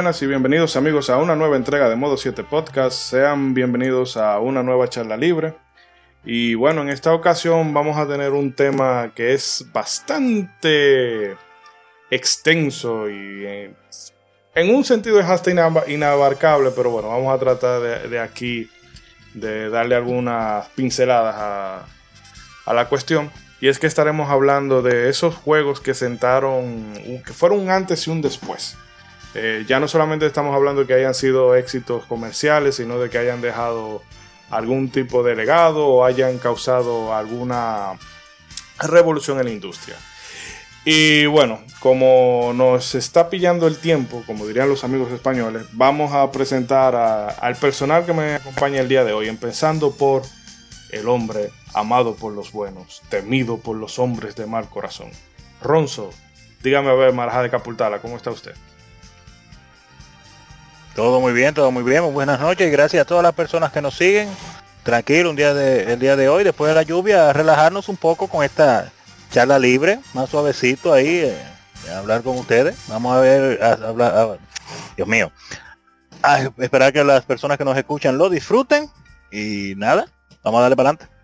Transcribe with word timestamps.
Buenas 0.00 0.22
y 0.22 0.26
bienvenidos 0.26 0.76
amigos 0.76 1.10
a 1.10 1.18
una 1.18 1.36
nueva 1.36 1.58
entrega 1.58 1.90
de 1.90 1.94
Modo 1.94 2.16
7 2.16 2.42
Podcast. 2.44 2.96
Sean 2.96 3.52
bienvenidos 3.52 4.16
a 4.16 4.40
una 4.40 4.62
nueva 4.62 4.88
charla 4.88 5.14
libre. 5.14 5.52
Y 6.24 6.54
bueno, 6.54 6.80
en 6.80 6.88
esta 6.88 7.12
ocasión 7.12 7.74
vamos 7.74 7.98
a 7.98 8.08
tener 8.08 8.32
un 8.32 8.54
tema 8.54 9.12
que 9.14 9.34
es 9.34 9.66
bastante 9.74 11.36
extenso 12.10 13.10
y 13.10 13.44
eh, 13.44 13.74
en 14.54 14.74
un 14.74 14.84
sentido 14.84 15.20
es 15.20 15.26
hasta 15.26 15.50
inabarcable, 15.86 16.70
pero 16.74 16.88
bueno, 16.88 17.08
vamos 17.08 17.34
a 17.34 17.38
tratar 17.38 18.08
de, 18.08 18.18
aquí 18.20 18.70
de 19.34 19.68
darle 19.68 19.96
algunas 19.96 20.66
pinceladas 20.68 21.34
a, 21.36 21.84
a 22.64 22.72
la 22.72 22.88
cuestión. 22.88 23.30
Y 23.60 23.68
es 23.68 23.78
que 23.78 23.86
estaremos 23.86 24.30
hablando 24.30 24.80
de 24.80 25.10
esos 25.10 25.34
juegos 25.34 25.82
que 25.82 25.92
sentaron, 25.92 26.94
que 26.94 27.34
fueron 27.34 27.60
un 27.60 27.68
antes 27.68 28.06
y 28.06 28.10
un 28.10 28.22
después 28.22 28.78
eh, 29.34 29.64
ya 29.66 29.78
no 29.78 29.88
solamente 29.88 30.26
estamos 30.26 30.54
hablando 30.54 30.82
de 30.82 30.86
que 30.86 30.94
hayan 30.94 31.14
sido 31.14 31.54
éxitos 31.54 32.04
comerciales, 32.06 32.76
sino 32.76 32.98
de 32.98 33.10
que 33.10 33.18
hayan 33.18 33.40
dejado 33.40 34.02
algún 34.50 34.90
tipo 34.90 35.22
de 35.22 35.36
legado 35.36 35.86
o 35.86 36.04
hayan 36.04 36.38
causado 36.38 37.14
alguna 37.14 37.92
revolución 38.80 39.38
en 39.38 39.44
la 39.44 39.52
industria. 39.52 39.96
Y 40.84 41.26
bueno, 41.26 41.60
como 41.78 42.52
nos 42.54 42.94
está 42.94 43.28
pillando 43.28 43.66
el 43.66 43.78
tiempo, 43.78 44.22
como 44.26 44.46
dirían 44.46 44.68
los 44.68 44.82
amigos 44.82 45.12
españoles, 45.12 45.66
vamos 45.72 46.12
a 46.12 46.30
presentar 46.32 46.96
al 46.96 47.56
personal 47.56 48.06
que 48.06 48.14
me 48.14 48.36
acompaña 48.36 48.80
el 48.80 48.88
día 48.88 49.04
de 49.04 49.12
hoy, 49.12 49.28
empezando 49.28 49.92
por 49.92 50.22
el 50.90 51.06
hombre 51.08 51.50
amado 51.74 52.16
por 52.16 52.32
los 52.32 52.50
buenos, 52.50 53.02
temido 53.10 53.58
por 53.58 53.76
los 53.76 53.98
hombres 53.98 54.34
de 54.36 54.46
mal 54.46 54.68
corazón. 54.68 55.10
Ronzo, 55.62 56.10
dígame 56.62 56.88
a 56.88 56.94
ver, 56.94 57.12
Maraja 57.12 57.42
de 57.42 57.50
Capultala, 57.50 58.00
¿cómo 58.00 58.16
está 58.16 58.30
usted? 58.30 58.54
Todo 61.00 61.18
muy 61.18 61.32
bien, 61.32 61.54
todo 61.54 61.70
muy 61.70 61.82
bien. 61.82 62.12
buenas 62.12 62.38
noches 62.38 62.68
y 62.68 62.70
gracias 62.70 63.00
a 63.00 63.06
todas 63.06 63.22
las 63.22 63.32
personas 63.32 63.72
que 63.72 63.80
nos 63.80 63.96
siguen. 63.96 64.28
Tranquilo, 64.82 65.30
un 65.30 65.36
día 65.36 65.54
de, 65.54 65.94
el 65.94 65.98
día 65.98 66.14
de 66.14 66.28
hoy, 66.28 66.44
después 66.44 66.68
de 66.68 66.74
la 66.74 66.82
lluvia, 66.82 67.32
relajarnos 67.32 67.88
un 67.88 67.96
poco 67.96 68.28
con 68.28 68.44
esta 68.44 68.92
charla 69.30 69.58
libre, 69.58 70.00
más 70.12 70.28
suavecito 70.28 70.92
ahí, 70.92 71.20
eh, 71.24 71.34
hablar 71.96 72.22
con 72.22 72.36
ustedes. 72.36 72.76
Vamos 72.86 73.16
a 73.16 73.20
ver, 73.20 73.62
a, 73.62 74.36
Dios 74.94 75.08
mío. 75.08 75.32
esperar 76.58 76.92
que 76.92 77.02
las 77.02 77.24
personas 77.24 77.56
que 77.56 77.64
nos 77.64 77.78
escuchan 77.78 78.18
lo 78.18 78.28
disfruten 78.28 78.90
y 79.32 79.72
nada, 79.78 80.04
vamos 80.44 80.58
a 80.58 80.62
darle 80.64 80.76
para 80.76 80.90
adelante. 80.90 81.14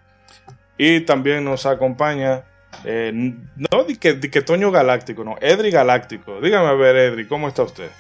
Y 0.78 1.00
también 1.02 1.44
nos 1.44 1.66
acompaña, 1.66 2.44
eh, 2.82 3.12
no 3.14 3.84
de 3.84 3.98
que, 3.98 4.14
de 4.14 4.30
que 4.30 4.41
Toño 4.41 4.70
Galáctico, 4.70 5.22
no, 5.22 5.36
Edri 5.38 5.70
Galáctico. 5.70 6.41
Dígame 6.41 6.66
a 6.66 6.72
ver, 6.72 6.97
Edri, 6.97 7.27
¿cómo 7.27 7.47
está 7.47 7.62
usted? 7.62 7.91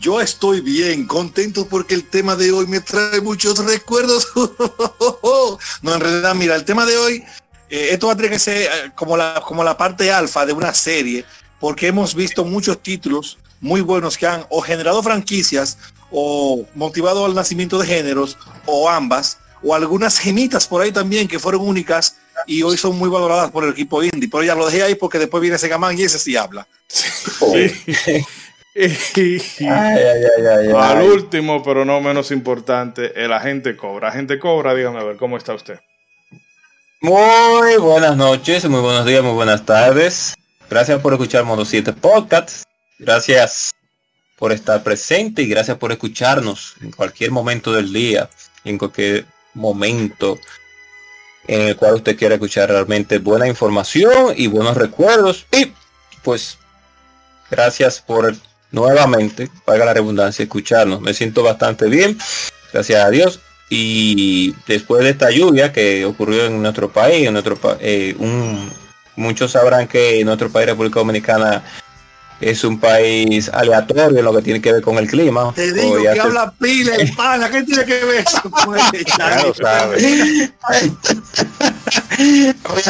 Yo 0.00 0.20
estoy 0.20 0.60
bien, 0.60 1.06
contento 1.06 1.66
porque 1.66 1.94
el 1.94 2.08
tema 2.08 2.36
de 2.36 2.52
hoy 2.52 2.66
me 2.66 2.80
trae 2.80 3.20
muchos 3.20 3.58
recuerdos. 3.64 4.28
no, 5.82 5.94
en 5.94 6.00
realidad, 6.00 6.34
mira, 6.34 6.54
el 6.56 6.64
tema 6.64 6.84
de 6.84 6.96
hoy, 6.96 7.24
eh, 7.70 7.88
esto 7.92 8.08
va 8.08 8.12
a 8.12 8.16
tener 8.16 8.32
que 8.32 8.38
ser 8.38 8.62
eh, 8.62 8.92
como 8.94 9.16
la, 9.16 9.42
como 9.46 9.64
la 9.64 9.76
parte 9.76 10.12
alfa 10.12 10.44
de 10.44 10.52
una 10.52 10.74
serie, 10.74 11.24
porque 11.58 11.86
hemos 11.86 12.14
visto 12.14 12.44
muchos 12.44 12.82
títulos 12.82 13.38
muy 13.60 13.80
buenos 13.80 14.18
que 14.18 14.26
han 14.26 14.44
o 14.50 14.60
generado 14.60 15.02
franquicias 15.02 15.78
o 16.10 16.66
motivado 16.74 17.24
al 17.24 17.34
nacimiento 17.34 17.78
de 17.78 17.86
géneros 17.86 18.36
o 18.66 18.88
ambas, 18.88 19.38
o 19.62 19.74
algunas 19.74 20.18
gemitas 20.18 20.66
por 20.66 20.82
ahí 20.82 20.92
también 20.92 21.26
que 21.26 21.38
fueron 21.38 21.62
únicas 21.62 22.16
y 22.46 22.62
hoy 22.62 22.76
son 22.76 22.98
muy 22.98 23.08
valoradas 23.08 23.50
por 23.50 23.64
el 23.64 23.70
equipo 23.70 24.02
indie. 24.02 24.28
Pero 24.30 24.44
ya 24.44 24.54
lo 24.54 24.66
dejé 24.66 24.82
ahí 24.82 24.94
porque 24.94 25.18
después 25.18 25.40
viene 25.40 25.56
ese 25.56 25.68
gamán 25.68 25.98
y 25.98 26.02
ese 26.02 26.18
sí 26.18 26.36
habla. 26.36 26.66
Al 29.68 31.02
último, 31.02 31.62
pero 31.62 31.84
no 31.84 32.00
menos 32.00 32.32
importante, 32.32 33.24
el 33.24 33.32
agente 33.32 33.76
Cobra. 33.76 34.08
Agente 34.08 34.40
Cobra, 34.40 34.74
dígame 34.74 34.98
a 34.98 35.04
ver, 35.04 35.16
¿cómo 35.16 35.36
está 35.36 35.54
usted? 35.54 35.78
Muy 37.00 37.76
buenas 37.76 38.16
noches, 38.16 38.68
muy 38.68 38.80
buenos 38.80 39.06
días, 39.06 39.22
muy 39.22 39.34
buenas 39.34 39.64
tardes. 39.64 40.34
Gracias 40.68 41.00
por 41.00 41.12
escuchar 41.12 41.44
Modo 41.44 41.64
7 41.64 41.92
Podcast. 41.92 42.64
Gracias 42.98 43.70
por 44.36 44.50
estar 44.50 44.82
presente 44.82 45.42
y 45.42 45.48
gracias 45.48 45.78
por 45.78 45.92
escucharnos 45.92 46.74
en 46.80 46.90
cualquier 46.90 47.30
momento 47.30 47.72
del 47.72 47.92
día, 47.92 48.28
en 48.64 48.78
cualquier 48.78 49.26
momento 49.52 50.36
en 51.46 51.60
el 51.60 51.76
cual 51.76 51.94
usted 51.94 52.16
quiera 52.16 52.34
escuchar 52.34 52.70
realmente 52.70 53.18
buena 53.18 53.46
información 53.46 54.34
y 54.36 54.48
buenos 54.48 54.76
recuerdos. 54.76 55.46
Y 55.52 55.72
pues 56.22 56.58
gracias 57.50 58.00
por 58.00 58.34
nuevamente, 58.74 59.48
paga 59.64 59.84
la 59.84 59.94
redundancia, 59.94 60.42
escucharnos. 60.42 61.00
Me 61.00 61.14
siento 61.14 61.42
bastante 61.42 61.86
bien, 61.86 62.18
gracias 62.72 63.04
a 63.04 63.10
Dios. 63.10 63.40
Y 63.70 64.54
después 64.66 65.02
de 65.04 65.10
esta 65.10 65.30
lluvia 65.30 65.72
que 65.72 66.04
ocurrió 66.04 66.46
en 66.46 66.60
nuestro 66.60 66.90
país, 66.90 67.26
en 67.26 67.32
nuestro 67.32 67.58
eh, 67.80 68.14
un, 68.18 68.70
muchos 69.16 69.52
sabrán 69.52 69.88
que 69.88 70.22
nuestro 70.24 70.50
país, 70.50 70.66
República 70.66 71.00
Dominicana, 71.00 71.64
es 72.40 72.64
un 72.64 72.78
país 72.78 73.48
aleatorio 73.48 74.18
en 74.18 74.24
lo 74.24 74.34
que 74.34 74.42
tiene 74.42 74.60
que 74.60 74.72
ver 74.72 74.82
con 74.82 74.98
el 74.98 75.06
clima. 75.06 75.52
Te 75.54 75.72
digo 75.72 76.02
que 76.02 76.20
habla 76.20 76.52
pila 76.60 77.00
y 77.00 77.10
pana, 77.12 77.48
¿qué 77.50 77.62
tiene 77.62 77.84
que 77.84 78.04
ver 78.04 78.24
eso 78.26 78.50
con 78.50 78.76
el 78.76 78.82
Hoy 82.64 82.82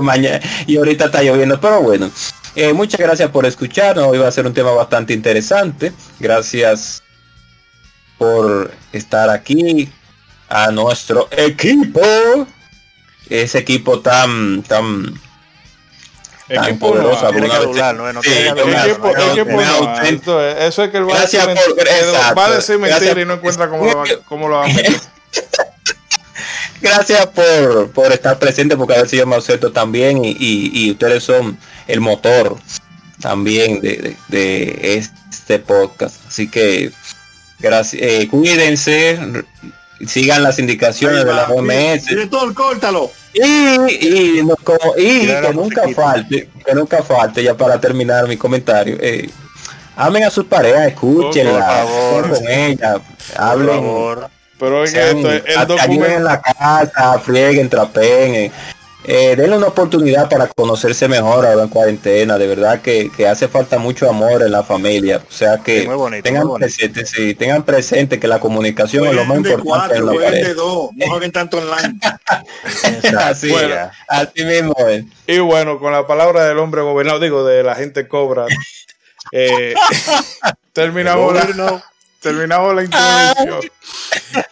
mañana 0.00 0.40
y 0.66 0.76
ahorita 0.76 1.04
está 1.06 1.22
lloviendo, 1.22 1.60
pero 1.60 1.80
bueno. 1.82 2.10
Eh, 2.54 2.72
muchas 2.72 3.00
gracias 3.00 3.30
por 3.30 3.46
escucharnos. 3.46 4.06
Hoy 4.06 4.18
va 4.18 4.28
a 4.28 4.32
ser 4.32 4.46
un 4.46 4.52
tema 4.52 4.72
bastante 4.72 5.14
interesante. 5.14 5.92
Gracias 6.18 7.02
por 8.18 8.70
estar 8.92 9.30
aquí. 9.30 9.90
A 10.48 10.70
nuestro 10.70 11.28
equipo. 11.30 12.02
Ese 13.30 13.58
equipo 13.58 14.00
tan 14.00 14.62
tan 14.64 15.18
tan 16.54 16.78
poderoso. 16.78 17.26
Eso 20.58 20.84
es 20.84 20.90
que 20.90 20.98
el 20.98 21.08
va 21.08 21.16
a 21.16 22.50
decir 22.50 22.78
mentira 22.78 23.20
y 23.20 23.24
no 23.24 23.34
encuentra 23.34 23.70
cómo 23.70 23.86
lo, 23.86 24.04
cómo 24.28 24.48
lo 24.48 24.56
va 24.56 24.66
a. 24.66 24.68
Gracias 26.82 27.26
por, 27.28 27.92
por 27.92 28.12
estar 28.12 28.38
presente, 28.38 28.76
porque 28.76 28.94
a 28.94 28.98
ver 28.98 29.08
si 29.08 29.16
yo 29.16 29.26
me 29.26 29.36
acepto 29.36 29.70
también 29.70 30.24
y, 30.24 30.36
y, 30.38 30.90
ustedes 30.90 31.22
son 31.22 31.56
el 31.86 32.00
motor 32.00 32.56
también 33.20 33.80
de, 33.80 34.16
de, 34.28 34.98
este 34.98 35.58
podcast. 35.58 36.16
Así 36.26 36.48
que 36.48 36.90
gracias, 37.60 38.02
eh, 38.02 38.28
cuídense, 38.28 39.18
sigan 40.06 40.42
las 40.42 40.58
indicaciones 40.58 41.24
de 41.24 41.32
la 41.32 41.48
OMS. 41.48 42.06
Director, 42.06 42.52
córtalo. 42.54 43.10
Y, 43.32 43.40
y, 43.40 44.42
como, 44.62 44.94
y 44.96 45.26
que 45.26 45.52
nunca 45.54 45.82
falte, 45.94 46.50
que 46.66 46.74
nunca 46.74 47.02
falte, 47.02 47.42
ya 47.42 47.54
para 47.54 47.80
terminar 47.80 48.28
mi 48.28 48.36
comentario. 48.36 48.98
Eh, 49.00 49.30
amen 49.96 50.24
a 50.24 50.30
sus 50.30 50.44
parejas, 50.44 50.88
escúchenla, 50.88 51.86
con 52.10 52.48
ella, 52.48 52.96
hablen. 53.36 53.82
Pero 54.58 54.86
en 54.86 54.96
esto, 54.96 55.30
el 55.32 55.66
documento... 55.66 56.06
en 56.06 56.24
la 56.24 56.40
casa, 56.40 57.18
frieguen, 57.18 57.68
trapeen. 57.68 58.52
Eh, 59.04 59.34
denle 59.34 59.56
una 59.56 59.66
oportunidad 59.66 60.28
para 60.30 60.46
conocerse 60.46 61.08
mejor 61.08 61.44
ahora 61.44 61.62
en 61.62 61.68
cuarentena. 61.68 62.38
De 62.38 62.46
verdad 62.46 62.80
que, 62.80 63.10
hace 63.28 63.48
falta 63.48 63.78
mucho 63.78 64.08
amor 64.08 64.42
en 64.42 64.52
la 64.52 64.62
familia. 64.62 65.22
O 65.28 65.32
sea 65.32 65.58
que 65.58 65.88
tengan, 66.22 66.52
presente, 66.54 67.04
sí, 67.06 67.34
tengan 67.34 67.64
presente 67.64 68.20
que 68.20 68.28
la 68.28 68.38
comunicación 68.38 69.06
es 69.06 69.14
lo 69.14 69.24
más 69.24 69.38
importante 69.38 69.96
en 69.96 70.06
la 70.06 70.12
pareja. 70.12 70.52
no 70.54 71.32
tanto 71.32 71.58
online. 71.58 71.98
así, 73.18 73.52
así 74.08 74.44
mismo 74.44 74.74
Y 75.26 75.38
bueno, 75.38 75.78
con 75.78 75.92
la 75.92 76.06
palabra 76.06 76.46
del 76.46 76.58
hombre 76.58 76.82
gobernado, 76.82 77.18
digo, 77.18 77.44
de 77.44 77.62
la 77.62 77.74
gente 77.74 78.06
cobra, 78.06 78.46
eh, 79.32 79.74
terminamos 80.72 81.34
la 81.34 81.91
terminamos 82.22 82.74
la 82.74 82.84
introducción 82.84 83.72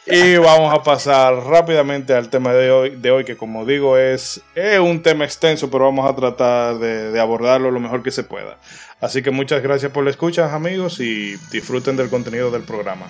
y 0.06 0.36
vamos 0.36 0.74
a 0.74 0.82
pasar 0.82 1.34
rápidamente 1.44 2.12
al 2.12 2.28
tema 2.28 2.52
de 2.52 2.70
hoy, 2.70 2.90
de 2.96 3.10
hoy 3.12 3.24
que 3.24 3.36
como 3.36 3.64
digo 3.64 3.96
es, 3.96 4.42
un 4.82 5.02
tema 5.02 5.24
extenso, 5.24 5.70
pero 5.70 5.84
vamos 5.84 6.10
a 6.10 6.14
tratar 6.14 6.78
de, 6.78 7.18
abordarlo 7.18 7.70
lo 7.70 7.80
mejor 7.80 8.02
que 8.02 8.10
se 8.10 8.24
pueda. 8.24 8.58
Así 9.00 9.22
que 9.22 9.30
muchas 9.30 9.62
gracias 9.62 9.92
por 9.92 10.04
la 10.04 10.10
escucha 10.10 10.54
amigos 10.54 11.00
y 11.00 11.36
disfruten 11.50 11.96
del 11.96 12.10
contenido 12.10 12.50
del 12.50 12.62
programa. 12.62 13.06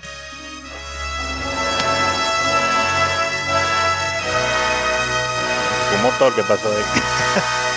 Un 5.97 6.03
motor 6.03 6.35
que 6.35 6.43
pasó 6.43 6.71
de 6.71 6.83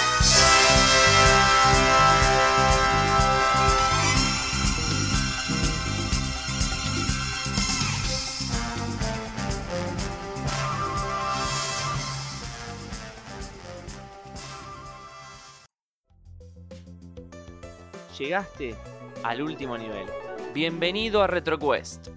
llegaste 18.24 18.75
al 19.24 19.42
último 19.42 19.78
nivel. 19.78 20.06
Bienvenido 20.54 21.22
a 21.22 21.28
RetroQuest. 21.28 22.08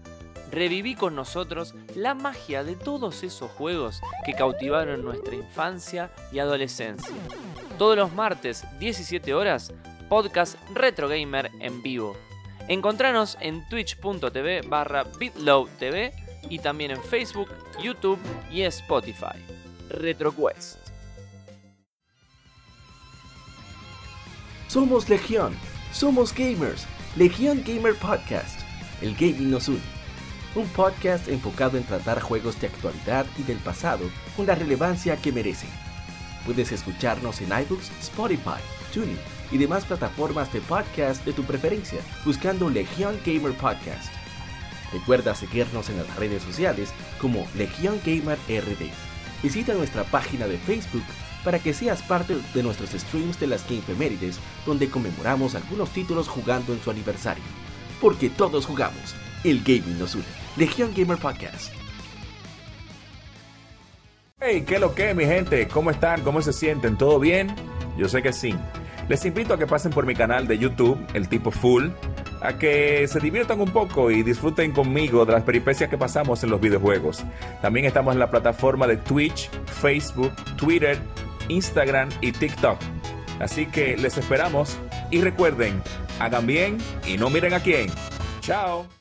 Reviví 0.53 0.95
con 0.95 1.17
nosotros 1.17 1.75
la 1.97 2.15
magia 2.15 2.63
de 2.63 2.77
todos 2.77 3.25
esos 3.25 3.51
juegos 3.51 4.01
que 4.25 4.35
cautivaron 4.35 5.03
nuestra 5.03 5.35
infancia 5.35 6.13
y 6.31 6.39
adolescencia. 6.39 7.17
Todos 7.77 7.97
los 7.97 8.13
martes, 8.13 8.65
17 8.79 9.35
horas, 9.35 9.73
podcast 10.09 10.57
Retro 10.73 11.09
Gamer 11.09 11.51
en 11.59 11.83
vivo. 11.83 12.17
Encontranos 12.69 13.37
en 13.41 13.69
twitch.tv 13.69 14.63
barra 14.69 15.03
bitlowtv 15.19 16.13
y 16.49 16.61
también 16.61 16.93
en 16.93 17.03
Facebook, 17.03 17.49
YouTube 17.83 18.21
y 18.53 18.63
Spotify. 18.63 19.43
RetroQuest. 19.89 20.79
Somos 24.69 25.09
Legión, 25.09 25.57
somos 25.97 26.35
gamers. 26.35 26.87
Legión 27.17 27.63
Gamer 27.65 27.95
Podcast. 27.95 28.61
El 29.01 29.15
gaming 29.15 29.51
nos 29.51 29.67
une. 29.69 29.81
Un 30.55 30.69
podcast 30.69 31.27
enfocado 31.29 31.79
en 31.79 31.85
tratar 31.85 32.21
juegos 32.21 32.61
de 32.61 32.67
actualidad 32.67 33.25
y 33.39 33.43
del 33.45 33.57
pasado 33.57 34.11
con 34.37 34.47
la 34.47 34.55
relevancia 34.55 35.17
que 35.17 35.33
merecen. 35.33 35.71
Puedes 36.45 36.71
escucharnos 36.71 37.41
en 37.41 37.49
iBooks, 37.49 37.91
Spotify, 38.01 38.61
TuneIn 38.93 39.19
y 39.51 39.57
demás 39.57 39.87
plataformas 39.87 40.53
de 40.53 40.61
podcast 40.61 41.25
de 41.25 41.33
tu 41.33 41.45
preferencia 41.45 42.01
buscando 42.27 42.69
Legión 42.69 43.19
Gamer 43.25 43.57
Podcast. 43.57 44.13
Recuerda 44.93 45.35
seguirnos 45.35 45.89
en 45.89 45.97
las 45.97 46.17
redes 46.17 46.43
sociales 46.43 46.91
como 47.19 47.47
Legión 47.55 47.99
Gamer 48.05 48.39
RD. 48.49 48.91
Visita 49.43 49.73
nuestra 49.73 50.05
página 50.05 50.47
de 50.47 50.59
Facebook 50.59 51.05
para 51.47 51.61
que 51.61 51.73
seas 51.73 52.03
parte 52.03 52.37
de 52.53 52.63
nuestros 52.65 52.91
streams 52.91 53.39
de 53.39 53.47
las 53.47 53.65
Gamefemérides, 53.71 54.41
donde 54.67 54.91
conmemoramos 54.91 55.55
algunos 55.55 55.91
títulos 55.91 56.27
jugando 56.27 56.73
en 56.73 56.83
su 56.83 56.91
aniversario. 56.91 57.45
Porque 58.01 58.29
todos 58.29 58.67
jugamos, 58.67 59.15
el 59.45 59.61
gaming 59.61 59.97
nos 59.97 60.17
une. 60.17 60.25
Legión 60.57 60.91
Gamer 60.93 61.19
Podcast. 61.19 61.73
Hey, 64.41 64.65
¿qué 64.67 64.81
lo 64.81 64.93
que, 64.93 65.15
mi 65.15 65.25
gente? 65.25 65.69
¿Cómo 65.69 65.93
están? 65.93 66.23
¿Cómo 66.23 66.43
se 66.43 66.53
sienten? 66.53 66.99
¿Todo 66.99 67.21
bien? 67.21 67.55
Yo 67.97 68.09
sé 68.09 68.23
que 68.23 68.33
sí. 68.33 68.53
Les 69.09 69.25
invito 69.25 69.55
a 69.55 69.59
que 69.59 69.69
pasen 69.69 69.93
por 69.93 70.05
mi 70.05 70.17
canal 70.17 70.49
de 70.49 70.59
YouTube, 70.59 70.99
El 71.15 71.29
Tipo 71.29 71.53
Full, 71.53 71.91
a 72.43 72.59
que 72.59 73.07
se 73.07 73.21
diviertan 73.21 73.61
un 73.61 73.71
poco 73.71 74.11
y 74.11 74.25
disfruten 74.25 74.73
conmigo 74.73 75.25
de 75.25 75.35
las 75.35 75.45
peripecias 75.45 75.89
que 75.89 75.97
pasamos 75.97 76.43
en 76.43 76.51
los 76.51 76.61
videojuegos. 76.61 77.23
También 77.63 77.87
estamos 77.87 78.15
en 78.15 78.19
la 78.19 78.33
plataforma 78.33 78.89
de 78.89 78.97
Twitch, 78.97 79.49
Facebook, 79.67 80.33
Twitter, 80.57 80.99
Instagram 81.49 82.09
y 82.21 82.33
TikTok. 82.33 82.79
Así 83.41 83.67
que 83.67 83.97
les 83.97 84.17
esperamos 84.17 84.79
y 85.11 85.21
recuerden, 85.21 85.83
hagan 86.19 86.47
bien 86.47 86.79
y 87.07 87.17
no 87.19 87.31
miren 87.31 87.55
a 87.55 87.61
quién. 87.61 87.91
Chao. 88.41 88.96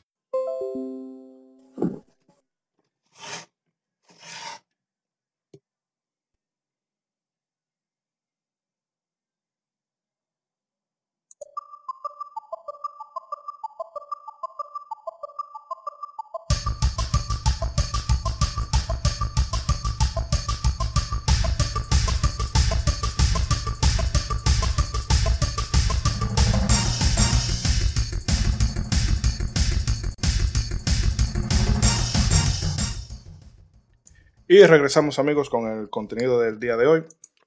Y 34.56 34.64
regresamos 34.64 35.18
amigos 35.18 35.50
con 35.50 35.70
el 35.70 35.90
contenido 35.90 36.40
del 36.40 36.58
día 36.58 36.78
de 36.78 36.86
hoy. 36.86 37.04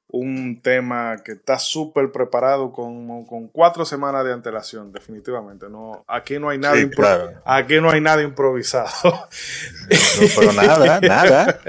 Un 0.09 0.61
tema 0.61 1.15
que 1.25 1.31
está 1.31 1.57
súper 1.57 2.11
preparado 2.11 2.71
con, 2.71 3.25
con, 3.25 3.47
cuatro 3.47 3.83
semanas 3.83 4.23
de 4.25 4.31
antelación, 4.31 4.91
definitivamente. 4.91 5.69
No, 5.69 6.05
aquí 6.07 6.37
no 6.37 6.49
hay 6.49 6.59
nada, 6.59 6.75
Sí, 6.75 6.87
claro. 6.91 7.41
aquí 7.45 7.81
no 7.81 7.89
hay 7.89 7.99
nada 7.99 8.21
improvisado. 8.21 8.89
No, 9.01 9.27
pero 10.37 10.53
nada, 10.53 10.99
nada. 11.01 11.59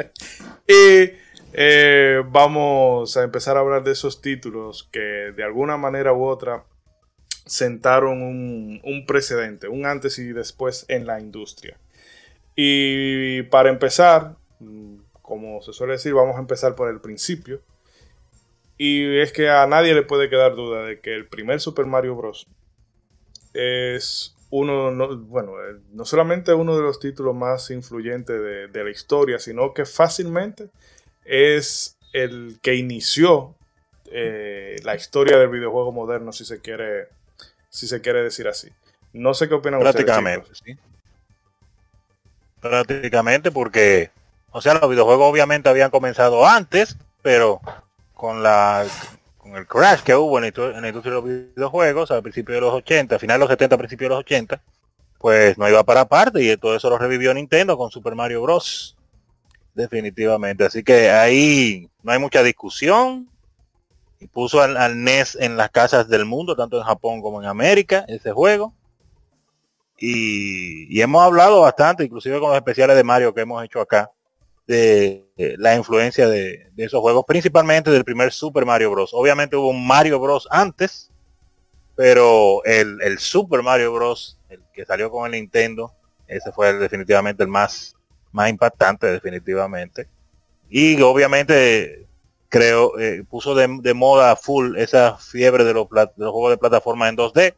y 0.69 1.11
eh, 1.55 2.23
vamos 2.29 3.17
a 3.17 3.23
empezar 3.23 3.57
a 3.57 3.61
hablar 3.61 3.83
de 3.83 3.93
esos 3.93 4.21
títulos 4.21 4.91
que 4.93 5.33
de 5.35 5.43
alguna 5.43 5.79
manera 5.79 6.13
u 6.13 6.23
otra 6.23 6.65
sentaron 7.47 8.23
un, 8.23 8.83
un 8.85 9.07
precedente, 9.07 9.69
un 9.69 9.87
antes 9.87 10.19
y 10.19 10.35
después 10.35 10.85
en 10.89 11.07
la 11.07 11.19
industria. 11.19 11.79
Y 12.55 13.45
para 13.45 13.71
empezar, 13.71 14.37
como 15.31 15.62
se 15.62 15.73
suele 15.73 15.94
decir, 15.94 16.12
vamos 16.12 16.37
a 16.37 16.41
empezar 16.41 16.75
por 16.75 16.91
el 16.91 17.00
principio. 17.00 17.62
Y 18.77 19.21
es 19.21 19.32
que 19.32 19.49
a 19.49 19.67
nadie 19.67 19.94
le 19.94 20.03
puede 20.03 20.29
quedar 20.29 20.55
duda 20.56 20.85
de 20.85 21.00
que 21.00 21.15
el 21.15 21.27
primer 21.27 21.61
Super 21.61 21.87
Mario 21.87 22.17
Bros. 22.17 22.47
es 23.55 24.35
uno, 24.50 24.91
no, 24.91 25.17
bueno, 25.17 25.53
eh, 25.61 25.77
no 25.93 26.05
solamente 26.05 26.53
uno 26.53 26.77
de 26.77 26.82
los 26.82 26.99
títulos 26.99 27.35
más 27.37 27.71
influyentes 27.71 28.41
de, 28.41 28.67
de 28.67 28.85
la 28.85 28.91
historia, 28.91 29.38
sino 29.38 29.73
que 29.73 29.85
fácilmente 29.85 30.71
es 31.25 31.97
el 32.12 32.59
que 32.61 32.75
inició 32.75 33.55
eh, 34.11 34.77
la 34.82 34.97
historia 34.97 35.38
del 35.38 35.50
videojuego 35.50 35.93
moderno, 35.93 36.32
si 36.32 36.44
se 36.44 36.61
quiere, 36.61 37.09
si 37.69 37.87
se 37.87 38.00
quiere 38.00 38.23
decir 38.25 38.49
así. 38.49 38.69
No 39.12 39.35
sé 39.35 39.49
qué 39.49 39.55
opinan 39.55 39.79
ustedes. 39.81 40.05
Prácticamente, 40.05 40.50
sí. 40.53 40.77
Prácticamente 42.61 43.53
porque, 43.53 44.11
o 44.53 44.61
sea, 44.61 44.75
los 44.75 44.89
videojuegos 44.91 45.31
obviamente 45.31 45.69
habían 45.69 45.91
comenzado 45.91 46.47
antes, 46.47 46.97
pero 47.23 47.61
con 48.15 48.43
la 48.43 48.87
con 49.39 49.57
el 49.57 49.67
crash 49.67 50.01
que 50.03 50.15
hubo 50.15 50.39
en 50.39 50.43
la, 50.43 50.89
industria- 50.89 51.15
de 51.15 51.21
los 51.21 51.25
videojuegos 51.25 52.11
al 52.11 52.23
principio 52.23 52.55
de 52.55 52.61
los 52.61 52.75
80, 52.75 53.17
a 53.17 53.19
finales 53.19 53.39
de 53.39 53.45
los 53.45 53.51
70, 53.51 53.75
a 53.75 53.79
principios 53.79 54.09
de 54.09 54.15
los 54.15 54.21
80, 54.21 54.63
pues 55.19 55.57
no 55.59 55.69
iba 55.69 55.83
para 55.85 56.05
parte 56.07 56.43
y 56.43 56.57
todo 56.57 56.77
eso 56.77 56.91
lo 56.91 56.99
revivió 56.99 57.33
Nintendo 57.35 57.77
con 57.79 57.91
Super 57.91 58.15
Mario 58.15 58.43
Bros. 58.43 58.97
Definitivamente. 59.75 60.65
Así 60.65 60.83
que 60.83 61.11
ahí 61.11 61.89
no 62.03 62.13
hay 62.13 62.19
mucha 62.19 62.43
discusión. 62.43 63.29
Y 64.19 64.27
puso 64.27 64.61
al, 64.61 64.77
al 64.77 65.03
NES 65.03 65.37
en 65.41 65.57
las 65.57 65.71
casas 65.71 66.07
del 66.09 66.27
mundo, 66.27 66.55
tanto 66.55 66.77
en 66.77 66.85
Japón 66.85 67.23
como 67.23 67.41
en 67.41 67.49
América, 67.49 68.05
ese 68.07 68.33
juego. 68.33 68.75
Y, 69.99 70.95
y 70.95 71.01
hemos 71.03 71.23
hablado 71.23 71.61
bastante, 71.63 72.05
inclusive 72.05 72.39
con 72.41 72.49
los 72.51 72.57
especiales 72.57 72.97
de 72.97 73.05
Mario 73.05 73.35
que 73.35 73.43
hemos 73.43 73.63
hecho 73.65 73.81
acá, 73.81 74.11
de, 74.70 75.56
la 75.58 75.74
influencia 75.74 76.29
de, 76.29 76.70
esos 76.77 77.00
juegos, 77.00 77.24
principalmente 77.27 77.91
del 77.91 78.05
primer 78.05 78.32
Super 78.32 78.65
Mario 78.65 78.93
Bros. 78.93 79.10
Obviamente 79.12 79.56
hubo 79.56 79.70
un 79.70 79.84
Mario 79.84 80.20
Bros. 80.20 80.46
antes, 80.48 81.10
pero 81.96 82.62
el, 82.65 83.19
Super 83.19 83.62
Mario 83.62 83.93
Bros. 83.93 84.39
el 84.48 84.62
que 84.72 84.84
salió 84.84 85.10
con 85.10 85.27
el 85.27 85.32
Nintendo, 85.32 85.93
ese 86.29 86.53
fue 86.53 86.72
definitivamente 86.74 87.43
el 87.43 87.48
más, 87.48 87.96
más 88.31 88.48
impactante, 88.48 89.08
definitivamente. 89.08 90.08
Y 90.69 91.03
obviamente 91.03 92.06
creo, 92.48 92.96
eh, 93.00 93.24
puso 93.29 93.56
de, 93.56 93.67
de 93.81 93.94
moda 93.94 94.36
full 94.36 94.77
esa 94.77 95.17
fiebre 95.17 95.65
de 95.65 95.74
los, 95.74 95.89
de 95.91 96.08
los 96.17 96.31
juegos 96.31 96.50
de 96.53 96.58
plataforma 96.58 97.08
en 97.08 97.17
2D, 97.17 97.55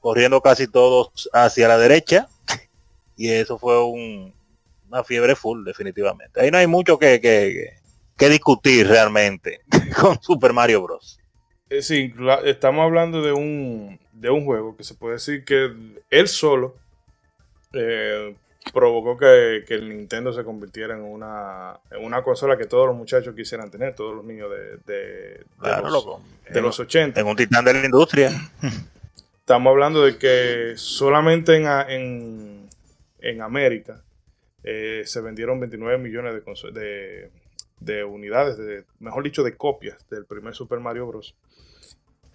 corriendo 0.00 0.42
casi 0.42 0.68
todos 0.68 1.30
hacia 1.32 1.68
la 1.68 1.78
derecha. 1.78 2.28
Y 3.16 3.28
eso 3.28 3.58
fue 3.58 3.84
un, 3.84 4.32
una 4.90 5.04
fiebre 5.04 5.36
full, 5.36 5.64
definitivamente. 5.64 6.40
Ahí 6.40 6.50
no 6.50 6.58
hay 6.58 6.66
mucho 6.66 6.98
que, 6.98 7.20
que, 7.20 7.74
que 8.16 8.28
discutir 8.28 8.86
realmente 8.88 9.60
con 10.00 10.20
Super 10.22 10.52
Mario 10.52 10.82
Bros. 10.82 11.18
Eh, 11.68 11.82
sí, 11.82 12.12
estamos 12.44 12.82
hablando 12.84 13.22
de 13.22 13.32
un, 13.32 14.00
de 14.12 14.30
un 14.30 14.44
juego 14.44 14.76
que 14.76 14.82
se 14.84 14.94
puede 14.94 15.14
decir 15.14 15.44
que 15.44 15.70
él 16.10 16.28
solo 16.28 16.76
eh, 17.72 18.34
provocó 18.74 19.16
que, 19.16 19.64
que 19.66 19.74
el 19.74 19.88
Nintendo 19.88 20.32
se 20.32 20.42
convirtiera 20.44 20.94
en 20.96 21.02
una, 21.02 21.78
en 21.90 22.04
una 22.04 22.22
consola 22.24 22.58
que 22.58 22.66
todos 22.66 22.88
los 22.88 22.96
muchachos 22.96 23.34
quisieran 23.36 23.70
tener, 23.70 23.94
todos 23.94 24.16
los 24.16 24.24
niños 24.24 24.50
de, 24.50 24.78
de, 24.92 25.44
los, 25.60 25.92
loco. 25.92 26.22
de 26.50 26.58
En- 26.58 26.64
los 26.64 26.78
80. 26.80 27.20
en 27.20 27.26
un 27.26 27.36
titán 27.36 27.64
de 27.64 27.74
la 27.74 27.84
industria. 27.84 28.30
Estamos 29.38 29.70
hablando 29.70 30.04
de 30.04 30.16
que 30.18 30.72
solamente 30.76 31.56
en, 31.56 31.66
en, 31.88 32.68
en 33.20 33.42
América 33.42 34.02
eh, 34.64 35.02
se 35.06 35.20
vendieron 35.20 35.60
29 35.60 35.98
millones 35.98 36.34
de, 36.34 36.70
de, 36.72 37.30
de 37.80 38.04
unidades, 38.04 38.56
de, 38.58 38.84
mejor 38.98 39.24
dicho, 39.24 39.42
de 39.42 39.56
copias 39.56 39.96
del 40.10 40.26
primer 40.26 40.54
Super 40.54 40.80
Mario 40.80 41.06
Bros. 41.06 41.34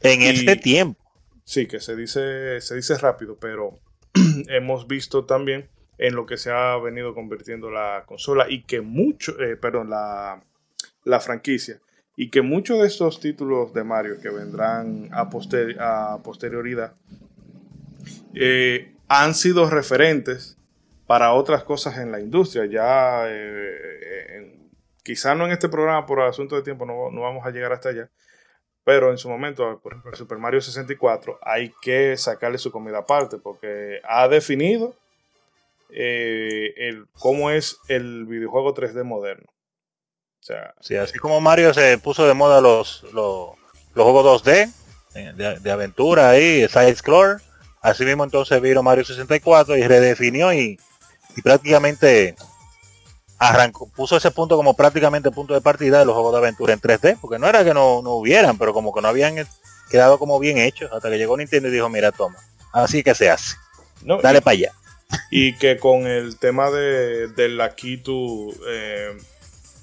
En 0.01 0.21
Y- 0.21 0.25
este 0.27 0.55
tiempo. 0.55 1.01
Sí, 1.43 1.67
que 1.67 1.79
se 1.79 1.95
dice, 1.95 2.59
se 2.61 2.75
dice 2.75 2.97
rápido, 2.97 3.37
pero 3.39 3.79
hemos 4.47 4.87
visto 4.87 5.25
también 5.25 5.69
en 5.97 6.15
lo 6.15 6.25
que 6.25 6.37
se 6.37 6.51
ha 6.51 6.75
venido 6.77 7.13
convirtiendo 7.13 7.69
la 7.69 8.03
consola 8.07 8.47
y 8.49 8.63
que 8.63 8.81
mucho, 8.81 9.39
eh, 9.39 9.55
perdón, 9.55 9.89
la, 9.91 10.43
la 11.03 11.19
franquicia, 11.19 11.79
y 12.17 12.29
que 12.31 12.41
muchos 12.41 12.81
de 12.81 12.87
estos 12.87 13.19
títulos 13.19 13.73
de 13.73 13.83
Mario 13.83 14.19
que 14.21 14.29
vendrán 14.29 15.09
a, 15.13 15.21
a 15.21 16.23
posterioridad 16.23 16.95
eh, 18.33 18.93
han 19.07 19.33
sido 19.35 19.69
referentes 19.69 20.57
para 21.07 21.33
otras 21.33 21.63
cosas 21.63 21.97
en 21.97 22.11
la 22.11 22.19
industria. 22.19 22.65
Ya, 22.65 23.25
eh, 23.27 24.55
quizá 25.03 25.35
no 25.35 25.45
en 25.45 25.51
este 25.51 25.69
programa 25.69 26.05
por 26.05 26.21
asunto 26.21 26.55
de 26.55 26.63
tiempo, 26.63 26.85
no, 26.85 27.11
no, 27.11 27.21
vamos 27.21 27.45
a 27.45 27.51
llegar 27.51 27.71
hasta 27.71 27.89
allá, 27.89 28.09
pero 28.83 29.11
en 29.11 29.17
su 29.17 29.29
momento, 29.29 29.79
por 29.81 29.93
ejemplo, 29.93 30.11
el 30.11 30.17
Super 30.17 30.37
Mario 30.39 30.61
64, 30.61 31.39
hay 31.41 31.73
que 31.81 32.17
sacarle 32.17 32.57
su 32.57 32.71
comida 32.71 32.99
aparte 32.99 33.37
porque 33.37 34.01
ha 34.03 34.27
definido 34.27 34.95
eh, 35.89 37.03
cómo 37.19 37.51
es 37.51 37.77
el 37.87 38.25
videojuego 38.25 38.73
3D 38.73 39.03
moderno. 39.03 39.45
O 40.39 40.43
sea, 40.45 40.73
sí, 40.79 40.95
así 40.95 41.17
como 41.17 41.41
Mario 41.41 41.73
se 41.73 41.97
puso 41.97 42.27
de 42.27 42.35
moda 42.35 42.61
los, 42.61 43.03
los, 43.13 43.55
juegos 43.93 44.43
2D 44.43 44.71
eh, 45.15 45.33
de, 45.35 45.71
aventura 45.71 46.29
ahí, 46.29 46.67
side 46.67 46.95
scroller, 46.95 47.41
así 47.81 48.05
mismo 48.05 48.23
entonces 48.23 48.61
vino 48.61 48.83
Mario 48.83 49.05
64 49.05 49.77
y 49.77 49.83
redefinió 49.83 50.53
y, 50.53 50.79
y 51.35 51.41
prácticamente 51.41 52.35
arrancó, 53.37 53.89
puso 53.89 54.17
ese 54.17 54.31
punto 54.31 54.55
como 54.55 54.75
prácticamente 54.75 55.31
punto 55.31 55.53
de 55.53 55.61
partida 55.61 55.99
de 55.99 56.05
los 56.05 56.13
juegos 56.13 56.33
de 56.33 56.37
aventura 56.39 56.73
en 56.73 56.79
3D, 56.79 57.17
porque 57.19 57.39
no 57.39 57.47
era 57.47 57.63
que 57.63 57.73
no, 57.73 58.01
no 58.01 58.11
hubieran, 58.11 58.57
pero 58.57 58.73
como 58.73 58.93
que 58.93 59.01
no 59.01 59.07
habían 59.07 59.35
quedado 59.89 60.17
como 60.17 60.39
bien 60.39 60.57
hechos, 60.57 60.91
hasta 60.91 61.09
que 61.09 61.17
llegó 61.17 61.37
Nintendo 61.37 61.69
y 61.69 61.71
dijo, 61.71 61.89
mira, 61.89 62.11
toma, 62.11 62.37
así 62.71 63.03
que 63.03 63.13
se 63.13 63.29
hace. 63.29 63.55
Dale 64.01 64.41
para 64.41 64.53
allá. 64.53 64.71
Y 65.29 65.55
que 65.57 65.77
con 65.77 66.07
el 66.07 66.37
tema 66.37 66.71
de, 66.71 67.49
la 67.49 67.75
Kitu 67.75 68.53
eh, 68.67 69.17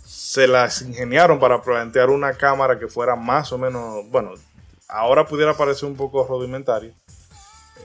se 0.05 0.47
las 0.47 0.83
ingeniaron 0.83 1.39
para 1.39 1.63
plantear 1.63 2.11
una 2.11 2.35
cámara 2.35 2.79
que 2.79 2.89
fuera 2.89 3.17
más 3.17 3.53
o 3.53 3.59
menos, 3.59 4.09
bueno, 4.11 4.33
ahora 4.89 5.27
pudiera 5.27 5.55
parecer 5.55 5.89
un 5.89 5.97
poco 5.97 6.25
rudimentario. 6.25 6.93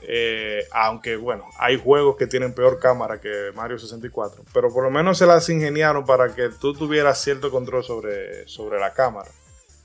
Eh, 0.02 0.64
aunque 0.72 1.16
bueno, 1.16 1.44
hay 1.58 1.78
juegos 1.78 2.16
que 2.16 2.26
tienen 2.26 2.54
peor 2.54 2.78
cámara 2.78 3.20
que 3.20 3.50
Mario 3.54 3.78
64, 3.78 4.44
pero 4.52 4.72
por 4.72 4.84
lo 4.84 4.90
menos 4.90 5.18
se 5.18 5.26
las 5.26 5.48
ingeniaron 5.48 6.04
para 6.04 6.34
que 6.34 6.48
tú 6.48 6.72
tuvieras 6.72 7.20
cierto 7.20 7.50
control 7.50 7.84
sobre, 7.84 8.46
sobre 8.46 8.78
la 8.78 8.92
cámara. 8.92 9.28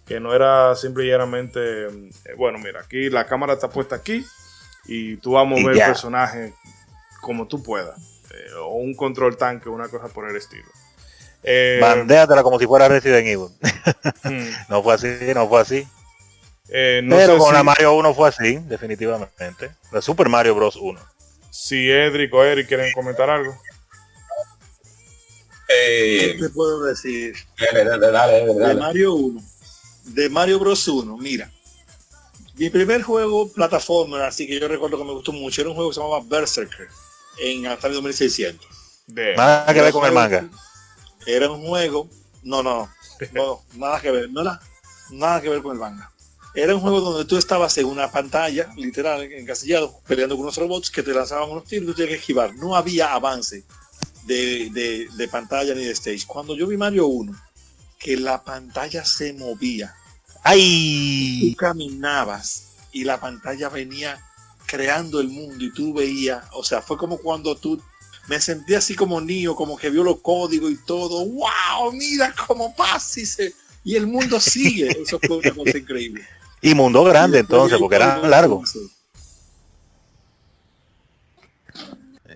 Que 0.05 0.19
no 0.19 0.35
era 0.35 0.75
simplemente, 0.75 1.87
eh, 1.87 2.11
bueno, 2.37 2.59
mira, 2.59 2.81
aquí 2.81 3.09
la 3.09 3.25
cámara 3.25 3.53
está 3.53 3.69
puesta 3.69 3.95
aquí 3.95 4.25
y 4.85 5.17
tú 5.17 5.33
vas 5.33 5.43
a 5.43 5.45
mover 5.45 5.77
el 5.77 5.79
personaje 5.79 6.53
como 7.21 7.47
tú 7.47 7.63
puedas. 7.63 7.97
Eh, 8.31 8.53
o 8.59 8.75
un 8.75 8.93
control 8.95 9.37
tanque, 9.37 9.69
una 9.69 9.87
cosa 9.87 10.07
por 10.09 10.29
el 10.29 10.35
estilo. 10.35 10.67
Eh, 11.43 11.79
como 12.41 12.59
si 12.59 12.65
fuera 12.65 12.87
Resident 12.87 13.27
Evil. 13.27 13.49
Hmm. 14.23 14.49
no 14.69 14.81
fue 14.81 14.93
así, 14.93 15.07
no 15.35 15.47
fue 15.49 15.61
así. 15.61 15.87
Eh, 16.75 17.05
Pero 17.07 17.37
con 17.37 17.53
la 17.53 17.61
Mario 17.61 17.93
1 17.93 18.15
fue 18.15 18.29
así, 18.29 18.55
definitivamente. 18.57 19.75
La 19.91 20.01
Super 20.01 20.27
Mario 20.27 20.55
Bros. 20.55 20.75
1. 20.75 20.99
Si 21.51 21.87
Edric 21.89 22.33
o 22.33 22.43
Eric 22.43 22.67
quieren 22.67 22.91
comentar 22.93 23.29
algo. 23.29 23.55
Eh, 25.69 26.33
¿Qué 26.33 26.47
te 26.47 26.49
puedo 26.49 26.83
decir? 26.83 27.35
De 27.71 28.73
Mario 28.73 29.13
1. 29.13 29.41
De 30.05 30.29
Mario 30.29 30.59
Bros. 30.59 30.87
1, 30.87 31.15
mira. 31.17 31.51
Mi 32.55 32.71
primer 32.71 33.03
juego 33.03 33.51
plataforma, 33.51 34.25
así 34.25 34.47
que 34.47 34.59
yo 34.59 34.67
recuerdo 34.67 34.97
que 34.97 35.03
me 35.03 35.13
gustó 35.13 35.31
mucho, 35.31 35.61
era 35.61 35.69
un 35.69 35.75
juego 35.75 35.91
que 35.91 35.95
se 35.95 36.01
llamaba 36.01 36.23
Berserker 36.25 36.87
en 37.39 37.67
Atari 37.67 37.93
2600. 37.93 38.67
Nada 39.07 39.71
que 39.71 39.81
ver 39.81 39.93
con 39.93 40.05
el 40.05 40.11
manga. 40.11 40.49
Era 41.25 41.51
un 41.51 41.65
juego, 41.65 42.09
no, 42.41 42.63
no, 42.63 42.89
no, 43.31 43.63
nada 43.75 44.01
que 44.01 44.11
ver, 44.11 44.29
no 44.31 44.41
era 44.41 44.59
nada 45.11 45.41
que 45.41 45.49
ver 45.49 45.61
con 45.61 45.73
el 45.73 45.79
manga. 45.79 46.12
Era 46.55 46.75
un 46.75 46.81
juego 46.81 47.01
donde 47.01 47.25
tú 47.25 47.37
estabas 47.37 47.75
en 47.79 47.85
una 47.85 48.11
pantalla, 48.11 48.71
literal, 48.77 49.23
encasillado, 49.23 49.99
peleando 50.07 50.35
con 50.35 50.43
unos 50.43 50.57
robots 50.57 50.91
que 50.91 51.01
te 51.01 51.13
lanzaban 51.13 51.49
unos 51.49 51.63
tiros 51.63 51.83
y 51.83 51.87
tú 51.87 51.93
tenías 51.93 52.09
que 52.09 52.19
esquivar. 52.19 52.55
No 52.55 52.75
había 52.75 53.13
avance 53.13 53.65
de, 54.25 55.09
de, 55.15 55.27
pantalla 55.27 55.73
ni 55.73 55.83
de 55.83 55.91
stage. 55.91 56.25
Cuando 56.27 56.55
yo 56.55 56.67
vi 56.67 56.77
Mario 56.77 57.07
1, 57.07 57.33
que 57.97 58.17
la 58.17 58.43
pantalla 58.43 59.03
se 59.03 59.33
movía. 59.33 59.95
¡Ay! 60.43 61.51
Tú 61.51 61.57
caminabas 61.57 62.73
y 62.91 63.03
la 63.03 63.19
pantalla 63.19 63.69
venía 63.69 64.23
creando 64.67 65.19
el 65.19 65.29
mundo 65.29 65.63
y 65.63 65.73
tú 65.73 65.93
veías, 65.93 66.43
o 66.51 66.63
sea, 66.63 66.81
fue 66.81 66.97
como 66.97 67.17
cuando 67.17 67.55
tú 67.55 67.81
me 68.27 68.39
sentí 68.39 68.75
así 68.75 68.95
como 68.95 69.19
niño, 69.19 69.55
como 69.55 69.77
que 69.77 69.89
vio 69.89 70.03
los 70.03 70.19
códigos 70.21 70.71
y 70.71 70.77
todo. 70.77 71.25
¡Wow! 71.25 71.91
Mira 71.93 72.33
cómo 72.47 72.75
pasa 72.75 73.19
y, 73.19 73.25
se, 73.25 73.53
y 73.83 73.95
el 73.95 74.05
mundo 74.05 74.39
sigue. 74.39 74.89
Eso 75.01 75.19
fue 75.19 75.37
una 75.37 75.51
cosa 75.51 75.77
increíble. 75.77 76.23
Y 76.63 76.75
mundo 76.75 77.03
grande 77.03 77.39
entonces, 77.39 77.77
porque 77.77 77.97
era 77.97 78.19
largo. 78.19 78.63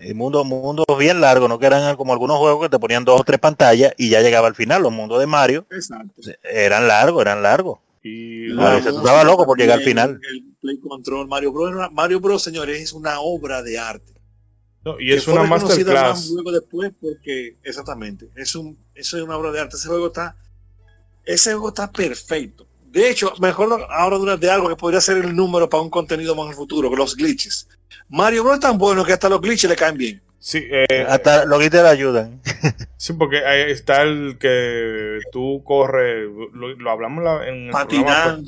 El 0.01 0.15
mundo, 0.15 0.43
mundo 0.43 0.83
bien 0.99 1.21
largo, 1.21 1.47
no 1.47 1.57
que 1.57 1.65
eran 1.65 1.95
como 1.95 2.11
algunos 2.11 2.37
juegos 2.37 2.65
que 2.65 2.69
te 2.69 2.77
ponían 2.77 3.05
dos 3.05 3.21
o 3.21 3.23
tres 3.23 3.39
pantallas 3.39 3.93
y 3.97 4.09
ya 4.09 4.21
llegaba 4.21 4.47
al 4.47 4.55
final. 4.55 4.83
Los 4.83 4.91
mundos 4.91 5.21
de 5.21 5.27
Mario 5.27 5.65
eran 6.43 6.89
largos, 6.89 7.21
eran 7.21 7.41
largos. 7.41 7.79
Y 8.03 8.49
se 8.83 8.89
estaba 8.89 9.23
loco 9.23 9.45
por 9.45 9.57
llegar 9.57 9.79
al 9.79 9.85
final. 9.85 10.19
El, 10.29 10.43
Play 10.59 10.79
Control, 10.79 11.27
Mario 11.27 11.53
Bros. 11.53 11.91
Mario 11.93 12.19
Bros, 12.19 12.43
señores, 12.43 12.81
es 12.81 12.91
una 12.91 13.21
obra 13.21 13.63
de 13.63 13.79
arte. 13.79 14.13
y 14.99 15.13
es 15.13 15.25
una 15.29 15.43
masterclass. 15.43 16.31
Luego 16.31 16.51
después 16.51 16.91
porque, 16.99 17.57
exactamente, 17.63 18.29
es 18.35 18.55
un, 18.55 18.77
eso 18.93 19.15
es 19.15 19.23
una 19.23 19.37
obra 19.37 19.51
de 19.51 19.61
arte. 19.61 19.77
Ese 19.77 19.87
juego 19.87 20.07
está, 20.07 20.35
ese 21.23 21.51
juego 21.51 21.69
está 21.69 21.89
perfecto. 21.89 22.67
De 22.97 23.11
hecho, 23.11 23.31
mejor 23.39 23.85
ahora 23.91 24.37
de 24.37 24.49
algo 24.49 24.69
que 24.69 24.75
podría 24.75 24.99
ser 24.99 25.17
el 25.17 25.35
número 25.35 25.69
para 25.69 25.83
un 25.83 25.89
contenido 25.91 26.33
más 26.33 26.45
en 26.45 26.53
el 26.53 26.55
futuro, 26.55 26.89
que 26.89 26.95
los 26.95 27.15
glitches. 27.15 27.69
Mario 28.09 28.43
Bros 28.43 28.55
es 28.55 28.61
tan 28.61 28.79
bueno 28.79 29.05
que 29.05 29.13
hasta 29.13 29.29
los 29.29 29.39
glitches 29.39 29.69
le 29.69 29.75
caen 29.75 29.95
bien. 29.99 30.23
Sí, 30.39 30.65
eh, 30.67 31.05
hasta 31.07 31.45
los 31.45 31.59
glitches 31.59 31.83
le 31.83 31.89
ayudan. 31.89 32.41
sí, 32.97 33.13
porque 33.13 33.45
ahí 33.45 33.69
está 33.71 34.01
el 34.01 34.39
que 34.39 35.19
tú 35.31 35.61
corres, 35.63 36.27
lo, 36.53 36.89
hablamos 36.89 37.23
en 37.45 37.67
el 37.67 37.71
programa, 37.71 38.41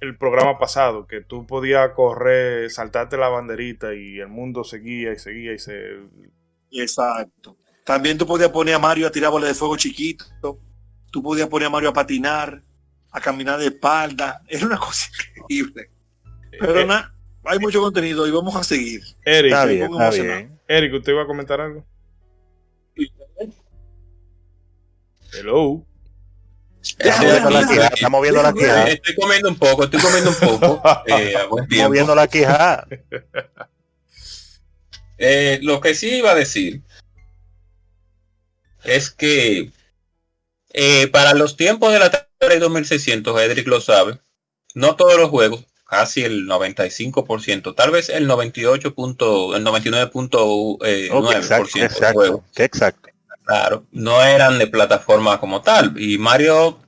el 0.00 0.16
programa, 0.16 0.56
pasado, 0.56 1.08
que 1.08 1.22
tú 1.22 1.44
podías 1.44 1.90
correr, 1.90 2.70
saltarte 2.70 3.16
la 3.16 3.28
banderita 3.28 3.92
y 3.92 4.20
el 4.20 4.28
mundo 4.28 4.62
seguía 4.62 5.14
y 5.14 5.18
seguía 5.18 5.52
y 5.52 5.58
se... 5.58 5.74
Exacto. 6.70 7.56
También 7.84 8.16
tú 8.16 8.24
podías 8.24 8.50
poner 8.50 8.76
a 8.76 8.78
Mario 8.78 9.08
a 9.08 9.10
tirar 9.10 9.32
bolas 9.32 9.48
de 9.48 9.54
fuego 9.56 9.76
chiquito, 9.76 10.26
tú 11.10 11.22
podías 11.24 11.48
poner 11.48 11.66
a 11.66 11.70
Mario 11.70 11.88
a 11.88 11.92
patinar, 11.92 12.62
a 13.10 13.20
caminar 13.20 13.58
de 13.58 13.66
espalda, 13.66 14.42
era 14.48 14.66
una 14.66 14.78
cosa 14.78 15.08
increíble. 15.36 15.90
Pero 16.50 16.80
eh, 16.80 16.86
nada, 16.86 17.14
hay 17.44 17.58
mucho 17.58 17.80
contenido 17.80 18.26
y 18.26 18.30
vamos 18.30 18.54
a 18.56 18.64
seguir. 18.64 19.02
Eric, 19.24 19.54
Eric, 20.68 20.94
¿usted 20.94 21.12
iba 21.12 21.22
a 21.22 21.26
comentar 21.26 21.60
algo? 21.60 21.84
Hello. 25.32 25.84
Estamos 26.98 28.22
viendo 28.22 28.42
la 28.42 28.52
queja. 28.52 28.84
Estoy 28.88 29.14
comiendo 29.16 29.48
un 29.48 29.56
poco, 29.56 29.84
estoy 29.84 30.00
comiendo 30.00 30.30
un 30.30 30.36
poco. 30.36 30.82
eh, 31.06 31.34
Estamos 31.68 31.90
viendo 31.90 32.14
la 32.14 32.28
queja. 32.28 32.86
Eh, 35.18 35.58
lo 35.62 35.80
que 35.80 35.94
sí 35.94 36.18
iba 36.18 36.32
a 36.32 36.34
decir 36.34 36.82
es 38.84 39.10
que 39.10 39.72
eh, 40.72 41.08
para 41.08 41.34
los 41.34 41.56
tiempos 41.56 41.92
de 41.92 41.98
la 41.98 42.25
Atari 42.38 42.60
2600, 42.60 43.40
Edric 43.40 43.66
lo 43.66 43.80
sabe, 43.80 44.18
no 44.74 44.96
todos 44.96 45.16
los 45.16 45.30
juegos 45.30 45.64
casi 45.86 46.24
el 46.24 46.46
95%, 46.46 47.74
tal 47.74 47.90
vez 47.90 48.08
el 48.08 48.26
98. 48.26 48.88
el 48.88 48.94
99.9% 48.94 50.78
eh, 50.84 51.10
de 51.10 52.12
juegos. 52.12 52.42
Exacto. 52.56 53.08
Claro, 53.44 53.86
no 53.92 54.22
eran 54.22 54.58
de 54.58 54.66
plataforma 54.66 55.38
como 55.38 55.62
tal. 55.62 55.94
Y 55.96 56.18
Mario 56.18 56.80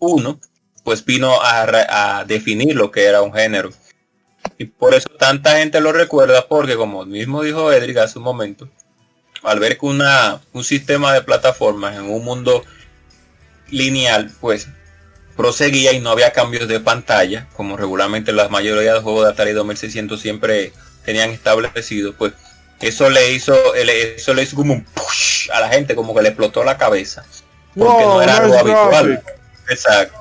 1, 0.00 0.40
pues 0.82 1.04
vino 1.04 1.38
a, 1.40 2.24
definir 2.26 2.74
lo 2.74 2.90
que 2.90 3.04
era 3.04 3.22
un 3.22 3.32
género. 3.32 3.70
Y 4.58 4.64
por 4.64 4.94
eso 4.94 5.08
tanta 5.10 5.58
gente 5.58 5.80
lo 5.80 5.92
recuerda, 5.92 6.48
porque 6.48 6.74
como 6.74 7.06
mismo 7.06 7.42
dijo 7.42 7.72
Edric 7.72 7.98
hace 7.98 8.18
un 8.18 8.24
momento, 8.24 8.68
al 9.42 9.60
ver 9.60 9.78
que 9.78 9.86
una, 9.86 10.40
un 10.52 10.64
sistema 10.64 11.14
de 11.14 11.22
plataformas 11.22 11.94
en 11.94 12.10
un 12.10 12.24
mundo 12.24 12.64
lineal, 13.68 14.32
pues 14.40 14.68
proseguía 15.40 15.94
y 15.94 16.00
no 16.00 16.10
había 16.10 16.34
cambios 16.34 16.68
de 16.68 16.80
pantalla, 16.80 17.48
como 17.56 17.78
regularmente 17.78 18.30
la 18.30 18.50
mayoría 18.50 18.92
de 18.92 19.00
juegos 19.00 19.24
de 19.24 19.30
Atari 19.30 19.52
2600 19.52 20.20
siempre 20.20 20.74
tenían 21.02 21.30
establecido, 21.30 22.12
pues 22.12 22.34
eso 22.78 23.08
le 23.08 23.32
hizo, 23.32 23.54
eso 23.74 24.34
le 24.34 24.42
hizo 24.42 24.54
como 24.54 24.74
un 24.74 24.84
push 24.84 25.50
a 25.50 25.60
la 25.60 25.70
gente, 25.70 25.94
como 25.94 26.14
que 26.14 26.20
le 26.20 26.28
explotó 26.28 26.62
la 26.62 26.76
cabeza. 26.76 27.24
Porque 27.74 28.04
no 28.04 28.20
era 28.20 28.36
algo 28.36 28.58
habitual. 28.58 29.22
Exacto. 29.70 30.18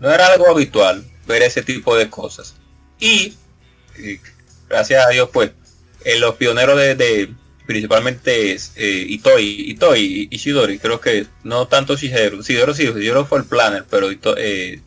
No 0.00 0.12
era 0.12 0.26
algo 0.26 0.48
habitual 0.48 1.04
ver 1.24 1.42
ese 1.42 1.62
tipo 1.62 1.94
de 1.94 2.10
cosas. 2.10 2.54
Y, 2.98 3.36
gracias 4.68 5.06
a 5.06 5.10
Dios, 5.10 5.28
pues, 5.32 5.52
en 6.04 6.20
los 6.20 6.34
pioneros 6.34 6.76
de, 6.76 7.32
principalmente 7.66 8.56
eh, 8.76 9.06
Itoi, 9.08 9.70
Itoi 9.70 10.28
y 10.30 10.36
Shidori, 10.36 10.78
creo 10.78 11.00
que 11.00 11.26
no 11.44 11.66
tanto 11.68 11.96
Shigeru, 11.96 12.42
Shigeru 12.42 12.74
sí, 12.74 12.84
Shigeru 12.84 13.24
fue 13.24 13.38
el 13.38 13.44
planner, 13.44 13.84
pero 13.88 14.08
eh, 14.36 14.80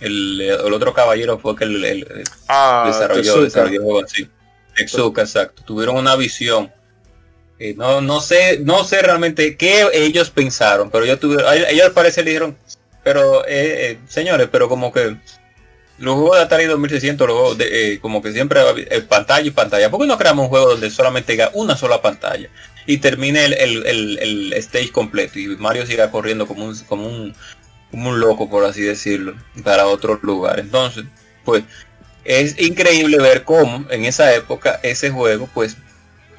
El, 0.00 0.40
el 0.40 0.72
otro 0.74 0.92
caballero 0.92 1.38
fue 1.38 1.56
que 1.56 1.64
el, 1.64 1.84
el- 1.84 2.24
Ah, 2.48 2.84
desarrolló, 2.86 3.42
desarrolló 3.42 4.04
así. 4.04 4.28
Tezuka, 4.76 5.22
exacto. 5.22 5.62
Tuvieron 5.64 5.96
una 5.96 6.16
visión. 6.16 6.70
Eh, 7.58 7.74
no, 7.74 8.02
no 8.02 8.20
sé, 8.20 8.58
no 8.62 8.84
sé 8.84 9.00
realmente 9.00 9.56
qué 9.56 9.86
ellos 9.94 10.28
pensaron, 10.28 10.90
pero 10.90 11.04
ellos 11.06 11.18
tuvieron, 11.18 11.46
ellos 11.70 11.86
al 11.86 11.92
parecer 11.92 12.24
le 12.24 12.30
dijeron, 12.32 12.58
pero 13.02 13.46
eh, 13.46 13.92
eh, 13.92 13.98
señores, 14.06 14.48
pero 14.52 14.68
como 14.68 14.92
que 14.92 15.16
los 15.98 16.14
juegos 16.14 16.36
de 16.36 16.42
Atari 16.44 16.64
2600, 16.66 17.26
los 17.26 17.36
juegos 17.38 17.58
de, 17.58 17.94
eh, 17.94 18.00
como 18.00 18.20
que 18.22 18.32
siempre 18.32 18.60
eh, 18.90 19.00
pantalla 19.02 19.46
y 19.46 19.50
pantalla. 19.50 19.90
¿Por 19.90 20.00
qué 20.00 20.06
no 20.06 20.18
creamos 20.18 20.44
un 20.44 20.48
juego 20.50 20.70
donde 20.70 20.90
solamente 20.90 21.32
tenga 21.32 21.50
una 21.54 21.76
sola 21.76 22.02
pantalla 22.02 22.48
y 22.86 22.98
termine 22.98 23.44
el, 23.46 23.54
el- 23.54 23.86
el- 23.86 24.18
el 24.20 24.52
stage 24.54 24.92
completo 24.92 25.38
y 25.38 25.46
Mario 25.56 25.86
siga 25.86 26.10
corriendo 26.10 26.46
como 26.46 26.64
un, 26.66 26.78
como 26.84 27.06
un, 27.06 27.34
como 27.90 28.10
un 28.10 28.20
loco, 28.20 28.48
por 28.50 28.64
así 28.64 28.82
decirlo, 28.82 29.34
para 29.64 29.86
otro 29.86 30.18
lugar? 30.22 30.60
Entonces, 30.60 31.04
pues 31.44 31.64
es 32.24 32.60
increíble 32.60 33.18
ver 33.18 33.44
cómo 33.44 33.86
en 33.90 34.04
esa 34.04 34.34
época 34.34 34.80
ese 34.82 35.10
juego 35.10 35.48
pues 35.54 35.76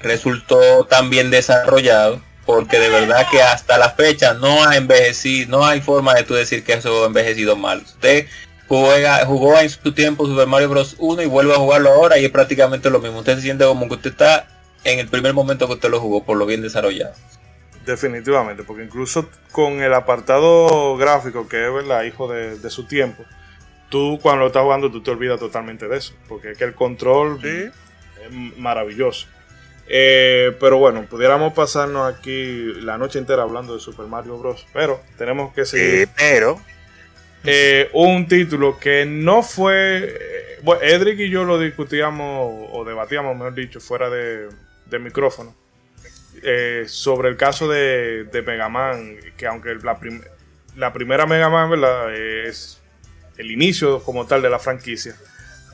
resultó 0.02 0.86
tan 0.86 1.10
bien 1.10 1.32
desarrollado 1.32 2.22
porque 2.46 2.80
de 2.80 2.90
verdad 2.90 3.28
que 3.30 3.42
hasta 3.42 3.78
la 3.78 3.90
fecha 3.92 4.34
no 4.34 4.64
ha 4.66 4.78
envejecido, 4.78 5.50
no 5.58 5.66
hay 5.66 5.82
forma 5.82 6.14
de 6.14 6.24
tú 6.24 6.34
decir 6.34 6.64
que 6.64 6.74
eso 6.74 7.04
ha 7.04 7.08
envejecido 7.08 7.56
mal. 7.58 7.82
Usted 7.82 8.28
juega, 8.68 9.26
jugó 9.26 9.58
en 9.60 9.70
su 9.70 9.94
tiempo 9.94 10.26
Super 10.26 10.48
Mario 10.48 10.70
Bros. 10.70 10.96
1 11.00 11.22
y 11.22 11.26
vuelve 11.26 11.54
a 11.54 11.58
jugarlo 11.58 11.90
ahora 11.90 12.18
y 12.18 12.26
es 12.26 12.32
prácticamente 12.32 12.90
lo 12.90 13.00
mismo. 13.00 13.20
Usted 13.20 13.36
se 13.36 13.42
siente 13.42 13.66
como 13.66 13.88
que 13.88 13.96
usted 13.96 14.12
está 14.12 14.48
en 14.84 15.00
el 15.00 15.08
primer 15.08 15.34
momento 15.34 15.68
que 15.68 15.74
usted 15.74 15.90
lo 15.90 16.00
jugó 16.00 16.24
por 16.24 16.38
lo 16.38 16.46
bien 16.46 16.62
desarrollado. 16.62 17.14
Definitivamente, 17.86 18.64
porque 18.64 18.84
incluso 18.84 19.30
con 19.52 19.82
el 19.82 19.94
apartado 19.94 20.98
gráfico, 20.98 21.48
que 21.48 21.66
es 21.66 21.74
verdad, 21.74 22.04
hijo 22.04 22.28
de, 22.28 22.58
de 22.60 22.70
su 22.70 22.86
tiempo, 22.86 23.24
tú 23.90 24.20
cuando 24.22 24.42
lo 24.42 24.48
estás 24.48 24.64
jugando 24.64 24.92
tú 24.92 25.02
te 25.02 25.12
olvidas 25.12 25.40
totalmente 25.40 25.88
de 25.88 25.98
eso, 25.98 26.14
porque 26.28 26.52
es 26.52 26.58
que 26.58 26.66
el 26.66 26.74
control 26.74 27.40
es 27.46 27.72
maravilloso. 28.58 29.28
Eh, 29.90 30.56
pero 30.60 30.78
bueno, 30.78 31.06
pudiéramos 31.10 31.54
pasarnos 31.54 32.14
aquí 32.14 32.74
la 32.82 32.98
noche 32.98 33.20
entera 33.20 33.44
hablando 33.44 33.74
de 33.74 33.80
Super 33.80 34.06
Mario 34.08 34.38
Bros. 34.38 34.66
Pero 34.74 35.02
tenemos 35.18 35.54
que 35.54 35.66
seguir. 35.66 36.08
Sí, 36.08 36.14
pero 36.18 36.60
Eh, 37.50 37.90
un 37.94 38.28
título 38.28 38.78
que 38.78 39.06
no 39.06 39.42
fue. 39.42 40.00
eh, 40.06 40.60
Bueno, 40.64 40.82
Edric 40.84 41.20
y 41.20 41.30
yo 41.30 41.44
lo 41.46 41.58
discutíamos 41.60 42.68
o 42.74 42.84
debatíamos, 42.84 43.36
mejor 43.36 43.54
dicho, 43.56 43.80
fuera 43.80 44.10
de, 44.10 44.50
de 44.86 45.00
micrófono. 45.00 45.56
eh, 46.44 46.84
sobre 46.88 47.30
el 47.30 47.38
caso 47.38 47.68
de, 47.68 48.26
de 48.26 48.42
Mega 48.44 48.70
Man, 48.70 49.16
que 49.38 49.48
aunque 49.48 49.74
la, 49.76 49.98
prim- 49.98 50.22
la 50.76 50.94
primera 50.94 51.26
Mega 51.26 51.50
Man 51.50 51.70
¿verdad? 51.72 52.14
es 52.14 52.80
el 53.38 53.50
inicio 53.50 54.04
como 54.04 54.28
tal 54.28 54.42
de 54.44 54.50
la 54.50 54.60
franquicia, 54.60 55.16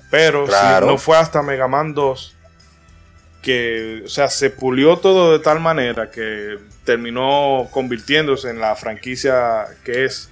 pero 0.10 0.46
Claro. 0.46 0.86
si 0.88 0.92
no 0.94 0.98
fue 0.98 1.18
hasta 1.18 1.42
Mega 1.42 1.68
Man 1.68 1.94
2 1.94 2.36
que, 3.42 4.04
o 4.06 4.08
sea, 4.08 4.30
se 4.30 4.50
pulió 4.52 4.98
todo 5.00 5.34
de 5.34 5.40
tal 5.40 5.60
manera 5.60 6.10
que 6.12 6.58
terminó 6.86 7.68
convirtiéndose 7.72 8.50
en 8.50 8.60
la 8.60 8.76
franquicia 8.76 9.66
que 9.84 10.06
es. 10.06 10.30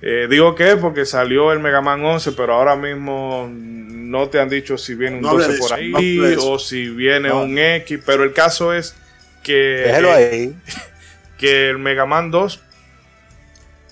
Eh, 0.00 0.26
digo 0.30 0.54
que 0.54 0.70
es 0.70 0.76
porque 0.76 1.04
salió 1.04 1.52
el 1.52 1.58
Mega 1.58 1.80
Man 1.80 2.04
11, 2.04 2.32
pero 2.32 2.54
ahora 2.54 2.76
mismo 2.76 3.48
no 3.52 4.28
te 4.28 4.38
han 4.40 4.48
dicho 4.48 4.78
si 4.78 4.94
viene 4.94 5.16
un 5.16 5.22
No 5.22 5.30
hable 5.30 5.44
12 5.46 5.52
de 5.54 5.58
por 5.58 5.72
ahí 5.72 6.18
no 6.36 6.44
o 6.52 6.58
si 6.58 6.88
viene 6.88 7.28
No. 7.30 7.42
un 7.42 7.58
X, 7.58 8.00
pero 8.06 8.22
el 8.22 8.32
caso 8.32 8.72
es 8.72 8.94
que, 9.42 9.86
eh, 9.86 9.92
ahí. 10.12 10.56
que 11.38 11.68
el 11.70 11.78
Mega 11.78 12.06
Man 12.06 12.30
2 12.30 12.60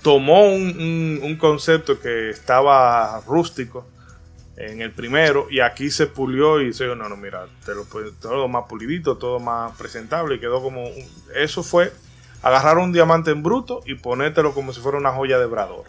tomó 0.02 0.44
un, 0.46 0.62
un- 0.78 1.20
un 1.22 1.36
concepto 1.36 2.00
que 2.00 2.30
estaba 2.30 3.20
rústico 3.26 3.86
en 4.56 4.80
el 4.80 4.92
primero 4.92 5.48
y 5.50 5.60
aquí 5.60 5.90
se 5.90 6.06
pulió 6.06 6.60
y 6.62 6.72
se 6.72 6.84
dijo, 6.84 6.96
no, 6.96 7.08
no, 7.08 7.16
mira, 7.16 7.46
te 7.64 7.74
lo, 7.74 7.84
todo 8.20 8.48
más 8.48 8.64
pulidito, 8.68 9.16
todo 9.18 9.38
más 9.40 9.76
presentable 9.76 10.36
y 10.36 10.38
quedó 10.38 10.62
como... 10.62 10.86
un- 10.86 10.94
eso 11.34 11.62
fue 11.62 11.92
agarrar 12.42 12.78
un 12.78 12.92
diamante 12.92 13.32
en 13.32 13.42
bruto 13.42 13.80
y 13.84 13.94
ponértelo 13.96 14.54
como 14.54 14.72
si 14.72 14.80
fuera 14.80 14.96
una 14.98 15.10
joya 15.12 15.38
de 15.38 15.46
Brador. 15.46 15.84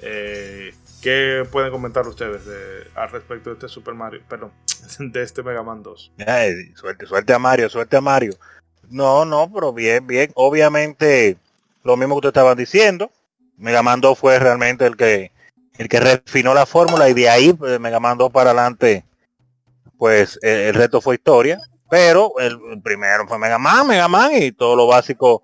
Eh, 0.00 0.74
¿Qué 1.02 1.46
pueden 1.50 1.70
comentar 1.70 2.06
ustedes 2.06 2.44
de- 2.44 2.88
al 2.94 3.10
respecto 3.10 3.50
de 3.50 3.54
este 3.54 3.68
Super 3.68 3.94
Mario? 3.94 4.20
Perdón, 4.28 4.52
de 4.98 5.22
este 5.22 5.42
Mega 5.42 5.62
Man 5.62 5.82
2. 5.82 6.12
Ay, 6.26 6.72
suerte, 6.74 7.06
suerte 7.06 7.32
a 7.32 7.38
Mario, 7.38 7.68
suerte 7.68 7.96
a 7.96 8.00
Mario. 8.00 8.32
No, 8.90 9.24
no, 9.24 9.50
pero 9.52 9.72
bien, 9.72 10.06
bien. 10.06 10.30
Obviamente, 10.34 11.36
lo 11.84 11.96
mismo 11.96 12.14
que 12.14 12.28
ustedes 12.28 12.32
estaban 12.40 12.56
diciendo. 12.58 13.10
Mega 13.56 13.82
Man 13.82 14.00
2 14.00 14.18
fue 14.18 14.38
realmente 14.38 14.86
el 14.86 14.96
que 14.96 15.32
el 15.78 15.88
que 15.88 16.00
refinó 16.00 16.54
la 16.54 16.66
fórmula 16.66 17.08
y 17.08 17.14
de 17.14 17.28
ahí 17.28 17.52
pues, 17.52 17.78
Mega 17.78 18.00
Man 18.00 18.18
2 18.18 18.32
para 18.32 18.50
adelante, 18.50 19.04
pues 19.96 20.38
el, 20.42 20.50
el 20.58 20.74
reto 20.74 21.00
fue 21.00 21.16
historia. 21.16 21.58
Pero 21.90 22.32
el, 22.38 22.58
el 22.72 22.82
primero 22.82 23.26
fue 23.26 23.38
Mega 23.38 23.58
Man, 23.58 23.86
Mega 23.86 24.08
Man 24.08 24.30
y 24.34 24.52
todo 24.52 24.76
lo 24.76 24.86
básico 24.86 25.42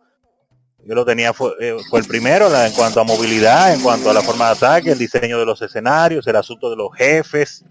yo 0.87 0.95
lo 0.95 1.05
tenía 1.05 1.33
fue, 1.33 1.53
eh, 1.61 1.77
fue 1.89 2.01
el 2.01 2.07
primero 2.07 2.47
en 2.55 2.73
cuanto 2.73 3.01
a 3.01 3.05
movilidad, 3.05 3.75
en 3.75 3.81
cuanto 3.81 4.11
a 4.11 4.13
la 4.13 4.23
forma 4.23 4.47
de 4.47 4.53
ataque, 4.53 4.91
el 4.93 4.99
diseño 4.99 5.39
de 5.39 5.47
los 5.47 5.61
escenarios, 5.63 6.27
el 6.27 6.37
asunto 6.37 6.71
de 6.71 6.77
los 6.77 6.95
jefes, 6.95 7.65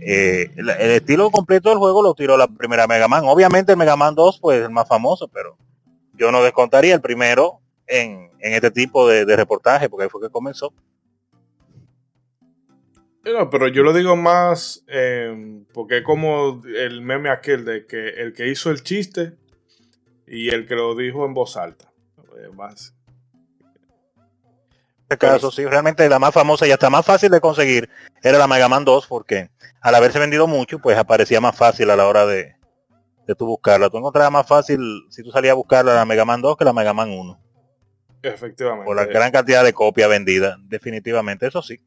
eh, 0.00 0.50
el, 0.56 0.68
estilo 0.68 1.30
completo 1.30 1.70
del 1.70 1.78
juego 1.78 2.02
lo 2.02 2.14
tiró 2.14 2.36
la 2.36 2.46
primera 2.46 2.86
Mega 2.86 3.08
Man. 3.08 3.24
Obviamente 3.24 3.72
el 3.72 3.78
Mega 3.78 3.96
Man 3.96 4.14
2 4.14 4.38
pues 4.40 4.62
el 4.62 4.70
más 4.70 4.86
famoso, 4.86 5.28
pero 5.28 5.56
yo 6.14 6.30
no 6.30 6.42
descontaría 6.42 6.94
el 6.94 7.00
primero 7.00 7.60
en, 7.86 8.30
en 8.38 8.52
este 8.52 8.70
tipo 8.70 9.08
de, 9.08 9.24
de 9.24 9.36
reportaje, 9.36 9.88
porque 9.88 10.04
ahí 10.04 10.10
fue 10.10 10.20
que 10.20 10.30
comenzó. 10.30 10.72
No, 13.24 13.48
pero 13.48 13.68
yo 13.68 13.82
lo 13.82 13.94
digo 13.94 14.16
más 14.16 14.84
eh, 14.86 15.64
porque 15.72 15.98
es 15.98 16.04
como 16.04 16.62
el 16.66 17.00
meme 17.00 17.30
aquel 17.30 17.64
de 17.64 17.86
que 17.86 18.08
el 18.08 18.34
que 18.34 18.48
hizo 18.48 18.70
el 18.70 18.82
chiste 18.82 19.32
y 20.26 20.50
el 20.50 20.66
que 20.66 20.74
lo 20.74 20.94
dijo 20.94 21.24
en 21.24 21.32
voz 21.32 21.56
alta. 21.56 21.90
Eh, 22.38 22.48
más. 22.54 22.94
En 25.06 25.16
este 25.16 25.18
caso, 25.18 25.50
sí, 25.50 25.64
realmente 25.66 26.08
la 26.08 26.18
más 26.18 26.32
famosa 26.32 26.66
y 26.66 26.72
hasta 26.72 26.90
más 26.90 27.04
fácil 27.04 27.30
de 27.30 27.40
conseguir 27.40 27.88
era 28.22 28.38
la 28.38 28.48
Mega 28.48 28.68
Man 28.68 28.84
2, 28.84 29.06
porque 29.06 29.50
al 29.80 29.94
haberse 29.94 30.18
vendido 30.18 30.46
mucho, 30.46 30.78
pues 30.78 30.96
aparecía 30.96 31.40
más 31.40 31.54
fácil 31.56 31.90
a 31.90 31.96
la 31.96 32.06
hora 32.08 32.24
de, 32.26 32.56
de 33.26 33.34
tú 33.34 33.46
buscarla. 33.46 33.90
Tú 33.90 33.98
encontrabas 33.98 34.32
más 34.32 34.46
fácil 34.46 34.80
si 35.10 35.22
tú 35.22 35.30
salías 35.30 35.52
a 35.52 35.56
buscarla 35.56 35.94
la 35.94 36.04
Mega 36.06 36.24
Man 36.24 36.40
2 36.40 36.56
que 36.56 36.64
la 36.64 36.72
Mega 36.72 36.94
Man 36.94 37.10
1, 37.10 37.38
Efectivamente. 38.22 38.86
por 38.86 38.96
la 38.96 39.04
gran 39.04 39.30
cantidad 39.30 39.62
de 39.62 39.74
copias 39.74 40.08
vendidas, 40.08 40.56
definitivamente, 40.64 41.46
eso 41.46 41.62
sí. 41.62 41.78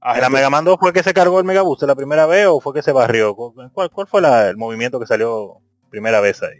Ah, 0.00 0.14
¿En 0.14 0.22
la 0.22 0.30
Mega 0.30 0.48
Man 0.48 0.64
2 0.64 0.78
fue 0.80 0.94
que 0.94 1.02
se 1.02 1.12
cargó 1.12 1.38
el 1.38 1.44
Mega 1.44 1.60
Booster 1.60 1.86
la 1.86 1.94
primera 1.94 2.24
vez 2.24 2.46
o 2.46 2.58
fue 2.60 2.72
que 2.72 2.82
se 2.82 2.90
barrió? 2.90 3.36
¿Cuál, 3.36 3.90
cuál 3.90 4.06
fue 4.06 4.22
la- 4.22 4.48
el 4.48 4.56
movimiento 4.56 4.98
que 4.98 5.06
salió 5.06 5.58
primera 5.90 6.20
vez 6.22 6.42
ahí? 6.42 6.56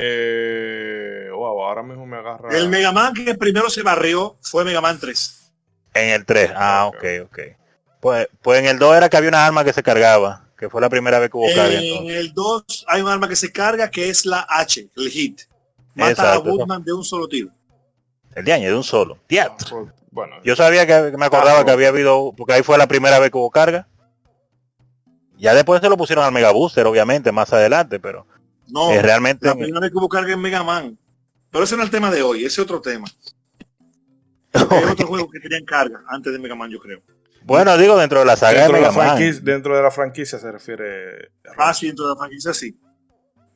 Eh, 0.00 1.28
wow, 1.32 1.62
ahora 1.64 1.82
mismo 1.82 2.06
me 2.06 2.16
agarra. 2.18 2.56
El 2.56 2.68
Mega 2.68 2.92
Man 2.92 3.12
que 3.14 3.34
primero 3.34 3.68
se 3.70 3.82
barrió 3.82 4.36
fue 4.40 4.64
Mega 4.64 4.80
Man 4.80 4.98
3. 5.00 5.52
En 5.94 6.10
el 6.10 6.24
3. 6.24 6.52
Ah, 6.54 6.86
Ok. 6.86 6.96
ok, 6.96 7.04
ok. 7.24 7.38
Pues, 8.00 8.28
pues 8.42 8.60
en 8.60 8.66
el 8.66 8.78
2 8.78 8.96
era 8.96 9.08
que 9.08 9.16
había 9.16 9.28
una 9.30 9.44
arma 9.44 9.64
que 9.64 9.72
se 9.72 9.82
cargaba, 9.82 10.46
que 10.56 10.68
fue 10.70 10.80
la 10.80 10.88
primera 10.88 11.18
vez 11.18 11.30
que 11.30 11.36
hubo 11.36 11.46
carga. 11.54 11.78
En 11.78 11.84
entonces. 11.84 12.16
el 12.16 12.32
2 12.32 12.84
hay 12.86 13.02
un 13.02 13.08
arma 13.08 13.28
que 13.28 13.36
se 13.36 13.50
carga 13.50 13.90
que 13.90 14.08
es 14.08 14.24
la 14.24 14.46
H, 14.48 14.88
el 14.96 15.10
hit. 15.10 15.40
Mata 15.94 16.10
Exacto, 16.12 16.48
a 16.50 16.52
Woodman 16.52 16.84
de 16.84 16.92
un 16.92 17.02
solo 17.04 17.26
tiro. 17.26 17.50
El 18.36 18.44
de 18.44 18.52
año, 18.52 18.68
de 18.68 18.76
un 18.76 18.84
solo. 18.84 19.18
Diatro. 19.28 19.68
Pues, 19.84 19.94
Bueno, 20.12 20.36
Yo 20.44 20.54
sabía 20.54 20.86
que, 20.86 21.10
que 21.10 21.16
me 21.16 21.26
acordaba 21.26 21.60
Ah, 21.60 21.64
que 21.64 21.72
había 21.72 21.88
habido, 21.88 22.32
porque 22.36 22.52
ahí 22.52 22.62
fue 22.62 22.78
la 22.78 22.86
primera 22.86 23.18
vez 23.18 23.30
que 23.32 23.36
hubo 23.38 23.50
carga. 23.50 23.88
Ya 25.36 25.54
después 25.54 25.80
se 25.80 25.88
lo 25.88 25.96
pusieron 25.96 26.24
al 26.24 26.32
Mega 26.32 26.50
Booster, 26.52 26.86
obviamente, 26.86 27.30
más 27.32 27.52
adelante, 27.52 27.98
pero 28.00 28.26
No, 28.70 28.92
eh, 28.92 29.02
realmente 29.02 29.46
la 29.46 29.54
primera 29.54 29.80
vez 29.80 29.90
que 29.90 29.96
hubo 29.96 30.08
carga 30.08 30.32
en 30.32 30.40
Mega 30.40 30.62
Man. 30.62 30.98
Pero 31.50 31.64
ese 31.64 31.76
no 31.76 31.82
es 31.82 31.86
el 31.86 31.90
tema 31.90 32.10
de 32.10 32.22
hoy, 32.22 32.40
ese 32.40 32.46
es 32.46 32.58
otro 32.58 32.80
tema. 32.80 33.06
Hay 34.52 34.84
otros 34.84 35.08
juegos 35.08 35.30
que 35.32 35.40
tenían 35.40 35.64
carga 35.64 36.02
antes 36.08 36.32
de 36.32 36.38
Mega 36.38 36.54
Man, 36.54 36.70
yo 36.70 36.78
creo. 36.78 37.00
bueno, 37.42 37.76
digo, 37.78 37.96
dentro 37.96 38.20
de 38.20 38.26
la 38.26 38.36
saga 38.36 38.60
dentro, 38.60 38.76
de 38.76 38.80
de 38.80 38.86
la 38.86 38.92
Mega 38.92 39.04
Man. 39.04 39.16
franquicia, 39.16 39.42
dentro 39.44 39.76
de 39.76 39.82
la 39.82 39.90
franquicia 39.90 40.38
se 40.38 40.52
refiere. 40.52 41.32
Ah, 41.56 41.72
sí, 41.72 41.86
dentro 41.86 42.06
de 42.06 42.14
la 42.14 42.18
franquicia 42.18 42.52
sí. 42.52 42.78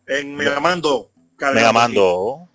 En 0.06 0.34
Mega 0.34 0.60
Man 0.60 0.80
2. 0.80 1.06
carga 1.36 1.54
Mega 1.54 1.72
Man 1.72 1.90
poquito. 1.90 2.48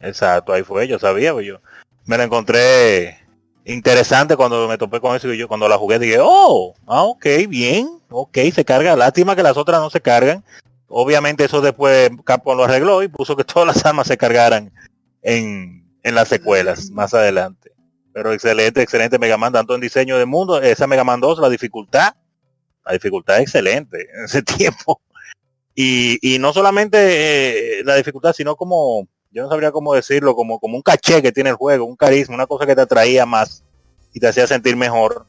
2. 0.00 0.08
Exacto, 0.08 0.52
ahí 0.52 0.62
fue, 0.62 0.86
yo 0.86 0.98
sabía, 0.98 1.32
pues 1.32 1.46
yo 1.46 1.60
me 2.06 2.18
lo 2.18 2.22
encontré 2.24 3.18
interesante 3.64 4.36
cuando 4.36 4.68
me 4.68 4.76
topé 4.76 5.00
con 5.00 5.16
eso 5.16 5.32
y 5.32 5.38
yo 5.38 5.48
cuando 5.48 5.68
la 5.68 5.78
jugué 5.78 5.98
dije, 5.98 6.18
oh, 6.20 6.74
ah, 6.86 7.02
ok, 7.04 7.26
bien, 7.48 7.98
ok, 8.10 8.38
se 8.54 8.64
carga, 8.64 8.94
lástima 8.96 9.34
que 9.34 9.42
las 9.42 9.56
otras 9.56 9.80
no 9.80 9.90
se 9.90 10.00
cargan. 10.00 10.44
Obviamente 10.96 11.42
eso 11.42 11.60
después 11.60 12.08
Capcom 12.22 12.56
lo 12.56 12.64
arregló 12.64 13.02
y 13.02 13.08
puso 13.08 13.34
que 13.34 13.42
todas 13.44 13.66
las 13.66 13.84
armas 13.84 14.06
se 14.06 14.16
cargaran 14.16 14.72
en, 15.22 15.92
en 16.04 16.14
las 16.14 16.28
secuelas 16.28 16.88
más 16.92 17.12
adelante. 17.14 17.72
Pero 18.12 18.32
excelente, 18.32 18.80
excelente 18.80 19.18
Mega 19.18 19.36
Man, 19.36 19.52
tanto 19.52 19.74
en 19.74 19.80
diseño 19.80 20.16
de 20.16 20.24
mundo, 20.24 20.62
esa 20.62 20.86
Mega 20.86 21.02
Man 21.02 21.18
2, 21.20 21.40
la 21.40 21.48
dificultad, 21.48 22.14
la 22.86 22.92
dificultad 22.92 23.38
es 23.38 23.42
excelente 23.42 24.06
en 24.14 24.24
ese 24.26 24.42
tiempo. 24.56 25.00
Y, 25.74 26.18
y 26.22 26.38
no 26.38 26.52
solamente 26.52 27.80
eh, 27.80 27.82
la 27.84 27.96
dificultad, 27.96 28.32
sino 28.32 28.54
como, 28.54 29.08
yo 29.32 29.42
no 29.42 29.48
sabría 29.48 29.72
cómo 29.72 29.94
decirlo, 29.94 30.36
como, 30.36 30.60
como 30.60 30.76
un 30.76 30.82
caché 30.82 31.20
que 31.20 31.32
tiene 31.32 31.50
el 31.50 31.56
juego, 31.56 31.86
un 31.86 31.96
carisma, 31.96 32.36
una 32.36 32.46
cosa 32.46 32.66
que 32.66 32.76
te 32.76 32.82
atraía 32.82 33.26
más 33.26 33.64
y 34.12 34.20
te 34.20 34.28
hacía 34.28 34.46
sentir 34.46 34.76
mejor. 34.76 35.26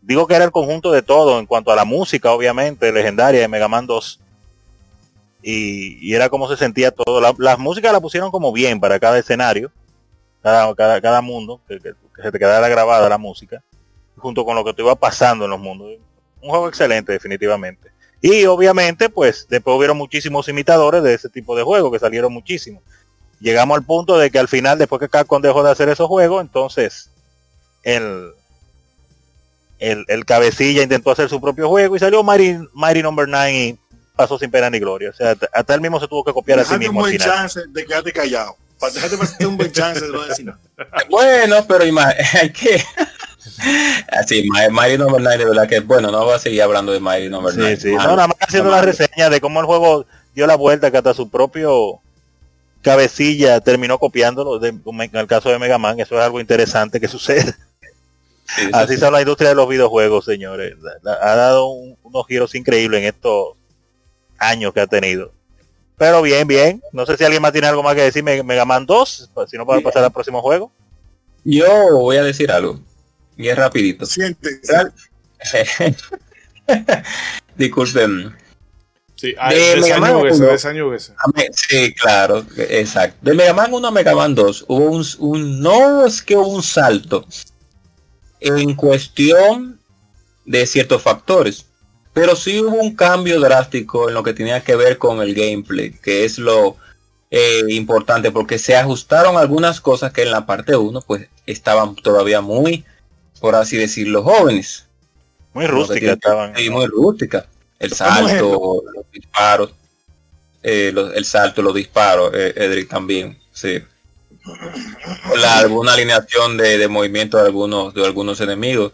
Digo 0.00 0.26
que 0.26 0.36
era 0.36 0.46
el 0.46 0.52
conjunto 0.52 0.90
de 0.90 1.02
todo 1.02 1.38
en 1.38 1.44
cuanto 1.44 1.70
a 1.70 1.76
la 1.76 1.84
música, 1.84 2.32
obviamente, 2.32 2.90
legendaria 2.90 3.42
de 3.42 3.48
Mega 3.48 3.68
Man 3.68 3.86
2. 3.86 4.20
Y, 5.42 6.14
era 6.14 6.28
como 6.28 6.48
se 6.48 6.56
sentía 6.56 6.90
todo. 6.90 7.20
La- 7.20 7.34
las 7.38 7.58
músicas 7.58 7.92
la 7.92 8.00
pusieron 8.00 8.30
como 8.30 8.52
bien 8.52 8.80
para 8.80 8.98
cada 8.98 9.18
escenario, 9.18 9.70
cada, 10.42 11.00
cada, 11.00 11.20
mundo, 11.20 11.60
que, 11.66 11.80
se 11.80 12.32
te 12.32 12.38
quedara 12.38 12.68
grabada 12.68 13.08
la 13.08 13.18
música, 13.18 13.62
junto 14.16 14.44
con 14.44 14.54
lo 14.54 14.64
que 14.64 14.74
te 14.74 14.82
iba 14.82 14.94
pasando 14.94 15.44
en 15.44 15.50
los 15.50 15.60
mundos. 15.60 15.88
Un 16.42 16.50
juego 16.50 16.68
excelente, 16.68 17.12
definitivamente. 17.12 17.90
Y 18.20 18.44
obviamente, 18.44 19.08
pues, 19.08 19.46
después 19.48 19.76
hubieron 19.76 19.96
muchísimos 19.96 20.48
imitadores 20.48 21.02
de 21.02 21.14
ese 21.14 21.28
tipo 21.28 21.56
de 21.56 21.62
juegos, 21.62 21.92
que 21.92 21.98
salieron 21.98 22.32
muchísimos. 22.32 22.82
Llegamos 23.40 23.78
al 23.78 23.84
punto 23.84 24.18
de 24.18 24.30
que 24.30 24.38
al 24.38 24.48
final, 24.48 24.78
después 24.78 25.00
que 25.00 25.08
Capcom 25.08 25.40
dejó 25.40 25.62
de 25.62 25.70
hacer 25.70 25.88
esos 25.88 26.06
juegos, 26.06 26.42
entonces 26.42 27.10
el, 27.82 28.32
el, 29.78 30.04
el 30.08 30.24
cabecilla 30.26 30.82
intentó 30.82 31.10
hacer 31.10 31.30
su 31.30 31.40
propio 31.40 31.68
juego 31.68 31.96
y 31.96 31.98
salió 31.98 32.22
Mighty, 32.22 32.58
Mighty 32.74 33.02
Number 33.02 33.26
9 33.26 33.52
y 33.52 33.78
pasó 34.20 34.38
sin 34.38 34.50
pena 34.50 34.68
ni 34.70 34.78
gloria. 34.78 35.10
O 35.10 35.12
sea, 35.12 35.30
hasta- 35.30 35.48
hasta 35.52 35.74
él 35.74 35.80
mismo 35.80 35.98
se 35.98 36.06
tuvo 36.08 36.22
que 36.24 36.32
copiar 36.32 36.58
a 36.58 36.62
sí 36.64 36.68
Dejate 36.70 36.76
un 36.88 36.94
mismo 36.94 37.00
al 37.00 37.10
buen 37.10 37.20
final. 37.20 37.36
chance 37.36 37.60
de 37.68 37.86
quedarte 37.86 38.12
callado. 38.12 38.56
Para 38.78 38.92
dejarte 38.92 39.16
pasarte 39.18 39.46
un 39.46 39.56
buen 39.56 39.72
chance 39.72 40.00
de 40.04 40.08
no 40.12 40.22
decir 40.24 40.44
nada. 40.46 40.58
Bueno, 41.08 41.56
pero 41.66 41.84
hay 42.40 42.50
que... 42.52 42.82
Así, 44.12 44.46
Mighty 44.70 44.98
Number 44.98 45.20
9 45.20 45.38
de 45.38 45.44
verdad 45.44 45.68
que 45.68 45.80
bueno, 45.80 46.10
no 46.10 46.24
voy 46.24 46.34
a 46.34 46.38
seguir 46.38 46.62
hablando 46.62 46.92
de 46.92 47.00
Mighty 47.00 47.28
Number 47.28 47.54
9. 47.56 47.76
Sí, 47.76 47.82
sí. 47.88 47.94
No, 47.94 48.02
nada 48.16 48.26
más 48.28 48.36
haciendo 48.40 48.70
la 48.70 48.82
reseña 48.82 49.28
de 49.30 49.40
cómo 49.40 49.60
el 49.60 49.66
juego 49.66 50.06
dio 50.34 50.46
la 50.46 50.56
vuelta 50.56 50.90
que 50.90 50.98
hasta 50.98 51.14
su 51.14 51.28
propio 51.30 51.98
cabecilla 52.82 53.60
terminó 53.60 53.98
copiándolo, 53.98 54.58
de- 54.58 54.68
en 54.68 55.10
el 55.16 55.26
caso 55.26 55.50
de 55.50 55.58
Mega 55.58 55.78
Man, 55.78 56.00
eso 56.00 56.16
es 56.18 56.22
algo 56.24 56.40
interesante 56.40 57.00
que 57.00 57.08
sucede. 57.08 57.54
Sí, 58.46 58.62
sí, 58.64 58.70
Así 58.72 58.94
sí. 58.94 59.00
son 59.00 59.12
la 59.12 59.20
industria 59.20 59.50
de 59.50 59.54
los 59.54 59.68
videojuegos, 59.68 60.24
señores. 60.24 60.74
Ha 61.04 61.34
dado 61.36 61.66
un- 61.68 61.96
unos 62.02 62.26
giros 62.26 62.54
increíbles 62.54 63.00
en 63.02 63.06
estos 63.08 63.54
años 64.40 64.72
que 64.74 64.80
ha 64.80 64.86
tenido. 64.88 65.32
Pero 65.96 66.22
bien, 66.22 66.48
bien. 66.48 66.82
No 66.92 67.06
sé 67.06 67.16
si 67.16 67.24
alguien 67.24 67.42
más 67.42 67.52
tiene 67.52 67.66
algo 67.68 67.82
más 67.82 67.94
que 67.94 68.00
decir 68.02 68.24
Me- 68.24 68.42
Mega 68.42 68.64
Man 68.64 68.86
2, 68.86 69.30
pues, 69.34 69.50
si 69.50 69.56
no 69.58 69.66
para 69.66 69.80
pasar 69.82 70.02
al 70.02 70.12
próximo 70.12 70.40
juego. 70.42 70.72
Yo 71.44 71.66
voy 71.98 72.16
a 72.16 72.24
decir 72.24 72.50
algo. 72.50 72.80
Y 73.36 73.48
es 73.48 73.56
rapidito. 73.56 74.04
Siente. 74.06 74.60
Disculpen. 77.56 78.34
Sí, 79.16 79.34
De 79.50 79.76
Mega 79.80 79.98
Man 79.98 80.12
desañúguese, 80.14 80.42
uno. 80.42 80.52
desañúguese. 80.52 81.12
A 81.18 81.28
me- 81.34 81.48
Sí, 81.52 81.92
claro, 81.94 82.44
exacto. 82.56 83.18
De 83.20 83.34
Mega 83.34 83.52
Man 83.52 83.72
1 83.74 83.86
a 83.88 83.90
Mega 83.90 84.14
Man 84.14 84.34
2 84.34 84.64
hubo 84.68 84.84
un, 84.90 85.04
un- 85.18 85.60
no 85.60 86.06
es 86.06 86.22
que 86.22 86.36
hubo 86.36 86.48
un 86.48 86.62
salto 86.62 87.26
en 88.40 88.74
cuestión 88.74 89.78
de 90.46 90.66
ciertos 90.66 91.02
factores, 91.02 91.66
pero 92.12 92.34
sí 92.36 92.60
hubo 92.60 92.76
un 92.76 92.94
cambio 92.96 93.40
drástico 93.40 94.08
en 94.08 94.14
lo 94.14 94.22
que 94.22 94.32
tenía 94.34 94.62
que 94.62 94.76
ver 94.76 94.98
con 94.98 95.20
el 95.22 95.34
gameplay, 95.34 95.92
que 95.92 96.24
es 96.24 96.38
lo 96.38 96.76
eh, 97.30 97.62
importante 97.68 98.30
porque 98.32 98.58
se 98.58 98.76
ajustaron 98.76 99.36
algunas 99.36 99.80
cosas 99.80 100.12
que 100.12 100.22
en 100.22 100.32
la 100.32 100.46
parte 100.46 100.74
1 100.76 101.00
pues 101.02 101.28
estaban 101.46 101.94
todavía 101.94 102.40
muy, 102.40 102.84
por 103.40 103.54
así 103.54 103.76
decirlo, 103.76 104.22
jóvenes. 104.24 104.86
Muy 105.52 105.64
Lo 105.66 105.70
que 105.70 105.74
rústica 105.76 105.98
tiene- 106.00 106.12
estaban. 106.14 106.56
Sí, 106.56 106.70
muy 106.70 106.86
rústica. 106.86 107.46
El 107.78 107.92
salto, 107.92 108.82
los 108.94 109.04
disparos, 109.12 109.70
eh, 110.62 110.90
los- 110.92 111.14
el 111.14 111.24
salto, 111.24 111.62
los 111.62 111.74
disparos, 111.74 112.32
eh, 112.34 112.52
Edric 112.56 112.88
también, 112.88 113.38
sí. 113.52 113.78
La, 115.36 115.58
alguna 115.58 115.92
alineación 115.92 116.56
de, 116.56 116.78
de 116.78 116.88
movimiento 116.88 117.36
de 117.38 117.44
algunos 117.46 117.94
de 117.94 118.04
algunos 118.04 118.40
enemigos. 118.40 118.92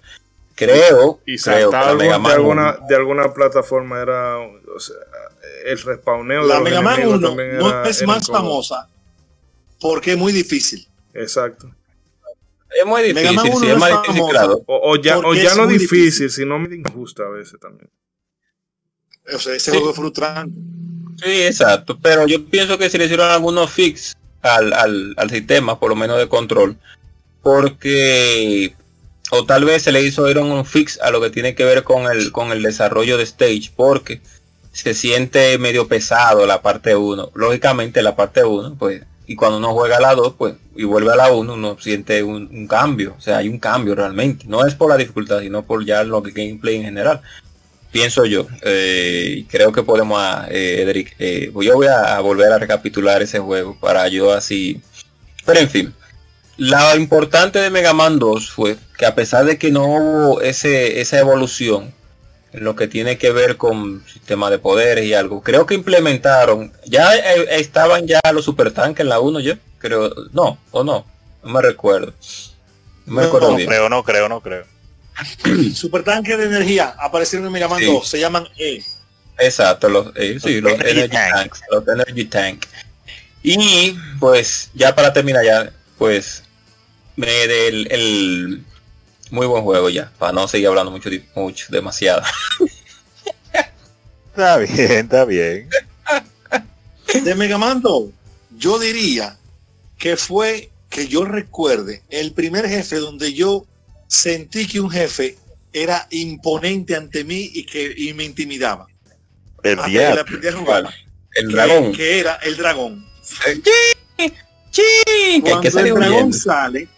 Creo, 0.56 1.20
Y 1.26 1.36
creo 1.36 1.36
que 1.36 1.38
saltar 1.38 1.70
la 1.72 1.88
algún- 1.90 1.98
Mega 1.98 2.12
de, 2.14 2.18
Man 2.18 2.32
alguna, 2.32 2.78
de 2.88 2.96
alguna 2.96 3.32
plataforma 3.34 4.00
era 4.02 4.38
o 4.38 4.80
sea, 4.80 4.96
el 5.66 5.78
respawneo 5.80 6.42
de 6.42 6.48
La 6.48 6.54
los 6.56 6.64
Mega 6.64 6.80
Man 6.82 6.94
enemigos 6.94 7.18
1 7.20 7.28
también 7.28 7.58
no 7.58 7.68
era- 7.68 7.88
es 7.88 8.06
más 8.06 8.22
incómodo. 8.28 8.42
famosa 8.44 8.88
porque 9.80 10.12
es 10.12 10.18
muy 10.18 10.32
difícil. 10.32 10.86
Exacto. 11.14 11.70
es 12.78 12.84
muy 12.84 13.12
Mega 13.14 13.32
Man 13.32 13.44
difícil, 13.44 13.60
sí, 13.64 13.70
es 13.72 13.78
más 13.78 14.02
difícil, 14.02 14.22
claro. 14.30 14.62
O, 14.66 14.90
o 14.92 14.96
ya, 14.96 15.18
o 15.18 15.34
ya 15.34 15.42
es 15.50 15.56
no 15.56 15.66
difícil, 15.66 15.98
difícil. 16.04 16.30
sino 16.30 16.58
medio 16.58 16.76
injusta 16.76 17.22
a 17.24 17.28
veces 17.30 17.58
también. 17.60 17.90
O 19.34 19.38
sea, 19.38 19.54
ese 19.54 19.70
Sí. 19.70 19.76
juego 19.76 19.90
es 19.90 19.96
frustrante. 19.96 20.54
Sí, 21.22 21.42
exacto. 21.42 21.98
Pero 22.02 22.26
yo 22.26 22.44
pienso 22.46 22.76
que 22.78 22.90
si 22.90 22.98
le 22.98 23.04
hicieron 23.06 23.30
algunos 23.30 23.70
fix 23.70 24.14
al, 24.42 24.72
al, 24.74 25.14
al 25.16 25.30
sistema, 25.30 25.78
por 25.80 25.88
lo 25.90 25.96
menos 25.96 26.18
de 26.18 26.28
control, 26.28 26.76
porque 27.42 28.74
o 29.30 29.44
tal 29.44 29.64
vez 29.64 29.82
se 29.82 29.92
le 29.92 30.02
hizo 30.02 30.28
ir 30.30 30.38
un 30.38 30.64
fix 30.64 31.00
a 31.00 31.10
lo 31.10 31.20
que 31.20 31.30
tiene 31.30 31.54
que 31.54 31.64
ver 31.64 31.82
con 31.82 32.10
el 32.10 32.32
con 32.32 32.52
el 32.52 32.62
desarrollo 32.62 33.18
de 33.18 33.24
stage, 33.24 33.72
porque 33.74 34.20
se 34.76 34.92
siente 34.92 35.56
medio 35.58 35.88
pesado 35.88 36.46
la 36.46 36.60
parte 36.60 36.94
1. 36.94 37.32
Lógicamente 37.34 38.02
la 38.02 38.14
parte 38.14 38.44
1, 38.44 38.76
pues, 38.78 39.02
y 39.26 39.34
cuando 39.34 39.56
uno 39.56 39.72
juega 39.72 39.96
a 39.96 40.00
la 40.00 40.14
2, 40.14 40.34
pues, 40.36 40.54
y 40.76 40.84
vuelve 40.84 41.12
a 41.12 41.16
la 41.16 41.32
1, 41.32 41.54
uno 41.54 41.78
siente 41.80 42.22
un, 42.22 42.68
cambio. 42.68 43.14
O 43.16 43.20
sea, 43.20 43.38
hay 43.38 43.48
un 43.48 43.58
cambio 43.58 43.94
realmente. 43.94 44.44
No 44.46 44.66
es 44.66 44.74
por 44.74 44.90
la 44.90 44.98
dificultad, 44.98 45.40
sino 45.40 45.64
por 45.64 45.84
ya 45.84 46.04
lo 46.04 46.22
que 46.22 46.32
gameplay 46.32 46.76
en 46.76 46.84
general 46.84 47.22
pienso 47.92 48.26
yo 48.26 48.46
eh, 48.62 49.46
creo 49.48 49.72
que 49.72 49.82
podemos 49.82 50.18
ah, 50.20 50.46
eh, 50.50 50.82
Edric 50.82 51.14
eh, 51.18 51.50
yo 51.54 51.74
voy 51.76 51.86
a, 51.86 52.16
a 52.16 52.20
volver 52.20 52.52
a 52.52 52.58
recapitular 52.58 53.22
ese 53.22 53.38
juego 53.38 53.78
para 53.80 54.08
yo 54.08 54.32
así 54.32 54.82
pero 55.46 55.60
en 55.60 55.70
fin 55.70 55.94
lo 56.58 56.96
importante 56.96 57.58
de 57.58 57.70
Mega 57.70 57.92
Man 57.92 58.18
2 58.18 58.50
fue 58.50 58.76
que 58.98 59.06
a 59.06 59.14
pesar 59.14 59.44
de 59.44 59.58
que 59.58 59.70
no 59.70 59.84
hubo 59.86 60.40
ese 60.40 61.00
esa 61.00 61.18
evolución 61.18 61.92
en 62.52 62.64
lo 62.64 62.74
que 62.76 62.88
tiene 62.88 63.18
que 63.18 63.30
ver 63.30 63.56
con 63.56 64.04
sistema 64.06 64.48
de 64.50 64.58
poderes 64.58 65.04
y 65.04 65.12
algo 65.14 65.42
creo 65.42 65.66
que 65.66 65.74
implementaron 65.74 66.72
ya 66.86 67.14
eh, 67.14 67.46
estaban 67.58 68.06
ya 68.06 68.20
los 68.32 68.44
super 68.44 68.70
tanques 68.72 69.02
en 69.04 69.10
la 69.10 69.20
1 69.20 69.40
yo 69.40 69.54
creo 69.78 70.12
no 70.32 70.58
o 70.70 70.82
no 70.82 71.04
no 71.42 71.50
me 71.52 71.60
recuerdo 71.60 72.14
no 73.04 73.14
me 73.14 73.20
No, 73.20 73.26
recuerdo 73.26 73.50
No 73.50 73.56
bien 73.56 73.68
creo, 73.68 73.88
no 73.88 74.02
creo, 74.02 74.28
no 74.28 74.40
creo. 74.40 74.64
Supertanques 75.74 76.36
de 76.36 76.44
energía 76.44 76.94
aparecieron 76.98 77.46
en 77.46 77.52
Mega 77.52 77.68
Man 77.68 77.78
Sí. 77.78 77.86
2. 77.86 78.08
Se 78.08 78.18
llaman 78.20 78.46
E. 78.58 78.82
Exacto, 79.38 79.88
los, 79.88 80.08
eh, 80.16 80.38
sí, 80.42 80.60
los 80.60 80.72
Energy 80.72 80.90
Energy 80.90 81.08
Tank. 81.12 81.34
Tanks, 81.34 81.60
los 81.70 81.88
Energy 81.88 82.24
Tank. 82.24 82.66
Y 83.42 83.96
pues 84.18 84.70
ya 84.74 84.94
para 84.94 85.12
terminar 85.12 85.44
ya, 85.44 85.70
pues 85.98 86.42
me 87.16 87.46
del 87.46 87.88
el 87.90 88.64
muy 89.30 89.46
buen 89.46 89.62
juego 89.64 89.88
ya, 89.90 90.12
para 90.18 90.32
no 90.32 90.46
seguir 90.48 90.68
hablando 90.68 90.90
mucho, 90.90 91.10
mucho 91.34 91.66
demasiado. 91.70 92.22
Está 94.30 94.58
bien, 94.58 94.90
está 94.92 95.24
bien. 95.24 95.68
De 97.24 97.34
Mega 97.34 97.56
Man 97.56 97.80
2, 97.80 98.10
yo 98.58 98.78
diría 98.78 99.38
que 99.98 100.18
fue 100.18 100.70
que 100.90 101.08
yo 101.08 101.24
recuerde 101.24 102.02
el 102.10 102.32
primer 102.32 102.68
jefe 102.68 102.96
donde 102.96 103.32
yo 103.32 103.64
sentí 104.08 104.66
que 104.66 104.78
un 104.80 104.90
jefe 104.90 105.38
era 105.72 106.06
imponente 106.10 106.94
ante 106.94 107.24
mí 107.24 107.50
y 107.54 107.64
que 107.64 107.94
y 107.96 108.12
me 108.12 108.24
intimidaba. 108.24 108.86
El 109.62 109.78
Hasta 109.78 109.84
que 109.86 109.90
día. 109.90 110.14
le 110.14 110.20
aprendí 110.20 110.48
a 110.48 110.52
jugar. 110.52 110.82
¿Cuál? 110.82 110.94
El 111.32 111.46
Que- 111.48 111.52
dragón. 111.54 111.92
Que 111.92 112.20
era 112.20 112.34
el 112.36 112.56
dragón. 112.58 113.06
Sí, 114.70 114.82
que, 114.82 115.40
Cuando 115.42 115.66
el 115.80 115.94
dragón 115.94 116.12
huyendo. 116.12 116.36
sale, 116.36 116.88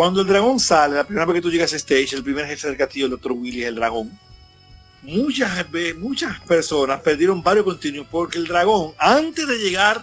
cuando 0.00 0.22
el 0.22 0.26
dragón 0.28 0.58
sale, 0.58 0.94
la 0.94 1.04
primera 1.04 1.26
vez 1.26 1.34
que 1.34 1.40
tú 1.42 1.50
llegas 1.50 1.74
a 1.74 1.76
stage, 1.76 2.16
el 2.16 2.24
primer 2.24 2.46
jefe 2.46 2.68
del 2.68 2.78
castillo, 2.78 3.04
el 3.04 3.10
Dr. 3.10 3.32
Willy, 3.32 3.60
es 3.64 3.68
el 3.68 3.74
dragón. 3.74 4.18
Muchas, 5.02 5.70
ve- 5.70 5.92
muchas 5.92 6.40
personas 6.40 7.02
perdieron 7.02 7.42
varios 7.42 7.66
continuos 7.66 8.06
porque 8.10 8.38
el 8.38 8.46
dragón, 8.46 8.94
antes 8.96 9.46
de 9.46 9.58
llegar 9.58 10.02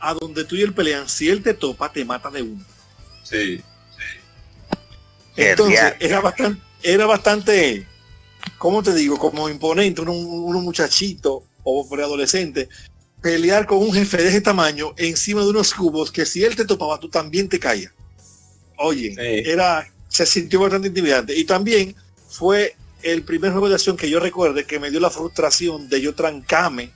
a 0.00 0.14
donde 0.14 0.42
tú 0.42 0.56
y 0.56 0.62
él 0.62 0.74
pelean, 0.74 1.08
si 1.08 1.28
él 1.28 1.44
te 1.44 1.54
topa, 1.54 1.92
te 1.92 2.04
mata 2.04 2.28
de 2.28 2.42
uno. 2.42 2.64
Sí. 3.22 3.62
El 5.36 5.46
Entonces, 5.50 5.94
era 6.00 6.20
bastante, 6.20 6.60
era 6.82 7.06
bastante, 7.06 7.86
¿cómo 8.58 8.82
te 8.82 8.94
digo? 8.94 9.16
Como 9.16 9.48
imponente, 9.48 10.00
un, 10.00 10.08
un 10.08 10.64
muchachito 10.64 11.44
o 11.62 11.88
preadolescente, 11.88 12.68
pelear 13.22 13.64
con 13.64 13.78
un 13.78 13.92
jefe 13.92 14.16
de 14.16 14.28
ese 14.30 14.40
tamaño 14.40 14.92
encima 14.96 15.42
de 15.42 15.50
unos 15.50 15.72
cubos 15.72 16.10
que 16.10 16.26
si 16.26 16.42
él 16.42 16.56
te 16.56 16.64
topaba, 16.64 16.98
tú 16.98 17.08
también 17.08 17.48
te 17.48 17.60
caías. 17.60 17.92
Oye, 18.78 19.10
Sí. 19.14 19.50
era, 19.50 19.86
se 20.08 20.26
sintió 20.26 20.60
bastante 20.60 20.88
intimidante. 20.88 21.36
Y 21.36 21.44
también 21.44 21.94
fue 22.28 22.74
el 23.02 23.22
primer 23.22 23.52
juego 23.52 23.68
de 23.68 23.74
acción 23.76 23.96
que 23.96 24.10
yo 24.10 24.20
recuerde 24.20 24.64
que 24.64 24.78
me 24.80 24.90
dio 24.90 25.00
la 25.00 25.10
frustración 25.10 25.88
de 25.88 26.00
yo 26.00 26.14
trancarme 26.14 26.90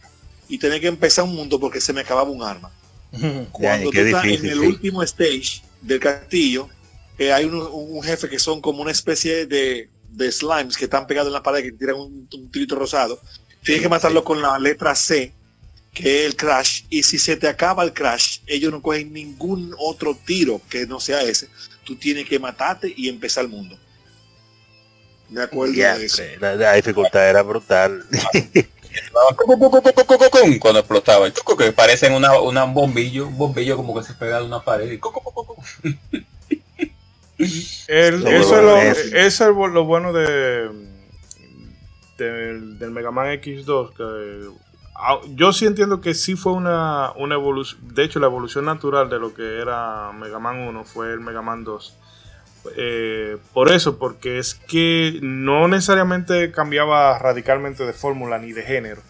y 0.49 0.59
tener 0.59 0.81
que 0.81 0.89
empezar 0.89 1.25
un 1.25 1.35
mundo 1.35 1.61
porque 1.61 1.81
se 1.81 1.93
me 1.93 2.01
acababa 2.01 2.31
un 2.31 2.43
arma. 2.43 2.71
Cuando 3.53 3.91
tú 3.91 3.99
estás 3.99 4.23
difícil, 4.23 4.47
en 4.47 4.53
el 4.53 4.61
sí. 4.61 4.67
último 4.67 5.03
stage 5.03 5.63
del 5.81 6.01
castillo, 6.01 6.69
eh, 7.19 7.33
hay 7.33 7.45
un, 7.45 7.55
un 7.55 8.03
jefe 8.03 8.29
que 8.29 8.39
son 8.39 8.61
como 8.61 8.83
una 8.83 8.91
especie 8.93 9.47
de, 9.47 9.89
de 10.09 10.33
slimes 10.33 10.77
que 10.77 10.85
están 10.85 11.07
pegados 11.07 11.29
en 11.29 11.35
la 11.35 11.43
pared 11.43 11.63
que 11.63 11.73
tiran 11.73 11.97
un, 11.97 12.29
un 12.33 12.51
tirito 12.51 12.77
rosado. 12.77 13.21
Tienes 13.63 13.83
que 13.83 13.89
matarlo 13.89 14.25
con 14.25 14.41
la 14.41 14.59
letra 14.59 14.95
C, 14.95 15.33
que 15.93 16.21
es 16.21 16.27
el 16.27 16.37
crash. 16.37 16.83
Y 16.91 17.03
si 17.03 17.19
se 17.19 17.37
te 17.37 17.49
acaba 17.49 17.83
el 17.85 17.93
crash, 17.93 18.39
ellos 18.47 18.71
no 18.73 18.81
cogen 18.83 19.13
ningún 19.13 19.75
otro 19.79 20.17
tiro 20.25 20.61
que 20.69 20.87
no 20.87 21.01
sea 21.01 21.23
ese. 21.23 21.49
Tú 21.85 21.97
tienes 21.97 22.29
que 22.29 22.39
matarte 22.39 22.93
y 22.97 23.09
empezar 23.09 23.45
el 23.45 23.51
mundo. 23.51 23.79
Me 25.29 25.43
acuerdo 25.43 25.75
Ya, 25.75 25.97
de 25.97 26.07
eso. 26.07 26.23
la, 26.41 26.57
la 26.57 26.73
dificultad 26.75 27.29
era 27.29 27.43
brutal. 27.43 28.05
Cuando 30.61 30.81
explotaba, 30.81 31.29
y 31.29 31.33
que 31.57 31.71
parecen 31.73 32.13
una, 32.13 32.41
una 32.41 32.65
un 32.65 32.75
bombillo, 32.75 33.29
un 33.29 33.39
bombillo 33.39 33.77
como 33.77 33.95
que 33.97 34.05
se 34.05 34.15
pega 34.15 34.41
de 34.41 34.47
una 34.47 34.65
pared. 34.65 34.91
y 34.91 34.99
El- 37.89 38.21
Lo 38.21 38.29
eso, 38.31 38.57
es 38.59 38.63
lo, 38.65 38.77
es- 38.77 39.13
eso 39.15 39.45
es 39.67 39.73
lo 39.73 39.85
bueno 39.85 40.13
de, 40.13 40.69
del, 42.19 42.79
del 42.79 42.91
Mega 42.91 43.11
Man 43.11 43.29
X2. 43.41 43.95
Que, 43.95 44.51
yo 45.35 45.53
sí 45.53 45.67
entiendo 45.67 46.01
que 46.01 46.15
sí 46.15 46.37
fue 46.37 46.53
una, 46.53 47.13
una 47.17 47.35
evolución. 47.35 47.95
De 47.95 48.05
hecho, 48.05 48.21
la 48.21 48.27
evolución 48.27 48.65
natural 48.65 49.09
de 49.09 49.19
lo 49.19 49.35
que 49.35 49.61
era 49.61 50.13
Mega 50.13 50.39
Man 50.39 50.59
1 50.59 50.85
fue 50.85 51.13
el 51.13 51.21
Mega 51.21 51.43
Man 51.43 51.65
2. 51.65 51.97
Eh, 52.77 53.39
por 53.53 53.73
eso, 53.73 53.99
porque 53.99 54.39
es 54.39 54.55
que 54.55 55.19
no 55.23 55.69
necesariamente 55.69 56.53
cambiaba 56.53 57.19
radicalmente 57.19 57.85
de 57.85 57.93
fórmula 57.93 58.39
ni 58.39 58.53
de 58.53 58.63
género, 58.63 59.03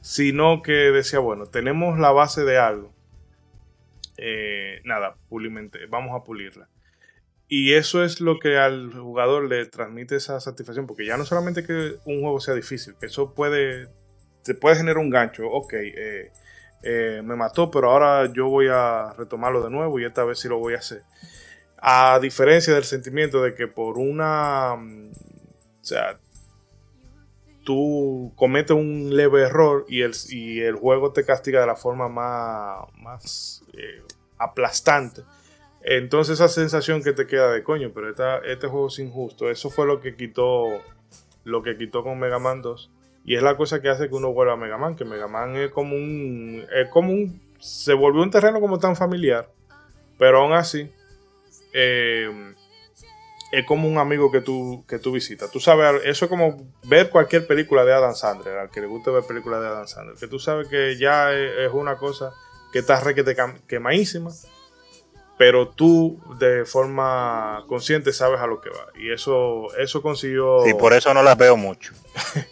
sino 0.00 0.62
que 0.62 0.72
decía, 0.72 1.18
bueno, 1.18 1.46
tenemos 1.46 1.98
la 1.98 2.12
base 2.12 2.44
de 2.44 2.58
algo. 2.58 2.92
Eh, 4.18 4.80
nada, 4.84 5.16
pulimente, 5.28 5.86
vamos 5.86 6.20
a 6.20 6.24
pulirla. 6.24 6.68
Y 7.48 7.74
eso 7.74 8.02
es 8.02 8.20
lo 8.20 8.38
que 8.38 8.56
al 8.56 8.92
jugador 8.92 9.48
le 9.48 9.66
transmite 9.66 10.16
esa 10.16 10.40
satisfacción, 10.40 10.86
porque 10.86 11.04
ya 11.04 11.16
no 11.16 11.24
solamente 11.24 11.64
que 11.64 11.96
un 12.04 12.22
juego 12.22 12.40
sea 12.40 12.54
difícil, 12.54 12.94
eso 13.02 13.34
puede, 13.34 13.88
te 14.44 14.54
puede 14.54 14.76
generar 14.76 14.98
un 14.98 15.10
gancho, 15.10 15.46
ok, 15.48 15.72
eh, 15.74 16.32
eh, 16.82 17.22
me 17.24 17.36
mató, 17.36 17.70
pero 17.70 17.90
ahora 17.90 18.32
yo 18.32 18.48
voy 18.48 18.68
a 18.70 19.12
retomarlo 19.16 19.62
de 19.62 19.70
nuevo 19.70 19.98
y 20.00 20.04
esta 20.04 20.24
vez 20.24 20.40
sí 20.40 20.48
lo 20.48 20.58
voy 20.58 20.74
a 20.74 20.78
hacer. 20.78 21.02
A 21.78 22.18
diferencia 22.20 22.74
del 22.74 22.84
sentimiento 22.84 23.42
de 23.42 23.54
que 23.54 23.68
por 23.68 23.98
una, 23.98 24.76
mm, 24.76 25.10
o 25.12 25.84
sea, 25.84 26.18
tú 27.64 28.32
cometes 28.36 28.76
un 28.76 29.14
leve 29.16 29.42
error 29.42 29.84
y 29.88 30.02
el, 30.02 30.12
y 30.30 30.60
el 30.60 30.74
juego 30.74 31.12
te 31.12 31.24
castiga 31.24 31.60
de 31.60 31.66
la 31.66 31.76
forma 31.76 32.08
más, 32.08 32.88
más 32.96 33.62
eh, 33.74 34.02
aplastante. 34.38 35.22
Entonces 35.82 36.34
esa 36.34 36.48
sensación 36.48 37.02
que 37.02 37.12
te 37.12 37.26
queda 37.26 37.50
de 37.52 37.62
coño, 37.62 37.90
pero 37.94 38.10
esta- 38.10 38.38
este 38.38 38.68
juego 38.68 38.88
es 38.88 38.98
injusto. 38.98 39.50
Eso 39.50 39.70
fue 39.70 39.86
lo 39.86 40.00
que 40.00 40.16
quitó 40.16 40.66
lo 41.44 41.62
que 41.62 41.76
quitó 41.76 42.04
con 42.04 42.18
Mega 42.20 42.38
Man 42.38 42.62
2. 42.62 42.90
Y 43.24 43.36
es 43.36 43.42
la 43.42 43.56
cosa 43.56 43.80
que 43.80 43.88
hace 43.88 44.08
que 44.08 44.14
uno 44.14 44.32
vuelva 44.32 44.54
a 44.54 44.56
Mega 44.56 44.78
Man, 44.78 44.96
que 44.96 45.04
Mega 45.04 45.28
Man 45.28 45.56
es 45.56 45.70
como 45.70 45.94
un 45.94 46.66
es 46.74 46.88
como 46.88 47.12
un 47.12 47.40
se 47.58 47.94
volvió 47.94 48.22
un 48.22 48.30
terreno 48.30 48.60
como 48.60 48.78
tan 48.78 48.96
familiar, 48.96 49.48
pero 50.18 50.40
aún 50.40 50.52
así 50.52 50.90
eh, 51.72 52.54
es 53.52 53.66
como 53.66 53.86
un 53.86 53.98
amigo 53.98 54.32
que 54.32 54.40
tú, 54.40 54.84
que 54.88 54.98
tú 54.98 55.12
visitas. 55.12 55.50
Tú 55.50 55.60
sabes, 55.60 56.02
eso 56.04 56.24
es 56.24 56.28
como 56.28 56.66
ver 56.84 57.10
cualquier 57.10 57.46
película 57.46 57.84
de 57.84 57.92
Adam 57.92 58.14
Sandler, 58.14 58.58
al 58.58 58.70
que 58.70 58.80
le 58.80 58.86
guste 58.86 59.10
ver 59.10 59.24
películas 59.24 59.60
de 59.60 59.66
Adam 59.68 59.86
Sandler, 59.86 60.16
que 60.16 60.26
tú 60.26 60.38
sabes 60.38 60.68
que 60.68 60.96
ya 60.98 61.32
es, 61.32 61.70
una 61.72 61.98
cosa 61.98 62.32
que 62.72 62.78
está 62.78 62.98
requete 63.00 63.36
quemadísima, 63.68 64.30
pero 65.36 65.68
tú 65.68 66.18
de 66.38 66.64
forma 66.64 67.64
consciente 67.68 68.12
sabes 68.12 68.40
a 68.40 68.46
lo 68.46 68.60
que 68.60 68.70
va. 68.70 68.86
Y 68.98 69.12
eso, 69.12 69.68
eso 69.76 70.00
consiguió, 70.00 70.66
Y 70.66 70.74
por 70.74 70.94
eso 70.94 71.12
no 71.12 71.22
las 71.22 71.36
veo 71.36 71.56
mucho. 71.56 71.92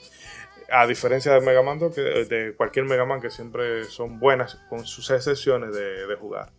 a 0.70 0.86
diferencia 0.86 1.32
de 1.32 1.40
Mega 1.40 1.62
Man 1.62 1.78
2, 1.78 1.94
que, 1.94 2.00
de 2.00 2.54
cualquier 2.54 2.84
Mega 2.86 3.04
Man 3.04 3.20
que 3.20 3.30
siempre 3.30 3.84
son 3.84 4.18
buenas, 4.20 4.56
con 4.68 4.86
sus 4.86 5.10
excepciones 5.10 5.74
de, 5.74 6.06
de 6.06 6.14
jugar. 6.16 6.50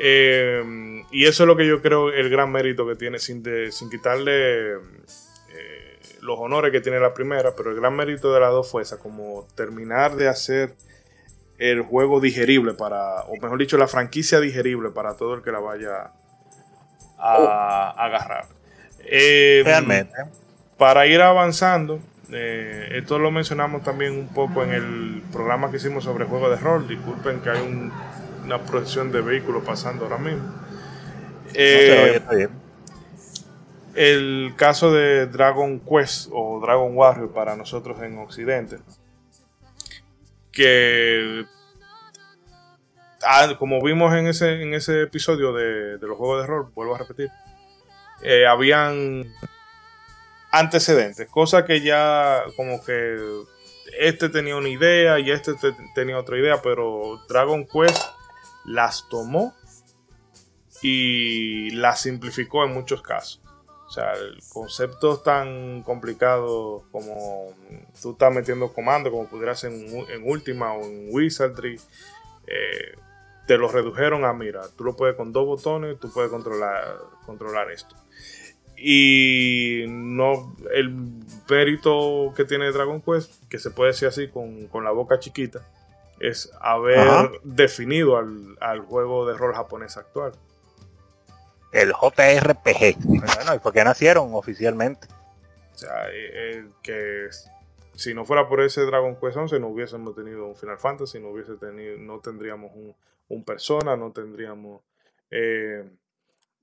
Eh, 0.00 1.02
y 1.10 1.24
eso 1.26 1.42
es 1.42 1.46
lo 1.46 1.56
que 1.56 1.66
yo 1.66 1.80
creo 1.82 2.10
el 2.10 2.28
gran 2.30 2.50
mérito 2.52 2.86
que 2.86 2.94
tiene, 2.94 3.18
sin, 3.18 3.42
de- 3.42 3.72
sin 3.72 3.90
quitarle 3.90 4.72
eh, 4.74 4.78
los 6.20 6.38
honores 6.38 6.70
que 6.72 6.80
tiene 6.80 7.00
la 7.00 7.14
primera, 7.14 7.54
pero 7.56 7.70
el 7.70 7.76
gran 7.76 7.94
mérito 7.96 8.32
de 8.32 8.40
las 8.40 8.50
dos 8.50 8.70
fue 8.70 8.82
esa, 8.82 8.98
como 8.98 9.46
terminar 9.54 10.14
de 10.16 10.28
hacer 10.28 10.74
el 11.58 11.82
juego 11.82 12.20
digerible 12.20 12.74
para, 12.74 13.22
o 13.22 13.32
mejor 13.40 13.58
dicho, 13.58 13.76
la 13.78 13.88
franquicia 13.88 14.38
digerible 14.38 14.90
para 14.90 15.16
todo 15.16 15.34
el 15.34 15.42
que 15.42 15.50
la 15.50 15.58
vaya 15.58 16.12
a 17.18 17.90
agarrar. 17.96 18.46
Eh, 19.00 19.62
Realmente. 19.64 20.14
para 20.76 21.06
ir 21.06 21.20
avanzando, 21.20 21.98
eh, 22.30 22.88
esto 22.92 23.18
lo 23.18 23.30
mencionamos 23.30 23.82
también 23.82 24.12
un 24.18 24.28
poco 24.28 24.62
en 24.62 24.72
el 24.72 25.22
programa 25.32 25.70
que 25.70 25.78
hicimos 25.78 26.04
sobre 26.04 26.24
juego 26.26 26.50
de 26.50 26.56
rol. 26.56 26.86
Disculpen 26.88 27.40
que 27.40 27.50
hay 27.50 27.60
un- 27.60 27.92
una 28.44 28.58
procesión 28.62 29.10
de 29.12 29.20
vehículos 29.20 29.62
pasando 29.64 30.04
ahora 30.04 30.18
mismo. 30.18 30.42
No 30.44 31.50
Eh, 31.54 31.86
se 31.86 32.02
oye, 32.02 32.16
está 32.16 32.34
bien. 32.34 32.50
el 33.94 34.52
caso 34.56 34.92
de 34.92 35.26
Dragon 35.26 35.80
Quest 35.80 36.28
o 36.32 36.60
Dragon 36.60 36.96
Warrior 36.96 37.32
para 37.32 37.56
nosotros 37.56 38.00
en 38.02 38.18
Occidente, 38.18 38.78
que 40.52 41.44
ah, 43.22 43.48
como 43.58 43.82
vimos 43.82 44.14
en 44.14 44.26
ese, 44.28 44.62
en 44.62 44.74
ese 44.74 45.02
episodio 45.02 45.52
de, 45.52 45.98
de 45.98 46.06
los 46.06 46.16
juegos 46.16 46.42
de 46.42 46.46
rol, 46.46 46.70
vuelvo 46.74 46.94
a 46.94 46.98
repetir, 46.98 47.30
eh, 48.22 48.46
habían 48.46 49.24
antecedentes, 50.50 51.28
cosas 51.28 51.64
que 51.64 51.80
ya 51.82 52.42
como 52.56 52.82
que 52.84 53.16
este 53.98 54.28
tenía 54.28 54.56
una 54.56 54.68
idea 54.68 55.18
y 55.18 55.30
este 55.30 55.54
te- 55.54 55.74
tenía 55.94 56.18
otra 56.18 56.38
idea, 56.38 56.60
pero 56.62 57.20
Dragon 57.28 57.66
Quest 57.66 58.02
las 58.64 59.08
tomó 59.08 59.54
y 60.82 61.70
las 61.70 62.00
simplificó 62.02 62.64
en 62.64 62.72
muchos 62.72 63.02
casos. 63.02 63.40
O 63.86 63.90
sea, 63.90 64.12
el 64.12 64.38
conceptos 64.52 65.22
tan 65.22 65.82
complicados 65.82 66.82
como 66.92 67.54
tú 68.02 68.12
estás 68.12 68.32
metiendo 68.32 68.72
comandos, 68.72 69.10
como 69.10 69.26
pudieras 69.26 69.64
en, 69.64 69.74
en 70.10 70.22
Ultima 70.30 70.74
o 70.74 70.84
en 70.84 71.08
Wizardry, 71.10 71.80
eh, 72.46 72.96
te 73.46 73.56
lo 73.56 73.68
redujeron 73.68 74.26
a, 74.26 74.34
mira, 74.34 74.60
tú 74.76 74.84
lo 74.84 74.94
puedes 74.94 75.16
con 75.16 75.32
dos 75.32 75.46
botones, 75.46 75.98
tú 75.98 76.12
puedes 76.12 76.30
controlar, 76.30 76.98
controlar 77.24 77.70
esto. 77.72 77.96
Y 78.80 79.84
no 79.88 80.54
el 80.72 80.94
mérito 81.50 82.32
que 82.36 82.44
tiene 82.44 82.70
Dragon 82.70 83.00
Quest, 83.02 83.32
que 83.48 83.58
se 83.58 83.70
puede 83.70 83.90
decir 83.92 84.08
así 84.08 84.28
con, 84.28 84.68
con 84.68 84.84
la 84.84 84.90
boca 84.90 85.18
chiquita, 85.18 85.60
es 86.20 86.50
haber 86.60 86.98
Ajá. 86.98 87.30
definido 87.42 88.16
al, 88.16 88.56
al 88.60 88.80
juego 88.80 89.26
de 89.26 89.36
rol 89.36 89.54
japonés 89.54 89.96
actual. 89.96 90.32
El 91.72 91.92
JRPG. 91.92 92.96
Bueno, 93.04 93.54
¿y 93.54 93.58
por 93.58 93.72
qué 93.72 93.84
nacieron 93.84 94.30
oficialmente? 94.34 95.06
O 95.74 95.78
sea, 95.78 96.08
eh, 96.10 96.30
eh, 96.32 96.64
que 96.82 97.28
si 97.94 98.14
no 98.14 98.24
fuera 98.24 98.48
por 98.48 98.60
ese 98.60 98.82
Dragon 98.82 99.16
Quest 99.16 99.36
11 99.36 99.60
no 99.60 99.68
hubiésemos 99.68 100.14
tenido 100.14 100.46
un 100.46 100.56
Final 100.56 100.78
Fantasy, 100.78 101.20
no 101.20 101.28
hubiese 101.28 101.56
tenido, 101.56 101.98
no 101.98 102.20
tendríamos 102.20 102.72
un, 102.74 102.94
un 103.28 103.44
Persona, 103.44 103.96
no 103.96 104.12
tendríamos 104.12 104.82
eh, 105.30 105.84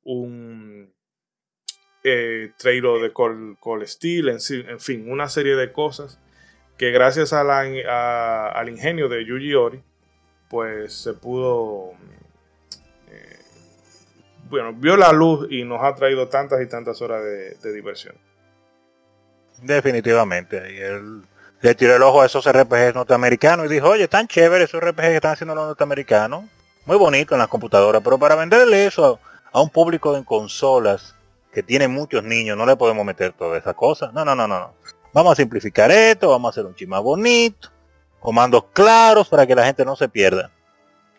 un 0.03 0.93
eh, 2.07 2.51
trailer 2.57 3.01
de 3.01 3.11
Call, 3.13 3.57
Call 3.61 3.87
Steel, 3.87 4.29
en, 4.29 4.37
en 4.69 4.79
fin, 4.79 5.11
una 5.11 5.27
serie 5.27 5.55
de 5.55 5.71
cosas 5.71 6.19
que 6.77 6.91
gracias 6.91 7.33
a 7.33 7.43
la, 7.43 7.65
a- 7.89 8.51
al 8.51 8.69
ingenio 8.69 9.09
de 9.09 9.25
Yuji 9.25 9.53
Ori, 9.55 9.83
pues 10.49 10.93
se 10.93 11.13
pudo, 11.13 11.93
eh, 13.09 13.39
bueno, 14.49 14.73
vio 14.73 14.95
la 14.97 15.11
luz 15.11 15.47
y 15.49 15.63
nos 15.63 15.83
ha 15.83 15.95
traído 15.95 16.27
tantas 16.29 16.61
y 16.61 16.67
tantas 16.67 17.01
horas 17.01 17.23
de- 17.23 17.55
de 17.55 17.73
diversión. 17.73 18.15
Definitivamente. 19.61 20.73
Y 20.73 20.77
él 20.79 21.21
le 21.61 21.75
tiró 21.75 21.95
el 21.95 22.03
ojo 22.03 22.21
a 22.21 22.25
esos 22.25 22.45
RPGs 22.45 22.93
norteamericanos 22.93 23.65
y 23.65 23.69
dijo, 23.69 23.89
oye, 23.89 24.03
están 24.03 24.27
chéveres 24.27 24.69
esos 24.69 24.81
RPGs 24.81 25.07
que 25.09 25.15
están 25.15 25.33
haciendo 25.33 25.55
los 25.55 25.65
norteamericanos. 25.67 26.45
Muy 26.85 26.97
bonito 26.97 27.33
en 27.33 27.39
las 27.39 27.47
computadoras, 27.47 28.01
pero 28.03 28.19
para 28.19 28.35
venderle 28.35 28.85
eso 28.85 29.19
a, 29.51 29.57
a 29.57 29.61
un 29.61 29.69
público 29.69 30.15
en 30.15 30.23
consolas 30.23 31.14
que 31.55 31.63
tiene 31.63 31.87
muchos 31.87 32.21
niños, 32.23 32.57
no 32.57 32.65
le 32.65 32.75
podemos 32.75 33.05
meter 33.05 33.31
todas 33.31 33.61
esas 33.61 33.73
cosas. 33.75 34.11
No, 34.13 34.25
no, 34.25 34.35
no, 34.35 34.45
no, 34.47 34.59
no. 34.59 34.73
Vamos 35.13 35.31
a 35.31 35.35
simplificar 35.37 35.89
esto, 35.89 36.29
vamos 36.29 36.49
a 36.49 36.51
hacer 36.51 36.65
un 36.65 36.75
chima 36.75 36.99
bonito, 36.99 37.71
comandos 38.19 38.65
claros 38.73 39.29
para 39.29 39.47
que 39.47 39.55
la 39.55 39.65
gente 39.65 39.85
no 39.85 39.95
se 39.95 40.09
pierda. 40.09 40.51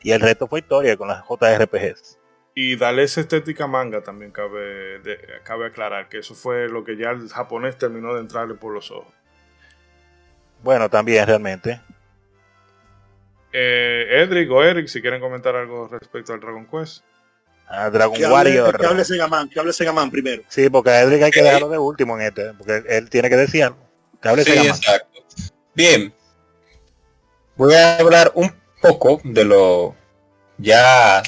Y 0.02 0.12
el 0.12 0.20
resto 0.20 0.46
fue 0.46 0.60
historia 0.60 0.94
con 0.98 1.08
las 1.08 1.24
JRPGs. 1.26 2.18
Y 2.54 2.76
darle 2.76 3.04
esa 3.04 3.22
estética 3.22 3.66
manga 3.66 4.02
también 4.02 4.30
cabe, 4.30 4.98
de- 5.00 5.18
cabe 5.42 5.66
aclarar 5.66 6.08
que 6.10 6.18
eso 6.18 6.34
fue 6.34 6.68
lo 6.68 6.84
que 6.84 6.98
ya 6.98 7.10
el 7.10 7.28
japonés 7.30 7.78
terminó 7.78 8.12
de 8.14 8.20
entrarle 8.20 8.54
por 8.54 8.74
los 8.74 8.90
ojos. 8.90 9.12
Bueno, 10.62 10.90
también 10.90 11.26
realmente. 11.26 11.80
Eh, 13.52 14.06
Edric 14.22 14.50
o 14.50 14.62
Eric, 14.62 14.86
si 14.88 15.00
quieren 15.00 15.20
comentar 15.20 15.56
algo 15.56 15.88
respecto 15.88 16.34
al 16.34 16.40
Dragon 16.40 16.66
Quest. 16.66 17.02
A 17.68 17.90
Dragon 17.90 18.14
Que 18.16 18.24
hable, 18.24 18.34
Warrior. 18.34 18.78
que 18.78 18.86
hable 18.86 19.04
Segaman, 19.04 19.48
que 19.48 19.58
hable 19.58 19.72
Segaman 19.72 20.10
primero. 20.10 20.42
Sí, 20.48 20.68
porque 20.68 20.90
a 20.90 21.00
Edric 21.02 21.22
hay 21.22 21.30
que 21.30 21.42
dejarlo 21.42 21.68
de 21.68 21.78
último 21.78 22.16
en 22.18 22.26
este, 22.26 22.52
porque 22.54 22.82
él, 22.88 23.10
tiene 23.10 23.28
que 23.28 23.36
decir 23.36 23.64
algo. 23.64 23.78
Que 24.22 24.28
hable 24.28 24.44
Sí, 24.44 24.50
Segaman. 24.50 24.76
exacto. 24.76 25.20
Bien. 25.74 26.14
Voy 27.56 27.74
a 27.74 27.98
hablar 27.98 28.30
un 28.34 28.52
poco 28.80 29.20
de 29.24 29.44
lo 29.44 29.96
ya 30.58 31.22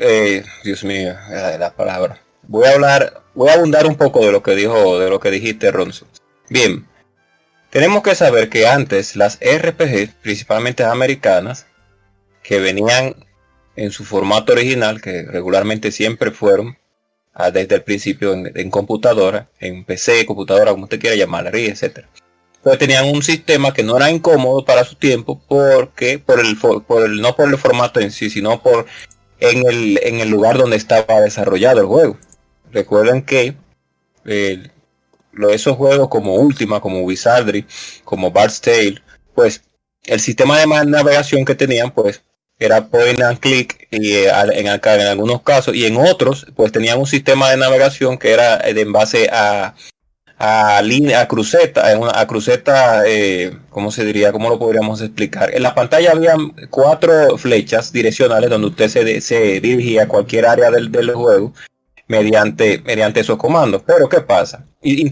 eh, 0.00 0.44
Dios 0.64 0.84
mío, 0.84 1.16
eh, 1.30 1.56
la 1.58 1.72
palabra. 1.74 2.20
voy 2.42 2.66
a 2.66 2.72
hablar, 2.72 3.22
voy 3.34 3.48
a 3.48 3.54
abundar 3.54 3.86
un 3.86 3.96
poco 3.96 4.24
de 4.24 4.32
lo 4.32 4.42
que 4.42 4.54
dijo, 4.54 4.98
de 4.98 5.08
lo 5.08 5.18
que 5.20 5.30
dijiste, 5.30 5.70
Ronzo. 5.70 6.06
Bien, 6.48 6.86
tenemos 7.70 8.02
que 8.02 8.14
saber 8.14 8.48
que 8.48 8.66
antes 8.66 9.16
las 9.16 9.38
RPG, 9.40 10.14
principalmente 10.22 10.84
americanas, 10.84 11.66
que 12.42 12.60
venían 12.60 13.14
en 13.76 13.90
su 13.90 14.04
formato 14.04 14.52
original, 14.52 15.00
que 15.00 15.22
regularmente 15.22 15.92
siempre 15.92 16.30
fueron 16.30 16.76
ah, 17.34 17.50
desde 17.50 17.76
el 17.76 17.82
principio 17.82 18.32
en, 18.32 18.70
computadora, 18.70 19.48
en 19.60 19.84
PC, 19.84 20.26
computadora, 20.26 20.72
como 20.72 20.84
usted 20.84 21.00
quiera 21.00 21.16
llamarla, 21.16 21.50
etcétera. 21.52 22.08
Pues 22.62 22.78
tenían 22.78 23.06
un 23.06 23.22
sistema 23.22 23.72
que 23.72 23.84
no 23.84 23.96
era 23.96 24.10
incómodo 24.10 24.64
para 24.64 24.84
su 24.84 24.96
tiempo 24.96 25.40
porque 25.46 26.18
por 26.18 26.40
el, 26.40 26.56
por 26.58 27.04
el 27.04 27.20
no 27.20 27.36
por 27.36 27.48
el 27.48 27.58
formato 27.58 28.00
en 28.00 28.10
sí, 28.10 28.28
sino 28.28 28.60
por 28.60 28.86
en 29.38 29.66
el, 29.66 30.00
en 30.02 30.20
el 30.20 30.30
lugar 30.30 30.58
donde 30.58 30.76
estaba 30.76 31.20
desarrollado 31.20 31.80
el 31.80 31.86
juego. 31.86 32.18
Recuerden 32.72 33.22
que 33.22 33.54
eh, 34.24 34.70
esos 35.50 35.76
juegos 35.76 36.08
como 36.08 36.36
Ultima, 36.36 36.80
como 36.80 37.02
Wizardry, 37.02 37.66
como 38.04 38.30
Bard's 38.30 38.60
Tale, 38.60 39.02
pues 39.34 39.62
el 40.04 40.20
sistema 40.20 40.58
de 40.58 40.66
navegación 40.86 41.44
que 41.44 41.54
tenían, 41.54 41.90
pues 41.90 42.22
era 42.58 42.86
point 42.86 43.20
and 43.20 43.38
click 43.38 43.86
y 43.90 44.12
eh, 44.12 44.30
en, 44.54 44.66
en, 44.66 45.06
algunos 45.08 45.42
casos 45.42 45.74
y 45.74 45.84
en 45.86 45.96
otros, 45.96 46.46
pues 46.54 46.72
tenían 46.72 46.98
un 46.98 47.06
sistema 47.06 47.50
de 47.50 47.56
navegación 47.56 48.18
que 48.18 48.32
era 48.32 48.56
eh, 48.56 48.74
en 48.76 48.92
base 48.92 49.28
a 49.30 49.74
a 50.38 50.82
línea, 50.82 51.22
a 51.22 51.28
cruceta, 51.28 51.86
a 51.88 52.26
cruceta, 52.26 53.04
eh, 53.06 53.56
¿cómo 53.70 53.90
se 53.90 54.04
diría? 54.04 54.32
¿Cómo 54.32 54.50
lo 54.50 54.58
podríamos 54.58 55.00
explicar? 55.00 55.54
En 55.54 55.62
la 55.62 55.74
pantalla 55.74 56.12
había 56.12 56.36
cuatro 56.68 57.38
flechas 57.38 57.90
direccionales 57.92 58.50
donde 58.50 58.68
usted 58.68 58.88
se, 58.88 59.20
se 59.22 59.60
dirigía 59.60 60.02
a 60.02 60.08
cualquier 60.08 60.46
área 60.46 60.70
del, 60.70 60.92
del 60.92 61.14
juego 61.14 61.54
mediante, 62.06 62.82
mediante 62.84 63.20
esos 63.20 63.38
comandos. 63.38 63.82
Pero 63.86 64.08
¿qué 64.08 64.20
pasa? 64.20 64.66
Y, 64.82 65.02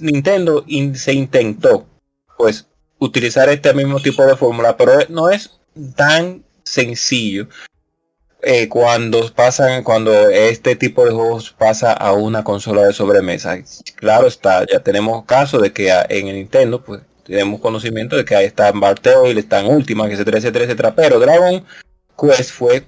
Nintendo 0.00 0.64
se 0.94 1.12
intentó 1.12 1.86
pues 2.36 2.66
utilizar 2.98 3.48
este 3.48 3.72
mismo 3.74 4.00
tipo 4.00 4.24
de 4.26 4.36
fórmula, 4.36 4.76
pero 4.76 4.98
no 5.08 5.30
es 5.30 5.60
tan 5.96 6.44
sencillo 6.64 7.48
eh, 8.42 8.68
cuando 8.68 9.32
pasan, 9.34 9.82
cuando 9.82 10.12
este 10.28 10.76
tipo 10.76 11.04
de 11.04 11.12
juegos 11.12 11.54
pasa 11.56 11.92
a 11.92 12.12
una 12.12 12.44
consola 12.44 12.82
de 12.82 12.92
sobremesa. 12.92 13.56
Claro 13.96 14.26
está, 14.26 14.66
ya 14.66 14.80
tenemos 14.80 15.24
caso 15.24 15.58
de 15.58 15.72
que 15.72 15.90
en 16.08 16.28
el 16.28 16.36
Nintendo, 16.36 16.84
pues 16.84 17.00
tenemos 17.24 17.60
conocimiento 17.60 18.16
de 18.16 18.24
que 18.24 18.36
ahí 18.36 18.46
están 18.46 18.80
Bartel, 18.80 19.38
están 19.38 19.66
Ultima, 19.66 20.06
etcétera, 20.06 20.38
etcétera, 20.38 20.64
etcétera. 20.66 20.94
Pero 20.94 21.18
Dragon 21.18 21.64
Quest 22.20 22.50
fue 22.50 22.86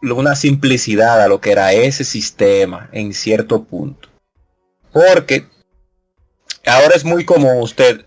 una 0.00 0.36
simplicidad 0.36 1.22
a 1.22 1.28
lo 1.28 1.40
que 1.40 1.52
era 1.52 1.72
ese 1.72 2.04
sistema 2.04 2.88
en 2.92 3.12
cierto 3.12 3.64
punto. 3.64 4.08
Porque 4.92 5.46
ahora 6.66 6.94
es 6.94 7.04
muy 7.04 7.24
común 7.24 7.60
usted 7.60 8.06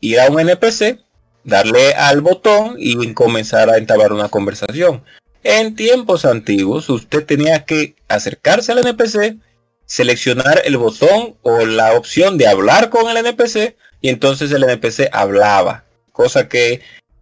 ir 0.00 0.20
a 0.20 0.30
un 0.30 0.40
NPC, 0.40 1.00
darle 1.46 1.94
al 1.94 2.20
botón 2.20 2.74
y 2.76 3.14
comenzar 3.14 3.70
a 3.70 3.78
entablar 3.78 4.12
una 4.12 4.28
conversación. 4.28 5.02
En 5.44 5.76
tiempos 5.76 6.24
antiguos 6.24 6.90
usted 6.90 7.24
tenía 7.24 7.64
que 7.64 7.94
acercarse 8.08 8.72
al 8.72 8.78
NPC, 8.78 9.36
seleccionar 9.86 10.62
el 10.64 10.76
botón 10.76 11.36
o 11.42 11.64
la 11.64 11.92
opción 11.94 12.36
de 12.36 12.48
hablar 12.48 12.90
con 12.90 13.08
el 13.08 13.24
NPC 13.24 13.76
y 14.00 14.08
entonces 14.08 14.50
el 14.50 14.64
NPC 14.64 15.08
hablaba. 15.12 15.84
Cosa 16.10 16.48
que 16.48 16.80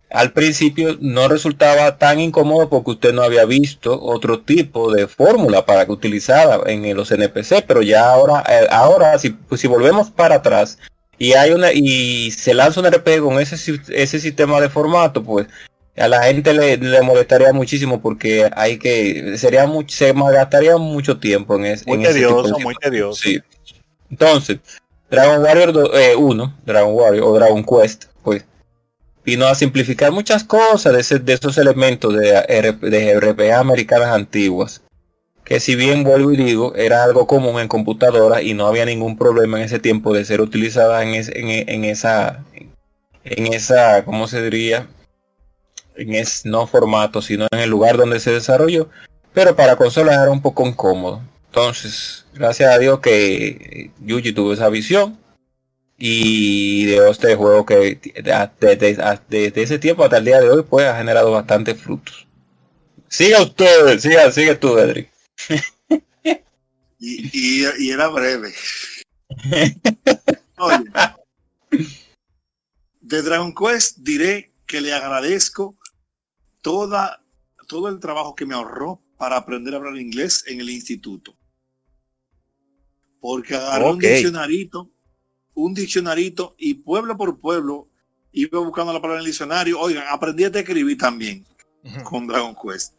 al 0.08 0.32
principio 0.32 0.96
no 1.00 1.28
resultaba 1.28 1.98
tan 1.98 2.18
incómodo 2.18 2.70
porque 2.70 2.92
usted 2.92 3.12
no 3.12 3.22
había 3.22 3.44
visto 3.44 4.00
otro 4.00 4.40
tipo 4.40 4.90
de 4.90 5.06
fórmula 5.06 5.66
para 5.66 5.84
que 5.84 5.92
utilizara 5.92 6.60
en 6.66 6.96
los 6.96 7.10
NPC, 7.10 7.64
pero 7.66 7.82
ya 7.82 8.10
ahora, 8.10 8.42
eh, 8.48 8.66
ahora 8.70 9.18
pues, 9.48 9.60
si 9.60 9.66
volvemos 9.66 10.10
para 10.10 10.36
atrás 10.36 10.78
y 11.18 11.32
hay 11.32 11.52
una 11.52 11.72
y 11.72 12.30
se 12.30 12.54
lanza 12.54 12.80
un 12.80 12.86
RPG 12.86 13.20
con 13.20 13.40
ese, 13.40 13.80
ese 13.88 14.20
sistema 14.20 14.60
de 14.60 14.68
formato, 14.68 15.22
pues 15.22 15.46
a 15.96 16.08
la 16.08 16.24
gente 16.24 16.52
le, 16.52 17.02
molestaría 17.02 17.52
muchísimo 17.52 18.00
porque 18.00 18.50
hay 18.56 18.78
que 18.78 19.36
sería 19.38 19.66
mucho 19.66 19.94
se 19.94 20.12
gastaría 20.12 20.76
mucho 20.76 21.18
tiempo 21.18 21.56
en, 21.56 21.66
es, 21.66 21.86
muy 21.86 22.02
tedioso, 22.02 22.58
muy 22.58 22.74
tedioso. 22.74 23.22
Sí. 23.22 23.40
Entonces, 24.10 24.58
Dragon 25.10 25.42
Warrior 25.42 25.90
1, 26.18 26.44
eh, 26.44 26.52
Dragon 26.64 26.94
Warrior 26.94 27.24
o 27.24 27.34
Dragon 27.34 27.64
Quest, 27.64 28.06
pues 28.22 28.44
vino 29.24 29.46
a 29.46 29.54
simplificar 29.54 30.12
muchas 30.12 30.44
cosas 30.44 31.08
de, 31.08 31.18
de 31.20 31.32
esos 31.32 31.56
elementos 31.58 32.14
de, 32.14 32.76
de 32.80 33.20
RPA 33.20 33.58
americanas 33.58 34.08
antiguas. 34.08 34.83
Que 35.44 35.60
si 35.60 35.76
bien 35.76 36.04
vuelvo 36.04 36.32
y 36.32 36.36
digo, 36.36 36.74
era 36.74 37.04
algo 37.04 37.26
común 37.26 37.60
en 37.60 37.68
computadoras 37.68 38.42
y 38.42 38.54
no 38.54 38.66
había 38.66 38.86
ningún 38.86 39.18
problema 39.18 39.58
en 39.58 39.64
ese 39.64 39.78
tiempo 39.78 40.14
de 40.14 40.24
ser 40.24 40.40
utilizada 40.40 41.02
en, 41.02 41.14
en, 41.14 41.68
en 41.68 41.84
esa, 41.84 42.42
en 43.24 43.52
esa, 43.52 44.04
¿cómo 44.04 44.26
se 44.26 44.42
diría? 44.42 44.88
en 45.96 46.14
ese 46.14 46.48
no 46.48 46.66
formato, 46.66 47.22
sino 47.22 47.46
en 47.50 47.60
el 47.60 47.70
lugar 47.70 47.96
donde 47.96 48.20
se 48.20 48.32
desarrolló. 48.32 48.88
Pero 49.32 49.56
para 49.56 49.76
consolas 49.76 50.14
era 50.14 50.30
un 50.30 50.42
poco 50.42 50.66
incómodo. 50.66 51.20
Entonces, 51.46 52.24
gracias 52.34 52.72
a 52.72 52.78
Dios 52.78 53.00
que 53.00 53.90
Yuji 54.00 54.32
tuvo 54.32 54.52
esa 54.52 54.68
visión. 54.68 55.18
Y 55.96 56.86
de 56.86 57.08
este 57.08 57.36
juego 57.36 57.64
que 57.64 58.00
desde, 58.20 59.62
ese 59.62 59.78
tiempo 59.78 60.02
hasta 60.02 60.18
el 60.18 60.24
día 60.24 60.40
de 60.40 60.50
hoy 60.50 60.64
pues 60.68 60.86
ha 60.86 60.96
generado 60.96 61.30
bastantes 61.30 61.80
frutos. 61.80 62.26
Siga 63.08 63.42
usted, 63.42 64.00
siga, 64.00 64.30
sigue 64.32 64.56
tú, 64.56 64.76
Edric. 64.76 65.13
Y, 66.98 67.64
y, 67.78 67.90
era 67.90 68.08
breve. 68.08 68.54
de 73.00 73.22
Dragon 73.22 73.54
Quest 73.54 73.98
diré 73.98 74.52
que 74.66 74.80
le 74.80 74.92
agradezco 74.92 75.76
toda, 76.62 77.22
todo 77.68 77.88
el 77.88 78.00
trabajo 78.00 78.34
que 78.34 78.46
me 78.46 78.54
ahorró 78.54 79.02
para 79.16 79.36
aprender 79.36 79.74
a 79.74 79.76
hablar 79.78 79.96
inglés 79.96 80.44
en 80.46 80.60
el 80.60 80.70
instituto. 80.70 81.36
Porque 83.20 83.54
agarré 83.54 83.90
un 83.90 83.98
diccionarito, 83.98 84.90
un 85.54 85.74
diccionarito 85.74 86.54
y 86.58 86.74
pueblo 86.74 87.16
por 87.16 87.38
pueblo 87.40 87.88
iba 88.32 88.58
buscando 88.58 88.92
la 88.92 89.00
palabra 89.00 89.20
en 89.20 89.26
el 89.26 89.30
diccionario. 89.30 89.78
Oigan, 89.78 90.04
aprendí 90.10 90.44
a 90.44 90.48
escribir 90.48 90.98
también 90.98 91.46
con 92.04 92.26
Dragon 92.26 92.54
Quest. 92.54 92.94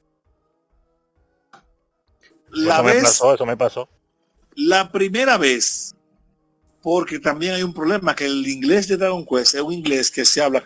La 2.56 2.76
eso 2.76 2.84
me 2.84 3.02
pasó, 3.02 3.36
eso 3.36 3.46
me 3.46 3.58
pasó. 3.58 3.90
La 4.56 4.92
primera 4.92 5.38
vez, 5.38 5.94
porque 6.82 7.20
también 7.20 7.54
hay 7.54 7.64
un 7.64 7.74
problema, 7.74 8.16
que 8.16 8.26
el 8.26 8.48
inglés 8.48 8.88
de 8.88 8.98
Dragon 8.98 9.26
Quest 9.26 9.56
es 9.56 9.62
un 9.62 9.74
inglés 9.74 10.10
que 10.10 10.26
se 10.26 10.42
habla 10.42 10.64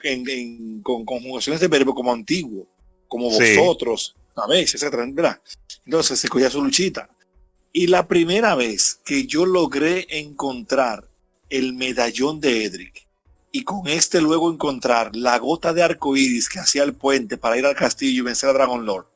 con 0.83 1.05
conjugaciones 1.05 1.59
de 1.59 1.67
verbo 1.67 1.93
como 1.93 2.13
antiguo 2.13 2.67
como 3.09 3.29
vosotros, 3.29 4.15
¿sabéis? 4.33 4.73
Etcétera, 4.75 5.41
Entonces 5.85 6.19
se 6.19 6.29
cogía 6.29 6.49
su 6.49 6.63
luchita. 6.63 7.09
Y 7.73 7.87
la 7.87 8.07
primera 8.07 8.55
vez 8.55 8.99
que 9.03 9.25
yo 9.25 9.45
logré 9.45 10.07
encontrar 10.09 11.09
el 11.49 11.73
medallón 11.73 12.39
de 12.39 12.63
Edric 12.63 13.07
y 13.51 13.63
con 13.63 13.87
este 13.87 14.21
luego 14.21 14.51
encontrar 14.51 15.15
la 15.15 15.37
gota 15.39 15.73
de 15.73 15.83
arco 15.83 16.15
iris 16.15 16.47
que 16.47 16.59
hacía 16.59 16.83
el 16.83 16.93
puente 16.93 17.37
para 17.37 17.57
ir 17.57 17.65
al 17.65 17.75
castillo 17.75 18.21
y 18.21 18.25
vencer 18.25 18.49
a 18.49 18.53
Dragon 18.53 18.85
Lord. 18.85 19.07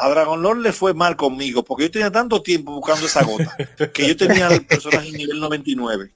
A 0.00 0.08
Dragon 0.08 0.42
Lord 0.42 0.58
le 0.58 0.72
fue 0.72 0.94
mal 0.94 1.16
conmigo 1.16 1.62
porque 1.62 1.84
yo 1.84 1.90
tenía 1.90 2.10
tanto 2.10 2.42
tiempo 2.42 2.72
buscando 2.72 3.06
esa 3.06 3.22
gota 3.22 3.56
que 3.92 4.08
yo 4.08 4.16
tenía 4.16 4.48
el 4.48 4.64
personaje 4.64 5.12
nivel 5.12 5.40
99. 5.40 6.12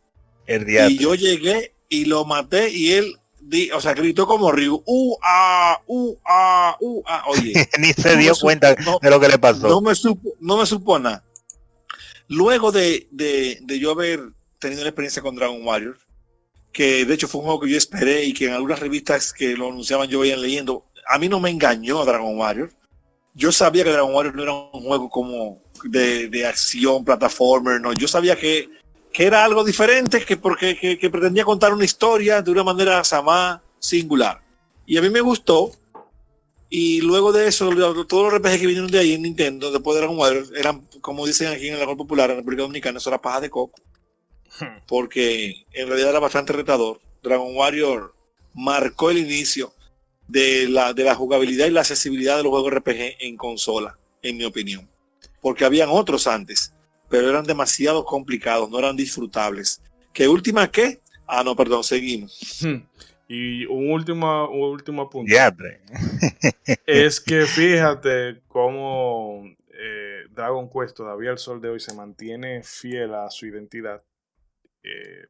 El 0.47 0.91
y 0.91 0.99
yo 0.99 1.15
llegué 1.15 1.75
y 1.89 2.07
lo 2.07 2.25
maté 2.25 2.71
y 2.71 2.93
él 2.93 3.19
o 3.75 3.81
sea, 3.81 3.95
gritó 3.95 4.27
como 4.27 4.51
Ryu, 4.53 4.83
uh, 4.85 5.17
ah, 5.23 5.81
uh, 5.87 6.17
ah, 6.25 6.77
uh, 6.81 7.03
ah. 7.07 7.25
Oye, 7.29 7.53
ni 7.79 7.93
se 7.93 8.17
dio 8.17 8.35
cuenta 8.37 8.75
de 8.75 9.11
lo 9.11 9.21
que 9.21 9.29
le 9.29 9.39
pasó. 9.39 9.69
No 9.69 9.81
me 9.81 9.95
supo, 9.95 10.35
no 10.41 10.57
me 10.57 10.67
supo 10.67 10.99
nada. 10.99 11.25
Luego 12.29 12.73
de, 12.73 13.07
de, 13.11 13.59
de, 13.63 13.79
yo 13.79 13.91
haber 13.91 14.31
tenido 14.59 14.83
la 14.83 14.89
experiencia 14.89 15.21
con 15.21 15.37
Dragon 15.37 15.65
Warrior, 15.65 15.99
que 16.73 17.05
de 17.05 17.15
hecho 17.15 17.29
fue 17.29 17.41
un 17.41 17.47
juego 17.47 17.61
que 17.61 17.71
yo 17.71 17.77
esperé 17.77 18.25
y 18.25 18.33
que 18.33 18.47
en 18.47 18.55
algunas 18.55 18.81
revistas 18.81 19.33
que 19.33 19.57
lo 19.57 19.69
anunciaban 19.69 20.09
yo 20.09 20.21
veía 20.21 20.37
leyendo, 20.37 20.87
a 21.07 21.19
mí 21.19 21.29
no 21.29 21.39
me 21.39 21.51
engañó 21.51 22.05
Dragon 22.05 22.37
Warrior. 22.39 22.71
Yo 23.35 23.53
sabía 23.53 23.85
que 23.85 23.91
Dragon 23.91 24.15
Warrior 24.15 24.35
no 24.37 24.43
era 24.43 24.53
un 24.53 24.85
juego 24.85 25.11
como 25.11 25.63
de, 25.85 26.29
de 26.29 26.47
acción, 26.47 27.05
plataformer, 27.05 27.81
no. 27.81 27.93
Yo 27.93 28.09
sabía 28.09 28.37
que 28.37 28.69
que 29.15 29.25
era 29.27 29.45
algo 29.45 29.63
diferente, 29.63 30.25
que 30.25 30.37
porque 30.37 30.77
que, 30.77 31.09
pretendía 31.09 31.45
contar 31.45 31.73
una 31.73 31.85
historia 31.85 32.43
de 32.43 32.51
una 32.51 32.65
manera 32.65 33.01
más 33.25 33.61
singular. 33.79 34.43
Y 34.87 34.99
a 34.99 35.03
mí 35.03 35.09
me 35.09 35.21
gustó. 35.21 35.71
Y 36.69 37.01
luego 37.01 37.31
de 37.31 37.47
eso, 37.47 37.71
todos 38.09 38.33
los 38.33 38.35
RPG 38.35 38.59
que 38.59 38.67
vinieron 38.67 38.91
de 38.91 38.99
ahí 38.99 39.13
en 39.13 39.23
Nintendo, 39.23 39.71
después 39.71 39.95
de 39.95 40.01
Dragon 40.01 40.19
Warrior, 40.19 40.47
eran, 40.57 40.89
como 41.01 41.25
dicen 41.25 41.53
aquí 41.53 41.69
en 41.69 41.79
la 41.79 41.85
Gol 41.85 41.97
Popular, 41.97 42.29
en 42.29 42.37
la 42.37 42.41
República 42.41 42.63
Dominicana, 42.63 42.99
eso 42.99 43.09
era 43.09 43.23
paja 43.23 43.41
de 43.41 43.51
coco. 43.51 43.81
Hmm. 44.59 44.83
Porque 44.89 45.65
en 45.73 45.87
realidad 45.87 46.11
era 46.11 46.19
bastante 46.19 46.53
retador. 46.53 47.01
Dragon 47.23 47.55
Warrior 47.55 48.17
marcó 48.53 49.11
el 49.11 49.19
inicio 49.19 49.73
de 50.29 50.69
la, 50.69 50.93
de 50.93 51.05
la 51.05 51.15
jugabilidad 51.15 51.67
y 51.67 51.71
la 51.71 51.81
accesibilidad 51.81 52.37
de 52.37 52.43
los 52.43 52.51
juegos 52.51 52.73
RPG 52.75 53.17
en 53.21 53.37
consola, 53.37 53.99
en 54.23 54.37
mi 54.37 54.45
opinión. 54.45 54.89
Porque 55.41 55.65
habían 55.65 55.89
otros 55.91 56.27
antes 56.27 56.75
pero 57.09 57.31
eran 57.31 57.45
demasiado 57.45 58.05
complicados, 58.05 58.69
no 58.71 58.79
eran 58.79 58.97
disfrutables. 58.97 59.81
¿Qué 60.13 60.27
última 60.27 60.71
qué? 60.71 61.01
Ah, 61.29 61.43
no, 61.45 61.55
perdón, 61.55 61.85
seguimos. 61.85 62.61
Y 63.29 63.65
un 63.67 63.91
último, 63.91 64.51
un 64.51 64.71
último 64.71 65.09
punto. 65.09 65.33
Es 66.87 67.21
que 67.21 67.47
fíjate 67.47 68.43
cómo 68.49 69.45
eh, 69.73 70.25
Dragon 70.31 70.69
Quest 70.69 70.97
todavía 70.97 71.31
el 71.31 71.39
sol 71.39 71.61
de 71.61 71.69
hoy 71.69 71.81
se 71.81 71.95
mantiene 71.95 72.63
fiel 72.63 73.15
a 73.15 73.31
su 73.31 73.47
identidad. 73.47 74.03
Eh, 74.83 75.27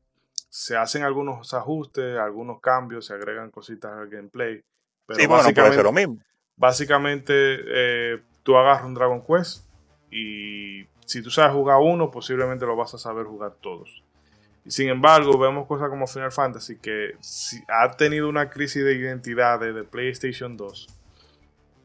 se 0.48 0.76
hacen 0.76 1.02
algunos 1.02 1.52
ajustes, 1.54 2.16
algunos 2.16 2.60
cambios, 2.60 3.06
se 3.06 3.14
agregan 3.14 3.50
cositas 3.50 3.92
al 3.92 4.08
gameplay. 4.08 4.62
Pero 5.06 5.18
Sí, 5.20 5.26
bueno, 5.26 5.28
puede 5.28 5.42
básicamente, 5.42 5.76
ser 5.76 5.84
lo 5.84 5.92
mismo. 5.92 6.18
básicamente 6.56 7.32
eh, 7.34 8.22
tú 8.42 8.56
agarras 8.56 8.84
un 8.84 8.94
Dragon 8.94 9.22
Quest 9.24 9.66
y 10.10 10.86
si 11.04 11.22
tú 11.22 11.30
sabes 11.30 11.52
jugar 11.52 11.78
uno, 11.80 12.10
posiblemente 12.10 12.64
lo 12.66 12.76
vas 12.76 12.94
a 12.94 12.98
saber 12.98 13.26
jugar 13.26 13.54
todos. 13.60 14.02
Y 14.64 14.70
sin 14.70 14.88
embargo, 14.88 15.36
vemos 15.38 15.66
cosas 15.66 15.90
como 15.90 16.06
Final 16.06 16.32
Fantasy 16.32 16.78
que 16.78 17.16
si- 17.20 17.62
ha 17.68 17.90
tenido 17.96 18.28
una 18.30 18.48
crisis 18.48 18.82
de 18.82 18.94
identidad 18.94 19.60
desde 19.60 19.84
PlayStation 19.84 20.56
2 20.56 20.88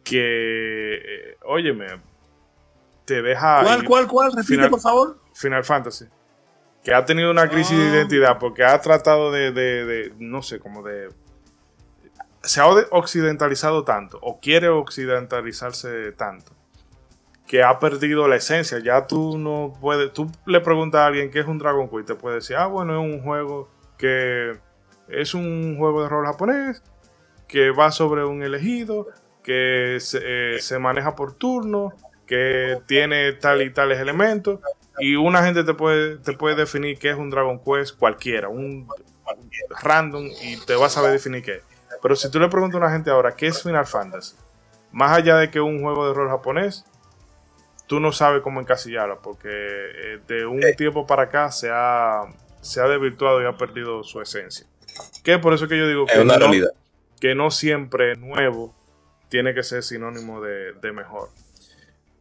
que, 0.03 0.95
eh, 0.95 1.37
óyeme, 1.43 1.87
te 3.05 3.21
deja... 3.21 3.63
¿Cuál, 3.63 3.81
ir- 3.81 3.85
cuál, 3.85 4.07
cuál? 4.07 4.31
Repite, 4.31 4.53
Final- 4.53 4.69
por 4.69 4.79
favor. 4.81 5.19
Final 5.33 5.63
Fantasy. 5.63 6.05
Que 6.83 6.93
ha 6.93 7.03
tenido 7.03 7.29
una 7.31 7.49
crisis 7.49 7.77
de 7.77 7.83
Ah. 7.83 7.95
identidad 7.95 8.39
porque 8.39 8.63
ha 8.63 8.79
tratado 8.79 9.31
de, 9.31 9.51
de- 9.51 9.85
de, 9.85 10.13
no 10.19 10.41
sé, 10.41 10.59
como 10.59 10.81
de... 10.83 11.09
Se 12.41 12.61
ha 12.61 12.67
occidentalizado 12.67 13.83
tanto 13.83 14.19
o 14.21 14.39
quiere 14.39 14.69
occidentalizarse 14.69 16.11
tanto 16.13 16.53
que 17.49 17.63
ha 17.63 17.79
perdido 17.79 18.27
la 18.27 18.35
esencia. 18.35 18.77
Ya 18.79 19.07
tú 19.07 19.37
no 19.37 19.73
puedes... 19.81 20.13
Tú 20.13 20.31
le 20.45 20.61
preguntas 20.61 21.01
a 21.01 21.07
alguien 21.07 21.31
qué 21.31 21.39
es 21.39 21.47
un 21.47 21.57
Dragon 21.57 21.89
Quest 21.89 22.07
te 22.07 22.15
puede 22.15 22.35
decir, 22.35 22.55
ah, 22.55 22.67
bueno, 22.67 22.93
es 22.93 22.99
un 22.99 23.23
juego 23.23 23.69
que 23.97 24.59
es 25.07 25.33
un 25.33 25.75
juego 25.77 26.03
de 26.03 26.09
rol 26.09 26.27
japonés 26.27 26.83
que 27.47 27.71
va 27.71 27.91
sobre 27.91 28.23
un 28.23 28.43
elegido, 28.43 29.07
que 29.43 29.97
se, 29.99 30.19
eh, 30.21 30.79
maneja 30.79 31.15
por 31.15 31.33
turno, 31.33 31.93
que 32.27 32.77
tiene 32.85 33.33
tal 33.33 33.63
y 33.63 33.73
tales 33.73 33.99
elementos. 33.99 34.59
Y 34.99 35.15
una 35.15 35.43
gente 35.43 35.63
te 35.63 35.73
puede, 35.73 36.17
te 36.17 36.33
puede 36.33 36.55
definir 36.55 36.99
qué 36.99 37.09
es 37.09 37.17
un 37.17 37.31
Dragon 37.31 37.59
Quest 37.59 37.97
cualquiera, 37.97 38.49
un 38.49 38.87
random, 39.81 40.27
y 40.43 40.57
te 40.65 40.75
va 40.75 40.85
a 40.85 40.89
saber 40.89 41.11
definir 41.11 41.41
qué. 41.41 41.55
es. 41.55 41.68
Pero 42.01 42.15
si 42.15 42.29
tú 42.31 42.39
le 42.39 42.47
preguntas 42.49 42.75
a 42.75 42.85
una 42.85 42.91
gente 42.93 43.09
ahora 43.09 43.35
qué 43.35 43.47
es 43.47 43.61
Final 43.63 43.85
Fantasy, 43.85 44.35
más 44.91 45.17
allá 45.17 45.37
de 45.37 45.49
que 45.51 45.59
es 45.59 45.63
un 45.65 45.81
juego 45.81 46.07
de 46.07 46.13
rol 46.13 46.29
japonés, 46.29 46.85
tú 47.87 47.99
no 47.99 48.11
sabes 48.11 48.41
cómo 48.41 48.59
encasillarlo, 48.61 49.21
porque 49.21 49.49
eh, 49.49 50.19
de 50.27 50.45
un 50.45 50.61
tiempo 50.77 51.05
para 51.07 51.23
acá 51.23 51.51
se 51.51 51.69
ha, 51.71 52.21
se 52.61 52.81
ha 52.81 52.85
desvirtuado 52.87 53.41
y 53.41 53.45
ha 53.45 53.57
perdido 53.57 54.03
su 54.03 54.21
esencia. 54.21 54.65
Que 55.23 55.39
por 55.39 55.53
eso 55.53 55.67
que 55.67 55.77
yo 55.77 55.87
digo 55.87 56.05
Es 56.07 56.13
que 56.13 56.19
una 56.21 56.33
no, 56.35 56.39
realidad. 56.39 56.69
que 57.19 57.35
no 57.35 57.51
siempre 57.51 58.15
nuevo 58.15 58.73
tiene 59.29 59.53
que 59.53 59.63
ser 59.63 59.83
sinónimo 59.83 60.41
de, 60.41 60.73
de 60.73 60.91
mejor. 60.91 61.29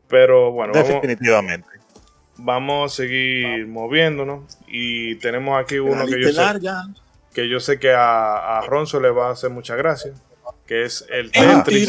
Pero 0.09 0.53
bueno, 0.53 0.73
vamos, 0.75 0.89
Definitivamente. 0.89 1.69
vamos 2.37 2.93
a 2.93 2.97
seguir 2.97 3.67
moviéndonos. 3.67 4.59
Y 4.67 5.17
tenemos 5.17 5.59
aquí 5.63 5.79
uno 5.79 6.05
que 6.07 6.21
yo, 6.23 6.29
sé, 6.29 6.35
larga. 6.35 6.85
Que 7.39 7.49
yo 7.49 7.61
sé 7.61 7.79
que 7.79 7.93
a, 7.93 8.59
a 8.59 8.63
Ronzo 8.63 8.99
le 8.99 9.11
va 9.11 9.29
a 9.29 9.33
hacer 9.33 9.51
mucha 9.51 9.77
gracia. 9.77 10.13
Que 10.67 10.85
es 10.85 11.05
el 11.09 11.31
Ah, 11.37 11.63
Tetris. 11.65 11.89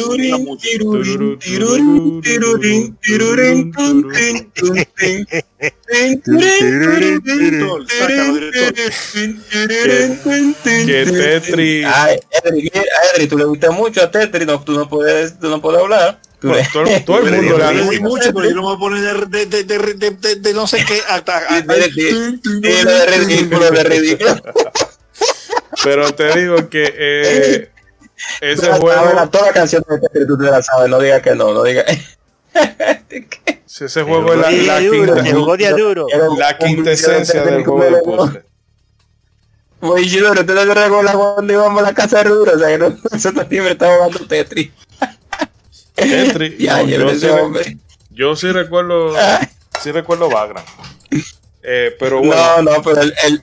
Que 10.85 11.05
Tetris. 11.05 11.85
Ay, 11.85 12.19
Edri, 12.43 12.71
Edri, 13.15 13.27
tú 13.27 13.37
le 13.37 13.45
gusta 13.45 13.71
mucho 13.71 14.01
a 14.01 14.09
Tetris, 14.11 14.47
no, 14.47 14.61
tú 14.63 14.73
no 14.73 14.87
puedes, 14.89 15.39
tú 15.39 15.49
no 15.49 15.61
puedes 15.61 15.81
hablar. 15.81 16.19
Todo, 16.41 16.55
el- 16.85 17.03
todo 17.05 17.17
el 17.19 17.23
mundo 17.35 17.41
le 17.41 17.47
Yo 17.49 17.67
ha 17.67 17.73
le 17.73 17.83
di 17.83 17.89
dicho. 17.89 18.01
mucho, 18.03 18.33
pero 18.33 18.49
yo 18.49 18.55
no 18.55 18.61
me 18.61 18.67
voy 18.67 18.75
a 18.75 18.79
poner 18.79 19.27
de, 19.27 19.45
de, 19.45 19.63
de, 19.65 19.77
de, 19.77 19.93
de, 19.95 20.11
de- 20.11 20.35
de 20.37 20.53
no 20.53 20.65
sé 20.67 20.85
qué 20.87 20.99
hasta. 21.09 21.41
de 21.61 23.05
ridículo, 23.17 23.71
de 23.71 23.83
ridículo. 23.83 24.41
Pero 25.83 26.13
te 26.13 26.37
digo 26.39 26.69
que 26.69 26.93
eh, 26.97 27.71
ese 28.41 28.67
la 28.67 28.77
sabes, 28.77 28.79
juego. 28.81 29.13
la- 29.13 29.27
Toda 29.27 29.47
la 29.47 29.53
canción 29.53 29.83
de 29.89 29.99
Tetris 29.99 30.27
tú 30.27 30.37
te 30.37 30.45
la 30.45 30.61
sabes, 30.61 30.89
no 30.89 30.99
digas 30.99 31.21
que 31.21 31.35
no, 31.35 31.53
no 31.53 31.63
digas. 31.63 31.85
Ese 33.79 34.03
juego 34.03 34.33
es 34.33 34.39
la, 34.39 34.51
la 34.51 34.79
duro, 34.81 35.15
duro. 35.77 36.07
la 36.37 36.57
quintesencia 36.57 37.43
del 37.43 37.63
juego 37.63 37.95
de 37.95 38.01
puzzle. 38.03 38.43
Muy 39.81 40.09
chulo, 40.11 40.33
¿te 40.45 40.53
das 40.53 40.67
recuerdas 40.67 41.15
cuando 41.15 41.53
íbamos 41.53 41.81
a 41.81 41.85
la 41.85 41.93
casa 41.93 42.17
de 42.17 42.23
Rudro? 42.25 42.53
O 42.55 42.59
sea, 42.59 42.67
que 42.67 42.77
no- 42.77 42.89
nosotros 43.11 43.45
siempre 43.49 43.71
estábamos 43.71 44.07
jugando 44.07 44.27
Tetris. 44.27 44.71
Tetris, 45.95 46.57
Ya, 46.59 46.83
no, 46.83 46.89
yo 46.89 47.15
sí, 47.15 47.27
hombre. 47.27 47.77
yo 48.09 48.35
sí 48.35 48.51
recuerdo, 48.51 49.13
sí 49.81 49.91
recuerdo 49.93 50.29
Vagrant. 50.29 50.67
Eh, 51.63 51.95
pero 51.97 52.19
bueno, 52.19 52.35
No, 52.35 52.71
no, 52.73 52.81
pero 52.83 53.01
él, 53.01 53.13
él, 53.25 53.41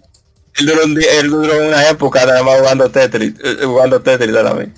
él 0.58 0.66
duró, 0.66 0.84
un 0.84 0.94
día- 0.94 1.20
él 1.20 1.30
duró 1.30 1.66
una 1.66 1.88
época 1.88 2.24
nada 2.26 2.42
más 2.42 2.58
jugando 2.60 2.90
Tetris, 2.90 3.34
eh, 3.42 3.56
jugando 3.64 4.00
Tetris 4.00 4.32
vez. 4.32 4.68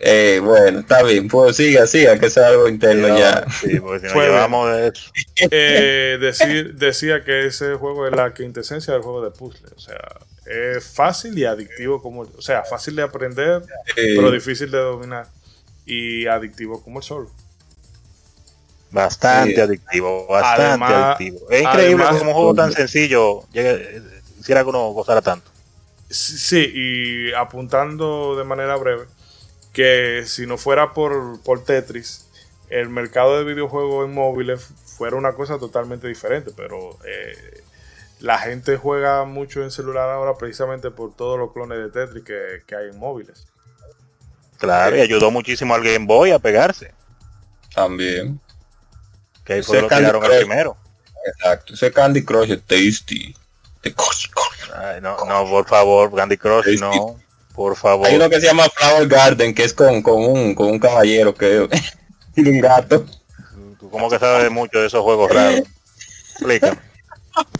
Eh, 0.00 0.40
bueno, 0.42 0.80
está 0.80 1.02
bien, 1.02 1.28
pues 1.28 1.54
siga, 1.56 1.86
siga, 1.86 2.18
que 2.18 2.28
sea 2.30 2.48
algo 2.48 2.68
interno 2.68 3.16
ya. 3.16 3.44
Sí, 3.60 3.78
porque 3.78 4.08
si 4.08 4.12
Fue 4.14 4.24
llevamos 4.26 4.72
de 4.72 4.88
eso. 4.88 5.10
eh, 5.50 6.16
decir- 6.20 6.74
decía 6.74 7.22
que 7.24 7.46
ese 7.46 7.74
juego 7.74 8.06
es 8.06 8.12
la 8.16 8.32
quintesencia 8.34 8.94
del 8.94 9.02
juego 9.02 9.22
de 9.22 9.30
puzzle. 9.30 9.68
O 9.76 9.78
sea, 9.78 9.98
es 10.46 10.84
fácil 10.84 11.38
y 11.38 11.44
adictivo 11.44 12.00
como, 12.02 12.22
o 12.22 12.42
sea, 12.42 12.62
fácil 12.64 12.96
de 12.96 13.02
aprender, 13.02 13.62
Eh, 13.96 14.14
pero 14.16 14.30
difícil 14.32 14.70
de 14.70 14.78
dominar 14.78 15.26
y 15.84 16.26
adictivo 16.26 16.82
como 16.82 16.98
el 16.98 17.04
sol. 17.04 17.28
Bastante 18.90 19.54
Sí. 19.56 19.60
adictivo, 19.60 20.26
bastante 20.26 20.62
Además- 20.62 20.92
adictivo. 21.16 21.50
Es 21.50 21.62
increíble 21.62 22.04
además- 22.04 22.18
como 22.18 22.30
un 22.30 22.36
juego 22.36 22.54
tan 22.54 22.72
sencillo 22.72 23.42
llegue, 23.52 24.00
hiciera 24.46 24.62
que 24.62 24.70
uno 24.70 24.90
gozara 24.92 25.22
tanto. 25.22 25.50
Sí, 26.08 26.70
y 26.74 27.32
apuntando 27.34 28.36
de 28.36 28.44
manera 28.44 28.76
breve, 28.76 29.06
que 29.72 30.24
si 30.26 30.46
no 30.46 30.58
fuera 30.58 30.94
por, 30.94 31.42
por 31.42 31.64
Tetris, 31.64 32.28
el 32.68 32.88
mercado 32.90 33.38
de 33.38 33.44
videojuegos 33.44 34.06
en 34.06 34.14
móviles 34.14 34.64
fuera 34.84 35.16
una 35.16 35.34
cosa 35.34 35.58
totalmente 35.58 36.08
diferente, 36.08 36.52
pero 36.56 36.98
eh, 37.06 37.64
la 38.20 38.38
gente 38.38 38.76
juega 38.78 39.24
mucho 39.24 39.62
en 39.62 39.70
celular 39.72 40.10
ahora 40.10 40.38
precisamente 40.38 40.90
por 40.92 41.14
todos 41.16 41.38
los 41.38 41.52
clones 41.52 41.78
de 41.78 41.90
Tetris 41.90 42.24
que, 42.24 42.62
que 42.66 42.76
hay 42.76 42.88
en 42.90 42.98
móviles. 42.98 43.48
Claro, 44.58 44.96
y 44.96 45.00
ayudó 45.00 45.30
muchísimo 45.30 45.74
al 45.74 45.82
Game 45.82 46.06
Boy 46.06 46.30
a 46.32 46.38
pegarse. 46.38 46.94
También, 47.74 48.40
Que 49.44 49.54
ahí 49.54 49.62
fue 49.62 49.80
lo 49.80 49.90
tiraron 49.90 50.24
el 50.24 50.32
primero. 50.34 50.76
exacto. 51.24 51.74
Ese 51.74 51.92
Candy 51.92 52.24
Crush 52.24 52.52
es 52.52 52.62
tasty. 52.64 53.34
De 53.86 53.94
Crush, 53.94 54.26
Crush. 54.30 54.72
Ay, 54.74 55.00
no, 55.00 55.16
no, 55.26 55.48
por 55.48 55.68
favor, 55.68 56.12
Candy 56.12 56.36
Crush, 56.36 56.80
no. 56.80 57.16
Por 57.54 57.76
favor. 57.76 58.08
Hay 58.08 58.16
uno 58.16 58.28
que 58.28 58.40
se 58.40 58.46
llama 58.46 58.68
Flower 58.68 59.06
Garden, 59.06 59.54
que 59.54 59.62
es 59.62 59.72
con, 59.72 60.02
con, 60.02 60.24
un, 60.24 60.56
con 60.56 60.66
un 60.66 60.80
caballero 60.80 61.32
que 61.32 61.68
tiene 62.34 62.50
un 62.50 62.60
gato. 62.60 63.06
Tú 63.78 63.88
como 63.88 64.10
que 64.10 64.18
sabes 64.18 64.50
mucho 64.50 64.80
de 64.80 64.88
esos 64.88 65.02
juegos 65.02 65.30
raros. 65.30 65.62
Explícame. 66.32 66.78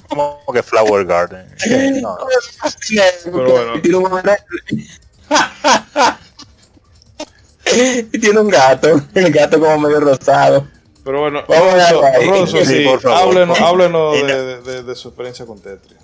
Como 0.09 0.45
que 0.53 0.65
Flower 0.65 1.07
Garden. 1.07 1.47
No, 2.03 2.19
Pero 3.23 3.51
bueno. 3.53 3.77
Y 3.77 3.81
y 8.13 8.19
tiene 8.19 8.41
un 8.41 8.49
gato, 8.49 9.01
el 9.15 9.33
gato 9.33 9.61
como 9.61 9.79
medio 9.79 10.01
rosado. 10.01 10.67
Pero 11.07 11.21
bueno. 11.21 11.43
Ronzo, 12.27 12.59
Sí, 12.59 12.67
sí, 12.67 12.85
por 12.85 13.01
favor. 13.01 13.19
háblenos, 13.19 13.61
háblenos 13.61 14.13
de, 14.15 14.23
no- 14.23 14.29
de- 14.29 14.61
de- 14.63 14.83
de 14.83 14.95
su 14.97 15.09
experiencia 15.09 15.47
con 15.47 15.61
Tetris. 15.61 15.97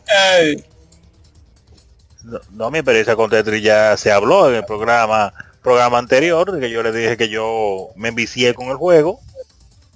No, 2.24 2.38
no, 2.53 2.70
mi 2.70 2.78
experiencia 2.78 3.16
con 3.16 3.28
Tetris 3.28 3.62
ya 3.62 3.96
se 3.96 4.12
habló 4.12 4.48
en 4.48 4.55
el 4.57 4.64
programa 4.64 5.34
programa 5.61 5.98
anterior, 5.98 6.50
de 6.50 6.61
que 6.61 6.70
yo 6.70 6.82
le 6.82 6.90
dije 6.92 7.16
que 7.16 7.28
yo 7.28 7.88
me 7.96 8.09
envicié 8.09 8.53
con 8.55 8.68
el 8.68 8.76
juego. 8.76 9.20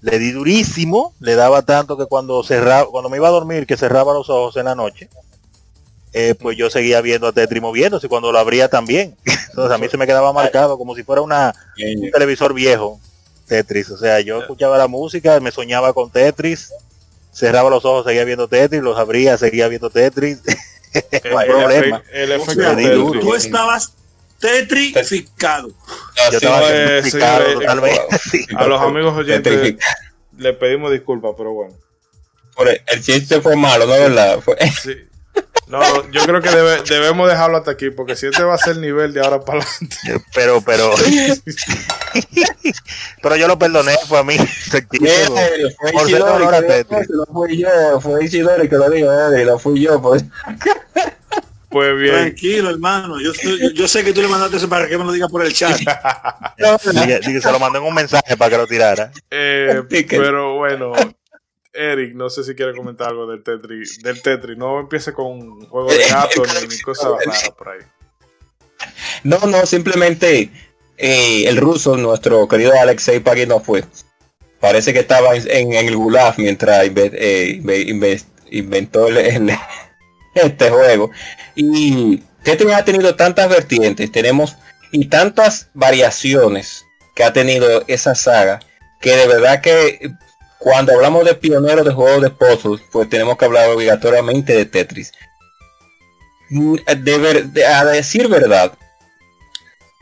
Le 0.00 0.18
di 0.18 0.30
durísimo, 0.30 1.12
le 1.20 1.34
daba 1.34 1.62
tanto 1.62 1.96
que 1.96 2.06
cuando 2.06 2.42
cerraba, 2.44 2.86
cuando 2.90 3.08
me 3.08 3.16
iba 3.16 3.26
a 3.28 3.32
dormir, 3.32 3.66
que 3.66 3.76
cerraba 3.76 4.12
los 4.12 4.28
ojos 4.30 4.56
en 4.56 4.66
la 4.66 4.74
noche, 4.76 5.08
eh, 6.12 6.34
pues 6.40 6.56
yo 6.56 6.70
seguía 6.70 7.00
viendo 7.00 7.26
a 7.26 7.32
Tetris 7.32 7.60
moviéndose 7.62 8.06
y 8.06 8.08
cuando 8.08 8.30
lo 8.30 8.38
abría 8.38 8.68
también. 8.68 9.16
Entonces 9.50 9.72
a 9.74 9.78
mí 9.78 9.88
se 9.88 9.96
me 9.96 10.06
quedaba 10.06 10.32
marcado 10.32 10.78
como 10.78 10.94
si 10.94 11.02
fuera 11.02 11.22
una, 11.22 11.52
un 11.96 12.10
televisor 12.12 12.54
viejo, 12.54 13.00
Tetris. 13.46 13.90
O 13.90 13.96
sea, 13.98 14.20
yo 14.20 14.40
escuchaba 14.40 14.76
la 14.78 14.86
música, 14.88 15.38
me 15.40 15.50
soñaba 15.52 15.92
con 15.92 16.10
Tetris, 16.10 16.72
cerraba 17.32 17.70
los 17.70 17.84
ojos, 17.84 18.04
seguía 18.06 18.24
viendo 18.24 18.48
Tetris, 18.48 18.82
los 18.82 18.98
abría, 18.98 19.38
seguía 19.38 19.68
viendo 19.68 19.90
Tetris. 19.90 20.40
No 21.30 21.38
hay 21.38 21.46
el, 21.48 21.52
problema. 21.54 22.02
efe- 22.04 22.04
el 22.12 22.32
O 22.40 22.44
sea, 22.46 22.74
tú 23.20 23.34
estabas 23.34 23.92
tetrificado. 24.40 25.68
Yo 25.68 26.38
estaba 26.38 26.68
certificado 26.68 27.36
señores, 27.44 27.54
totalmente. 27.60 28.00
Sí. 28.30 28.46
A 28.56 28.66
los 28.66 28.80
amigos 28.80 29.14
oyentes 29.16 29.76
le 30.38 30.52
pedimos 30.54 30.92
disculpas, 30.92 31.32
pero 31.36 31.52
bueno. 31.52 31.74
el, 32.60 32.80
el 32.86 33.02
chiste 33.02 33.40
fue 33.42 33.56
malo, 33.56 33.84
¿no 33.86 33.92
verdad? 33.92 34.40
Fue- 34.40 34.56
Sí. 34.82 34.94
No, 35.68 35.80
yo 36.12 36.22
creo 36.24 36.40
que 36.40 36.48
debe- 36.50 36.82
debemos 36.88 37.28
dejarlo 37.28 37.56
hasta 37.56 37.72
aquí, 37.72 37.90
porque 37.90 38.14
si 38.14 38.26
este 38.26 38.44
va 38.44 38.54
a 38.54 38.58
ser 38.58 38.74
el 38.74 38.82
nivel 38.82 39.12
de 39.12 39.20
ahora 39.20 39.40
para 39.40 39.58
adelante. 39.60 39.96
Pero, 40.32 40.60
pero. 40.60 40.92
pero 43.22 43.36
yo 43.36 43.48
lo 43.48 43.58
perdoné, 43.58 43.96
fue 44.06 44.18
a 44.20 44.22
mí. 44.22 44.36
Por 45.92 46.08
ser 46.08 46.22
honor 46.22 46.54
a 46.54 46.60
dijo, 46.60 47.00
no 47.08 47.24
fui 47.32 47.58
yo, 47.58 48.00
fue 48.00 48.24
Isidori 48.24 48.68
que 48.68 48.76
lo 48.76 48.90
dijo, 48.90 49.08
eh, 49.12 49.44
no 49.44 49.58
fui 49.58 49.80
yo, 49.82 50.00
pues. 50.00 50.24
Pues 51.68 51.96
bien, 51.98 52.14
Tranquilo, 52.14 52.70
hermano. 52.70 53.20
Yo, 53.20 53.32
estoy- 53.32 53.60
yo, 53.60 53.70
yo 53.70 53.88
sé 53.88 54.04
que 54.04 54.12
tú 54.12 54.22
le 54.22 54.28
mandaste 54.28 54.56
eso 54.56 54.68
para 54.68 54.88
que 54.88 54.96
me 54.96 55.04
lo 55.04 55.12
diga 55.12 55.28
por 55.28 55.44
el 55.44 55.52
chat. 55.52 55.76
Dije- 56.92 57.20
dije, 57.26 57.40
se 57.40 57.52
lo 57.52 57.58
mandó 57.58 57.78
en 57.80 57.84
un 57.84 57.94
mensaje 57.94 58.36
para 58.36 58.50
que 58.50 58.56
lo 58.56 58.66
tirara. 58.66 59.10
eh, 59.30 59.82
pero 60.08 60.54
bueno, 60.56 60.92
Eric, 61.76 62.14
no 62.14 62.30
sé 62.30 62.42
si 62.44 62.54
quiere 62.54 62.74
comentar 62.74 63.08
algo 63.08 63.26
del 63.26 63.42
Tetris. 63.42 64.00
Del 64.02 64.20
Tetris, 64.22 64.56
no 64.56 64.80
empiece 64.80 65.12
con 65.12 65.26
un 65.26 65.66
juego 65.68 65.90
de 65.92 65.98
gato 66.10 66.42
ni, 66.60 66.68
ni 66.68 66.80
cosas 66.80 67.12
raras 67.24 67.50
por 67.56 67.68
ahí. 67.68 67.80
No, 69.24 69.38
no, 69.46 69.64
simplemente 69.66 70.50
eh, 70.98 71.44
el 71.48 71.56
ruso, 71.56 71.96
nuestro 71.96 72.46
querido 72.48 72.72
Alexei 72.80 73.20
Pagui 73.20 73.46
no 73.46 73.60
fue. 73.60 73.84
Parece 74.60 74.92
que 74.92 75.00
estaba 75.00 75.34
en, 75.36 75.48
en- 75.50 75.72
en 75.74 75.86
el 75.88 75.96
Gulag 75.96 76.34
mientras 76.38 76.86
inve- 76.86 77.10
eh, 77.14 77.60
inve- 77.62 77.86
inve- 77.86 78.24
inventó 78.50 79.08
el- 79.08 79.18
el- 79.18 79.50
este 80.34 80.70
juego. 80.70 81.10
Y 81.54 82.18
Tetris 82.42 82.72
ha 82.72 82.84
tenido 82.84 83.14
tantas 83.16 83.48
vertientes, 83.48 84.10
tenemos 84.12 84.56
y 84.92 85.06
tantas 85.06 85.68
variaciones 85.74 86.84
que 87.14 87.24
ha 87.24 87.32
tenido 87.32 87.84
esa 87.88 88.14
saga, 88.14 88.60
que 89.00 89.16
de 89.16 89.26
verdad 89.26 89.60
que 89.60 90.10
cuando 90.66 90.94
hablamos 90.94 91.24
de 91.24 91.36
pioneros 91.36 91.86
de 91.86 91.92
juegos 91.92 92.22
de 92.22 92.30
puzzles, 92.30 92.80
pues 92.90 93.08
tenemos 93.08 93.36
que 93.36 93.44
hablar 93.44 93.70
obligatoriamente 93.70 94.52
de 94.52 94.64
Tetris. 94.64 95.12
De 96.50 97.64
a 97.64 97.84
decir 97.84 98.26
verdad, 98.26 98.72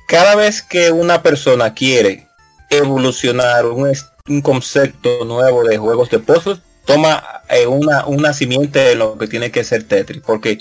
cada 0.09 0.35
vez 0.37 0.63
que 0.63 0.91
una 0.91 1.23
persona 1.23 1.75
quiere 1.75 2.27
evolucionar 2.71 3.67
un, 3.67 3.93
concepto 4.41 5.27
nuevo 5.27 5.65
de 5.65 5.77
juegos 5.77 6.09
de 6.09 6.21
puzzles, 6.21 6.61
toma 6.87 7.43
eh, 7.51 7.67
una, 7.67 8.07
un 8.07 8.23
nacimiento 8.23 8.79
de 8.79 8.95
lo 8.95 9.19
que 9.19 9.27
tiene 9.27 9.51
que 9.51 9.65
ser 9.65 9.87
Tetris, 9.87 10.23
porque 10.25 10.61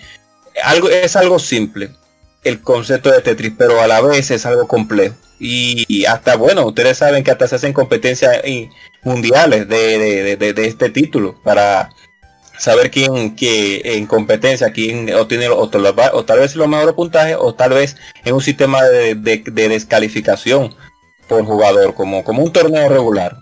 algo, 0.65 0.89
es 0.89 1.15
algo 1.15 1.39
simple 1.39 1.91
el 2.43 2.61
concepto 2.61 3.11
de 3.11 3.21
Tetris, 3.21 3.53
pero 3.57 3.81
a 3.81 3.87
la 3.87 4.01
vez 4.01 4.31
es 4.31 4.45
algo 4.45 4.67
complejo. 4.67 5.15
Y, 5.39 5.85
y 5.87 6.05
hasta, 6.05 6.35
bueno, 6.35 6.65
ustedes 6.65 6.97
saben 6.97 7.23
que 7.23 7.31
hasta 7.31 7.47
se 7.47 7.55
hacen 7.55 7.73
competencias 7.73 8.37
mundiales 9.03 9.67
de, 9.67 10.35
de- 10.37 10.53
de- 10.53 10.65
este 10.67 10.89
título 10.89 11.35
para 11.43 11.89
saber 12.57 12.91
quién 12.91 13.35
que 13.35 13.81
en 13.97 14.05
competencia 14.05 14.71
quién 14.71 15.13
obtiene 15.13 15.49
o, 15.49 15.67
tal 15.69 15.81
vez- 15.93 16.09
o 16.13 16.23
tal 16.23 16.39
vez 16.39 16.55
los 16.55 16.67
mejores 16.67 16.93
puntajes 16.93 17.35
o 17.39 17.53
tal 17.55 17.71
vez 17.71 17.97
en 18.23 18.33
un 18.35 18.41
sistema 18.41 18.83
de, 18.83 19.15
de- 19.15 19.43
de 19.45 19.69
descalificación 19.69 20.73
por 21.27 21.43
jugador 21.45 21.93
como, 21.95 22.23
como 22.23 22.43
un 22.43 22.53
torneo 22.53 22.87
regular 22.87 23.35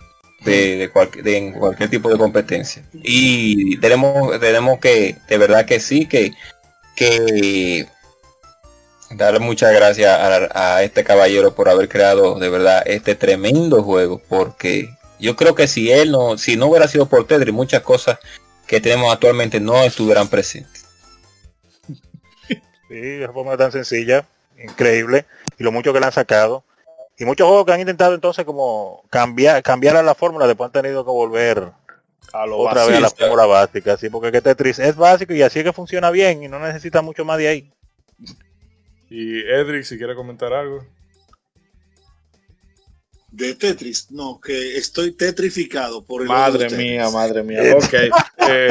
de, 0.46 0.78
de, 0.78 0.90
cualquier, 0.90 1.24
de- 1.24 1.38
en 1.38 1.52
cualquier 1.54 1.90
tipo 1.90 2.10
de 2.10 2.18
competencia. 2.18 2.84
Y 3.04 3.78
tenemos 3.78 4.40
tenemos 4.40 4.80
que 4.80 5.18
de 5.28 5.38
verdad 5.38 5.66
que 5.66 5.80
sí 5.80 6.08
que 6.08 6.32
que 6.96 7.88
darle 9.16 9.40
muchas 9.40 9.74
gracias 9.74 10.10
a, 10.10 10.76
a 10.76 10.84
este 10.84 11.04
caballero 11.04 11.54
por 11.54 11.70
haber 11.70 11.90
creado 11.90 12.40
de 12.40 12.50
verdad 12.50 12.84
este 12.86 13.16
tremendo 13.16 13.84
juego 13.84 14.22
porque 14.30 14.90
yo 15.20 15.36
creo 15.36 15.56
que 15.56 15.68
si 15.68 15.92
él 15.92 16.12
no 16.12 16.38
si 16.38 16.56
no 16.56 16.68
hubiera 16.68 16.88
sido 16.88 17.08
por 17.08 17.28
Tetris 17.28 17.54
muchas 17.54 17.82
cosas 17.82 18.20
que 18.68 18.80
tenemos 18.80 19.12
actualmente 19.12 19.60
no 19.60 19.84
estuvieran 19.84 20.28
presentes 20.28 20.82
Sí, 22.92 23.00
de 23.00 23.30
forma 23.30 23.56
tan 23.56 23.72
sencilla, 23.72 24.26
increíble, 24.62 25.26
y 25.58 25.64
lo 25.64 25.72
mucho 25.72 25.94
que 25.94 26.02
le 26.02 26.08
han 26.08 26.12
sacado. 26.12 26.66
Y 27.18 27.24
muchos 27.24 27.48
juegos 27.48 27.66
que 27.66 27.72
han 27.72 27.80
intentado 27.80 28.14
entonces 28.14 28.44
como 28.44 29.06
cambiar 29.10 29.64
cambiar 29.64 29.96
a 29.96 30.04
la 30.04 30.14
fórmula, 30.14 30.46
después 30.46 30.68
han 30.68 30.82
tenido 30.82 31.06
que 31.06 31.12
volver 31.12 31.72
A 32.34 32.46
lo 32.46 32.58
otra 32.58 32.86
vez 32.86 32.98
a 32.98 33.00
la 33.00 33.10
fórmula 33.10 33.46
básica, 33.46 33.96
sí, 33.96 34.10
porque 34.10 34.34
que 34.34 34.42
Tetris 34.42 34.80
es 34.80 34.98
básico 34.98 35.34
y 35.34 35.42
así 35.42 35.60
es 35.60 35.66
que 35.66 35.72
funciona 35.72 36.12
bien 36.12 36.44
y 36.44 36.50
no 36.50 36.60
necesita 36.60 37.02
mucho 37.02 37.24
más 37.24 37.38
de 37.38 37.48
ahí. 37.48 37.74
Y 39.14 39.40
Edric, 39.42 39.84
si 39.84 39.98
quiere 39.98 40.16
comentar 40.16 40.54
algo. 40.54 40.86
De 43.30 43.56
Tetris, 43.56 44.10
no, 44.12 44.40
que 44.40 44.78
estoy 44.78 45.12
tetrificado 45.14 46.04
por 46.06 46.22
el 46.22 46.28
Madre 46.30 46.70
mía, 46.70 47.10
madre 47.10 47.44
mía. 47.44 47.62
Ok. 47.76 47.94
Eh, 48.48 48.70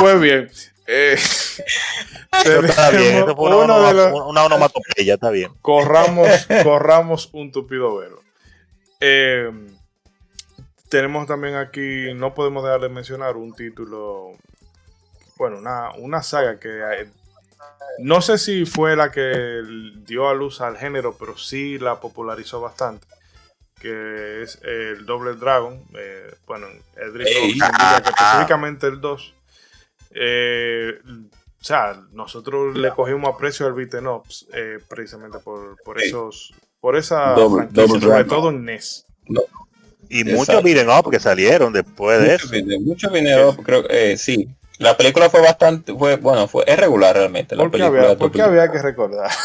pues 0.00 0.20
bien. 0.20 0.50
Eh, 0.86 1.14
está 1.14 2.90
bien, 2.90 3.14
tenemos 3.14 3.24
eso 3.24 3.36
fue 3.36 3.64
una, 3.64 3.92
los- 3.92 4.20
una 4.28 4.44
onomatopeya, 4.44 5.14
está 5.14 5.30
bien. 5.30 5.52
corramos, 5.62 6.28
corramos 6.64 7.30
un 7.32 7.52
tupido 7.52 7.96
velo. 7.96 8.20
Eh, 9.00 9.50
tenemos 10.88 11.26
también 11.28 11.54
aquí, 11.54 12.12
no 12.14 12.34
podemos 12.34 12.64
dejar 12.64 12.80
de 12.80 12.88
mencionar 12.88 13.36
un 13.36 13.54
título, 13.54 14.32
bueno, 15.36 15.58
una, 15.58 15.92
una 15.98 16.22
saga 16.22 16.58
que 16.58 16.68
eh, 16.68 17.08
no 17.98 18.20
sé 18.22 18.38
si 18.38 18.64
fue 18.64 18.96
la 18.96 19.10
que 19.10 19.62
dio 20.06 20.28
a 20.28 20.34
luz 20.34 20.60
al 20.60 20.76
género, 20.76 21.16
pero 21.18 21.36
sí 21.36 21.78
la 21.78 22.00
popularizó 22.00 22.60
bastante, 22.60 23.06
que 23.80 24.42
es 24.42 24.58
el 24.62 25.04
Double 25.06 25.34
Dragon. 25.34 25.82
eh, 25.94 26.34
bueno, 26.46 26.66
Edric 26.96 27.26
nos 27.28 27.36
Ey. 27.36 27.50
indica 27.50 28.02
que 28.02 28.10
específicamente 28.10 28.86
el 28.86 29.00
2. 29.00 29.34
eh, 30.14 30.94
o 31.04 31.64
sea, 31.64 32.02
nosotros 32.12 32.76
le 32.76 32.90
cogimos 32.90 33.32
aprecio 33.34 33.66
al 33.66 33.72
beaten 33.74 34.06
ups 34.08 34.46
eh, 34.52 34.78
precisamente 34.88 35.38
por, 35.38 35.76
por 35.84 36.02
esos 36.02 36.52
por 36.80 36.96
esa 36.96 37.36
Double- 37.36 37.68
sobre 37.72 38.00
Dragon. 38.00 38.26
todo 38.26 38.50
en 38.50 38.64
NES. 38.64 39.06
Y 40.08 40.20
Exacto. 40.22 40.36
muchos 40.38 40.64
miren 40.64 40.88
up 40.90 41.08
que 41.08 41.20
salieron 41.20 41.72
después 41.72 42.20
de 42.20 42.34
eso. 42.34 42.48
dinero, 42.48 42.80
mucho 42.80 43.08
dinero, 43.10 43.56
creo 43.64 43.84
eh, 43.88 44.16
sí 44.18 44.48
la 44.82 44.96
película 44.96 45.30
fue 45.30 45.40
bastante 45.40 45.94
fue 45.94 46.16
bueno 46.16 46.46
fue 46.48 46.64
es 46.66 46.78
regular 46.78 47.14
realmente 47.16 47.54
la 47.56 47.62
¿Por 47.62 47.70
qué, 47.70 47.78
película 47.78 48.02
había, 48.02 48.18
por 48.18 48.32
qué 48.32 48.42
había 48.42 48.70
que 48.70 48.82
recordar? 48.82 49.30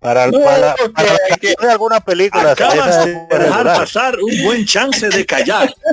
Para, 0.00 0.28
No, 0.28 0.40
para, 0.42 0.74
porque 0.76 0.92
para 0.94 1.12
hay 1.12 1.36
que- 1.38 1.54
de 1.60 1.70
algunas 1.70 2.00
películas 2.02 2.52
Acabas 2.52 3.04
de 3.04 3.12
dejar 3.12 3.38
regular. 3.38 3.76
pasar 3.76 4.16
un 4.18 4.44
buen 4.44 4.64
chance 4.64 5.06
de 5.10 5.26
callar. 5.26 5.70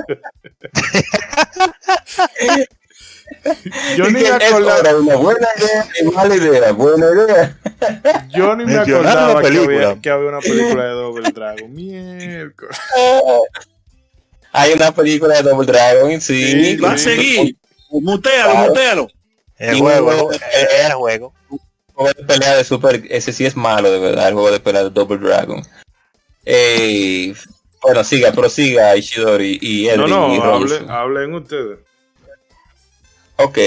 Yo 3.96 4.06
ni 4.06 4.22
me 4.22 4.28
acordaba, 4.28 4.96
una 4.98 5.16
buena 5.16 5.46
idea 5.58 5.86
y 6.00 6.04
mala 6.06 6.34
idea 6.36 6.72
buena 6.72 7.06
idea 7.06 7.58
yo 8.30 8.56
ni 8.56 8.64
me 8.64 8.76
acordaba 8.78 9.42
que 9.42 9.48
película. 9.48 9.88
había, 9.90 10.00
que 10.00 10.10
había 10.10 10.28
una 10.30 10.40
película 10.40 10.84
de 10.84 10.90
Double 10.92 11.30
Dragon. 11.32 11.74
Miércoles. 11.74 12.78
hay 14.52 14.72
una 14.72 14.92
película 14.92 15.34
de 15.36 15.42
Double 15.42 15.66
Dragon 15.66 16.20
sí, 16.22 16.50
Sí, 16.50 16.76
Va 16.76 16.92
a 16.92 16.98
seguir. 16.98 17.56
Mutealo, 17.90 18.50
Claro. 18.52 18.68
mutealo. 18.68 19.08
El 19.58 19.76
Y 19.76 19.80
juego, 19.80 20.10
luego- 20.10 20.32
el, 20.32 20.40
el 20.86 20.92
juego. 20.92 21.32
juego 21.94 22.12
de 22.16 22.24
pelea 22.24 22.56
de 22.56 22.64
Super, 22.64 23.02
ese 23.10 23.32
sí 23.32 23.44
es 23.44 23.56
malo 23.56 23.90
de 23.90 23.98
verdad, 23.98 24.28
el 24.28 24.34
juego 24.34 24.50
de 24.52 24.60
pelea 24.60 24.84
de 24.84 24.90
Double 24.90 25.18
Dragon. 25.18 25.64
Eh, 26.44 27.34
bueno, 27.82 28.04
siga, 28.04 28.32
prosiga 28.32 28.96
Ishidori 28.96 29.58
y 29.60 29.86
No, 29.86 29.92
Edwin 30.04 30.10
no, 30.10 30.34
y 30.34 30.36
hable, 30.38 30.46
Ronzo. 30.78 30.90
hablen 30.92 31.34
ustedes. 31.34 31.78
Ok. 33.36 33.58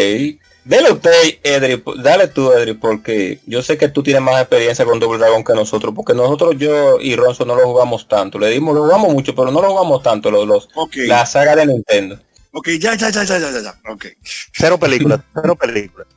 Dele 0.63 0.91
usted, 0.91 1.11
Edri, 1.41 1.81
dale 2.03 2.27
tú, 2.27 2.51
Edri, 2.51 2.73
porque 2.75 3.39
yo 3.47 3.63
sé 3.63 3.77
que 3.79 3.87
tú 3.87 4.03
tienes 4.03 4.21
más 4.21 4.39
experiencia 4.39 4.85
con 4.85 4.99
Double 4.99 5.17
Dragon 5.17 5.43
que 5.43 5.53
nosotros, 5.53 5.91
porque 5.95 6.13
nosotros, 6.13 6.55
yo 6.59 6.99
y 6.99 7.15
Ronzo 7.15 7.45
no 7.45 7.55
lo 7.55 7.63
jugamos 7.65 8.07
tanto. 8.07 8.37
Le 8.37 8.49
dimos, 8.49 8.75
lo 8.75 8.81
jugamos 8.83 9.11
mucho, 9.11 9.33
pero 9.33 9.49
no 9.49 9.59
lo 9.61 9.69
jugamos 9.71 10.03
tanto, 10.03 10.29
los, 10.29 10.45
los, 10.47 10.69
Ok. 10.75 10.97
la 11.07 11.25
saga 11.25 11.55
de 11.55 11.65
Nintendo. 11.65 12.19
Ok, 12.51 12.69
ya, 12.79 12.95
ya, 12.95 13.09
ya, 13.09 13.23
ya, 13.23 13.39
ya, 13.39 13.51
ya, 13.51 13.61
ya. 13.61 13.81
Ok. 13.89 14.07
Cero 14.53 14.77
películas, 14.77 15.21
cero 15.33 15.55
películas. 15.55 16.07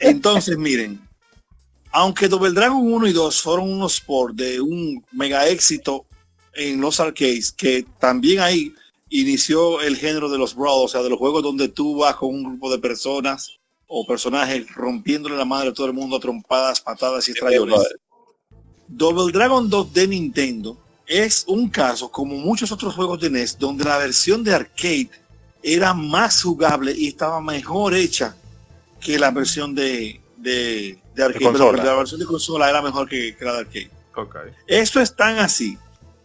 Entonces, 0.00 0.58
miren, 0.58 1.00
aunque 1.92 2.28
Double 2.28 2.52
Dragon 2.52 2.80
1 2.80 3.06
y 3.06 3.12
2 3.12 3.42
fueron 3.42 3.70
unos 3.70 4.00
por 4.00 4.34
de 4.34 4.60
un 4.60 5.04
mega 5.12 5.46
éxito 5.48 6.04
en 6.54 6.80
los 6.80 6.98
arcades, 6.98 7.52
que 7.52 7.86
también 8.00 8.40
ahí 8.40 8.74
inició 9.08 9.80
el 9.80 9.96
género 9.96 10.28
de 10.28 10.38
los 10.38 10.54
brawls, 10.54 10.84
o 10.84 10.88
sea, 10.88 11.02
de 11.02 11.10
los 11.10 11.18
juegos 11.18 11.42
donde 11.42 11.68
tú 11.68 11.98
vas 11.98 12.16
con 12.16 12.34
un 12.34 12.44
grupo 12.44 12.70
de 12.70 12.78
personas 12.78 13.58
o 13.86 14.04
personajes 14.06 14.66
rompiéndole 14.74 15.36
la 15.36 15.44
madre 15.44 15.68
a 15.68 15.72
todo 15.72 15.86
el 15.86 15.92
mundo 15.92 16.16
a 16.16 16.20
trompadas, 16.20 16.80
patadas 16.80 17.28
y 17.28 17.32
estrellones. 17.32 17.78
Double 18.88 19.32
Dragon 19.32 19.68
2 19.68 19.92
de 19.92 20.08
Nintendo 20.08 20.76
es 21.06 21.44
un 21.46 21.68
caso, 21.68 22.10
como 22.10 22.36
muchos 22.36 22.72
otros 22.72 22.94
juegos 22.94 23.20
de 23.20 23.30
NES, 23.30 23.58
donde 23.58 23.84
la 23.84 23.98
versión 23.98 24.42
de 24.42 24.54
arcade 24.54 25.10
era 25.68 25.92
más 25.94 26.42
jugable 26.42 26.92
y 26.96 27.08
estaba 27.08 27.40
mejor 27.40 27.94
hecha 27.94 28.36
que 29.00 29.18
la 29.18 29.30
versión 29.32 29.74
de, 29.74 30.20
de, 30.36 30.98
de 31.14 31.22
arcade. 31.24 31.44
consola. 31.44 31.78
Pero 31.82 31.92
la 31.92 31.98
versión 31.98 32.20
de 32.20 32.26
consola 32.26 32.70
era 32.70 32.80
mejor 32.82 33.08
que, 33.08 33.36
que 33.36 33.44
la 33.44 33.52
de 33.54 33.58
arcade. 33.60 33.90
Ok. 34.14 34.36
Esto 34.66 35.00
es 35.00 35.14
tan 35.16 35.38
así. 35.38 35.76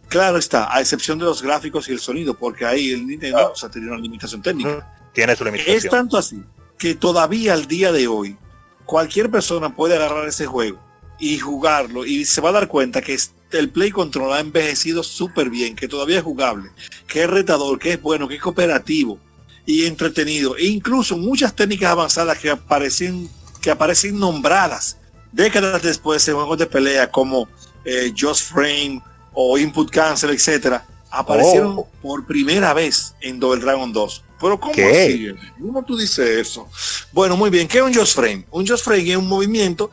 Claro 0.08 0.38
está, 0.38 0.72
a 0.74 0.80
excepción 0.80 1.18
de 1.18 1.24
los 1.24 1.42
gráficos 1.42 1.88
y 1.88 1.92
el 1.92 1.98
sonido, 1.98 2.34
porque 2.34 2.64
ahí 2.66 2.92
el 2.92 3.06
Nintendo 3.06 3.50
o 3.52 3.56
sea, 3.56 3.68
tenía 3.70 3.90
una 3.90 4.00
limitación 4.00 4.42
técnica. 4.42 4.86
tiene 5.12 5.34
su 5.34 5.44
Es 5.44 5.52
limitación. 5.52 5.90
tanto 5.90 6.16
así 6.18 6.42
que 6.78 6.94
todavía 6.94 7.54
al 7.54 7.66
día 7.66 7.92
de 7.92 8.06
hoy 8.08 8.36
cualquier 8.84 9.30
persona 9.30 9.74
puede 9.74 9.96
agarrar 9.96 10.28
ese 10.28 10.46
juego 10.46 10.78
y 11.18 11.38
jugarlo 11.38 12.04
y 12.04 12.24
se 12.26 12.40
va 12.40 12.50
a 12.50 12.52
dar 12.52 12.68
cuenta 12.68 13.00
que 13.00 13.14
es- 13.14 13.32
el 13.52 13.70
Play 13.70 13.90
Control 13.90 14.32
ha 14.32 14.40
envejecido 14.40 15.02
súper 15.02 15.48
bien, 15.50 15.76
que 15.76 15.86
todavía 15.88 16.18
es 16.18 16.24
jugable, 16.24 16.70
que 17.06 17.22
es 17.22 17.30
retador, 17.30 17.78
que 17.78 17.92
es 17.94 18.02
bueno, 18.02 18.26
que 18.28 18.34
es 18.36 18.40
cooperativo 18.42 19.18
y 19.66 19.86
entretenido. 19.86 20.56
E 20.56 20.66
incluso 20.66 21.16
muchas 21.16 21.54
técnicas 21.54 21.90
avanzadas 21.90 22.38
que 22.38 22.50
aparecen, 22.50 23.28
que 23.60 23.70
aparecen 23.70 24.18
nombradas 24.18 24.96
décadas 25.30 25.82
después 25.82 26.26
en 26.28 26.34
juegos 26.34 26.58
de 26.58 26.66
pelea 26.66 27.10
como 27.10 27.48
eh, 27.84 28.12
Just 28.18 28.50
Frame 28.52 29.02
o 29.32 29.56
Input 29.58 29.90
Cancel, 29.90 30.30
etcétera, 30.30 30.86
aparecieron 31.10 31.76
Oh. 31.78 31.88
por 32.02 32.26
primera 32.26 32.74
vez 32.74 33.14
en 33.20 33.40
Double 33.40 33.60
Dragon 33.60 33.92
2. 33.92 34.24
Pero 34.40 34.58
¿cómo 34.58 34.74
¿Qué? 34.74 35.04
así? 35.04 35.50
¿Cómo 35.60 35.84
tú 35.84 35.96
dices 35.96 36.28
eso? 36.48 36.68
Bueno, 37.12 37.36
muy 37.36 37.48
bien. 37.48 37.68
¿Qué 37.68 37.78
es 37.78 37.84
un 37.84 37.94
Just 37.94 38.14
Frame? 38.14 38.44
Un 38.50 38.66
Just 38.66 38.84
Frame 38.84 39.10
es 39.10 39.16
un 39.16 39.28
movimiento 39.28 39.90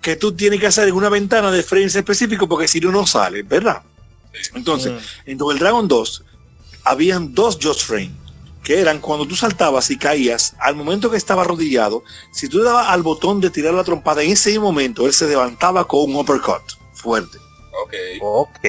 que 0.00 0.16
tú 0.16 0.32
tienes 0.32 0.58
que 0.60 0.66
hacer 0.66 0.88
en 0.88 0.94
una 0.94 1.08
ventana 1.08 1.50
de 1.50 1.62
frames 1.62 1.94
específico 1.94 2.48
porque 2.48 2.66
si 2.68 2.80
no, 2.80 2.90
no 2.90 3.06
sale, 3.06 3.42
¿verdad? 3.42 3.82
Entonces, 4.54 4.92
en 5.26 5.36
Double 5.36 5.58
Dragon 5.58 5.86
2 5.86 6.24
habían 6.84 7.34
dos 7.34 7.58
Just 7.62 7.82
Frame 7.82 8.10
que 8.62 8.78
eran 8.80 9.00
cuando 9.00 9.26
tú 9.26 9.34
saltabas 9.34 9.90
y 9.90 9.98
caías, 9.98 10.54
al 10.60 10.74
momento 10.76 11.10
que 11.10 11.16
estaba 11.16 11.42
arrodillado, 11.42 12.04
si 12.32 12.48
tú 12.48 12.58
le 12.58 12.64
dabas 12.64 12.88
al 12.88 13.02
botón 13.02 13.40
de 13.40 13.50
tirar 13.50 13.74
la 13.74 13.84
trompada, 13.84 14.22
en 14.22 14.30
ese 14.32 14.56
momento 14.58 15.06
él 15.06 15.12
se 15.12 15.26
levantaba 15.28 15.86
con 15.86 16.02
un 16.10 16.16
uppercut 16.16 16.62
fuerte. 16.94 17.38
Ok. 17.84 17.94
Ok. 18.20 18.64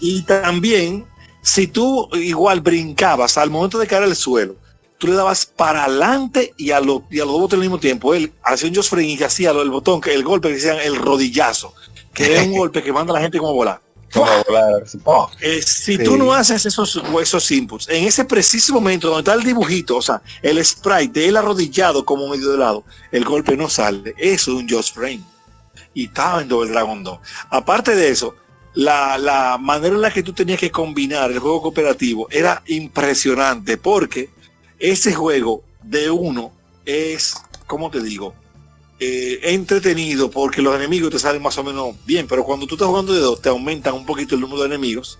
Y 0.00 0.22
también, 0.22 1.06
si 1.42 1.66
tú 1.66 2.08
igual 2.14 2.60
brincabas 2.60 3.38
al 3.38 3.50
momento 3.50 3.78
de 3.78 3.86
caer 3.86 4.02
al 4.02 4.16
suelo, 4.16 4.56
tú 4.98 5.06
le 5.08 5.14
dabas 5.14 5.46
para 5.46 5.84
adelante 5.84 6.52
y 6.56 6.70
a, 6.72 6.80
lo- 6.80 7.04
y 7.10 7.18
a 7.20 7.24
los 7.24 7.32
dos 7.32 7.40
botones 7.42 7.62
al 7.64 7.70
mismo 7.70 7.80
tiempo. 7.80 8.14
Él 8.14 8.32
hacía 8.44 8.68
un 8.68 8.74
just 8.74 8.90
frame 8.90 9.06
y 9.08 9.16
que 9.16 9.24
hacía 9.24 9.50
el 9.52 9.70
botón, 9.70 10.00
que 10.00 10.12
el 10.14 10.22
golpe 10.24 10.48
que 10.48 10.54
decían 10.54 10.78
el 10.78 10.96
rodillazo, 10.96 11.74
que 12.12 12.36
es 12.36 12.46
un 12.46 12.52
golpe 12.58 12.82
que 12.82 12.92
manda 12.92 13.12
a 13.12 13.16
la 13.16 13.22
gente 13.22 13.38
como 13.38 13.50
a 13.50 13.54
volar. 13.54 13.80
Como 14.12 14.30
volar. 14.46 14.84
Oh, 15.04 15.30
eh, 15.40 15.62
si 15.62 15.96
Sí. 15.96 16.04
tú 16.04 16.16
no 16.16 16.32
haces 16.32 16.66
esos, 16.66 17.00
esos 17.20 17.50
inputs, 17.50 17.88
en 17.88 18.04
ese 18.04 18.24
preciso 18.24 18.74
momento 18.74 19.08
donde 19.08 19.20
está 19.20 19.34
el 19.34 19.42
dibujito, 19.44 19.96
o 19.96 20.02
sea, 20.02 20.20
el 20.42 20.62
sprite 20.64 21.20
de 21.20 21.28
él 21.28 21.36
arrodillado 21.36 22.04
como 22.04 22.28
medio 22.28 22.50
de 22.50 22.58
lado, 22.58 22.84
el 23.10 23.24
golpe 23.24 23.56
no 23.56 23.68
sale. 23.68 24.14
Eso 24.18 24.52
es 24.52 24.56
un 24.62 24.68
just 24.68 24.94
frame. 24.94 25.22
Y 25.94 26.04
estaba 26.06 26.42
en 26.42 26.48
Double 26.48 26.70
Dragon 26.70 27.02
2. 27.02 27.18
Aparte 27.50 27.94
de 27.94 28.08
eso, 28.10 28.34
la, 28.74 29.18
la 29.18 29.58
manera 29.58 29.94
en 29.94 30.00
la 30.00 30.10
que 30.10 30.22
tú 30.22 30.32
tenías 30.32 30.58
que 30.58 30.70
combinar 30.70 31.30
el 31.30 31.38
juego 31.38 31.60
cooperativo 31.62 32.26
era 32.30 32.62
impresionante 32.66 33.76
porque 33.76 34.30
ese 34.78 35.12
juego 35.14 35.62
de 35.82 36.10
uno 36.10 36.52
es, 36.84 37.34
¿cómo 37.66 37.90
te 37.90 38.02
digo? 38.02 38.34
Eh, 39.04 39.54
entretenido 39.54 40.30
porque 40.30 40.62
los 40.62 40.76
enemigos 40.76 41.10
te 41.10 41.18
salen 41.18 41.42
más 41.42 41.58
o 41.58 41.64
menos 41.64 41.96
bien, 42.06 42.28
pero 42.28 42.44
cuando 42.44 42.68
tú 42.68 42.76
estás 42.76 42.86
jugando 42.86 43.12
de 43.12 43.18
dos 43.18 43.42
te 43.42 43.48
aumentan 43.48 43.94
un 43.94 44.06
poquito 44.06 44.36
el 44.36 44.40
número 44.40 44.60
de 44.60 44.66
enemigos. 44.66 45.18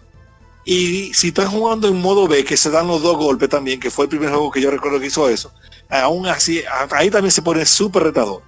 Y 0.65 1.13
si 1.15 1.29
estás 1.29 1.49
jugando 1.49 1.89
en 1.89 2.01
modo 2.01 2.29
B, 2.29 2.45
que 2.45 2.57
se 2.57 2.71
dan 2.71 2.87
los 2.87 3.03
dos 3.03 3.17
golpes 3.17 3.49
también, 3.49 3.81
que 3.81 3.91
fue 3.91 4.05
el 4.05 4.09
primer 4.09 4.29
juego 4.29 4.53
que 4.53 4.61
yo 4.61 4.71
recuerdo 4.71 5.01
que 5.01 5.07
hizo 5.07 5.29
eso, 5.29 5.53
aún 5.89 6.29
así, 6.29 6.63
ahí 6.93 7.11
también 7.11 7.33
se 7.33 7.43
pone 7.43 7.67
súper 7.67 8.05
retador. 8.05 8.43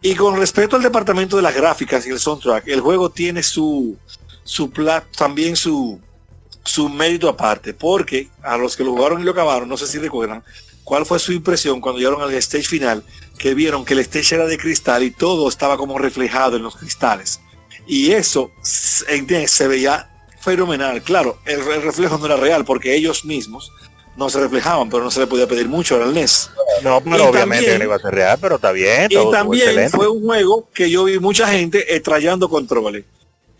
Y 0.00 0.14
con 0.14 0.38
respecto 0.38 0.76
al 0.76 0.82
departamento 0.82 1.36
de 1.36 1.42
las 1.42 1.54
gráficas 1.54 2.06
y 2.06 2.08
el 2.08 2.18
soundtrack, 2.18 2.66
el 2.68 2.80
juego 2.80 3.10
tiene 3.10 3.42
su, 3.42 3.98
su 4.44 4.70
plat, 4.70 5.04
también 5.14 5.56
su, 5.56 6.00
su 6.64 6.88
mérito 6.88 7.28
aparte, 7.28 7.74
porque 7.74 8.30
a 8.42 8.56
los 8.56 8.78
que 8.78 8.84
lo 8.84 8.92
jugaron 8.92 9.20
y 9.20 9.24
lo 9.24 9.32
acabaron, 9.32 9.68
no 9.68 9.76
sé 9.76 9.86
si 9.86 9.98
recuerdan, 9.98 10.42
cuál 10.84 11.04
fue 11.04 11.18
su 11.18 11.32
impresión 11.32 11.82
cuando 11.82 11.98
llegaron 11.98 12.22
al 12.22 12.32
stage 12.32 12.64
final, 12.64 13.04
que 13.40 13.54
vieron 13.54 13.86
que 13.86 13.94
el 13.94 14.00
stage 14.00 14.34
era 14.34 14.46
de 14.46 14.58
cristal 14.58 15.02
y 15.02 15.10
todo 15.10 15.48
estaba 15.48 15.78
como 15.78 15.98
reflejado 15.98 16.56
en 16.56 16.62
los 16.62 16.76
cristales. 16.76 17.40
Y 17.86 18.12
eso 18.12 18.52
se 18.62 19.66
veía 19.66 20.10
fenomenal. 20.40 21.02
Claro, 21.02 21.38
el, 21.46 21.60
el 21.60 21.82
reflejo 21.82 22.18
no 22.18 22.26
era 22.26 22.36
real 22.36 22.64
porque 22.66 22.94
ellos 22.94 23.24
mismos 23.24 23.72
no 24.16 24.28
se 24.28 24.40
reflejaban, 24.40 24.90
pero 24.90 25.02
no 25.02 25.10
se 25.10 25.20
le 25.20 25.26
podía 25.26 25.46
pedir 25.46 25.68
mucho 25.68 25.96
al 25.96 26.12
NES. 26.12 26.50
No, 26.82 27.00
pero 27.00 27.16
Y 27.16 27.20
obviamente 27.20 27.64
también- 27.64 27.78
no 27.78 27.84
iba 27.84 27.96
a 27.96 27.98
ser 27.98 28.14
real, 28.14 28.38
pero 28.40 28.56
está 28.56 28.72
bien. 28.72 29.06
Y 29.10 29.14
todo 29.14 29.30
también 29.30 29.90
fue 29.90 30.08
un 30.08 30.22
juego 30.22 30.68
que 30.74 30.90
yo 30.90 31.04
vi 31.04 31.18
mucha 31.18 31.46
gente 31.48 31.94
extrayendo 31.96 32.48
controles. 32.50 33.04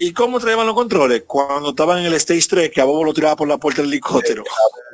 ¿Y 0.02 0.12
cómo 0.14 0.40
traían 0.40 0.64
los 0.66 0.74
controles? 0.74 1.24
Cuando 1.26 1.70
estaban 1.70 1.98
en 1.98 2.06
el 2.06 2.14
Stage 2.14 2.46
3, 2.48 2.70
que 2.70 2.80
a 2.80 2.84
Bobo 2.84 3.04
lo 3.04 3.12
tiraba 3.12 3.36
por 3.36 3.46
la 3.46 3.58
puerta 3.58 3.82
del 3.82 3.90
helicóptero. 3.90 4.42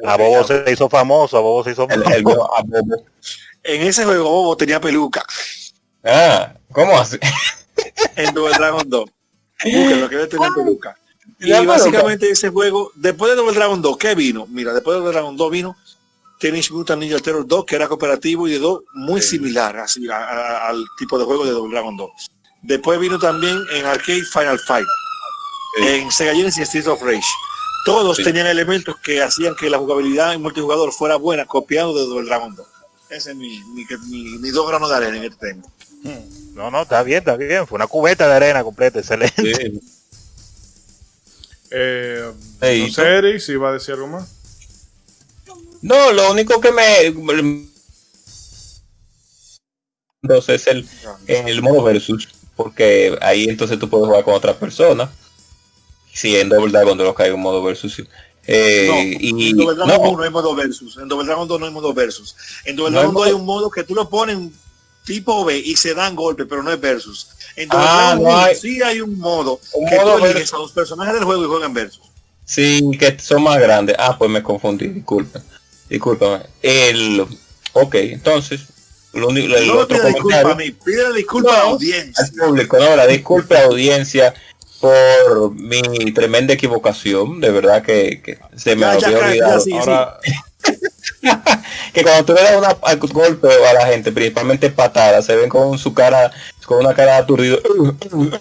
A 0.05 0.17
Bobo 0.17 0.43
se 0.45 0.65
hizo 0.73 0.89
famoso, 0.89 1.37
a 1.39 1.41
Bobo 1.41 1.63
se 1.63 1.71
hizo 1.71 1.87
famoso. 1.89 2.11
el- 2.11 2.27
a 2.27 2.63
Bobo. 2.65 3.05
En 3.63 3.83
ese 3.83 4.05
juego 4.05 4.25
Bobo 4.29 4.57
tenía 4.57 4.81
peluca. 4.81 5.25
Ah, 6.05 6.53
¿cómo 6.73 6.99
así? 6.99 7.19
En 8.17 8.35
Double 8.35 8.55
Dragon 8.57 8.83
2. 8.89 9.05
Búsquenlo, 9.65 10.09
que 10.09 10.27
tener 10.27 10.51
peluca. 10.55 10.97
Y 11.39 11.47
La 11.51 11.59
peluca. 11.59 11.79
básicamente 11.79 12.29
ese 12.31 12.49
juego, 12.49 12.91
después 12.97 13.31
de 13.31 13.37
Double 13.37 13.55
Dragon 13.55 13.81
2, 13.81 13.97
¿qué 13.99 14.15
vino? 14.17 14.47
Mira, 14.49 14.73
después 14.73 14.95
de 14.95 14.99
Double 15.01 15.13
Dragon 15.13 15.37
2 15.37 15.51
vino 15.53 15.77
Teenage 16.41 16.73
Mutant 16.73 17.01
Ninja 17.01 17.19
Terror 17.21 17.47
2, 17.47 17.65
que 17.65 17.77
era 17.77 17.87
cooperativo 17.89 18.47
y 18.49 18.53
de 18.53 18.59
2 18.59 18.83
muy 18.95 19.23
similar 19.23 19.77
así, 19.79 20.09
a- 20.09 20.17
a- 20.17 20.69
al 20.69 20.85
tipo 20.99 21.17
de 21.19 21.25
juego 21.25 21.45
de 21.45 21.53
Double 21.53 21.73
Dragon 21.73 21.97
2. 21.97 22.11
Después 22.63 22.99
vino 22.99 23.19
también 23.19 23.59
en 23.73 23.87
Arcade 23.87 24.23
Final 24.33 24.59
Fight, 24.61 24.87
Sí. 25.79 25.87
en 25.87 26.11
Sega 26.11 26.35
Genesis 26.35 26.63
y 26.63 26.67
Streets 26.67 26.89
of 26.89 27.03
Rage. 27.03 27.23
Todos 27.85 28.17
Sí. 28.17 28.25
tenían 28.25 28.47
elementos 28.47 28.97
que 29.05 29.23
hacían 29.23 29.55
que 29.55 29.71
la 29.71 29.79
jugabilidad 29.79 30.33
en 30.35 30.43
multijugador 30.43 30.93
fuera 30.93 31.17
buena, 31.17 31.45
copiado 31.47 31.95
de 31.95 32.07
Double 32.07 32.27
Dragon 32.27 32.55
2. 32.57 32.67
Ese 33.11 33.31
es 33.31 33.37
mi, 33.37 33.61
mi, 33.75 33.85
mi, 34.09 34.39
mi 34.39 34.51
dos 34.51 34.67
granos 34.69 34.91
de 34.91 34.97
arena 34.97 35.19
en 35.19 35.25
este 35.25 35.53
tema. 35.53 35.63
No, 36.55 36.71
no, 36.71 36.83
está 36.83 37.03
bien, 37.03 37.19
está 37.19 37.37
bien. 37.37 37.67
Fue 37.67 37.77
una 37.77 37.87
cubeta 37.87 38.27
de 38.29 38.35
arena 38.35 38.65
completa, 38.65 38.99
excelente. 38.99 39.55
Sí. 39.55 39.81
Eh, 41.71 42.33
Ey, 42.61 42.81
no 42.81 42.87
¿y 42.87 42.93
sé, 42.93 43.03
Eric, 43.03 43.41
si 43.41 43.53
iba 43.53 43.69
a 43.69 43.73
decir 43.73 43.95
algo 43.95 44.07
más. 44.09 44.29
No, 45.83 46.13
lo 46.13 46.31
único 46.33 46.61
que 46.61 46.73
me 46.73 47.13
entonces 50.23 50.63
es 50.63 50.67
el, 50.67 50.89
el 51.27 51.63
modo 51.63 51.83
versus, 51.85 52.29
porque 52.57 53.17
ahí 53.21 53.45
entonces 53.45 53.79
tú 53.79 53.89
puedes 53.89 54.07
jugar 54.07 54.25
con 54.25 54.35
otras 54.35 54.57
personas. 54.57 55.11
Si 56.13 56.35
en 56.37 56.49
Double 56.49 56.73
Dragon 56.73 56.97
no 56.97 57.05
lo 57.05 57.15
cae 57.15 57.33
un 57.33 57.41
modo 57.43 57.63
versus. 57.63 58.03
Eh, 58.47 58.87
No, 58.89 58.99
y 59.43 59.51
en 59.51 59.57
Double 59.57 59.75
Dragon 59.77 60.03
no, 60.03 60.11
1 60.13 60.23
hay 60.23 60.31
modo 60.31 60.55
versus. 60.55 60.97
En 60.97 61.09
Double 61.09 61.27
Dragon 61.27 61.47
2 61.47 61.61
no 61.61 61.67
hay 61.67 61.73
modo 61.73 61.93
versus. 61.93 62.35
En 62.65 62.75
Double 62.77 62.93
No 62.93 62.99
hay 62.99 63.05
Dragon 63.07 63.15
2 63.15 63.27
hay 63.27 63.33
un 63.33 63.45
modo 63.45 63.71
que 63.71 63.85
tú 63.85 63.95
lo 63.95 64.09
pones 64.09 64.39
tipo 65.05 65.45
B 65.45 65.59
y 65.59 65.77
se 65.77 65.95
dan 65.95 66.17
golpes, 66.17 66.47
pero 66.49 66.63
no 66.63 66.73
es 66.73 66.81
versus. 66.81 67.29
En 67.57 67.69
Double 67.69 67.87
Ah, 67.89 68.15
Dragon 68.15 68.25
no 68.25 68.31
1 68.31 68.39
hay- 68.39 68.57
sí 68.57 68.83
hay 68.83 69.01
un 69.01 69.19
modo 69.19 69.61
Un 69.75 69.89
que 69.89 69.97
modo 69.97 70.13
tú 70.19 70.25
eliges 70.25 70.35
versus. 70.35 70.55
a 70.55 70.59
los 70.59 70.73
personajes 70.73 71.15
del 71.15 71.25
juego 71.25 71.45
y 71.45 71.49
juegan 71.49 71.75
versus. 71.75 72.03
sí, 72.45 72.81
que 72.99 73.19
son 73.19 73.43
más 73.43 73.59
grandes. 73.61 73.97
Ah, 73.99 74.17
pues 74.17 74.31
me 74.31 74.43
confundí, 74.43 74.87
disculpa. 74.89 75.43
Discúlpame. 75.91 76.45
El, 76.63 77.27
ok, 77.73 77.95
entonces, 77.97 78.63
lo 79.17 79.29
único, 79.29 79.55
el 79.57 79.67
no 79.69 79.79
otro 79.79 79.99
pida 80.85 81.13
disculpas 81.13 81.55
a 81.55 81.61
a 81.61 81.65
la 81.65 81.71
audiencia. 81.71 82.25
al 82.25 82.33
público, 82.33 82.79
no, 82.79 82.97
la 82.97 83.07
disculpe 83.07 83.59
audiencia 83.59 84.35
por 84.81 85.55
mi 85.55 86.13
tremenda 86.13 86.55
equivocación, 86.55 87.41
de 87.41 87.51
verdad 87.51 87.83
que, 87.83 88.21
que 88.23 88.39
se 88.57 88.77
me 88.77 88.83
Ya, 88.83 88.93
había 88.93 89.19
olvidado. 89.19 89.59
ya, 89.59 89.61
sí. 89.61 89.73
Ahora, 89.73 90.19
que 91.93 92.03
cuando 92.03 92.25
tú 92.25 92.35
le 92.35 92.43
das 92.43 92.57
una, 92.57 92.95
golpe 93.13 93.49
a 93.67 93.73
la 93.73 93.87
gente, 93.87 94.13
principalmente 94.13 94.71
patadas, 94.71 95.25
se 95.25 95.37
ven 95.37 95.49
con 95.49 95.79
su 95.79 95.95
cara, 95.95 96.31
con 96.67 96.79
una 96.79 96.95
cara 96.95 97.17
aturdida 97.17 97.59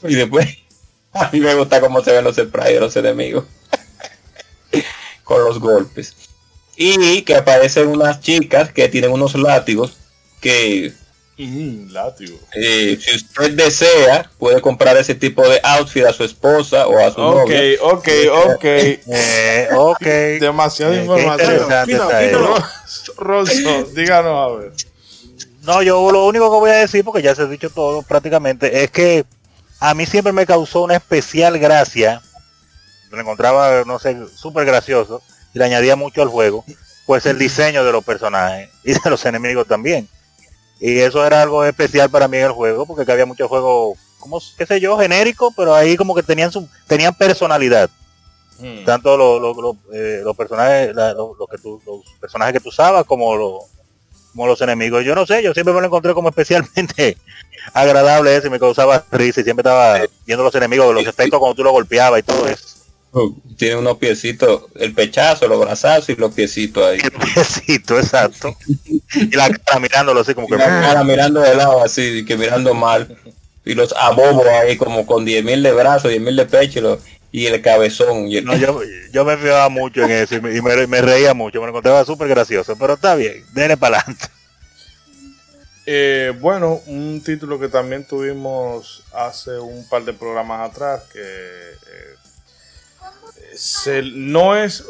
y 0.03 0.15
después 0.15 0.47
a 1.13 1.29
mí 1.31 1.39
me 1.39 1.55
gusta 1.55 1.79
cómo 1.79 2.03
se 2.03 2.11
ven 2.11 2.23
los 2.23 2.35
de 2.35 2.45
los 2.79 2.95
enemigos 2.95 3.45
con 5.23 5.43
los 5.43 5.59
golpes. 5.59 6.13
Y 6.77 7.21
que 7.21 7.35
aparecen 7.35 7.87
unas 7.87 8.19
chicas 8.19 8.71
que 8.73 8.89
tienen 8.89 9.11
unos 9.11 9.35
látigos 9.35 9.93
que 10.45 10.93
mm, 11.37 11.91
látigo. 11.91 12.37
eh, 12.53 12.97
si 13.01 13.15
usted 13.15 13.51
desea 13.53 14.29
puede 14.37 14.61
comprar 14.61 14.95
ese 14.97 15.15
tipo 15.15 15.41
de 15.49 15.59
outfit 15.63 16.05
a 16.05 16.13
su 16.13 16.23
esposa 16.23 16.87
o 16.87 16.97
a 16.99 17.11
su 17.11 17.19
Ok, 17.19 17.49
novia. 17.49 17.77
ok, 17.81 18.07
ok. 18.53 18.63
Eh, 18.63 19.69
ok. 19.75 20.01
Demasiada 20.39 20.95
Eh, 20.95 21.01
información. 21.01 21.67
Rosso, 23.17 23.83
díganos 23.95 24.51
a 24.51 24.55
ver. 24.55 24.71
No, 25.63 25.81
yo 25.81 26.11
lo 26.11 26.27
único 26.27 26.45
que 26.51 26.59
voy 26.59 26.69
a 26.69 26.75
decir, 26.75 27.03
porque 27.03 27.23
ya 27.23 27.33
se 27.33 27.41
ha 27.41 27.45
dicho 27.47 27.71
todo 27.71 28.03
prácticamente, 28.03 28.83
es 28.83 28.91
que 28.91 29.25
a 29.79 29.95
mí 29.95 30.05
siempre 30.05 30.31
me 30.31 30.45
causó 30.45 30.83
una 30.83 30.95
especial 30.95 31.57
gracia. 31.57 32.21
Lo 33.09 33.19
encontraba, 33.19 33.83
no 33.85 33.97
sé, 33.97 34.15
súper 34.35 34.65
gracioso 34.65 35.21
y 35.53 35.59
le 35.59 35.65
añadía 35.65 35.95
mucho 35.95 36.21
al 36.21 36.27
juego, 36.27 36.63
pues 37.07 37.25
el 37.25 37.39
diseño 37.39 37.83
de 37.83 37.91
los 37.91 38.03
personajes 38.03 38.69
y 38.83 38.93
de 38.93 39.09
los 39.09 39.25
enemigos 39.25 39.67
también. 39.67 40.07
Y 40.79 40.99
eso 40.99 41.25
era 41.25 41.41
algo 41.41 41.63
especial 41.63 42.09
para 42.09 42.27
mí 42.27 42.37
en 42.37 42.45
el 42.45 42.51
juego, 42.51 42.85
porque 42.85 43.05
que 43.05 43.11
había 43.11 43.25
muchos 43.25 43.47
juegos, 43.47 43.97
como, 44.19 44.41
qué 44.57 44.65
sé 44.65 44.79
yo, 44.79 44.97
genéricos, 44.97 45.53
pero 45.55 45.73
ahí 45.73 45.95
como 45.95 46.13
que 46.15 46.23
tenían 46.23 46.51
su, 46.51 46.67
tenían 46.87 47.13
personalidad. 47.15 47.89
Tanto 48.85 49.17
los, 49.17 49.41
los, 49.41 49.57
los, 49.57 49.75
eh, 49.93 50.21
los 50.23 50.35
personajes, 50.35 50.95
la- 50.95 51.13
los 51.13 51.35
que 51.51 51.57
tú, 51.57 51.81
los 51.85 52.01
personajes 52.19 52.53
que 52.53 52.59
tú 52.59 52.69
usabas 52.69 53.03
como 53.05 53.35
los, 53.35 53.63
como 54.31 54.47
los 54.47 54.59
enemigos. 54.61 55.03
Yo 55.03 55.13
no 55.15 55.25
sé, 55.25 55.41
yo 55.43 55.53
siempre 55.53 55.73
me 55.73 55.81
lo 55.81 55.87
encontré 55.87 56.13
como 56.13 56.29
especialmente 56.35 57.17
agradable 57.73 58.35
ese, 58.35 58.49
me 58.49 58.59
causaba 58.59 59.03
risa 59.11 59.41
y 59.41 59.43
siempre 59.43 59.61
estaba 59.61 59.99
viendo 60.25 60.43
los 60.43 60.55
enemigos, 60.55 60.93
los 60.93 61.05
efectos 61.07 61.39
cuando 61.39 61.55
tú 61.55 61.63
lo 61.63 61.71
golpeabas 61.71 62.19
y 62.19 62.23
todo 62.23 62.47
eso. 62.47 62.74
Tiene 63.57 63.77
unos 63.77 63.97
piecitos, 63.97 64.63
el 64.75 64.93
pechazo, 64.93 65.47
los 65.47 65.59
brazazos 65.59 66.09
y 66.09 66.15
los 66.15 66.33
piecitos 66.33 66.83
ahí. 66.85 66.99
El 67.01 67.11
piecito, 67.11 67.97
exacto. 67.97 68.55
Y 69.13 69.35
la 69.35 69.49
cara 69.49 69.79
mirándolo 69.79 70.19
así 70.21 70.33
como 70.33 70.47
Y 70.47 70.51
que... 70.51 70.57
la 70.57 70.65
cara 70.65 71.03
mirando 71.03 71.39
de 71.41 71.55
lado 71.55 71.83
así, 71.83 72.25
que 72.25 72.35
mirando 72.37 72.73
mal. 72.73 73.17
Y 73.63 73.73
los 73.73 73.93
abobos 73.97 74.45
ahí 74.47 74.75
como 74.77 75.05
con 75.05 75.25
10.000 75.25 75.61
de 75.61 75.71
brazos, 75.71 76.11
10.000 76.11 76.35
de 76.35 76.45
pecho 76.45 76.79
y, 76.79 76.81
lo- 76.81 76.99
y 77.31 77.45
el 77.47 77.61
cabezón. 77.61 78.27
Y 78.27 78.37
el- 78.37 78.45
No, 78.45 78.55
yo, 78.57 78.81
yo 79.13 79.23
me 79.25 79.37
fijaba 79.37 79.69
mucho 79.69 80.03
en 80.03 80.11
eso 80.11 80.35
y 80.35 80.41
me, 80.41 80.55
y 80.55 80.61
me- 80.61 80.85
me 80.87 81.01
reía 81.01 81.33
mucho, 81.33 81.59
me 81.59 81.65
lo 81.67 81.69
encontraba 81.69 82.03
súper 82.05 82.27
gracioso, 82.27 82.75
pero 82.77 82.95
está 82.95 83.15
bien, 83.15 83.43
denle 83.53 83.77
para 83.77 83.99
adelante. 83.99 84.27
Eh, 85.87 86.33
bueno, 86.41 86.81
un 86.87 87.21
título 87.23 87.59
que 87.59 87.69
también 87.69 88.05
tuvimos 88.05 89.03
hace 89.13 89.59
un 89.59 89.87
par 89.87 90.03
de 90.03 90.13
programas 90.13 90.69
atrás, 90.71 91.03
que 91.13 91.19
eh, 91.21 92.14
se- 93.55 94.01
no 94.03 94.55
es, 94.55 94.83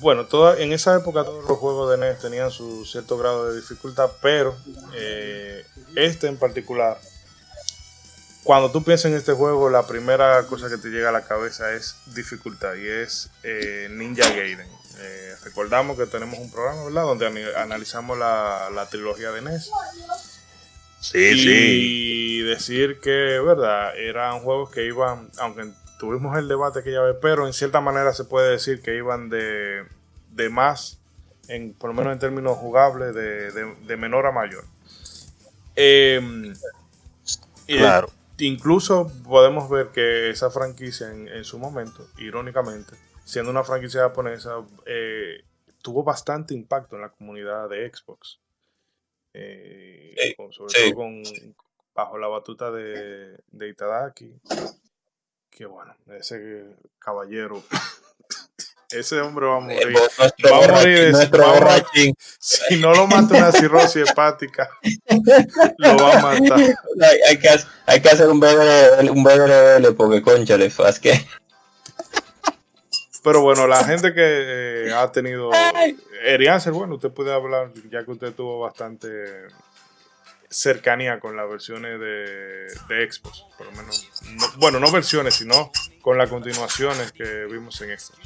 bueno, 0.00 0.26
toda, 0.26 0.58
en 0.60 0.72
esa 0.72 0.96
época 0.96 1.24
todos 1.24 1.48
los 1.48 1.58
juegos 1.58 1.90
de 1.90 1.98
NES 1.98 2.18
tenían 2.20 2.50
su 2.50 2.84
cierto 2.84 3.16
grado 3.18 3.50
de 3.50 3.56
dificultad, 3.60 4.10
pero 4.20 4.56
eh, 4.94 5.64
este 5.94 6.26
en 6.26 6.36
particular, 6.36 6.98
cuando 8.42 8.70
tú 8.70 8.82
piensas 8.84 9.10
en 9.10 9.16
este 9.16 9.32
juego, 9.32 9.70
la 9.70 9.86
primera 9.86 10.44
cosa 10.46 10.68
que 10.68 10.78
te 10.78 10.88
llega 10.88 11.08
a 11.08 11.12
la 11.12 11.24
cabeza 11.24 11.72
es 11.72 11.96
dificultad 12.14 12.74
y 12.74 12.86
es 12.88 13.30
eh, 13.42 13.88
Ninja 13.90 14.28
Gaiden. 14.30 14.68
Eh, 14.98 15.34
recordamos 15.44 15.98
que 15.98 16.06
tenemos 16.06 16.38
un 16.38 16.50
programa, 16.50 16.84
¿verdad? 16.84 17.02
Donde 17.02 17.54
analizamos 17.56 18.16
la, 18.18 18.70
la 18.74 18.88
trilogía 18.88 19.30
de 19.32 19.42
NES 19.42 19.70
Sí, 21.00 21.18
y 21.18 22.38
decir 22.42 22.98
que, 23.00 23.10
verdad, 23.40 23.96
eran 23.96 24.40
juegos 24.40 24.70
que 24.70 24.86
iban, 24.86 25.28
aunque 25.38 25.70
tuvimos 25.98 26.36
el 26.38 26.48
debate 26.48 26.80
aquella 26.80 27.02
vez, 27.02 27.16
pero 27.20 27.46
en 27.46 27.52
cierta 27.52 27.80
manera 27.80 28.12
se 28.12 28.24
puede 28.24 28.50
decir 28.50 28.82
que 28.82 28.96
iban 28.96 29.28
de, 29.28 29.84
de 30.32 30.48
más, 30.50 30.98
en, 31.48 31.72
por 31.74 31.90
lo 31.90 31.94
menos 31.94 32.12
en 32.12 32.18
términos 32.18 32.56
jugables, 32.58 33.14
de, 33.14 33.50
de- 33.52 33.74
de 33.74 33.96
menor 33.96 34.26
a 34.26 34.32
mayor. 34.32 34.64
Eh, 35.74 36.52
Claro. 37.66 38.08
Incluso 38.38 39.10
podemos 39.24 39.68
ver 39.70 39.88
que 39.88 40.30
esa 40.30 40.50
franquicia 40.50 41.10
en, 41.10 41.26
en 41.28 41.42
su 41.44 41.58
momento, 41.58 42.06
irónicamente, 42.18 42.94
siendo 43.24 43.50
una 43.50 43.64
franquicia 43.64 44.02
japonesa, 44.02 44.56
eh, 44.84 45.42
tuvo 45.82 46.04
bastante 46.04 46.52
impacto 46.54 46.96
en 46.96 47.02
la 47.02 47.08
comunidad 47.10 47.68
de 47.70 47.90
Xbox. 47.92 48.38
Eh, 49.32 50.14
Sí, 50.18 50.34
con- 50.36 50.52
sobre 50.52 50.74
sí. 50.74 50.90
todo 50.90 50.96
con, 50.96 51.22
bajo 51.94 52.18
la 52.18 52.28
batuta 52.28 52.70
de, 52.70 53.38
de 53.50 53.68
Itadaki. 53.68 54.32
Que 55.50 55.64
bueno, 55.66 55.94
ese 56.18 56.64
caballero, 56.98 57.62
ese 58.90 59.20
hombre 59.20 59.46
va 59.46 59.56
a 59.56 59.58
Eh, 59.58 59.62
morir. 59.62 59.98
nuestro 60.18 60.50
Va 60.50 60.56
a 60.64 60.70
morir, 60.72 61.12
borrachín. 61.30 62.14
Si 62.38 62.76
no 62.80 62.92
lo 62.94 63.06
mata 63.06 63.34
una 63.36 63.52
cirrosis 63.52 64.08
hepática, 64.10 64.68
lo 65.78 65.96
va 65.96 66.12
a 66.18 66.22
matar. 66.22 66.58
hay, 66.60 67.18
hay 67.28 67.38
que, 67.38 67.48
hacer- 67.48 67.68
hay 67.86 68.00
que 68.02 68.08
hacer 68.10 68.28
un 68.28 68.38
BDL, 68.40 69.10
un 69.10 69.24
BDL 69.24 69.94
porque 69.94 70.20
conchale, 70.22 70.66
es 70.66 71.00
que 71.00 71.26
Pero 73.22 73.40
bueno, 73.42 73.66
la 73.66 73.82
gente 73.84 74.12
que 74.14 74.20
eh, 74.88 74.92
ha 74.94 75.10
tenido 75.10 75.50
Erianser, 76.24 76.72
bueno, 76.72 76.94
usted 76.96 77.10
puede 77.10 77.32
hablar, 77.32 77.72
ya 77.90 78.04
que 78.04 78.10
usted 78.12 78.32
tuvo 78.34 78.60
bastante 78.60 79.08
cercanía 80.56 81.20
con 81.20 81.36
las 81.36 81.48
versiones 81.48 82.00
de, 82.00 82.66
de 82.88 83.12
Xbox, 83.12 83.44
por 83.58 83.66
lo 83.66 83.72
menos. 83.72 84.08
no- 84.32 84.52
bueno, 84.56 84.80
no 84.80 84.90
versiones, 84.90 85.34
sino 85.34 85.70
con 86.00 86.16
las 86.16 86.30
continuaciones 86.30 87.12
que 87.12 87.44
vimos 87.50 87.78
en 87.82 87.98
Xbox. 87.98 88.20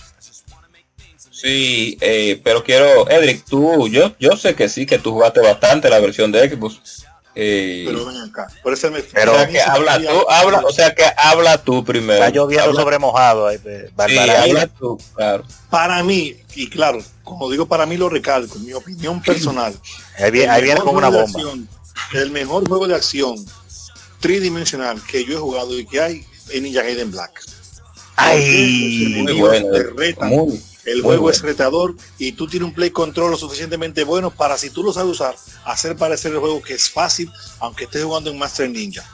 Sí, 1.30 1.96
eh, 2.00 2.40
pero 2.44 2.62
quiero, 2.62 3.08
Edric, 3.08 3.44
tú, 3.44 3.88
yo, 3.88 4.14
yo 4.18 4.36
sé 4.36 4.54
que 4.54 4.68
sí, 4.68 4.86
que 4.86 4.98
tú 4.98 5.12
jugaste 5.12 5.40
bastante 5.40 5.88
la 5.88 5.98
versión 5.98 6.30
de 6.30 6.48
Xbox. 6.50 7.04
Eh, 7.34 7.84
Pero 7.86 8.04
ven 8.06 8.16
acá. 8.22 8.48
Por 8.62 8.72
eso 8.72 8.90
me, 8.90 9.00
Pero 9.02 9.32
que 9.46 9.52
se 9.52 9.60
habla 9.62 9.98
tú, 10.00 10.28
habla, 10.28 10.58
o 10.60 10.72
sea 10.72 10.94
que 10.94 11.04
habla 11.16 11.58
tú 11.58 11.84
primero. 11.84 12.24
Está 12.24 12.30
lloviendo 12.30 12.74
sobre 12.74 12.98
mojado 12.98 13.46
ahí, 13.46 13.58
Sí, 13.58 14.18
habla 14.18 14.66
tú, 14.66 14.98
claro. 15.14 15.44
Para 15.70 16.02
mí, 16.02 16.36
y 16.54 16.68
claro, 16.68 16.98
como 17.22 17.48
digo 17.50 17.66
para 17.66 17.86
mí 17.86 17.96
lo 17.96 18.08
recalco, 18.08 18.56
en 18.56 18.66
mi 18.66 18.72
opinión 18.72 19.22
personal. 19.22 19.72
Ahí 20.18 20.30
viene, 20.32 20.52
ahí 20.52 20.62
viene 20.62 20.80
con 20.80 20.94
una 20.96 21.08
bomba. 21.08 21.40
El 22.12 22.30
mejor 22.30 22.66
juego 22.68 22.86
de 22.86 22.94
acción 22.94 23.36
tridimensional 24.20 25.02
que 25.06 25.24
yo 25.24 25.34
he 25.34 25.40
jugado 25.40 25.78
y 25.78 25.86
que 25.86 26.00
hay 26.00 26.26
es 26.50 26.62
Ninja 26.62 26.82
Gaiden 26.82 27.10
Black. 27.10 27.42
Ay, 28.16 29.22
Muy 29.22 29.32
bueno, 29.32 29.68
muy, 30.22 30.60
el 30.84 31.02
juego 31.02 31.22
bueno. 31.22 31.36
es 31.36 31.42
retador 31.42 31.94
y 32.18 32.32
tú 32.32 32.46
tienes 32.46 32.68
un 32.68 32.74
play 32.74 32.90
control 32.90 33.30
lo 33.30 33.36
suficientemente 33.38 34.04
bueno 34.04 34.30
para 34.30 34.58
si 34.58 34.70
tú 34.70 34.82
lo 34.82 34.92
sabes 34.92 35.12
usar, 35.12 35.36
hacer 35.64 35.96
parecer 35.96 36.32
el 36.32 36.38
juego 36.38 36.60
que 36.60 36.74
es 36.74 36.90
fácil, 36.90 37.30
aunque 37.60 37.84
estés 37.84 38.04
jugando 38.04 38.30
en 38.30 38.38
Master 38.38 38.68
Ninja. 38.68 39.08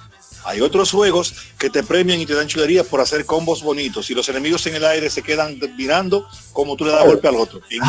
Hay 0.45 0.61
otros 0.61 0.93
juegos 0.93 1.35
que 1.59 1.71
te 1.71 1.83
premian 1.83 2.21
y 2.21 2.27
te 2.27 2.35
dan 2.35 2.47
chulerías 2.47 2.87
por 2.87 3.01
hacer 3.01 3.27
combos 3.27 3.63
bonitos 3.63 4.09
y 4.11 4.15
los 4.15 4.29
enemigos 4.29 4.65
en 4.67 4.77
el 4.77 4.85
aire 4.85 5.11
se 5.11 5.23
quedan 5.23 5.59
mirando 5.77 6.29
como 6.53 6.77
tú 6.77 6.85
le 6.85 6.93
das 6.93 7.05
golpe 7.05 7.27
al 7.27 7.35
otro. 7.35 7.61
En 7.69 7.81
no 7.81 7.87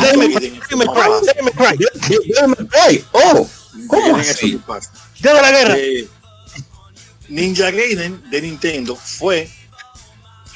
Cry, 1.52 1.86
Cry. 2.68 3.04
Oh, 3.12 3.48
¿cómo 3.86 4.02
Gaiden 4.02 4.20
eso 4.20 4.30
así? 4.32 4.52
no 4.54 4.66
pasa. 4.66 4.92
¡Ya 5.20 5.34
de 5.34 5.42
la 5.42 5.50
guerra! 5.50 5.74
Eh, 5.78 6.08
Ninja 7.28 7.70
Gaiden 7.70 8.22
de 8.30 8.42
Nintendo 8.42 8.96
fue 8.96 9.50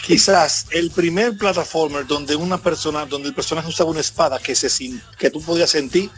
quizás 0.04 0.66
el 0.70 0.90
primer 0.90 1.36
plataformer 1.36 2.06
donde 2.06 2.34
una 2.34 2.58
persona, 2.58 3.06
donde 3.06 3.28
el 3.28 3.34
personaje 3.34 3.68
usaba 3.68 3.90
una 3.90 4.00
espada 4.00 4.38
que 4.38 4.54
se 4.54 4.68
sin- 4.68 5.02
que 5.18 5.30
tú 5.30 5.40
podías 5.42 5.70
sentir 5.70 6.10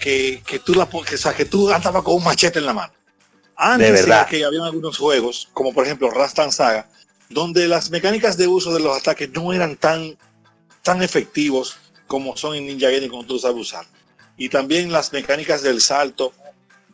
que, 0.00 0.42
que 0.46 0.58
tú 0.58 0.74
la 0.74 0.88
que, 0.88 1.14
o 1.14 1.18
sea, 1.18 1.34
que 1.34 1.44
tú 1.44 1.70
andabas 1.70 2.02
con 2.02 2.14
un 2.16 2.24
machete 2.24 2.58
en 2.58 2.66
la 2.66 2.72
mano. 2.72 2.92
Antes 3.56 3.86
De 3.88 3.92
verdad. 3.92 4.26
que 4.26 4.42
había 4.44 4.64
algunos 4.64 4.96
juegos, 4.96 5.48
como 5.52 5.74
por 5.74 5.84
ejemplo 5.84 6.10
Rastan 6.10 6.50
Saga, 6.50 6.88
donde 7.28 7.68
las 7.68 7.90
mecánicas 7.90 8.36
de 8.38 8.46
uso 8.46 8.72
de 8.72 8.80
los 8.80 8.96
ataques 8.96 9.28
no 9.30 9.52
eran 9.52 9.76
tan, 9.76 10.16
tan 10.82 11.02
efectivos 11.02 11.76
como 12.06 12.36
son 12.36 12.54
en 12.56 12.66
Ninja 12.66 12.88
Gaiden 12.88 13.10
como 13.10 13.26
tú 13.26 13.38
sabes 13.38 13.60
usar. 13.60 13.84
Y 14.38 14.48
también 14.48 14.90
las 14.90 15.12
mecánicas 15.12 15.60
del 15.62 15.82
salto, 15.82 16.32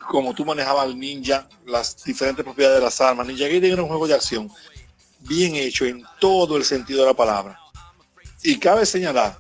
como 0.09 0.34
tú 0.34 0.44
manejabas 0.44 0.84
al 0.84 0.98
ninja, 0.98 1.48
las 1.66 2.02
diferentes 2.04 2.44
propiedades 2.44 2.78
de 2.78 2.84
las 2.84 3.00
armas. 3.00 3.26
Ninja 3.26 3.44
Gaiden 3.44 3.72
era 3.72 3.82
un 3.82 3.88
juego 3.88 4.07
de 4.07 4.14
acción 4.14 4.50
bien 5.20 5.57
hecho 5.57 5.84
en 5.84 6.04
todo 6.20 6.57
el 6.57 6.64
sentido 6.64 7.00
de 7.00 7.07
la 7.07 7.14
palabra. 7.14 7.59
Y 8.42 8.59
cabe 8.59 8.86
señalar 8.86 9.38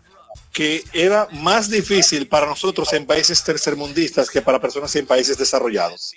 que 0.52 0.82
era 0.92 1.28
más 1.32 1.68
difícil 1.68 2.26
para 2.28 2.46
nosotros 2.46 2.92
en 2.94 3.06
países 3.06 3.42
tercermundistas 3.44 4.30
que 4.30 4.40
para 4.40 4.60
personas 4.60 4.94
en 4.96 5.06
países 5.06 5.36
desarrollados. 5.36 6.14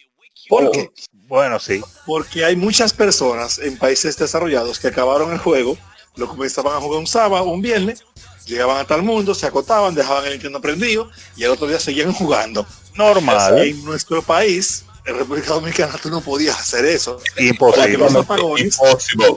¿Por 0.48 0.72
qué? 0.72 0.90
Bueno, 1.12 1.60
sí. 1.60 1.82
Porque 2.06 2.46
hay 2.46 2.56
muchas 2.56 2.94
personas 2.94 3.60
en 3.60 3.78
países 3.78 4.18
desarrollados 4.18 4.80
que 4.80 4.88
acabaron 4.88 5.32
el 5.32 5.40
juego, 5.40 5.78
lo 6.16 6.28
comenzaban 6.28 6.74
a 6.74 6.80
jugar 6.82 7.00
un 7.00 7.08
sábado, 7.08 7.44
un 7.46 7.62
viernes, 7.62 8.04
llegaban 8.46 8.78
a 8.78 8.86
tal 8.86 9.04
mundo, 9.04 9.36
se 9.36 9.46
acotaban, 9.46 9.94
dejaban 9.94 10.26
el 10.26 10.32
Nintendo 10.32 10.60
prendido 10.60 11.12
y 11.36 11.44
el 11.44 11.52
otro 11.52 11.68
día 11.68 11.80
seguían 11.80 12.14
jugando. 12.14 12.66
Normal. 13.00 13.60
En 13.60 13.84
nuestro 13.86 14.22
país, 14.22 14.84
en 15.06 15.18
República 15.18 15.54
Dominicana, 15.54 15.98
tú 16.02 16.10
no 16.10 16.20
podías 16.20 16.60
hacer 16.60 16.84
eso. 16.84 17.22
Imposible. 17.38 17.98
los 17.98 18.14
apagones 18.14 18.78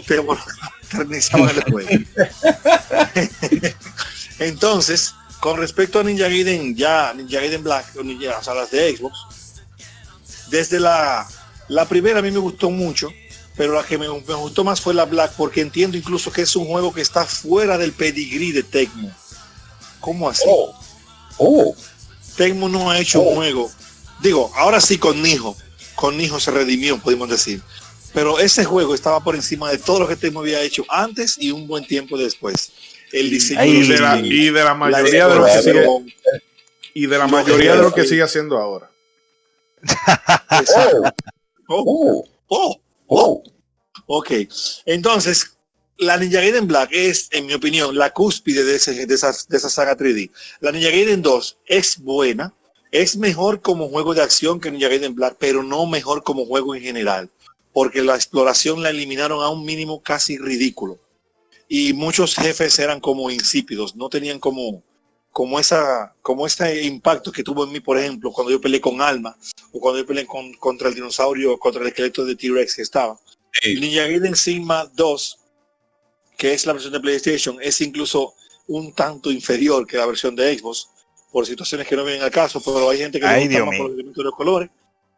te 0.07 0.19
juego. 0.19 0.37
Entonces, 4.41 5.15
con 5.39 5.59
respecto 5.59 6.01
a 6.01 6.03
Ninja 6.03 6.25
Gaiden, 6.25 6.75
ya 6.75 7.15
Ninja 7.15 7.39
Gaiden 7.39 7.63
Black, 7.63 7.87
o 7.97 8.03
Ninja, 8.03 8.37
o 8.37 8.43
sea, 8.43 8.55
las 8.55 8.73
de 8.73 8.97
Xbox, 8.97 9.17
desde 10.51 10.81
la, 10.81 11.25
la 11.69 11.87
primera 11.87 12.19
a 12.19 12.23
mí 12.23 12.33
me 12.33 12.39
gustó 12.39 12.69
mucho, 12.69 13.13
pero 13.57 13.75
la 13.75 13.85
que 13.85 13.97
me, 13.97 14.09
me 14.09 14.35
gustó 14.35 14.65
más 14.65 14.81
fue 14.81 14.93
la 14.93 15.05
Black, 15.05 15.35
porque 15.37 15.61
entiendo 15.61 15.97
incluso 15.97 16.33
que 16.33 16.43
es 16.43 16.57
un 16.57 16.67
juego 16.67 16.93
que 16.93 17.01
está 17.01 17.25
fuera 17.25 17.79
del 17.79 17.93
pedigrí 17.93 18.51
de 18.51 18.65
Tecmo. 18.65 19.13
¿Cómo 20.01 20.29
así? 20.29 20.43
Oh, 20.49 20.75
oh, 21.39 21.77
Tecmo 22.37 22.69
no 22.69 22.91
ha 22.91 22.99
hecho 22.99 23.21
un 23.21 23.37
juego. 23.37 23.71
Digo, 24.21 24.51
ahora 24.55 24.81
sí 24.81 24.99
con 24.99 25.23
Nijo. 25.23 25.57
Con 25.95 26.17
Nijo 26.17 26.41
se 26.41 26.51
redimió, 26.51 26.99
podemos 26.99 27.29
decir. 27.29 27.61
Pero 28.15 28.39
ese 28.39 28.65
juego 28.65 28.95
estaba 28.95 29.21
por 29.21 29.35
encima 29.35 29.71
de 29.71 29.79
todo 29.79 30.01
lo 30.01 30.09
que 30.09 30.17
Tecmo 30.17 30.41
había 30.41 30.61
hecho 30.63 30.85
antes 30.89 31.37
y 31.39 31.51
un 31.51 31.67
buen 31.67 31.87
tiempo 31.87 32.19
después. 32.19 32.73
El 33.11 33.31
diseño 33.31 33.61
Ay, 33.61 33.71
Y 33.71 33.89
de 33.89 33.99
la, 33.99 34.19
y 34.19 34.45
de 34.47 34.53
la 34.53 34.65
la 34.65 34.75
mayoría 34.75 35.29
de 35.29 35.35
lo 35.37 35.45
que 35.45 35.63
sigue, 35.63 35.87
y 36.95 37.07
de 37.07 37.19
la 37.19 37.27
mayoría 37.27 37.77
de 37.77 37.83
lo 37.83 37.93
que 37.93 38.05
sigue 38.05 38.23
haciendo 38.23 38.59
ahora. 38.59 38.91
exacto. 39.83 41.03
Oh, 41.69 41.85
oh, 41.87 42.29
oh, 42.49 42.81
oh. 43.07 43.43
ok. 44.07 44.31
Entonces, 44.87 45.57
la 45.99 46.17
Ninja 46.17 46.41
Gaiden 46.41 46.67
Black 46.67 46.91
es, 46.93 47.29
en 47.33 47.47
mi 47.47 47.55
opinión, 47.55 47.97
la 47.97 48.13
cúspide 48.13 48.65
de, 48.65 48.77
ese- 48.77 49.07
de, 49.07 49.15
esa, 49.15 49.33
de 49.49 49.57
esa 49.57 49.71
saga 49.71 49.97
3D. 49.97 50.31
La 50.61 50.73
Ninja 50.73 50.91
Gaiden 50.91 51.23
2 51.23 51.59
es 51.67 51.99
buena, 51.99 52.55
Es 52.91 53.17
mejor 53.17 53.63
como 53.63 53.89
juego 53.89 54.13
de 54.15 54.21
acción 54.23 54.61
que 54.61 54.71
Ninja 54.71 54.89
Gaiden 54.89 55.15
Black, 55.15 55.37
pero 55.39 55.63
no 55.63 55.87
mejor 55.87 56.23
como 56.25 56.45
juego 56.45 56.75
en 56.75 56.83
general, 56.83 57.31
porque 57.73 58.03
la 58.03 58.15
exploración 58.17 58.83
la 58.83 58.91
eliminaron 58.91 59.43
a 59.43 59.49
un 59.49 59.65
mínimo 59.65 60.03
casi 60.03 60.37
ridículo. 60.37 60.99
Y 61.69 61.95
muchos 61.95 62.35
jefes 62.35 62.79
eran 62.79 63.01
como 63.01 63.31
insípidos, 63.31 63.97
no 63.97 64.11
tenían 64.11 64.39
como, 64.39 64.83
como, 65.31 65.59
esa, 65.59 66.15
como 66.21 66.47
ese 66.47 66.83
impacto 66.85 67.33
que 67.33 67.43
tuvo 67.43 67.65
en 67.65 67.73
mí, 67.73 67.81
por 67.81 67.97
ejemplo, 67.97 68.31
cuando 68.31 68.51
yo 68.51 68.61
peleé 68.61 68.81
con 68.83 69.01
Alma, 69.01 69.39
o 69.73 69.81
cuando 69.81 70.01
yo 70.01 70.07
peleé 70.07 70.27
con, 70.27 70.53
contra 70.55 70.89
el 70.89 70.95
dinosaurio, 70.95 71.59
contra 71.59 71.81
el 71.81 71.89
esqueleto 71.89 72.27
de 72.27 72.37
T-Rex 72.37 72.75
que 72.77 72.83
estaba. 72.83 73.19
Sí. 73.53 73.81
Ninja 73.81 74.03
Gaiden 74.03 74.37
Sigma 74.37 74.85
2, 74.95 75.39
que 76.37 76.55
es 76.55 76.67
la 76.67 76.73
versión 76.73 76.93
de 76.93 77.01
PlayStation, 77.01 77.57
es 77.61 77.81
incluso 77.81 78.35
un 78.69 78.93
tanto 78.95 79.31
inferior 79.31 79.87
que 79.87 79.97
la 79.97 80.07
versión 80.07 80.35
de 80.37 80.57
Xbox, 80.59 80.89
por 81.31 81.47
situaciones 81.47 81.87
que 81.87 81.97
no 81.97 82.05
vienen 82.05 82.23
al 82.23 82.31
caso, 82.31 82.61
pero 82.65 82.89
hay 82.91 82.99
gente 82.99 83.19
que 83.21 83.27
Ay, 83.27 83.49
le 83.49 83.61
gusta 83.61 83.65
más 83.67 83.77
por 83.77 83.87
los 83.87 83.95
elementos 83.95 84.17
de 84.23 84.25
los 84.25 84.35
colores. 84.35 84.71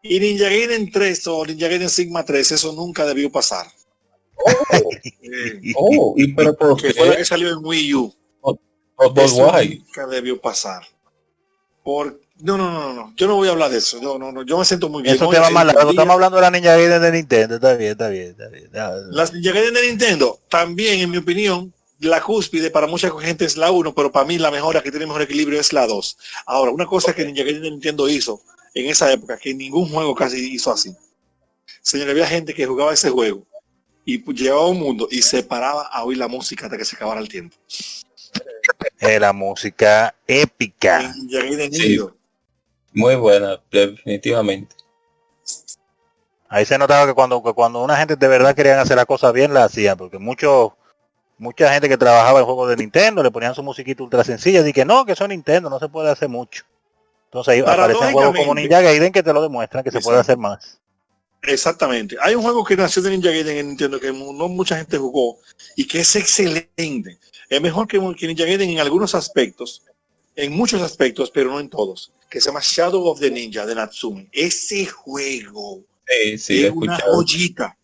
Y 0.03 0.21
Ninja 0.21 0.45
Gaiden 0.45 0.91
3 0.93 1.27
o 1.29 1.47
Ninja 1.47 1.69
Gaiden 1.69 1.89
Sigma 1.89 2.25
3, 2.25 2.53
eso 2.53 2.73
nunca 2.73 3.05
debió 3.07 3.31
pasar. 3.33 3.67
Eh, 5.23 5.73
Oh, 5.77 6.15
y 6.17 6.33
pero 6.35 6.57
por 6.57 6.81
que 6.81 6.93
fue 6.93 7.07
la 7.07 7.12
qué? 7.12 7.19
que 7.19 7.25
salió 7.25 7.49
en 7.51 7.65
Wii 7.65 7.95
U. 7.95 8.15
Por- 8.41 8.59
por 8.97 9.19
Eso 9.21 9.35
guay. 9.47 9.79
nunca 9.79 10.07
debió 10.07 10.41
pasar. 10.41 10.83
Por... 11.83 12.21
No, 12.45 12.59
no, 12.59 12.70
no, 12.70 12.92
no, 12.92 13.14
yo 13.16 13.26
no 13.26 13.36
voy 13.36 13.49
a 13.49 13.53
hablar 13.53 13.70
de 13.70 13.78
eso. 13.78 13.99
No, 14.03 14.18
no, 14.18 14.30
no, 14.30 14.42
yo 14.42 14.59
me 14.59 14.64
siento 14.66 14.88
muy 14.90 15.03
bien. 15.03 15.14
Eso 15.14 15.24
te 15.30 15.38
va 15.40 15.47
entendía- 15.47 15.90
Estamos 15.90 16.14
hablando 16.14 16.36
de 16.36 16.42
la 16.42 16.51
Ninja 16.51 16.76
Gaiden 16.76 17.01
de 17.01 17.12
Nintendo. 17.12 17.55
Está 17.55 17.74
bien, 17.74 17.92
está 17.92 18.09
bien, 18.09 18.28
está 18.30 18.49
bien. 18.49 18.68
Las 19.12 19.32
Ninja 19.32 19.53
Gaiden 19.53 19.72
de 19.74 19.86
Nintendo, 19.88 20.38
también 20.51 21.01
en 21.01 21.11
mi 21.11 21.16
opinión, 21.16 21.72
la 22.01 22.20
cúspide 22.20 22.70
para 22.70 22.86
mucha 22.86 23.11
gente 23.20 23.47
es 23.47 23.57
la 23.57 23.70
1, 23.70 23.95
pero 23.95 24.12
para 24.12 24.26
mí 24.26 24.36
la 24.36 24.51
mejor, 24.51 24.74
la 24.74 24.82
que 24.82 24.90
tiene 24.90 25.07
mejor 25.07 25.22
equilibrio 25.22 25.59
es 25.59 25.72
la 25.72 25.86
2. 25.86 26.18
Ahora, 26.45 26.70
una 26.70 26.84
cosa 26.86 27.14
que 27.14 27.24
Ninja 27.24 27.45
Gaiden 27.45 27.62
de 27.62 27.70
Nintendo 27.70 28.07
hizo 28.11 28.42
en 28.74 28.90
esa 28.90 29.11
época, 29.11 29.38
que 29.38 29.55
ningún 29.55 29.88
juego 29.88 30.14
casi 30.14 30.53
hizo 30.55 30.70
así. 30.70 30.95
Señor, 31.80 32.11
había 32.11 32.26
gente 32.26 32.53
que 32.53 32.66
jugaba 32.66 32.92
ese 32.92 33.09
juego 33.09 33.47
y 34.05 34.18
pues, 34.18 34.38
llegaba 34.38 34.62
a 34.62 34.66
un 34.66 34.80
mundo 34.80 35.09
y 35.11 35.22
se 35.22 35.42
paraba 35.45 35.82
a 35.86 36.05
oír 36.05 36.18
la 36.18 36.28
música 36.28 36.66
hasta 36.66 36.76
que 36.76 36.84
se 36.84 36.95
acabara 36.97 37.20
el 37.22 37.28
tiempo. 37.28 37.57
Eh, 39.01 39.18
la 39.20 39.32
música 39.32 40.14
épica. 40.26 41.14
Ninja 41.16 41.38
Gaiden 41.42 41.72
Sí. 41.72 41.99
Muy 42.95 43.16
buena, 43.16 43.61
definitivamente. 43.70 44.76
Ahí 46.49 46.64
se 46.64 46.78
notaba 46.78 47.07
que 47.07 47.14
cuando, 47.14 47.42
que 47.42 47.53
cuando 47.53 47.82
una 47.82 47.97
gente 47.97 48.16
de 48.16 48.28
verdad 48.28 48.55
querían 48.55 48.78
hacer 48.78 48.97
la 48.97 49.07
cosa 49.07 49.32
bien, 49.32 49.53
la 49.53 49.64
hacían, 49.64 49.97
porque 49.99 50.18
muchos 50.18 50.72
mucha 51.36 51.72
gente 51.72 51.88
que 51.88 51.97
trabajaba 51.99 52.38
en 52.38 52.45
juegos 52.45 52.68
de 52.70 52.76
Nintendo 52.76 53.22
le 53.22 53.30
ponían 53.32 53.55
su 53.55 53.62
musiquita 53.62 54.03
ultra 54.05 54.22
sencilla 54.22 54.66
y 54.66 54.72
que 54.72 54.84
no, 54.84 55.05
que 55.05 55.12
eso 55.12 55.24
es 55.24 55.30
Nintendo, 55.30 55.68
no 55.68 55.80
se 55.80 55.88
puede 55.88 56.11
hacer 56.11 56.28
mucho. 56.28 56.64
Entonces 57.24 57.55
ahí 57.55 57.61
aparecen 57.61 58.12
juegos 58.12 58.36
como. 58.36 58.55
Ninja 58.55 58.80
Gaiden 58.80 59.12
que 59.12 59.22
te 59.22 59.32
lo 59.32 59.42
demuestran 59.42 59.82
que 59.82 59.90
se 59.90 60.01
puede 60.01 60.20
hacer 60.20 60.38
más. 60.38 60.80
Exactamente. 61.42 62.16
Hay 62.22 62.36
un 62.36 62.42
juego 62.42 62.64
que 62.64 62.76
nació 62.76 63.03
de 63.03 63.11
Ninja 63.11 63.30
Gaiden 63.30 63.57
en 63.59 63.68
Nintendo 63.70 63.99
que 63.99 64.12
mu- 64.12 64.32
no 64.32 64.49
mucha 64.49 64.76
gente 64.76 64.97
jugó 64.97 65.38
y 65.74 65.86
que 65.88 66.01
es 66.01 66.14
excelente. 66.14 67.18
Es 67.49 67.61
mejor 67.61 67.88
que, 67.88 67.99
que 68.16 68.26
Ninja 68.28 68.45
Gaiden 68.45 68.70
en 68.70 68.78
algunos 68.78 69.16
aspectos, 69.16 69.82
en 70.37 70.53
muchos 70.53 70.82
aspectos, 70.82 71.30
pero 71.30 71.51
no 71.51 71.61
en 71.61 71.68
todos. 71.68 72.12
Que 72.28 72.41
se 72.41 72.47
llama 72.47 72.61
Shadow 72.62 73.05
of 73.07 73.20
the 73.20 73.30
Ninja 73.30 73.64
de 73.66 73.74
Natsume. 73.74 74.28
Ese 74.32 74.87
juego 74.87 75.85
Sí, 76.07 76.39
sí, 76.39 76.64
es 76.64 76.72
una 76.72 76.99
joyita. 76.99 77.78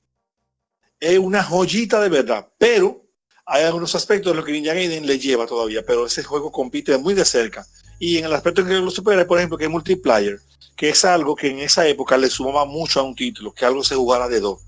Es 0.98 1.18
una 1.18 1.42
joyita 1.42 2.00
de 2.00 2.08
verdad. 2.08 2.48
Pero 2.58 3.04
hay 3.46 3.64
algunos 3.64 3.94
aspectos 3.94 4.32
de 4.32 4.38
lo 4.38 4.44
que 4.44 4.52
Ninja 4.52 4.74
Gaiden 4.74 5.06
le 5.06 5.18
lleva 5.18 5.46
todavía, 5.46 5.84
pero 5.84 6.06
ese 6.06 6.22
juego 6.22 6.52
compite 6.52 6.96
muy 6.98 7.14
de 7.14 7.24
cerca. 7.24 7.66
Y 7.98 8.18
en 8.18 8.26
el 8.26 8.32
aspecto 8.32 8.60
en 8.62 8.68
que 8.68 8.74
lo 8.74 8.90
supera, 8.90 9.26
por 9.26 9.38
ejemplo, 9.38 9.58
que 9.58 9.64
es 9.64 9.70
multiplayer, 9.70 10.38
que 10.76 10.90
es 10.90 11.04
algo 11.04 11.34
que 11.34 11.48
en 11.48 11.60
esa 11.60 11.86
época 11.86 12.16
le 12.16 12.30
sumaba 12.30 12.64
mucho 12.64 13.00
a 13.00 13.02
un 13.02 13.14
título, 13.14 13.52
que 13.52 13.64
algo 13.64 13.82
se 13.82 13.94
jugara 13.94 14.28
de 14.28 14.40
dos. 14.40 14.60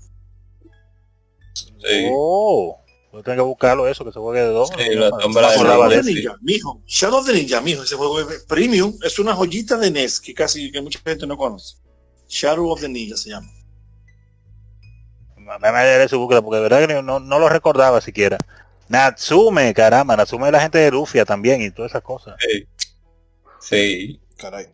Sí. 1.55 2.09
Oh, 2.11 2.82
yo 3.13 3.23
tengo 3.23 3.35
que 3.37 3.41
buscarlo 3.47 3.87
eso, 3.87 4.03
que 4.03 4.11
se 4.11 4.19
juegue 4.19 4.41
de 4.41 4.47
dos. 4.49 4.69
Sí, 4.69 4.95
la 4.95 5.05
de 5.11 5.57
Shadow 5.57 5.89
de. 5.89 6.03
Ninja, 6.03 6.37
mijo. 6.41 6.81
Shadow 6.87 7.19
of 7.19 7.27
the 7.27 7.33
Ninja, 7.33 7.61
mijo. 7.61 7.83
Ese 7.83 7.95
juego 7.95 8.19
es 8.19 8.43
premium. 8.43 8.97
Es 9.03 9.19
una 9.19 9.33
joyita 9.33 9.77
de 9.77 9.91
NES 9.91 10.19
que 10.19 10.33
casi 10.33 10.71
que 10.71 10.81
mucha 10.81 10.99
gente 11.05 11.25
no 11.27 11.37
conoce. 11.37 11.75
Shadow 12.27 12.69
of 12.69 12.81
the 12.81 12.89
Ninja 12.89 13.15
se 13.15 13.29
llama. 13.29 13.49
Me 15.37 15.57
me 15.59 15.71
daré 15.71 16.07
su 16.07 16.17
búsqueda 16.19 16.41
porque 16.41 16.57
de 16.57 16.61
verdad 16.69 16.87
que 16.87 17.03
no, 17.03 17.19
no 17.19 17.39
lo 17.39 17.49
recordaba 17.49 17.99
siquiera. 18.01 18.37
Natsume, 18.87 19.73
caramba, 19.73 20.15
Natsume 20.15 20.47
es 20.47 20.51
la 20.51 20.61
gente 20.61 20.77
de 20.77 20.89
Rufia 20.89 21.25
también 21.25 21.61
y 21.61 21.71
todas 21.71 21.91
esas 21.91 22.01
cosas. 22.03 22.35
Sí. 22.39 22.67
Sí. 23.59 24.19
Caray. 24.37 24.67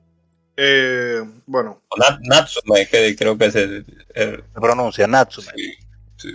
Eh, 0.58 1.22
bueno, 1.46 1.82
Na- 1.98 2.20
Natsume, 2.22 2.88
que 2.88 3.16
creo 3.16 3.38
que 3.38 3.46
es 3.46 3.56
el, 3.56 3.86
el- 4.14 4.44
Se 4.54 4.60
pronuncia 4.62 5.08
Natsume. 5.08 5.48
sí, 5.56 5.74
sí. 6.18 6.30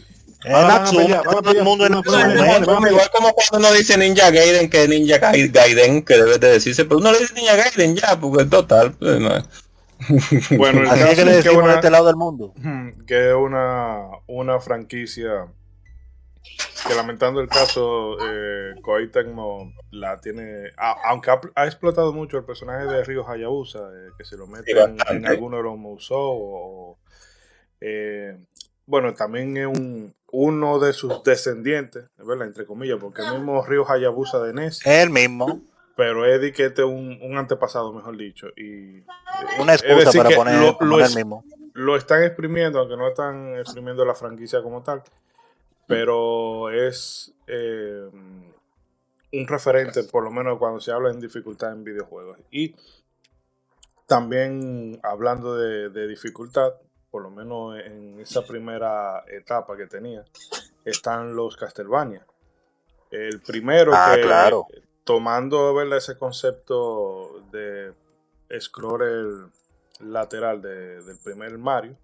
Eh, 0.45 0.53
Van 0.53 0.71
a 0.71 0.85
pelear, 0.85 1.25
van 1.25 1.37
a 1.39 1.43
todo 1.43 1.53
el 1.59 1.65
mundo 1.65 1.87
en. 1.87 1.95
Igual 1.95 3.11
como 3.11 3.33
cuando 3.33 3.59
uno 3.69 3.73
dice 3.73 3.97
Ninja 3.97 4.31
Gaiden, 4.31 4.69
que 4.69 4.83
es 4.83 4.89
Ninja 4.89 5.19
Gai- 5.19 5.51
Gaiden, 5.51 6.03
que 6.05 6.15
debe 6.17 6.39
de 6.39 6.49
decirse, 6.53 6.85
pero 6.85 6.99
uno 6.99 7.13
le 7.13 7.19
dice 7.21 7.35
Ninja 7.35 7.57
Gaiden 7.57 7.97
ya, 7.97 8.19
porque 8.21 8.43
en 8.43 8.51
total, 8.51 8.93
pues, 8.93 9.19
no. 9.21 9.31
bueno, 10.59 10.81
el 10.83 10.89
Así 10.89 11.01
caso 11.01 11.11
es 11.13 11.19
que 11.19 11.25
le 11.25 11.31
que 11.31 11.37
decimos 11.39 11.57
de 11.59 11.63
una, 11.65 11.75
este 11.77 11.91
lado 11.91 12.07
del 12.07 12.17
mundo. 12.17 12.53
Que 13.07 13.31
es 13.31 13.35
una, 13.35 14.03
una 14.27 14.61
franquicia 14.61 15.47
que 16.87 16.95
lamentando 16.95 17.41
el 17.41 17.49
caso, 17.49 18.19
eh, 18.21 18.75
Koei 18.83 19.09
Tecmo 19.11 19.73
la 19.93 20.21
tiene, 20.21 20.71
a- 20.77 20.97
aunque 21.09 21.31
ha, 21.31 21.41
ha 21.55 21.65
explotado 21.65 22.13
mucho 22.13 22.37
el 22.37 22.45
personaje 22.45 22.85
de 22.85 23.03
Ryo 23.05 23.27
Hayabusa, 23.27 23.79
eh, 23.79 24.11
que 24.19 24.25
se 24.25 24.37
lo 24.37 24.47
meten 24.47 24.77
en, 24.77 24.97
bastante. 24.99 25.29
alguno 25.29 25.57
de 25.57 25.63
los 25.63 25.79
Musou, 25.79 26.19
o, 26.39 26.99
eh, 27.81 28.37
bueno, 28.87 29.15
también 29.15 29.57
es 29.57 29.67
un, 29.67 30.15
uno 30.37 30.81
de 30.81 30.93
sus 30.93 31.23
descendientes, 31.23 32.07
¿verdad? 32.19 32.49
entre 32.49 32.67
comillas, 32.67 32.99
porque 33.01 33.23
el 33.23 33.35
mismo 33.35 33.65
Ryo 33.65 33.89
Hayabusa 33.89 34.41
de 34.43 34.53
NES, 34.53 34.85
El 34.85 35.11
mismo. 35.11 35.61
pero 35.97 36.27
Eddie 36.27 36.53
que 36.53 36.67
este 36.67 36.83
es 36.83 36.89
un, 36.89 37.19
un 37.23 37.39
antepasado, 37.39 37.93
mejor 37.93 38.17
dicho, 38.17 38.49
y 38.57 39.05
Una 39.61 39.75
excusa 39.75 40.11
para 40.13 40.31
poner, 40.35 40.77
lo- 40.81 40.99
es- 41.01 41.11
el 41.11 41.17
mismo. 41.17 41.45
lo 41.75 41.95
están 41.97 42.25
exprimiendo, 42.25 42.81
aunque 42.81 42.97
no 42.97 43.07
están 43.07 43.55
exprimiendo 43.59 44.05
la 44.05 44.15
franquicia 44.17 44.61
como 44.61 44.83
tal, 44.83 45.03
pero 45.87 46.69
es 46.71 47.33
eh, 47.47 48.09
un 49.33 49.47
referente, 49.47 50.03
por 50.03 50.25
lo 50.25 50.33
menos 50.33 50.59
cuando 50.59 50.81
se 50.81 50.91
habla 50.91 51.11
en 51.11 51.21
dificultad 51.21 51.73
en 51.73 51.85
videojuegos. 51.85 52.39
Y 52.51 52.75
también 54.07 54.99
hablando 55.03 55.57
de, 55.57 55.91
de 55.91 56.07
dificultad, 56.09 56.73
por 57.15 57.23
lo 57.23 57.31
menos 57.31 57.79
en 57.79 58.19
esa 58.19 58.43
primera 58.45 59.23
etapa 59.29 59.77
que 59.77 59.87
tenía, 59.87 60.25
están 60.85 61.37
los 61.37 61.57
Castlevania. 61.57 62.27
El 63.09 63.41
primero 63.41 63.93
Ah, 63.95 64.15
que, 64.17 64.23
claro. 64.23 64.67
tomando 65.05 65.73
¿verdad? 65.75 65.99
ese 65.99 66.19
concepto 66.19 67.41
de 67.53 67.93
scroller 68.59 69.27
lateral 70.01 70.61
de- 70.61 71.05
del 71.05 71.17
primer 71.23 71.57
Mario, 71.57 71.97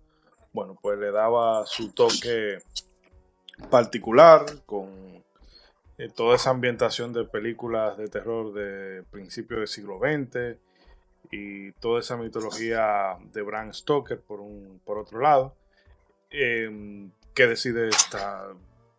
bueno, 0.52 0.78
pues 0.80 0.96
le 1.00 1.10
daba 1.10 1.66
su 1.66 1.92
toque 1.92 2.58
particular 3.68 4.44
con 4.64 5.24
eh, 5.98 6.08
toda 6.14 6.36
esa 6.36 6.50
ambientación 6.50 7.12
de 7.12 7.24
películas 7.24 7.96
de 7.98 8.06
terror 8.06 8.52
de 8.52 9.02
principios 9.10 9.58
del 9.58 9.66
siglo 9.68 9.98
XX 9.98 10.56
y 11.30 11.72
toda 11.72 12.00
esa 12.00 12.16
mitología 12.16 13.16
de 13.32 13.42
Bram 13.42 13.72
Stoker 13.72 14.20
por 14.20 14.40
un 14.40 14.80
por 14.84 14.98
otro 14.98 15.20
lado 15.20 15.54
eh, 16.30 17.08
que 17.34 17.46
decide 17.46 17.88
esta, 17.88 18.48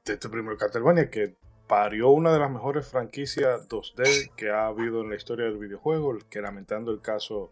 de 0.05 0.13
este 0.13 0.30
primer 0.30 0.57
Castlevania 0.57 1.09
que 1.09 1.36
parió 1.67 2.09
una 2.09 2.34
de 2.34 2.39
las 2.39 2.51
mejores 2.51 2.88
franquicias 2.88 3.67
2D 3.67 4.32
que 4.36 4.49
ha 4.49 4.67
habido 4.67 5.01
en 5.01 5.09
la 5.09 5.15
historia 5.15 5.45
del 5.45 5.57
videojuego 5.57 6.17
que 6.30 6.41
lamentando 6.41 6.91
el 6.91 7.01
caso 7.01 7.51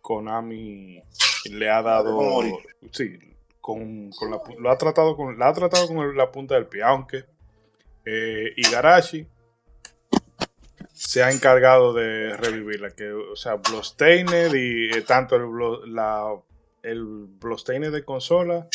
Konami 0.00 1.02
le 1.50 1.70
ha 1.70 1.82
dado 1.82 2.42
sí 2.90 3.18
con, 3.60 4.10
con 4.10 4.30
la, 4.30 4.40
lo 4.58 4.70
ha 4.70 4.78
tratado 4.78 5.16
con 5.16 5.38
la 5.38 5.48
ha 5.48 5.52
tratado 5.52 5.86
con 5.86 6.16
la 6.16 6.30
punta 6.32 6.54
del 6.54 6.66
pie 6.66 6.82
aunque 6.82 7.24
eh, 8.04 8.52
Igarashi 8.56 9.26
se 11.04 11.22
ha 11.22 11.30
encargado 11.32 11.92
de 11.92 12.36
revivirla 12.36 12.90
que 12.92 13.10
o 13.12 13.34
sea 13.36 13.54
Bloodstained 13.56 14.54
y 14.54 14.90
eh, 14.96 15.02
tanto 15.02 15.34
el, 15.36 15.42
Blo- 15.42 15.84
la, 15.86 16.32
el 16.82 17.26
de 17.90 18.04
consola 18.04 18.68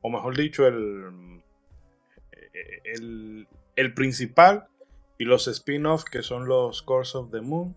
o 0.00 0.08
mejor 0.10 0.36
dicho 0.36 0.66
el 0.66 1.42
eh, 2.32 2.80
el, 2.84 3.46
el 3.76 3.94
principal 3.94 4.66
y 5.18 5.24
los 5.24 5.46
spin-offs 5.46 6.04
que 6.06 6.22
son 6.22 6.46
los 6.48 6.82
Course 6.82 7.18
of 7.18 7.30
the 7.30 7.40
Moon 7.42 7.76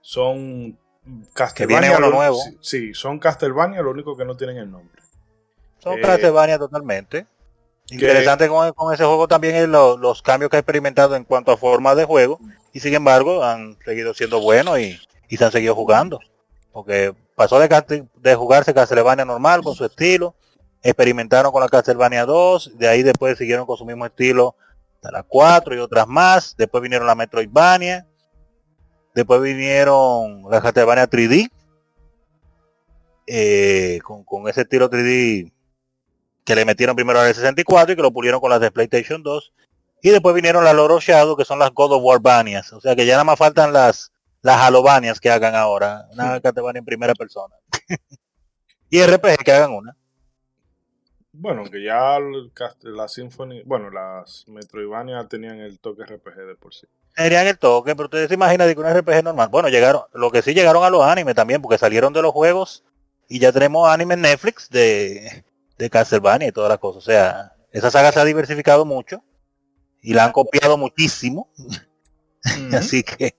son 0.00 0.78
Castlevania 1.34 1.80
viene 1.90 1.96
uno 1.98 2.10
lo- 2.10 2.16
nuevo. 2.16 2.36
sí, 2.38 2.58
sí, 2.60 2.94
son 2.94 3.18
Castlevania 3.18 3.82
lo 3.82 3.90
único 3.90 4.16
que 4.16 4.24
no 4.24 4.36
tienen 4.36 4.56
el 4.58 4.70
nombre 4.70 5.02
Son 5.78 5.98
Eh, 5.98 6.02
Castlevania 6.02 6.58
totalmente. 6.58 7.26
Interesante 7.90 8.48
con, 8.48 8.92
ese 8.92 9.04
juego 9.04 9.28
también 9.28 9.54
es 9.56 9.68
lo- 9.68 9.96
los 9.96 10.20
cambios 10.22 10.50
que 10.50 10.56
ha 10.56 10.60
experimentado 10.60 11.14
en 11.16 11.24
cuanto 11.24 11.52
a 11.52 11.56
forma 11.56 11.94
de 11.94 12.04
juego 12.04 12.40
y 12.72 12.80
sin 12.80 12.94
embargo 12.94 13.44
han 13.44 13.78
seguido 13.84 14.12
siendo 14.12 14.40
buenos 14.40 14.78
y, 14.80 14.98
y 15.28 15.36
se 15.36 15.44
han 15.44 15.52
seguido 15.52 15.74
jugando. 15.74 16.18
porque 16.72 17.14
pasó 17.34 17.58
de 17.60 18.34
jugarse 18.34 18.74
Castlevania 18.74 19.24
normal 19.24 19.62
con 19.62 19.74
su 19.74 19.84
estilo, 19.84 20.34
experimentaron 20.82 21.52
con 21.52 21.62
la 21.62 21.68
Castlevania 21.68 22.24
2, 22.26 22.72
de 22.78 22.88
ahí 22.88 23.02
después 23.02 23.38
siguieron 23.38 23.66
con 23.66 23.76
su 23.76 23.84
mismo 23.86 24.04
estilo 24.06 24.56
hasta 24.96 25.10
la 25.12 25.22
4 25.22 25.74
y 25.74 25.78
otras 25.78 26.06
más, 26.08 26.54
después 26.56 26.82
vinieron 26.82 27.06
la 27.06 27.14
Metroidvania, 27.14 28.06
después 29.14 29.40
vinieron 29.42 30.42
la 30.50 30.60
Castlevania 30.60 31.08
3D, 31.08 31.50
eh, 33.26 33.98
con, 34.04 34.24
con 34.24 34.48
ese 34.48 34.62
estilo 34.62 34.88
3D 34.90 35.52
que 36.46 36.54
le 36.54 36.64
metieron 36.64 36.96
primero 36.96 37.20
al 37.20 37.34
64 37.34 37.92
y 37.92 37.96
que 37.96 38.02
lo 38.02 38.12
pulieron 38.12 38.40
con 38.40 38.50
las 38.50 38.60
de 38.60 38.70
PlayStation 38.70 39.22
2, 39.22 39.52
y 40.02 40.10
después 40.10 40.34
vinieron 40.34 40.64
las 40.64 40.74
Loro 40.74 41.00
Shadow, 41.00 41.36
que 41.36 41.44
son 41.44 41.58
las 41.58 41.72
God 41.72 41.92
of 41.92 42.02
War 42.02 42.20
Banias, 42.20 42.72
o 42.72 42.80
sea 42.80 42.96
que 42.96 43.04
ya 43.04 43.14
nada 43.14 43.24
más 43.24 43.38
faltan 43.38 43.72
las 43.72 44.12
las 44.46 44.62
Halobanias 44.62 45.20
que 45.20 45.30
hagan 45.30 45.54
ahora, 45.54 46.06
una 46.12 46.40
Castlevania 46.40 46.78
en 46.78 46.84
primera 46.84 47.14
persona. 47.14 47.54
y 48.90 49.02
RPG 49.02 49.44
que 49.44 49.52
hagan 49.52 49.72
una. 49.72 49.96
Bueno, 51.32 51.64
que 51.64 51.82
ya 51.82 52.16
el 52.16 52.52
la 52.82 53.08
Symphony, 53.08 53.62
bueno, 53.64 53.90
las 53.90 54.44
Metroidvania 54.48 55.26
tenían 55.28 55.58
el 55.58 55.78
toque 55.80 56.04
RPG 56.04 56.46
de 56.46 56.54
por 56.54 56.72
sí. 56.72 56.86
Serían 57.14 57.46
el 57.46 57.58
toque, 57.58 57.94
pero 57.94 58.06
ustedes 58.06 58.28
se 58.28 58.34
imaginan 58.34 58.68
de 58.68 58.74
que 58.74 58.80
un 58.80 58.86
RPG 58.86 59.24
normal. 59.24 59.48
Bueno, 59.50 59.68
llegaron, 59.68 60.02
lo 60.14 60.30
que 60.30 60.42
sí 60.42 60.54
llegaron 60.54 60.84
a 60.84 60.90
los 60.90 61.02
animes 61.02 61.34
también, 61.34 61.60
porque 61.60 61.76
salieron 61.76 62.12
de 62.12 62.22
los 62.22 62.32
juegos 62.32 62.84
y 63.28 63.38
ya 63.38 63.52
tenemos 63.52 63.88
anime 63.88 64.14
en 64.14 64.22
Netflix 64.22 64.70
de, 64.70 65.44
de 65.78 65.90
Castlevania 65.90 66.48
y 66.48 66.52
todas 66.52 66.70
las 66.70 66.78
cosas. 66.78 67.02
O 67.02 67.06
sea, 67.06 67.52
esa 67.72 67.90
saga 67.90 68.12
se 68.12 68.20
ha 68.20 68.24
diversificado 68.24 68.84
mucho 68.84 69.22
y 70.02 70.14
la 70.14 70.24
han 70.24 70.32
copiado 70.32 70.76
muchísimo. 70.76 71.50
Así 72.72 73.02
que, 73.02 73.36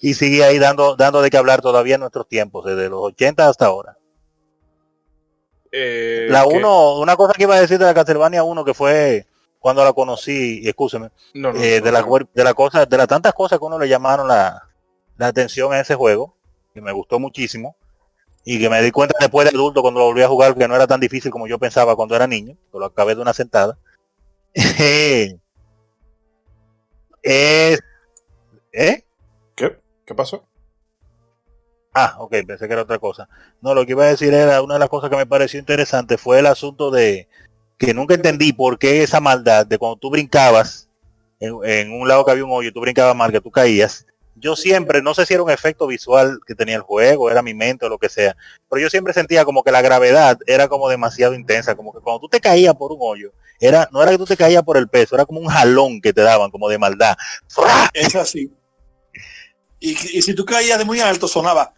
y 0.00 0.14
sigue 0.14 0.44
ahí 0.44 0.58
dando, 0.58 0.94
dando 0.96 1.22
de 1.22 1.30
qué 1.30 1.36
hablar 1.38 1.62
todavía 1.62 1.94
en 1.94 2.00
nuestros 2.02 2.28
tiempos, 2.28 2.64
desde 2.66 2.88
los 2.88 3.00
80 3.02 3.48
hasta 3.48 3.66
ahora. 3.66 3.96
Eh, 5.72 6.26
La 6.30 6.42
que- 6.42 6.56
1, 6.56 6.98
una 7.00 7.16
cosa 7.16 7.32
que 7.34 7.44
iba 7.44 7.54
a 7.54 7.60
decir 7.60 7.78
de 7.78 7.84
la 7.84 7.94
Castlevania 7.94 8.42
1 8.42 8.64
que 8.64 8.74
fue 8.74 9.26
cuando 9.60 9.84
la 9.84 9.92
conocí, 9.92 10.60
y 10.62 10.68
escúcheme, 10.68 11.10
no, 11.34 11.52
no, 11.52 11.60
eh, 11.60 11.78
no, 11.80 11.84
de 11.84 11.92
la 11.92 12.02
de 12.34 12.44
la 12.44 12.54
cosa, 12.54 12.86
de 12.86 12.96
las 12.96 13.06
tantas 13.08 13.34
cosas 13.34 13.58
que 13.58 13.64
uno 13.64 13.78
le 13.78 13.88
llamaron 13.88 14.26
la, 14.26 14.62
la 15.18 15.26
atención 15.26 15.72
a 15.72 15.80
ese 15.80 15.94
juego, 15.94 16.34
que 16.72 16.80
me 16.80 16.92
gustó 16.92 17.18
muchísimo, 17.20 17.76
y 18.44 18.58
que 18.58 18.70
me 18.70 18.82
di 18.82 18.90
cuenta 18.90 19.14
después 19.20 19.50
de 19.50 19.56
adulto 19.56 19.82
cuando 19.82 20.00
lo 20.00 20.06
volví 20.06 20.22
a 20.22 20.28
jugar 20.28 20.54
que 20.56 20.66
no 20.66 20.74
era 20.74 20.86
tan 20.86 21.00
difícil 21.00 21.30
como 21.30 21.46
yo 21.46 21.58
pensaba 21.58 21.96
cuando 21.96 22.16
era 22.16 22.26
niño, 22.26 22.56
que 22.72 22.78
lo 22.78 22.86
acabé 22.86 23.14
de 23.14 23.22
una 23.22 23.34
sentada. 23.34 23.78
es 24.54 25.38
¿Eh? 28.72 29.04
¿Qué? 29.54 29.78
¿Qué 30.06 30.14
pasó? 30.14 30.44
Ah, 31.92 32.16
ok, 32.18 32.30
pensé 32.46 32.66
que 32.66 32.72
era 32.72 32.82
otra 32.82 32.98
cosa. 32.98 33.28
No, 33.60 33.74
lo 33.74 33.84
que 33.84 33.92
iba 33.92 34.04
a 34.04 34.08
decir 34.08 34.32
era 34.32 34.62
una 34.62 34.74
de 34.74 34.80
las 34.80 34.88
cosas 34.88 35.10
que 35.10 35.16
me 35.16 35.26
pareció 35.26 35.58
interesante 35.58 36.18
fue 36.18 36.38
el 36.38 36.46
asunto 36.46 36.90
de 36.90 37.28
que 37.78 37.94
nunca 37.94 38.14
entendí 38.14 38.52
por 38.52 38.78
qué 38.78 39.02
esa 39.02 39.20
maldad 39.20 39.66
de 39.66 39.78
cuando 39.78 39.96
tú 39.96 40.10
brincabas 40.10 40.88
en, 41.40 41.56
en 41.64 41.92
un 41.92 42.06
lado 42.06 42.24
que 42.24 42.30
había 42.30 42.44
un 42.44 42.52
hoyo 42.52 42.68
y 42.68 42.72
tú 42.72 42.80
brincabas 42.80 43.16
mal, 43.16 43.32
que 43.32 43.40
tú 43.40 43.50
caías. 43.50 44.06
Yo 44.36 44.56
siempre, 44.56 45.02
no 45.02 45.12
sé 45.14 45.26
si 45.26 45.34
era 45.34 45.42
un 45.42 45.50
efecto 45.50 45.86
visual 45.86 46.40
que 46.46 46.54
tenía 46.54 46.76
el 46.76 46.82
juego, 46.82 47.30
era 47.30 47.42
mi 47.42 47.52
mente 47.52 47.84
o 47.86 47.88
lo 47.88 47.98
que 47.98 48.08
sea, 48.08 48.36
pero 48.70 48.80
yo 48.80 48.88
siempre 48.88 49.12
sentía 49.12 49.44
como 49.44 49.62
que 49.62 49.70
la 49.72 49.82
gravedad 49.82 50.38
era 50.46 50.68
como 50.68 50.88
demasiado 50.88 51.34
intensa, 51.34 51.74
como 51.74 51.92
que 51.92 52.00
cuando 52.00 52.20
tú 52.20 52.28
te 52.28 52.40
caías 52.40 52.74
por 52.74 52.92
un 52.92 52.98
hoyo, 53.00 53.32
era, 53.58 53.88
no 53.92 54.02
era 54.02 54.12
que 54.12 54.18
tú 54.18 54.24
te 54.24 54.36
caías 54.36 54.62
por 54.62 54.76
el 54.78 54.88
peso, 54.88 55.14
era 55.14 55.26
como 55.26 55.40
un 55.40 55.48
jalón 55.48 56.00
que 56.00 56.12
te 56.12 56.22
daban, 56.22 56.50
como 56.50 56.68
de 56.68 56.78
maldad. 56.78 57.16
¡Fra! 57.48 57.90
Es 57.92 58.14
así. 58.14 58.50
Y, 59.78 59.90
y 59.90 60.22
si 60.22 60.34
tú 60.34 60.44
caías 60.44 60.78
de 60.78 60.84
muy 60.84 61.00
alto, 61.00 61.26
sonaba. 61.28 61.74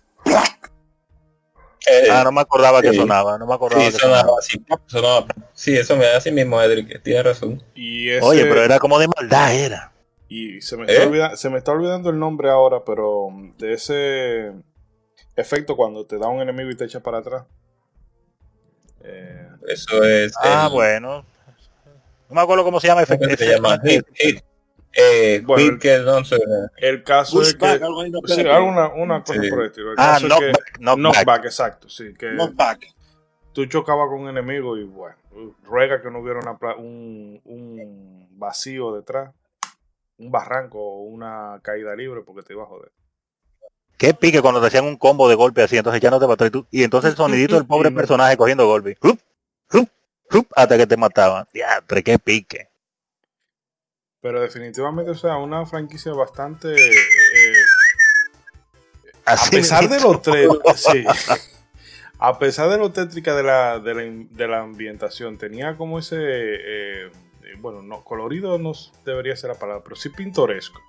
Eh, 1.91 2.07
Ah, 2.11 2.23
no 2.23 2.31
me 2.31 2.41
acordaba 2.41 2.81
que 2.81 2.91
sí. 2.91 2.97
sonaba, 2.97 3.39
no 3.39 3.47
me 3.47 3.55
acordaba 3.55 3.85
sí, 3.87 3.93
que 3.93 3.99
sonaba. 3.99 4.21
sonaba 4.21 4.39
así. 4.39 4.65
sonaba- 4.87 5.27
sí, 5.53 5.77
eso 5.77 5.97
me 5.97 6.07
hace 6.07 6.31
mismo, 6.31 6.61
Edric, 6.63 7.03
tiene 7.03 7.23
razón. 7.25 7.63
Y 7.75 8.09
ese, 8.11 8.25
Oye, 8.25 8.45
pero 8.47 8.63
era 8.63 8.79
como 8.79 8.99
de 9.01 9.09
maldad, 9.09 9.53
era. 9.55 9.92
Y 10.57 10.61
se 10.61 10.77
me, 10.77 10.85
¿Eh? 10.85 10.97
está 10.97 11.37
se 11.37 11.51
me 11.51 11.59
está 11.59 11.73
olvidando 11.73 12.11
el 12.11 12.19
nombre 12.19 12.49
ahora, 12.51 12.85
pero 12.85 13.29
mm, 13.31 13.57
de 13.59 13.73
ese 13.75 14.53
efecto 15.37 15.77
cuando 15.77 16.07
te 16.07 16.19
da 16.19 16.29
un 16.29 16.41
enemigo 16.41 16.71
y 16.71 16.77
te 16.77 16.85
echa 16.85 17.01
para 17.01 17.19
atrás. 17.19 17.45
Eh, 19.03 19.49
Eso 19.69 20.03
es. 20.05 20.33
Ah, 20.43 20.67
el- 20.69 20.73
bueno. 20.73 21.25
No 22.29 22.35
me 22.37 22.41
acuerdo 22.41 22.65
cómo 22.65 22.81
se 22.81 22.87
llama. 22.89 23.05
¿cómo 23.05 23.19
efect- 23.21 23.37
se 23.37 23.47
llama? 23.55 23.79
Hit, 23.85 24.07
hit. 24.15 24.45
Eh, 24.95 25.43
Bueno, 25.47 25.73
no 25.73 26.27
el 26.77 27.03
caso 27.03 27.41
es 27.41 27.55
que... 27.55 27.65
Algo 27.65 28.03
Sí, 28.27 28.41
alguna 28.47 28.89
una 28.89 29.25
cosa 29.25 29.41
Sí. 29.41 29.49
por 29.49 29.61
el 29.61 29.67
estilo. 29.69 29.93
El 29.93 29.97
Ah, 29.99 30.19
caso 30.21 30.27
es 30.27 30.33
que- 30.35 30.39
knockback, 30.53 30.79
knockback. 30.81 31.15
knockback, 31.15 31.45
exacto, 31.47 31.89
sí. 31.89 32.13
Que 32.19 32.27
Knockback. 32.33 32.87
tú 33.55 33.65
chocabas 33.67 34.09
con 34.09 34.21
un 34.21 34.29
enemigo 34.29 34.77
y 34.77 34.85
bueno, 34.85 35.17
ruega 35.63 36.03
que 36.03 36.11
no 36.11 36.19
hubiera 36.21 36.41
una 36.41 36.59
un, 36.77 37.41
un 37.47 38.29
vacío 38.39 38.95
detrás, 38.95 39.33
un 40.19 40.31
barranco 40.31 40.79
o 40.79 41.03
una 41.03 41.61
caída 41.63 41.95
libre 41.97 42.23
porque 42.25 42.43
te 42.43 42.53
iba 42.53 42.63
a 42.63 42.67
joder. 42.67 42.93
Qué 43.97 44.15
pique 44.15 44.43
cuando 44.43 44.61
te 44.61 44.67
hacían 44.67 44.85
un 44.85 44.97
combo 44.97 45.29
de 45.29 45.35
golpe 45.37 45.63
así, 45.63 45.77
entonces 45.77 46.01
ya 46.03 46.11
no 46.11 46.19
te 46.19 46.27
mató. 46.27 46.45
Y, 46.47 46.51
tú- 46.51 46.67
y 46.71 46.83
entonces 46.83 47.11
el 47.13 47.17
sonidito 47.17 47.55
del 47.57 47.67
pobre 47.67 47.91
personaje 47.93 48.37
cogiendo 48.37 48.67
golpe. 48.67 48.97
Rup, 49.01 49.21
rup, 49.71 49.89
rup, 50.29 50.47
hasta 50.57 50.77
que 50.77 50.87
te 50.87 50.97
mataban. 50.97 51.47
Diatre, 51.53 52.03
qué 52.03 52.19
pique. 52.19 52.69
Pero 54.21 54.41
definitivamente, 54.41 55.11
o 55.11 55.15
sea, 55.17 55.37
una 55.37 55.67
franquicia 55.67 56.13
bastante... 56.13 56.69
eh, 56.75 56.91
eh, 57.37 57.55
a 59.25 59.37
pesar 59.51 59.89
de 59.89 59.97
mismo. 59.97 60.13
lo 60.15 60.21
tres, 60.21 60.49
sí. 60.77 61.05
A 62.19 62.39
pesar 62.39 62.71
de 62.71 62.79
lo 62.79 62.93
tétrica 62.93 63.35
de 63.35 63.43
la, 63.43 63.79
de 63.81 63.95
la, 63.95 64.03
de 64.31 64.49
la 64.49 64.61
ambientación, 64.61 65.39
tenía 65.39 65.77
como 65.77 65.99
ese, 65.99 66.17
eh, 66.21 67.11
eh, 67.45 67.57
bueno, 67.59 67.83
no, 67.83 68.03
colorido 68.05 68.59
no 68.59 68.73
debería 69.05 69.37
ser 69.37 69.51
la 69.51 69.59
palabra, 69.59 69.83
pero 69.85 69.97
sí 69.97 70.09
pintoresco. 70.11 70.81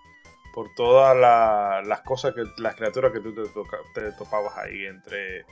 Por 0.53 0.73
todas 0.75 1.15
la- 1.17 1.81
las 1.85 2.01
cosas 2.01 2.33
que, 2.35 2.43
las 2.61 2.75
criaturas 2.75 3.11
que 3.11 3.19
tú 3.19 3.33
te, 3.33 3.47
toca- 3.49 3.79
te 3.95 4.11
topabas 4.13 4.55
ahí, 4.57 4.85
entre 4.85 5.45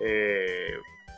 eh, 0.00 0.74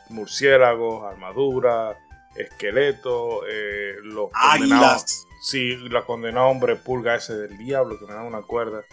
murciélagos, 0.09 1.03
armadura, 1.11 1.97
esqueletos, 2.35 3.43
eh, 3.47 3.95
los 4.03 4.29
condenados. 4.31 5.03
Águilas. 5.03 5.27
Sí, 5.41 5.77
la 5.89 6.01
condenada 6.03 6.47
hombre 6.47 6.75
pulga 6.75 7.15
ese 7.15 7.35
del 7.37 7.57
diablo 7.57 7.97
que 7.99 8.05
me 8.05 8.13
da 8.13 8.23
una 8.23 8.41
cuerda. 8.41 8.83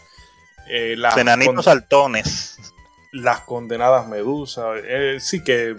Eh, 0.69 0.95
las 0.97 1.15
saltones. 1.65 2.59
las 3.11 3.41
condenadas 3.41 4.07
medusas. 4.07 4.81
Eh, 4.85 5.19
sí 5.21 5.43
que 5.43 5.75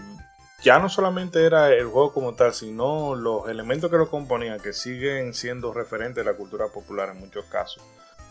ya 0.63 0.79
no 0.79 0.87
solamente 0.87 1.45
era 1.45 1.73
el 1.73 1.87
juego 1.87 2.13
como 2.13 2.33
tal, 2.33 2.53
sino 2.53 3.15
los 3.15 3.49
elementos 3.49 3.91
que 3.91 3.97
lo 3.97 4.09
componían, 4.09 4.59
que 4.59 4.71
siguen 4.71 5.33
siendo 5.33 5.73
referentes 5.73 6.23
de 6.23 6.31
la 6.31 6.37
cultura 6.37 6.67
popular 6.69 7.09
en 7.09 7.19
muchos 7.19 7.45
casos. 7.45 7.83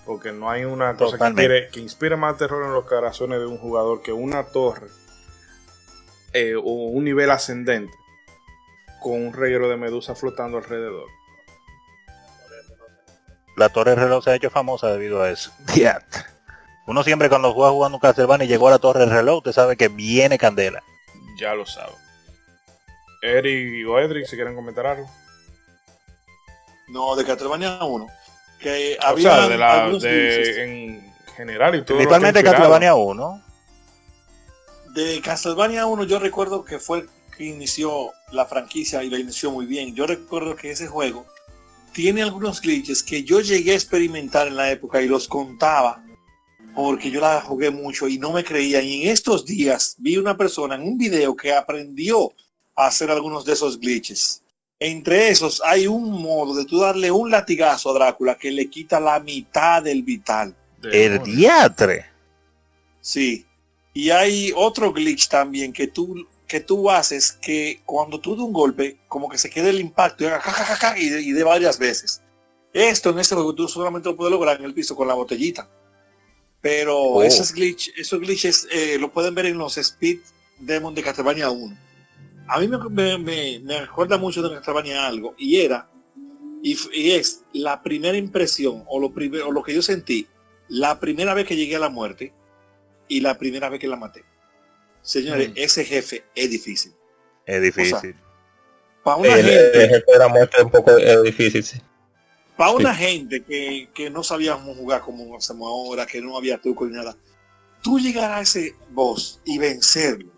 Porque 0.06 0.32
no 0.32 0.50
hay 0.50 0.64
una 0.64 0.96
cosa 0.96 1.18
que 1.18 1.26
inspire, 1.26 1.68
que 1.68 1.80
inspire 1.80 2.16
más 2.16 2.38
terror 2.38 2.64
en 2.64 2.72
los 2.72 2.86
corazones 2.86 3.38
de 3.38 3.46
un 3.46 3.58
jugador 3.58 4.02
que 4.02 4.12
una 4.12 4.44
torre 4.44 4.88
eh, 6.32 6.56
o 6.56 6.62
un 6.62 7.04
nivel 7.04 7.30
ascendente 7.30 7.92
con 9.00 9.12
un 9.12 9.32
reguero 9.32 9.68
de 9.68 9.76
medusa 9.76 10.14
flotando 10.14 10.56
alrededor. 10.56 11.08
La 13.56 13.68
Torre 13.68 13.90
del 13.90 14.00
Reloj 14.00 14.24
se 14.24 14.30
ha 14.30 14.34
hecho 14.34 14.48
famosa 14.48 14.88
debido 14.88 15.22
a 15.22 15.30
eso. 15.30 15.52
Diatre. 15.74 16.24
Uno 16.86 17.02
siempre 17.02 17.28
cuando 17.28 17.52
juega 17.52 17.70
jugando 17.70 17.96
un 17.96 18.00
Castlevania 18.00 18.46
y 18.46 18.48
llegó 18.48 18.68
a 18.68 18.72
la 18.72 18.78
Torre 18.78 19.00
del 19.00 19.10
Reloj, 19.10 19.38
usted 19.38 19.52
sabe 19.52 19.76
que 19.76 19.88
viene 19.88 20.38
candela. 20.38 20.82
Ya 21.36 21.54
lo 21.54 21.66
saben. 21.66 22.01
Eric 23.22 23.88
o 23.88 23.98
Edric, 23.98 24.26
si 24.26 24.36
quieren 24.36 24.54
comentar 24.54 24.86
algo. 24.86 25.08
No, 26.88 27.16
de 27.16 27.24
Castlevania 27.24 27.82
1. 27.82 28.06
Que 28.58 28.98
O 29.00 29.06
había 29.06 29.36
sea, 29.36 29.48
de 29.48 29.56
la, 29.58 29.84
algunos 29.84 30.02
glitches. 30.02 30.56
de, 30.56 30.62
en 30.64 31.14
general 31.36 31.74
y 31.76 31.82
todo. 31.82 31.96
Principalmente 31.96 32.40
inspirado. 32.40 32.58
Castlevania 32.58 32.94
1. 32.94 33.44
De 34.94 35.20
Castlevania 35.22 35.86
1 35.86 36.04
yo 36.04 36.18
recuerdo 36.18 36.64
que 36.64 36.78
fue 36.78 36.98
el 37.00 37.08
que 37.36 37.44
inició 37.44 38.10
la 38.30 38.44
franquicia 38.44 39.02
y 39.02 39.08
la 39.08 39.18
inició 39.18 39.50
muy 39.50 39.64
bien. 39.66 39.94
Yo 39.94 40.06
recuerdo 40.06 40.54
que 40.54 40.70
ese 40.70 40.86
juego 40.86 41.24
tiene 41.92 42.22
algunos 42.22 42.60
glitches 42.60 43.02
que 43.02 43.22
yo 43.24 43.40
llegué 43.40 43.72
a 43.72 43.76
experimentar 43.76 44.48
en 44.48 44.56
la 44.56 44.70
época 44.70 45.00
y 45.00 45.08
los 45.08 45.28
contaba 45.28 46.02
porque 46.74 47.10
yo 47.10 47.20
la 47.20 47.40
jugué 47.40 47.70
mucho 47.70 48.08
y 48.08 48.18
no 48.18 48.32
me 48.32 48.44
creían. 48.44 48.84
Y 48.84 49.04
en 49.04 49.10
estos 49.10 49.44
días 49.46 49.94
vi 49.98 50.16
una 50.18 50.36
persona 50.36 50.74
en 50.74 50.82
un 50.82 50.98
video 50.98 51.34
que 51.36 51.54
aprendió 51.54 52.32
a 52.76 52.86
hacer 52.86 53.10
algunos 53.10 53.44
de 53.44 53.52
esos 53.52 53.78
glitches. 53.78 54.42
Entre 54.78 55.28
esos 55.28 55.62
hay 55.64 55.86
un 55.86 56.10
modo 56.10 56.54
de 56.54 56.64
tú 56.64 56.80
darle 56.80 57.10
un 57.10 57.30
latigazo 57.30 57.90
a 57.90 57.94
Drácula 57.94 58.36
que 58.36 58.50
le 58.50 58.68
quita 58.68 58.98
la 58.98 59.20
mitad 59.20 59.82
del 59.82 60.02
vital. 60.02 60.56
De- 60.80 61.04
El 61.06 61.22
diatre. 61.22 62.06
Sí. 63.00 63.46
Y 63.94 64.10
hay 64.10 64.52
otro 64.56 64.92
glitch 64.92 65.28
también 65.28 65.72
que 65.72 65.86
tú 65.86 66.26
que 66.48 66.60
tú 66.60 66.90
haces 66.90 67.32
que 67.32 67.80
cuando 67.86 68.20
tú 68.20 68.32
das 68.36 68.44
un 68.44 68.52
golpe, 68.52 68.98
como 69.08 69.26
que 69.30 69.38
se 69.38 69.48
quede 69.48 69.70
el 69.70 69.80
impacto 69.80 70.22
y, 70.24 70.26
haga 70.26 70.38
ja, 70.40 70.50
ja, 70.52 70.64
ja, 70.64 70.76
ja, 70.76 70.98
y, 70.98 71.08
de, 71.08 71.22
y 71.22 71.32
de 71.32 71.44
varias 71.44 71.78
veces. 71.78 72.20
Esto 72.74 73.08
en 73.10 73.20
este 73.20 73.34
juego 73.34 73.54
tú 73.54 73.66
solamente 73.68 74.10
lo 74.10 74.16
puedes 74.16 74.30
lograr 74.32 74.58
en 74.58 74.66
el 74.66 74.74
piso 74.74 74.94
con 74.94 75.08
la 75.08 75.14
botellita. 75.14 75.66
Pero 76.60 76.98
Oh. 76.98 77.22
esos, 77.22 77.52
glitch, 77.52 77.90
esos 77.96 78.20
glitches 78.20 78.68
eh, 78.70 78.98
lo 78.98 79.10
pueden 79.10 79.34
ver 79.34 79.46
en 79.46 79.56
los 79.56 79.78
Speed 79.78 80.18
Demon 80.58 80.94
de 80.94 81.02
Castlevania 81.02 81.48
1. 81.50 81.74
A 82.48 82.58
mí 82.60 82.68
me, 82.68 82.78
me, 82.90 83.18
me, 83.18 83.60
me 83.60 83.80
recuerda 83.82 84.18
mucho 84.18 84.42
de 84.42 84.54
Castlevania 84.54 85.06
algo, 85.06 85.34
y 85.38 85.60
era, 85.60 85.88
y, 86.62 86.76
es 87.12 87.44
la 87.52 87.82
primera 87.82 88.16
impresión, 88.16 88.84
o 88.86 89.00
lo, 89.00 89.12
primer- 89.12 89.42
o 89.42 89.52
lo 89.52 89.62
que 89.62 89.74
yo 89.74 89.82
sentí, 89.82 90.26
la 90.68 90.98
primera 91.00 91.34
vez 91.34 91.46
que 91.46 91.56
llegué 91.56 91.76
a 91.76 91.80
la 91.80 91.88
muerte, 91.88 92.32
y 93.08 93.20
la 93.20 93.36
primera 93.38 93.68
vez 93.68 93.80
que 93.80 93.88
la 93.88 93.96
maté. 93.96 94.24
Señores, 95.02 95.50
Mm. 95.50 95.54
ese 95.56 95.84
jefe 95.84 96.24
es 96.34 96.50
difícil. 96.50 96.92
Es 97.46 97.60
difícil. 97.60 98.14
Para 99.02 99.16
una 99.16 99.34
gente, 99.34 99.82
el 99.84 99.88
jefe 99.90 100.12
de 100.12 100.18
la 100.18 100.28
muerte 100.28 100.56
es 100.58 100.64
un 100.64 100.70
poco 100.70 100.96
difícil, 101.22 101.64
sí. 101.64 101.78
para 102.56 102.70
una 102.70 102.94
gente 102.94 103.42
que, 103.42 103.88
que 103.92 104.08
no 104.10 104.22
sabíamos 104.22 104.76
jugar 104.76 105.00
como 105.00 105.36
hacemos 105.36 105.66
ahora, 105.68 106.06
que 106.06 106.20
no 106.20 106.36
había 106.36 106.60
truco 106.60 106.86
ni 106.86 106.92
nada, 106.94 107.16
tú 107.82 107.98
llegar 107.98 108.30
a 108.30 108.40
ese 108.40 108.76
boss 108.90 109.40
y 109.44 109.58
vencerlo, 109.58 110.30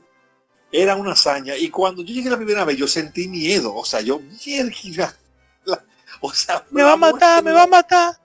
era 0.77 0.97
una 0.97 1.13
hazaña. 1.13 1.57
Y 1.57 1.71
cuando 1.71 2.03
yo 2.03 2.13
llegué 2.13 2.29
la 2.31 2.37
primera 2.37 2.65
vez, 2.65 2.77
yo 2.77 2.89
sentí 2.89 3.29
miedo. 3.29 3.73
O 3.75 3.85
sea, 3.85 4.01
yo, 4.01 4.21
mierda. 4.45 5.17
La- 5.65 5.85
o 6.21 6.33
sea, 6.33 6.65
Me 6.71 6.83
va 6.83 6.95
a 6.95 6.97
matar, 6.97 7.45
me 7.45 7.53
va 7.53 7.63
a 7.63 7.67
matar. 7.69 8.17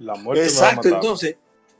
La 0.00 0.16
muerte 0.16 0.50
me 0.52 0.60
va 0.60 0.68
a 0.68 0.70
Exacto, 0.72 0.88
matar. 0.88 0.92
entonces 0.94 1.36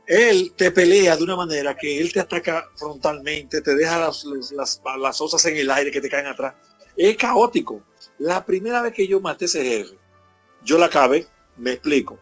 él 0.07 0.53
te 0.55 0.71
pelea 0.71 1.17
de 1.17 1.23
una 1.23 1.35
manera 1.35 1.75
que 1.75 1.99
él 1.99 2.13
te 2.13 2.21
ataca 2.21 2.69
frontalmente, 2.75 3.59
te 3.61 3.75
deja 3.75 3.99
las, 3.99 4.23
las, 4.23 4.51
las, 4.51 4.81
las 4.99 5.19
osas 5.19 5.43
en 5.47 5.57
el 5.57 5.69
aire 5.69 5.91
que 5.91 5.99
te 5.99 6.09
caen 6.09 6.27
atrás. 6.27 6.53
Es 6.95 7.17
caótico. 7.17 7.83
La 8.19 8.45
primera 8.45 8.81
vez 8.81 8.93
que 8.93 9.05
yo 9.07 9.19
maté 9.19 9.45
ese 9.45 9.63
jefe, 9.65 9.97
yo 10.63 10.77
la 10.77 10.85
acabé, 10.85 11.27
me 11.57 11.73
explico. 11.73 12.17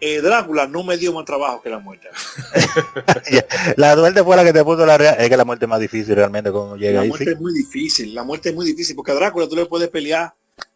Eh, 0.00 0.20
Drácula 0.20 0.66
no 0.68 0.84
me 0.84 0.96
dio 0.96 1.12
más 1.12 1.24
trabajo 1.24 1.60
que 1.60 1.70
la 1.70 1.80
muerte. 1.80 2.08
La 3.76 3.96
muerte 3.96 4.22
fue 4.22 4.36
la 4.36 4.44
que 4.44 4.52
te 4.52 4.62
puso 4.64 4.86
la 4.86 4.96
real. 4.96 5.16
Es 5.18 5.28
que 5.28 5.36
la 5.36 5.44
muerte 5.44 5.64
es 5.64 5.68
más 5.68 5.80
difícil 5.80 6.14
realmente 6.14 6.52
cuando 6.52 6.76
llega 6.76 6.96
La 6.98 7.02
ahí. 7.02 7.08
muerte 7.08 7.24
sí. 7.26 7.30
es 7.32 7.40
muy 7.40 7.52
difícil, 7.52 8.14
la 8.14 8.22
muerte 8.22 8.50
es 8.50 8.54
muy 8.54 8.66
difícil, 8.66 8.94
porque 8.94 9.10
a 9.12 9.14
Drácula 9.14 9.48
tú 9.48 9.56
le 9.56 9.66
puedes 9.66 9.88
pelear 9.88 10.32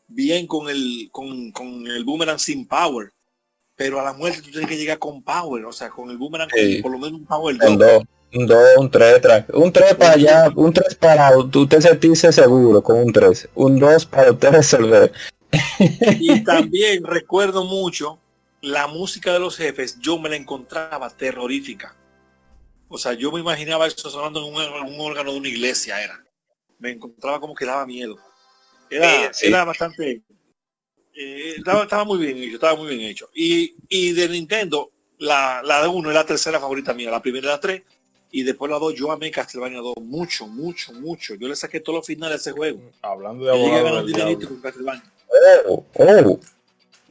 bien 0.08 0.46
con 0.46 0.68
el, 0.68 1.08
con, 1.12 1.52
con 1.52 1.86
el 1.86 2.04
boomerang 2.04 2.38
sin 2.38 2.66
power. 2.66 3.12
Pero 3.76 4.00
a 4.00 4.04
la 4.04 4.12
muerte 4.12 4.42
tú 4.42 4.50
tienes 4.50 4.68
que 4.68 4.76
llegar 4.76 4.98
con 4.98 5.22
power, 5.22 5.64
o 5.64 5.72
sea, 5.72 5.88
con 5.88 6.10
el 6.10 6.18
boomerang 6.18 6.48
con 6.50 6.82
por 6.82 6.92
lo 6.92 6.98
menos 6.98 7.20
un 7.20 7.26
power 7.26 7.54
Un 7.66 7.78
2. 7.78 7.90
2, 7.92 8.02
un 8.34 8.46
2, 8.46 8.58
un 8.78 8.90
3, 8.90 9.20
un 9.54 9.72
3 9.72 9.94
para 9.94 10.12
allá, 10.12 10.52
un 10.54 10.72
3 10.72 10.94
para 10.96 11.36
usted 11.38 11.80
sentirse 11.80 12.32
seguro 12.32 12.82
con 12.82 12.98
un 12.98 13.12
3, 13.12 13.48
un 13.54 13.78
2 13.78 14.06
para 14.06 14.32
usted 14.32 14.50
resolver. 14.50 15.12
Y 16.18 16.42
también 16.44 17.04
recuerdo 17.04 17.64
mucho 17.64 18.18
la 18.62 18.86
música 18.86 19.32
de 19.32 19.40
los 19.40 19.56
jefes, 19.56 19.98
yo 20.00 20.18
me 20.18 20.30
la 20.30 20.36
encontraba 20.36 21.10
terrorífica. 21.10 21.94
O 22.88 22.96
sea, 22.96 23.12
yo 23.12 23.32
me 23.32 23.40
imaginaba 23.40 23.86
eso 23.86 24.08
sonando 24.08 24.46
en 24.46 24.54
un, 24.54 24.62
en 24.62 24.94
un 24.94 25.00
órgano 25.00 25.32
de 25.32 25.38
una 25.38 25.48
iglesia, 25.48 26.02
era. 26.02 26.24
Me 26.78 26.90
encontraba 26.90 27.40
como 27.40 27.54
que 27.54 27.66
daba 27.66 27.84
miedo. 27.86 28.18
Era, 28.88 29.32
sí. 29.32 29.46
era 29.48 29.64
bastante... 29.64 30.22
eh, 31.14 31.54
estaba, 31.56 31.82
estaba 31.82 32.04
muy 32.04 32.18
bien 32.18 32.38
hecho, 32.38 32.54
estaba 32.54 32.76
muy 32.76 32.94
bien 32.94 33.10
hecho. 33.10 33.28
Y, 33.34 33.74
y 33.88 34.12
de 34.12 34.28
Nintendo, 34.28 34.92
la, 35.18 35.62
la 35.64 35.82
de 35.82 35.88
uno 35.88 36.10
es 36.10 36.14
la 36.14 36.26
tercera 36.26 36.60
favorita 36.60 36.94
mía, 36.94 37.10
la 37.10 37.22
primera 37.22 37.46
y 37.46 37.50
la 37.50 37.60
3. 37.60 37.82
Y 38.30 38.44
después 38.44 38.70
la 38.70 38.78
2, 38.78 38.94
yo 38.94 39.10
amé 39.10 39.30
Castlevania 39.30 39.80
2 39.80 39.96
mucho, 40.02 40.46
mucho, 40.46 40.92
mucho. 40.92 41.34
Yo 41.34 41.48
le 41.48 41.56
saqué 41.56 41.80
todos 41.80 41.98
los 41.98 42.06
finales 42.06 42.38
a 42.38 42.40
ese 42.40 42.52
juego. 42.52 42.80
Hablando 43.02 43.44
de 43.44 43.50
Yo 43.50 43.56
llegué 43.56 43.76
a 43.76 43.78
abogado 43.80 43.96
ganar 43.96 44.06
dinerito 44.06 44.48
con 44.48 44.60
Castlevania. 44.60 45.12
Oh, 45.66 45.84
oh, 45.96 46.40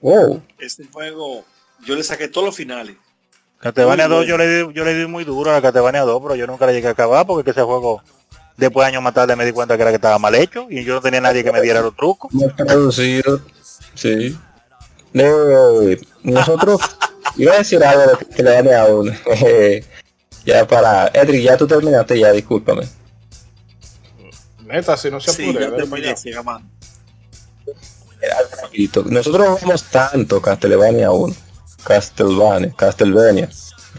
oh. 0.02 0.42
Este 0.60 0.86
juego, 0.92 1.44
yo 1.86 1.96
le 1.96 2.04
saqué 2.04 2.28
todos 2.28 2.46
los 2.48 2.56
finales. 2.56 2.96
Castlevania 3.60 4.08
Muy 4.08 4.18
2 4.18 4.28
yo 4.28 4.38
le, 4.38 4.48
di, 4.48 4.74
yo 4.74 4.84
le 4.84 4.96
di 4.96 5.06
muy 5.06 5.24
duro 5.24 5.52
a 5.52 5.54
la 5.54 5.62
Castlevania 5.62 6.02
2, 6.02 6.22
pero 6.22 6.36
yo 6.36 6.48
nunca 6.48 6.66
le 6.66 6.74
llegué 6.74 6.88
a 6.88 6.92
acabar 6.92 7.26
porque 7.28 7.44
que 7.46 7.52
ese 7.52 7.62
juego, 7.62 8.02
después 8.58 8.84
de 8.86 8.90
años 8.90 9.04
más 9.04 9.14
tarde 9.14 9.36
me 9.36 9.46
di 9.46 9.52
cuenta 9.52 9.76
que 9.76 9.84
era 9.84 9.92
que 9.92 9.96
estaba 9.98 10.18
mal 10.18 10.34
hecho 10.36 10.66
y 10.70 10.84
yo 10.84 10.96
no 10.96 11.02
tenía 11.02 11.22
nadie 11.22 11.44
que 11.44 11.52
me 11.52 11.62
diera 11.62 11.82
los 11.82 11.96
trucos. 11.96 12.34
Mal 12.34 12.56
traducido, 12.56 13.40
sí. 13.94 14.36
Eh, 15.14 16.02
nosotros, 16.24 16.82
iba 17.36 17.54
a 17.54 17.58
decir 17.58 17.84
algo 17.84 18.18
de 18.18 18.26
que 18.26 18.42
le 18.44 18.52
gane 18.54 18.74
a 18.74 18.86
uno. 18.86 19.12
eh, 19.46 19.86
ya 20.46 20.66
para, 20.68 21.08
Edric, 21.14 21.44
ya 21.44 21.56
tú 21.58 21.68
terminaste 21.68 22.20
ya, 22.20 22.32
discúlpame. 22.32 22.88
Neta, 24.66 24.96
si 24.98 25.12
no 25.12 25.20
se 25.20 25.32
Sí, 25.32 25.44
apure, 25.44 25.66
ya 25.66 25.70
para 25.70 25.84
terminé, 25.84 26.16
Nosotros 29.06 29.48
jugamos 29.48 29.84
tanto 29.86 30.42
Castlevania 30.42 31.12
1, 31.12 31.36
Castlevania, 31.84 32.74
Castlevania, 32.76 33.50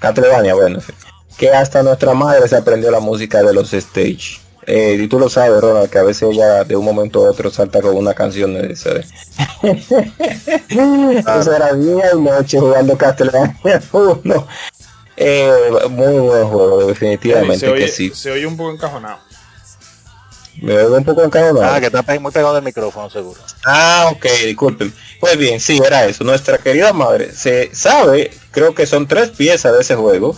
Castlevania, 0.00 0.54
bueno, 0.54 0.76
en 0.76 0.82
fin, 0.82 0.94
que 1.36 1.50
hasta 1.50 1.82
nuestra 1.82 2.14
madre 2.14 2.48
se 2.48 2.56
aprendió 2.56 2.90
la 2.90 3.00
música 3.00 3.42
de 3.42 3.52
los 3.52 3.72
stage. 3.72 4.40
Eh, 4.64 4.96
y 5.00 5.08
tú 5.08 5.18
lo 5.18 5.28
sabes, 5.28 5.60
Ronald, 5.60 5.90
que 5.90 5.98
a 5.98 6.04
veces 6.04 6.28
ella 6.30 6.62
de 6.62 6.76
un 6.76 6.84
momento 6.84 7.26
a 7.26 7.30
otro 7.30 7.50
salta 7.50 7.80
con 7.80 7.96
una 7.96 8.14
canción 8.14 8.54
de 8.54 8.72
ese. 8.72 9.00
Eso 10.70 11.56
era 11.56 11.74
día 11.74 12.10
y 12.14 12.20
noche 12.20 12.60
jugando 12.60 12.96
Castlevania 12.96 13.82
1. 13.90 14.46
Eh, 15.16 15.52
muy 15.90 16.18
buen 16.18 16.46
juego, 16.46 16.86
definitivamente 16.86 17.58
se, 17.58 17.68
oye, 17.68 17.84
que 17.84 17.90
sí. 17.90 18.12
se 18.14 18.30
oye 18.30 18.46
un 18.46 18.56
poco 18.56 18.72
encajonado. 18.72 19.18
Me 20.60 20.76
veo 20.76 20.94
un 20.94 21.04
poco 21.04 21.22
encajonado. 21.22 21.64
Ah, 21.64 21.80
que 21.80 21.86
está 21.86 22.02
muy 22.20 22.32
pegado 22.32 22.54
del 22.54 22.64
micrófono 22.64 23.08
seguro. 23.10 23.40
Ah, 23.64 24.10
ok, 24.12 24.26
disculpen. 24.44 24.92
Pues 25.20 25.36
bien, 25.38 25.60
sí, 25.60 25.80
era 25.84 26.04
eso. 26.06 26.24
Nuestra 26.24 26.58
querida 26.58 26.92
madre 26.92 27.32
se 27.32 27.74
sabe, 27.74 28.30
creo 28.50 28.74
que 28.74 28.86
son 28.86 29.06
tres 29.06 29.30
piezas 29.30 29.72
de 29.72 29.80
ese 29.80 29.94
juego, 29.94 30.36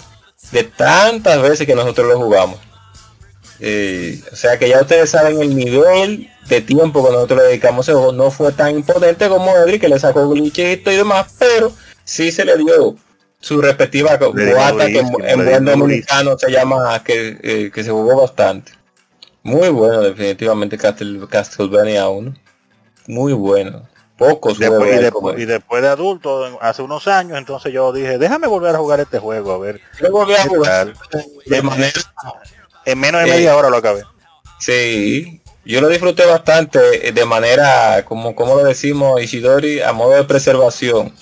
de 0.52 0.64
tantas 0.64 1.40
veces 1.42 1.66
que 1.66 1.74
nosotros 1.74 2.08
lo 2.08 2.18
jugamos. 2.18 2.58
Eh, 3.60 4.20
o 4.32 4.36
sea 4.36 4.58
que 4.58 4.68
ya 4.68 4.80
ustedes 4.80 5.10
saben 5.10 5.40
el 5.40 5.54
nivel 5.54 6.28
de 6.48 6.60
tiempo 6.60 7.04
que 7.04 7.12
nosotros 7.12 7.40
le 7.40 7.48
dedicamos 7.48 7.88
a 7.88 7.92
ese 7.92 7.98
juego. 7.98 8.12
No 8.12 8.30
fue 8.30 8.52
tan 8.52 8.76
imponente 8.76 9.28
como 9.28 9.56
Edric, 9.56 9.80
que 9.80 9.88
le 9.88 9.98
sacó 9.98 10.28
glitchito 10.28 10.92
y 10.92 10.96
demás, 10.96 11.26
pero 11.38 11.72
sí 12.04 12.30
se 12.30 12.44
le 12.44 12.56
dio 12.56 12.96
su 13.40 13.60
respectiva 13.60 14.16
guata, 14.16 14.86
que 14.86 14.98
en, 14.98 15.44
buen 15.44 15.64
dominicano 15.64 16.38
se 16.38 16.50
llama, 16.50 17.02
que, 17.04 17.38
eh, 17.42 17.70
que 17.72 17.84
se 17.84 17.90
jugó 17.90 18.20
bastante. 18.20 18.72
Muy 19.44 19.68
bueno, 19.68 20.00
definitivamente 20.00 20.76
Castle, 20.78 21.20
Castlevania 21.28 22.08
1. 22.08 22.34
Muy 23.06 23.32
bueno. 23.34 23.86
Pocos 24.16 24.58
Después, 24.58 24.78
juegos 24.80 24.96
y, 24.96 25.02
después, 25.02 25.12
como- 25.34 25.38
y 25.38 25.44
después 25.44 25.82
de 25.82 25.88
adulto, 25.88 26.58
hace 26.60 26.82
unos 26.82 27.06
años, 27.08 27.36
entonces 27.36 27.72
yo 27.72 27.92
dije, 27.92 28.16
déjame 28.16 28.46
volver 28.46 28.74
a 28.74 28.78
jugar 28.78 29.00
este 29.00 29.18
juego, 29.18 29.52
a 29.52 29.58
ver. 29.58 29.80
Yo 30.00 30.10
volví 30.10 30.34
a 30.34 30.44
jugar 30.46 30.94
de 31.46 31.62
manera 31.62 32.00
En 32.86 32.98
menos 33.00 33.22
de 33.22 33.28
Eh, 33.28 33.30
media 33.32 33.56
hora 33.56 33.70
lo 33.70 33.76
acabé. 33.78 34.02
Sí, 34.60 35.42
yo 35.64 35.80
lo 35.80 35.88
disfruté 35.88 36.24
bastante 36.26 37.08
eh, 37.08 37.12
de 37.12 37.24
manera, 37.24 38.04
como, 38.04 38.34
como 38.36 38.54
lo 38.56 38.64
decimos, 38.64 39.20
Ishidori, 39.22 39.80
a 39.80 39.92
modo 39.92 40.12
de 40.12 40.24
preservación. 40.24 41.12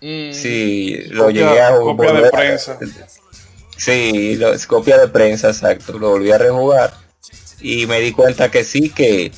Sí, 0.00 0.96
lo 1.10 1.24
Copia- 1.26 1.48
llegué 1.48 1.60
a 1.62 1.76
copia 1.78 2.06
de 2.08 2.12
volver 2.12 2.30
prensa. 2.32 2.78
Sí, 3.76 4.36
lo, 4.36 4.52
es 4.52 4.66
copia 4.66 4.98
de 4.98 5.08
prensa, 5.08 5.48
exacto. 5.48 5.98
Lo 5.98 6.10
volví 6.10 6.30
a 6.32 6.38
rejugar 6.38 6.92
y 7.62 7.86
me 7.86 8.00
di 8.00 8.12
cuenta 8.12 8.50
que 8.50 8.64
sí 8.64 8.90
que, 8.90 9.32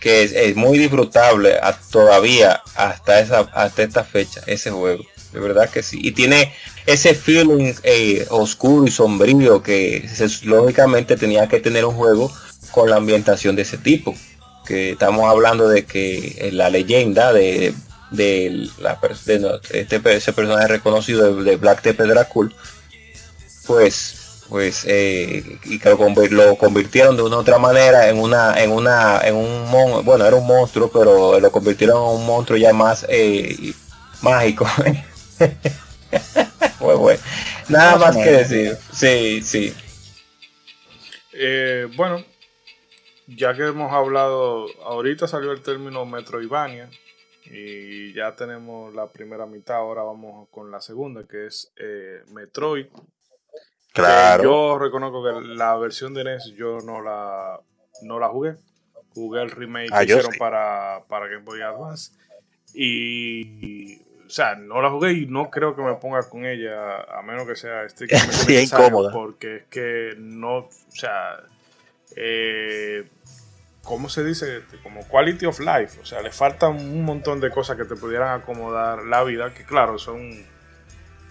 que 0.00 0.22
es, 0.24 0.56
muy 0.56 0.78
disfrutable 0.78 1.54
a- 1.62 1.78
todavía 1.90 2.62
hasta 2.74 3.20
esa 3.20 3.40
hasta 3.52 3.82
esta 3.82 4.04
fecha 4.04 4.42
ese 4.46 4.70
juego. 4.70 5.04
De 5.32 5.40
verdad 5.40 5.68
que 5.68 5.82
sí. 5.82 5.98
Y 6.02 6.12
tiene 6.12 6.52
ese 6.86 7.14
feeling 7.14 7.74
eh, 7.82 8.24
oscuro 8.30 8.86
y 8.86 8.90
sombrío 8.90 9.62
que 9.62 10.08
lógicamente 10.44 11.16
tenía 11.16 11.48
que 11.48 11.58
tener 11.60 11.84
un 11.84 11.94
juego 11.94 12.32
con 12.70 12.88
la 12.88 12.96
ambientación 12.96 13.56
de 13.56 13.62
ese 13.62 13.78
tipo. 13.78 14.14
Que 14.64 14.90
estamos 14.90 15.28
hablando 15.28 15.68
de 15.68 15.84
que 15.84 16.36
eh, 16.38 16.52
la 16.52 16.70
leyenda 16.70 17.32
de, 17.32 17.74
de, 18.12 18.68
la, 18.78 18.98
de 19.26 19.60
este, 19.72 20.00
ese 20.16 20.32
personaje 20.32 20.68
reconocido 20.68 21.34
de, 21.34 21.42
de 21.50 21.56
Black 21.56 21.82
Tepes 21.82 22.08
Dracul 22.08 22.54
pues 23.66 24.23
pues 24.48 24.84
eh, 24.86 25.58
y 25.64 25.78
que 25.78 25.90
lo, 26.30 26.56
convirtieron 26.56 27.16
de 27.16 27.22
una 27.22 27.36
u 27.36 27.40
otra 27.40 27.58
manera 27.58 28.08
en 28.08 28.18
una 28.18 28.54
en 28.62 28.70
una 28.72 29.20
en 29.24 29.36
un 29.36 29.70
mon- 29.70 30.04
bueno 30.04 30.26
era 30.26 30.36
un 30.36 30.46
monstruo 30.46 30.90
pero 30.92 31.40
lo 31.40 31.50
convirtieron 31.52 31.96
en 31.96 32.20
un 32.20 32.26
monstruo 32.26 32.58
ya 32.58 32.72
más 32.72 33.06
eh, 33.08 33.72
mágico 34.22 34.66
bueno. 36.80 37.20
nada 37.68 37.96
Más 37.96 38.16
que 38.16 38.30
decir 38.30 38.76
sí 38.92 39.42
sí 39.42 39.74
Eh, 41.32 41.88
bueno, 41.96 42.24
ya 43.26 43.54
que 43.54 43.66
hemos 43.66 43.92
hablado, 43.92 44.66
ahorita 44.84 45.26
salió 45.26 45.52
el 45.52 45.62
término 45.62 46.04
Metroidvania 46.06 46.90
y 47.44 48.12
ya 48.14 48.34
tenemos 48.36 48.94
la 48.94 49.10
primera 49.12 49.46
mitad, 49.46 49.76
ahora 49.76 50.02
vamos 50.02 50.48
con 50.50 50.70
la 50.70 50.80
segunda, 50.80 51.26
que 51.26 51.46
es 51.46 51.72
eh, 51.76 52.22
Metroid. 52.28 52.86
Claro. 53.94 54.42
Yo 54.42 54.78
reconozco 54.78 55.24
que 55.24 55.46
la 55.54 55.76
versión 55.76 56.12
de 56.12 56.24
NES 56.24 56.52
yo 56.56 56.80
no 56.84 57.00
la, 57.00 57.58
no 58.02 58.18
la 58.18 58.28
jugué. 58.28 58.56
Jugué 59.14 59.42
el 59.42 59.50
remake 59.50 59.88
Ah, 59.92 60.00
que 60.00 60.06
hicieron 60.06 60.32
sí. 60.32 60.38
para, 60.38 61.04
para 61.08 61.28
Game 61.28 61.44
Boy 61.44 61.62
Advance. 61.62 62.12
Y 62.74 64.02
o 64.26 64.30
sea, 64.30 64.56
no 64.56 64.82
la 64.82 64.90
jugué 64.90 65.12
y 65.12 65.26
no 65.26 65.50
creo 65.50 65.76
que 65.76 65.82
me 65.82 65.94
ponga 65.94 66.28
con 66.28 66.44
ella, 66.44 67.02
a 67.02 67.22
menos 67.22 67.46
que 67.46 67.54
sea 67.54 67.84
estrictamente 67.84 68.34
Sí, 68.46 68.56
incómoda. 68.56 69.12
Porque 69.12 69.56
es 69.56 69.64
que 69.64 70.14
no, 70.18 70.56
o 70.58 70.70
sea, 70.88 71.40
eh, 72.16 73.08
¿cómo 73.82 74.08
se 74.08 74.24
dice? 74.24 74.62
Como 74.82 75.06
quality 75.06 75.46
of 75.46 75.60
life. 75.60 76.00
O 76.00 76.04
sea, 76.04 76.20
le 76.20 76.32
faltan 76.32 76.72
un 76.72 77.04
montón 77.04 77.40
de 77.40 77.50
cosas 77.50 77.76
que 77.76 77.84
te 77.84 77.96
pudieran 77.96 78.40
acomodar 78.40 79.04
la 79.04 79.22
vida, 79.22 79.54
que 79.54 79.64
claro, 79.64 79.98
son 79.98 80.44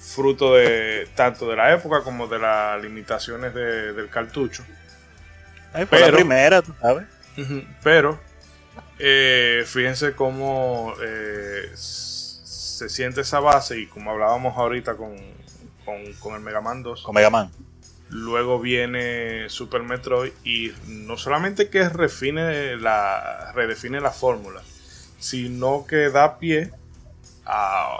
fruto 0.03 0.55
de 0.55 1.07
tanto 1.15 1.47
de 1.49 1.55
la 1.55 1.73
época 1.73 2.01
como 2.03 2.27
de 2.27 2.39
las 2.39 2.81
limitaciones 2.81 3.53
de- 3.53 3.93
del 3.93 4.09
cartucho. 4.09 4.63
Ahí 5.73 5.85
fue 5.85 5.99
la 5.99 6.05
Pero- 6.07 6.17
primera, 6.17 6.61
tú 6.61 6.73
sabes. 6.81 7.05
Pero 7.83 8.19
eh, 8.99 9.63
fíjense 9.65 10.13
cómo 10.13 10.93
eh, 11.01 11.71
se 11.73 12.89
siente 12.89 13.21
esa 13.21 13.39
base 13.39 13.79
y 13.79 13.87
como 13.87 14.11
hablábamos 14.11 14.55
ahorita 14.57 14.95
con, 14.95 15.15
con, 15.85 16.13
con 16.19 16.35
el 16.35 16.41
Mega 16.41 16.61
Man 16.61 16.83
2, 16.83 17.01
Con 17.03 17.15
Mega 17.15 17.29
Man. 17.31 17.49
luego 18.09 18.59
viene 18.59 19.49
Super 19.49 19.81
Metroid 19.81 20.31
y 20.43 20.71
no 20.87 21.17
solamente 21.17 21.69
que 21.69 21.87
refine 21.89 22.75
la, 22.77 23.51
redefine 23.55 23.99
la 23.99 24.11
fórmula, 24.11 24.61
sino 25.19 25.85
que 25.87 26.09
da 26.11 26.37
pie 26.37 26.71
a, 27.45 27.99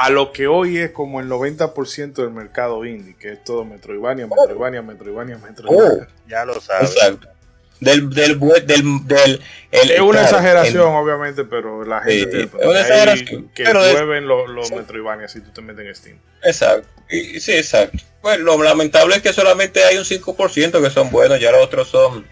a 0.00 0.10
lo 0.10 0.32
que 0.32 0.46
hoy 0.46 0.78
es 0.78 0.90
como 0.92 1.20
el 1.20 1.28
90% 1.28 2.12
del 2.14 2.30
mercado 2.30 2.84
indie, 2.84 3.16
que 3.16 3.32
es 3.32 3.44
todo 3.44 3.64
Metroidvania, 3.64 4.26
Metroidvania, 4.26 4.82
Metroidvania, 4.82 5.38
Metroidvania. 5.38 6.08
Ya 6.28 6.44
lo 6.44 6.60
sabes. 6.60 6.90
Exacto. 6.92 7.28
Del, 7.80 8.10
del, 8.10 8.38
del, 8.66 9.06
del, 9.06 9.42
el- 9.70 9.90
Es 9.92 10.00
una 10.00 10.10
claro, 10.22 10.26
exageración, 10.26 10.94
obviamente, 10.94 11.44
pero 11.44 11.84
la 11.84 12.00
gente 12.00 12.18
Sí, 12.24 12.26
tiene 12.26 12.44
es 12.44 12.52
una 12.66 12.74
ahí 12.74 12.80
exageración, 12.82 13.48
que 13.54 13.64
pero 13.64 13.84
es- 13.84 13.92
llueven 13.94 14.26
los, 14.26 14.48
los 14.50 14.72
Metroidvania 14.72 15.28
si 15.28 15.40
tú 15.40 15.50
te 15.52 15.60
metes 15.62 15.86
en 15.86 15.94
Steam. 15.94 16.18
Exacto. 16.42 16.88
Y, 17.08 17.38
sí, 17.40 17.52
exacto. 17.52 17.98
Pues 18.20 18.38
lo 18.40 18.60
lamentable 18.62 19.14
es 19.16 19.22
que 19.22 19.32
solamente 19.32 19.84
hay 19.84 19.96
un 19.96 20.04
5% 20.04 20.82
que 20.82 20.90
son 20.90 21.10
buenos, 21.10 21.38
ya 21.40 21.52
los 21.52 21.64
otros 21.64 21.88
son 21.88 22.26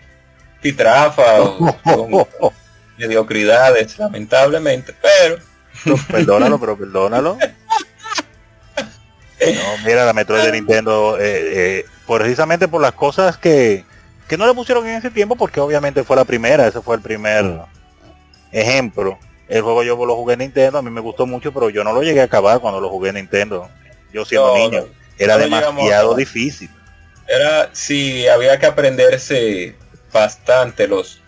titrafas 0.61 1.41
o 1.41 1.77
son 1.85 2.27
mediocridades, 2.99 3.99
lamentablemente, 3.99 4.95
pero 5.01 5.39
No, 5.87 5.97
perdónalo, 6.11 6.59
pero 6.59 6.77
perdónalo. 6.77 7.39
No, 9.39 9.85
mira, 9.85 10.05
la 10.05 10.13
Metroid 10.13 10.43
de 10.43 10.53
Nintendo, 10.53 11.19
eh, 11.19 11.81
eh, 11.81 11.87
precisamente 12.07 12.69
por 12.69 12.81
las 12.81 12.93
cosas 12.93 13.37
que, 13.37 13.85
que 14.29 14.37
no 14.37 14.47
le 14.47 14.55
pusieron 14.55 14.87
en 14.87 14.97
ese 14.97 15.11
tiempo, 15.11 15.37
porque 15.37 15.61
obviamente 15.61 16.05
fue 16.05 16.17
la 16.17 16.25
primera, 16.25 16.67
ese 16.67 16.81
fue 16.81 16.97
el 16.97 17.03
primer 17.03 17.61
ejemplo. 18.51 19.19
El 19.49 19.63
juego 19.63 19.83
yo 19.85 20.05
lo 20.05 20.17
jugué 20.17 20.33
en 20.35 20.41
Nintendo, 20.41 20.79
a 20.79 20.83
mí 20.83 20.91
me 20.91 21.01
gustó 21.01 21.27
mucho, 21.27 21.53
pero 21.53 21.71
yo 21.71 21.85
no 21.85 21.93
lo 21.93 22.03
llegué 22.03 22.21
a 22.21 22.25
acabar 22.25 22.59
cuando 22.61 22.81
lo 22.81 22.89
jugué 22.89 23.11
en 23.11 23.17
Nintendo. 23.17 23.69
Yo 24.13 24.25
siendo 24.25 24.49
No, 24.49 24.57
niño, 24.57 24.81
no, 24.81 24.87
era 25.19 25.35
a 25.35 25.39
demasiado 25.39 26.15
difícil. 26.17 26.71
era 27.29 27.69
sí 27.73 28.27
había 28.27 28.59
que 28.59 28.67
aprenderse 28.67 29.77
bastante 30.13 30.89
los 30.89 31.21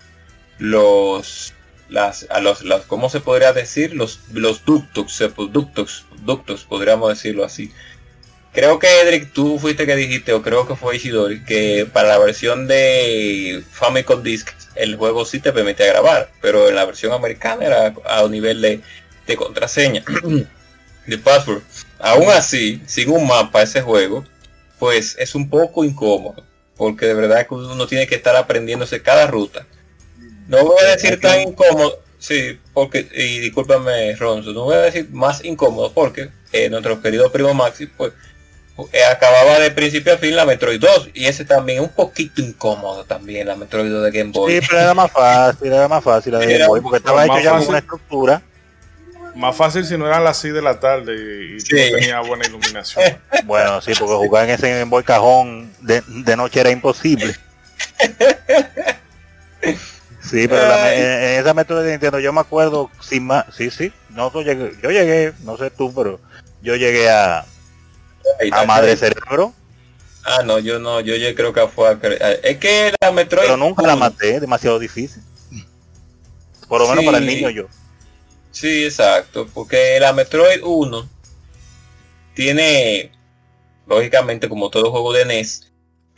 los 0.58 1.54
las 1.88 2.26
a 2.30 2.40
los 2.40 2.62
las 2.64 2.82
cómo 2.82 3.08
se 3.08 3.20
podría 3.20 3.52
decir 3.52 3.94
los 3.94 4.20
los 4.32 4.64
ductos 4.64 5.14
se- 5.14 5.28
ductos 5.28 6.04
ductos 6.22 6.64
podríamos 6.64 7.08
decirlo 7.10 7.44
así. 7.44 7.72
Creo 8.52 8.78
que 8.78 8.88
Edric 9.02 9.32
tú 9.32 9.58
fuiste 9.58 9.86
que 9.86 9.94
dijiste 9.94 10.32
o 10.32 10.42
creo 10.42 10.66
que 10.66 10.74
fue 10.76 10.96
Ishidori 10.96 11.44
que 11.44 11.86
para 11.92 12.08
la 12.08 12.18
versión 12.18 12.66
de 12.66 13.62
Famicom 13.70 14.22
Disk 14.22 14.50
el 14.74 14.96
juego 14.96 15.24
sí 15.24 15.38
te 15.40 15.52
permitía 15.52 15.86
grabar 15.86 16.30
pero 16.40 16.68
en 16.68 16.74
la 16.74 16.84
versión 16.84 17.12
americana 17.12 17.64
era 17.66 17.94
a 18.04 18.24
un 18.24 18.32
nivel 18.32 18.60
de, 18.60 18.80
de 19.26 19.36
contraseña 19.36 20.02
de 21.06 21.18
password. 21.18 21.62
Aún 21.98 22.28
así 22.30 22.82
sin 22.86 23.10
un 23.10 23.26
mapa 23.26 23.62
ese 23.62 23.82
juego 23.82 24.24
pues 24.78 25.16
es 25.18 25.34
un 25.34 25.50
poco 25.50 25.84
incómodo, 25.84 26.44
porque 26.76 27.06
de 27.06 27.14
verdad 27.14 27.46
que 27.48 27.54
uno 27.54 27.86
tiene 27.88 28.06
que 28.06 28.14
estar 28.14 28.36
aprendiéndose 28.36 29.02
cada 29.02 29.26
ruta. 29.26 29.66
No 30.48 30.64
voy 30.64 30.82
a 30.82 30.96
decir 30.96 31.20
tan 31.20 31.40
incómodo, 31.42 32.00
sí, 32.18 32.58
porque, 32.72 33.06
y 33.14 33.38
discúlpame 33.38 34.16
Ronzo, 34.16 34.52
no 34.52 34.64
voy 34.64 34.76
a 34.76 34.80
decir 34.80 35.08
más 35.10 35.44
incómodo, 35.44 35.92
porque 35.92 36.30
eh, 36.52 36.70
nuestro 36.70 37.00
querido 37.02 37.30
primo 37.30 37.52
Maxi, 37.52 37.86
pues, 37.86 38.14
eh, 38.92 39.04
acababa 39.04 39.58
de 39.58 39.70
principio 39.70 40.14
a 40.14 40.16
fin 40.16 40.34
la 40.34 40.46
Metroid 40.46 40.80
2, 40.80 41.10
y 41.12 41.26
ese 41.26 41.44
también 41.44 41.82
un 41.82 41.90
poquito 41.90 42.40
incómodo 42.40 43.04
también, 43.04 43.46
la 43.46 43.56
Metroid 43.56 43.90
2 43.90 44.04
de 44.04 44.10
Game 44.18 44.32
Boy. 44.32 44.54
Sí, 44.54 44.66
pero 44.66 44.80
era 44.80 44.94
más 44.94 45.12
fácil, 45.12 45.70
era 45.70 45.86
más 45.86 46.02
fácil 46.02 46.32
la 46.32 46.38
de 46.38 46.46
Era 46.46 46.64
Game 46.64 46.68
Boy, 46.68 46.80
porque 46.80 46.96
estaba 46.96 47.26
hecho 47.26 47.40
ya 47.40 47.58
con 47.58 47.68
una 47.68 47.78
estructura. 47.78 48.42
Más 49.34 49.54
fácil 49.54 49.84
si 49.84 49.98
no 49.98 50.06
eran 50.06 50.24
las 50.24 50.38
6 50.38 50.54
de 50.54 50.62
la 50.62 50.80
tarde 50.80 51.14
y, 51.14 51.60
Sí. 51.60 51.76
no 51.76 51.98
tenías 51.98 52.26
buena 52.26 52.46
iluminación. 52.46 53.18
Bueno, 53.44 53.82
sí, 53.82 53.92
porque 53.98 54.14
jugar 54.14 54.48
en 54.48 54.54
ese 54.54 54.70
Game 54.70 54.84
Boy 54.84 55.04
cajón 55.04 55.70
de, 55.80 56.02
de 56.06 56.36
noche 56.36 56.60
era 56.60 56.70
imposible. 56.70 57.36
Sí, 60.28 60.46
pero 60.48 60.66
la- 60.68 60.94
en, 60.94 61.02
en 61.02 61.40
esa 61.40 61.54
método 61.54 61.82
de 61.82 61.92
Nintendo 61.92 62.18
yo 62.20 62.32
me 62.32 62.40
acuerdo 62.40 62.90
sin 63.00 63.24
más, 63.26 63.46
sí, 63.56 63.70
sí, 63.70 63.92
nosotros 64.10 64.44
llegué, 64.44 64.72
yo 64.82 64.90
llegué, 64.90 65.32
no 65.44 65.56
sé 65.56 65.70
tú, 65.70 65.92
pero 65.94 66.20
yo 66.62 66.76
llegué 66.76 67.08
a, 67.10 67.46
a. 68.52 68.64
Madre 68.66 68.96
Cerebro, 68.96 69.54
Ah, 70.24 70.42
no, 70.44 70.58
yo 70.58 70.78
no, 70.78 71.00
yo 71.00 71.14
creo 71.34 71.54
que 71.54 71.66
fue 71.68 71.88
a 71.88 71.92
Es 72.42 72.58
que 72.58 72.92
la 73.00 73.10
Metroid... 73.12 73.44
pero 73.46 73.56
nunca 73.56 73.86
la 73.86 73.96
maté, 73.96 74.38
demasiado 74.40 74.78
difícil. 74.78 75.22
Por 76.68 76.82
lo 76.82 76.88
menos 76.88 77.04
para 77.06 77.16
el 77.16 77.24
niño 77.26 77.48
yo. 77.48 77.64
Sí, 78.50 78.84
exacto, 78.84 79.48
porque 79.54 79.98
la 79.98 80.12
Metroid 80.12 80.60
1 80.62 81.08
tiene, 82.34 83.10
lógicamente, 83.86 84.50
como 84.50 84.68
todo 84.68 84.90
juego 84.90 85.14
de 85.14 85.24
NES, 85.24 85.67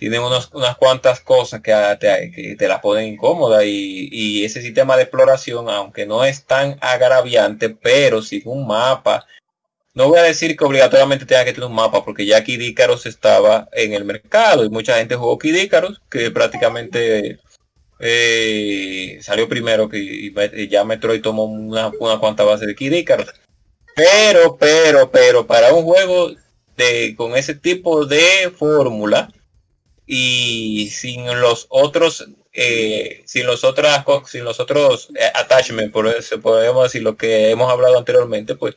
tiene 0.00 0.18
unos- 0.18 0.50
unas 0.52 0.76
cuantas 0.76 1.20
cosas 1.20 1.60
que 1.60 1.72
a- 1.72 1.96
te, 1.98 2.32
que 2.34 2.56
te 2.56 2.66
la 2.68 2.80
ponen 2.80 3.06
incómoda 3.14 3.64
y, 3.64 4.08
y 4.10 4.44
ese 4.44 4.60
sistema 4.62 4.96
de 4.96 5.02
exploración, 5.04 5.68
aunque 5.70 6.06
no 6.06 6.24
es 6.24 6.44
tan 6.46 6.76
agraviante, 6.80 7.68
pero 7.70 8.22
sin 8.22 8.42
un 8.46 8.66
mapa, 8.66 9.26
no 9.94 10.08
voy 10.08 10.18
a 10.18 10.22
decir 10.22 10.56
que 10.56 10.64
obligatoriamente 10.64 11.26
tenga 11.26 11.44
que 11.44 11.52
tener 11.52 11.68
un 11.68 11.74
mapa, 11.74 12.04
porque 12.04 12.26
ya 12.26 12.42
Kid 12.44 12.60
Icarus 12.60 13.06
estaba 13.06 13.68
en 13.72 13.92
el 13.92 14.04
mercado 14.04 14.64
y 14.64 14.70
mucha 14.70 14.96
gente 14.98 15.14
jugó 15.16 15.38
Kid 15.38 15.54
Icarus, 15.56 16.00
que 16.10 16.30
prácticamente 16.30 17.38
eh, 18.00 19.18
salió 19.22 19.48
primero 19.48 19.88
que 19.88 19.98
y 19.98 20.32
y 20.54 20.68
ya 20.68 20.84
Metroid 20.84 21.20
tomó 21.22 21.44
una, 21.44 21.92
una 22.00 22.18
cuanta 22.18 22.44
base 22.44 22.66
de 22.66 22.74
Kid 22.74 22.92
Icarus. 22.92 23.32
Pero, 23.94 24.56
pero, 24.56 25.10
pero, 25.10 25.46
para 25.46 25.74
un 25.74 25.84
juego 25.84 26.30
de 26.76 27.14
con 27.16 27.36
ese 27.36 27.54
tipo 27.54 28.06
de 28.06 28.50
fórmula 28.56 29.30
y 30.12 30.88
sin 30.90 31.24
los 31.40 31.66
otros 31.68 32.26
eh, 32.52 33.22
sin 33.26 33.46
los 33.46 33.62
otras 33.62 34.04
sin 34.26 34.42
los 34.42 34.58
otros 34.58 35.08
eh, 35.14 35.30
attachments 35.34 35.92
por 35.92 36.08
eso 36.08 36.40
podemos 36.40 36.82
decir 36.82 37.02
lo 37.02 37.16
que 37.16 37.48
hemos 37.50 37.70
hablado 37.70 37.96
anteriormente 37.96 38.56
pues 38.56 38.74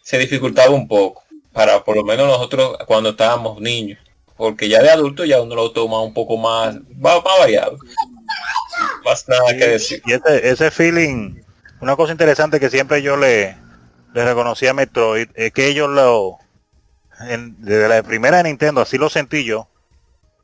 se 0.00 0.16
dificultaba 0.16 0.70
un 0.70 0.86
poco 0.86 1.24
para 1.52 1.82
por 1.82 1.96
lo 1.96 2.04
menos 2.04 2.28
nosotros 2.28 2.76
cuando 2.86 3.10
estábamos 3.10 3.60
niños 3.60 3.98
porque 4.36 4.68
ya 4.68 4.80
de 4.80 4.90
adulto 4.90 5.24
ya 5.24 5.40
uno 5.42 5.56
lo 5.56 5.72
toma 5.72 6.00
un 6.02 6.14
poco 6.14 6.36
más 6.36 6.76
más, 6.96 7.16
más 7.24 7.38
variado. 7.40 7.78
Más 9.04 9.26
nada 9.28 9.56
que 9.56 9.66
decir. 9.68 10.02
Y 10.06 10.12
ese, 10.12 10.48
ese 10.50 10.70
feeling, 10.70 11.36
una 11.80 11.96
cosa 11.96 12.12
interesante 12.12 12.60
que 12.60 12.70
siempre 12.70 13.00
yo 13.02 13.16
le, 13.16 13.56
le 14.14 14.24
reconocí 14.24 14.66
a 14.66 14.74
Metroid, 14.74 15.28
es 15.34 15.52
que 15.52 15.66
ellos 15.68 15.88
lo, 15.88 16.38
en- 17.28 17.56
desde 17.58 17.88
la 17.88 18.02
primera 18.02 18.36
de 18.38 18.44
Nintendo, 18.44 18.82
así 18.82 18.98
lo 18.98 19.08
sentí 19.08 19.44
yo, 19.44 19.68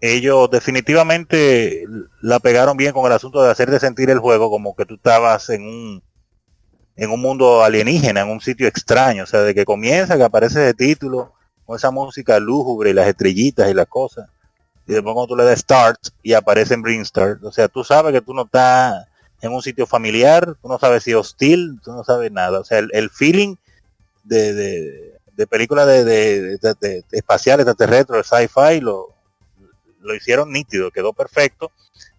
ellos 0.03 0.51
definitivamente 0.51 1.87
la 2.21 2.41
pegaron 2.41 2.77
bien 2.77 2.93
con 2.93 3.07
el 3.07 3.13
asunto 3.13 3.41
de 3.41 3.53
hacerte 3.53 3.79
sentir 3.79 4.11
el 4.11 4.19
juego 4.19 4.51
como 4.51 4.75
que 4.75 4.85
tú 4.85 4.97
estabas 4.97 5.49
en 5.49 5.63
un 5.63 6.03
en 6.97 7.11
un 7.11 7.21
mundo 7.21 7.63
alienígena, 7.63 8.21
en 8.21 8.29
un 8.29 8.41
sitio 8.41 8.67
extraño, 8.69 9.23
o 9.23 9.27
sea, 9.27 9.41
de 9.41 9.55
que 9.55 9.65
comienza, 9.65 10.17
que 10.17 10.25
aparece 10.25 10.63
ese 10.63 10.75
título, 10.75 11.33
con 11.65 11.77
esa 11.77 11.91
música 11.91 12.39
lúgubre 12.39 12.91
y 12.91 12.93
las 12.93 13.07
estrellitas 13.07 13.71
y 13.71 13.75
las 13.75 13.87
cosas, 13.87 14.29
y 14.87 14.93
después 14.93 15.15
cuando 15.15 15.29
tú 15.29 15.37
le 15.37 15.45
das 15.45 15.61
start 15.61 15.99
y 16.23 16.35
aparece 16.35 16.75
en 16.75 16.83
o 17.43 17.53
sea, 17.53 17.69
tú 17.69 17.85
sabes 17.85 18.13
que 18.13 18.21
tú 18.21 18.35
no 18.35 18.43
estás 18.43 19.07
en 19.41 19.53
un 19.53 19.63
sitio 19.63 19.87
familiar, 19.87 20.57
tú 20.61 20.69
no 20.69 20.79
sabes 20.81 21.05
si 21.05 21.15
hostil, 21.15 21.81
tú 21.83 21.93
no 21.93 22.03
sabes 22.03 22.31
nada, 22.33 22.59
o 22.59 22.65
sea, 22.65 22.79
el, 22.79 22.91
el 22.93 23.09
feeling 23.09 23.55
de, 24.25 24.53
de, 24.53 25.21
de 25.37 25.47
película 25.47 25.87
de, 25.87 26.05
de, 26.05 26.59
de, 26.59 27.05
espacial, 27.13 27.61
extraterrestre, 27.61 28.23
sci-fi, 28.25 28.81
lo, 28.81 29.15
lo 30.03 30.15
hicieron 30.15 30.51
nítido, 30.53 30.91
quedó 30.91 31.13
perfecto. 31.13 31.71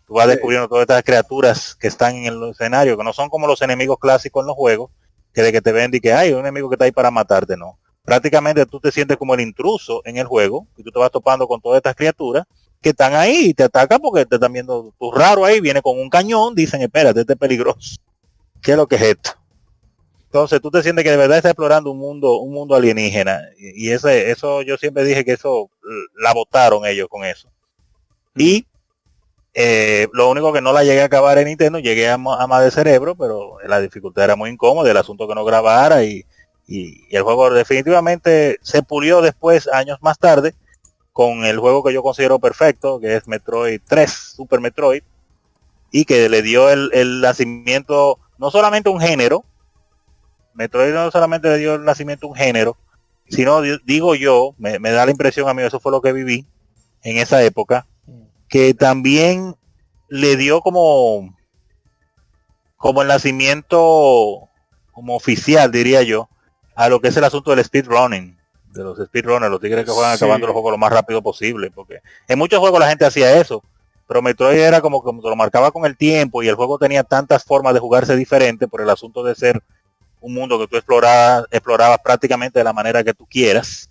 Tú 0.05 0.15
vas 0.15 0.25
Sí. 0.25 0.31
descubriendo 0.31 0.67
todas 0.67 0.83
estas 0.83 1.03
criaturas 1.03 1.75
que 1.75 1.87
están 1.87 2.15
en 2.15 2.25
el 2.25 2.49
escenario, 2.51 2.97
que 2.97 3.03
no 3.03 3.13
son 3.13 3.29
como 3.29 3.47
los 3.47 3.61
enemigos 3.61 3.97
clásicos 3.99 4.41
en 4.43 4.47
los 4.47 4.55
juegos, 4.55 4.91
que 5.33 5.41
de 5.41 5.51
que 5.51 5.61
te 5.61 5.71
ven 5.71 5.91
y 5.93 5.99
que 5.99 6.13
hay 6.13 6.31
un 6.33 6.39
enemigo 6.39 6.69
que 6.69 6.75
está 6.75 6.85
ahí 6.85 6.91
para 6.91 7.09
matarte, 7.11 7.55
no. 7.57 7.79
Prácticamente 8.03 8.65
tú 8.65 8.79
te 8.79 8.91
sientes 8.91 9.17
como 9.17 9.33
el 9.33 9.39
intruso 9.39 10.01
en 10.05 10.17
el 10.17 10.25
juego 10.25 10.67
y 10.77 10.83
tú 10.83 10.91
te 10.91 10.99
vas 10.99 11.09
topando 11.11 11.47
con 11.47 11.61
todas 11.61 11.77
estas 11.77 11.95
criaturas 11.95 12.45
que 12.81 12.89
están 12.89 13.15
ahí 13.15 13.47
y 13.49 13.53
te 13.53 13.63
atacan 13.63 13.99
porque 14.01 14.25
te 14.25 14.35
están 14.35 14.51
viendo 14.51 14.93
tú 14.99 15.11
raro 15.11 15.45
ahí, 15.45 15.61
viene 15.61 15.81
con 15.81 15.97
un 15.97 16.09
cañón, 16.09 16.53
dicen, 16.53 16.81
espérate, 16.81 17.21
este 17.21 17.33
es 17.33 17.39
peligroso. 17.39 17.95
¿Qué 18.61 18.71
es 18.71 18.77
lo 18.77 18.87
que 18.87 18.95
es 18.95 19.01
esto? 19.03 19.31
Entonces 20.25 20.59
tú 20.61 20.69
te 20.69 20.83
sientes 20.83 21.03
que 21.05 21.11
de 21.11 21.17
verdad 21.17 21.37
estás 21.37 21.51
explorando 21.51 21.91
un 21.91 21.99
mundo, 21.99 22.39
un 22.39 22.51
mundo 22.53 22.75
alienígena. 22.75 23.39
Y, 23.57 23.91
ese, 23.91 24.31
eso 24.31 24.63
yo 24.63 24.77
siempre 24.77 25.05
dije 25.05 25.23
que 25.23 25.33
eso 25.33 25.69
la 26.17 26.33
votaron 26.33 26.85
ellos 26.85 27.07
con 27.07 27.23
eso. 27.23 27.52
Y 28.35 28.65
eh, 29.53 30.07
lo 30.13 30.29
único 30.29 30.53
que 30.53 30.61
no 30.61 30.73
la 30.73 30.83
llegué 30.83 31.01
a 31.01 31.05
acabar 31.05 31.37
en 31.37 31.47
Nintendo, 31.47 31.79
llegué 31.79 32.09
a, 32.09 32.15
a 32.15 32.17
más 32.47 32.63
de 32.63 32.71
cerebro, 32.71 33.15
pero 33.15 33.57
la 33.67 33.81
dificultad 33.81 34.25
era 34.25 34.35
muy 34.35 34.49
incómoda, 34.49 34.89
el 34.91 34.97
asunto 34.97 35.27
que 35.27 35.35
no 35.35 35.45
grabara 35.45 36.03
y, 36.03 36.25
y- 36.67 37.05
y 37.09 37.15
el 37.15 37.23
juego 37.23 37.49
definitivamente 37.51 38.59
se 38.63 38.83
pulió 38.83 39.21
después, 39.21 39.67
años 39.69 39.99
más 40.01 40.17
tarde, 40.19 40.55
con 41.13 41.45
el 41.45 41.59
juego 41.59 41.83
que 41.83 41.93
yo 41.93 42.03
considero 42.03 42.39
perfecto, 42.39 42.99
que 42.99 43.15
es 43.17 43.27
Metroid 43.27 43.81
3, 43.87 44.11
Super 44.11 44.61
Metroid, 44.61 45.03
y 45.91 46.05
que 46.05 46.29
le 46.29 46.41
dio 46.41 46.69
el, 46.69 46.89
el 46.93 47.21
nacimiento, 47.21 48.19
no 48.39 48.51
solamente 48.51 48.89
un 48.89 48.99
género, 49.01 49.45
Metroid 50.53 50.93
no 50.93 51.09
solamente 51.11 51.49
le 51.49 51.57
dio 51.57 51.75
el 51.75 51.83
nacimiento 51.83 52.27
a 52.27 52.29
un 52.29 52.35
género, 52.35 52.77
sino 53.27 53.61
di- 53.61 53.79
digo 53.85 54.15
yo, 54.15 54.53
me, 54.57 54.79
me 54.79 54.91
da 54.91 55.05
la 55.05 55.11
impresión 55.11 55.49
a 55.49 55.53
mí, 55.53 55.63
eso 55.63 55.79
fue 55.79 55.91
lo 55.91 56.01
que 56.01 56.13
viví 56.13 56.45
en 57.03 57.17
esa 57.17 57.43
época, 57.43 57.87
que 58.53 58.75
también 58.75 59.55
le 60.09 60.35
dio 60.37 60.61
como 60.61 61.35
como 62.77 63.01
el 63.01 63.07
nacimiento 63.07 64.49
como 64.91 65.15
oficial 65.15 65.71
diría 65.71 66.03
yo 66.03 66.29
a 66.75 66.87
lo 66.87 66.99
que 67.01 67.07
es 67.07 67.17
el 67.17 67.23
asunto 67.23 67.49
del 67.55 67.65
speedrunning 67.65 68.37
de 68.71 68.83
los 68.83 68.97
speedrunners 68.99 69.49
los 69.51 69.59
tigres 69.59 69.85
que 69.85 69.91
juegan 69.91 70.17
Sí. 70.17 70.23
acabando 70.23 70.45
los 70.47 70.53
juegos 70.53 70.71
lo 70.71 70.77
más 70.77 70.91
rápido 70.93 71.21
posible 71.23 71.71
porque 71.71 72.01
en 72.27 72.37
muchos 72.37 72.59
juegos 72.59 72.79
la 72.79 72.89
gente 72.89 73.05
hacía 73.05 73.35
eso 73.39 73.63
pero 74.07 74.21
Metroid 74.21 74.59
era 74.59 74.81
como 74.81 75.01
que 75.03 75.11
lo 75.29 75.35
marcaba 75.35 75.71
con 75.71 75.85
el 75.85 75.97
tiempo 75.97 76.43
y 76.43 76.47
el 76.47 76.55
juego 76.55 76.77
tenía 76.77 77.03
tantas 77.03 77.43
formas 77.43 77.73
de 77.73 77.79
jugarse 77.79 78.15
diferente 78.15 78.67
por 78.67 78.81
el 78.81 78.89
asunto 78.91 79.23
de 79.23 79.33
ser 79.33 79.63
un 80.19 80.33
mundo 80.35 80.59
que 80.59 80.67
tú 80.67 80.75
explorabas, 80.77 81.45
explorabas 81.51 81.97
prácticamente 82.03 82.59
de 82.59 82.63
la 82.65 82.73
manera 82.73 83.03
que 83.03 83.13
tú 83.15 83.25
quieras 83.25 83.89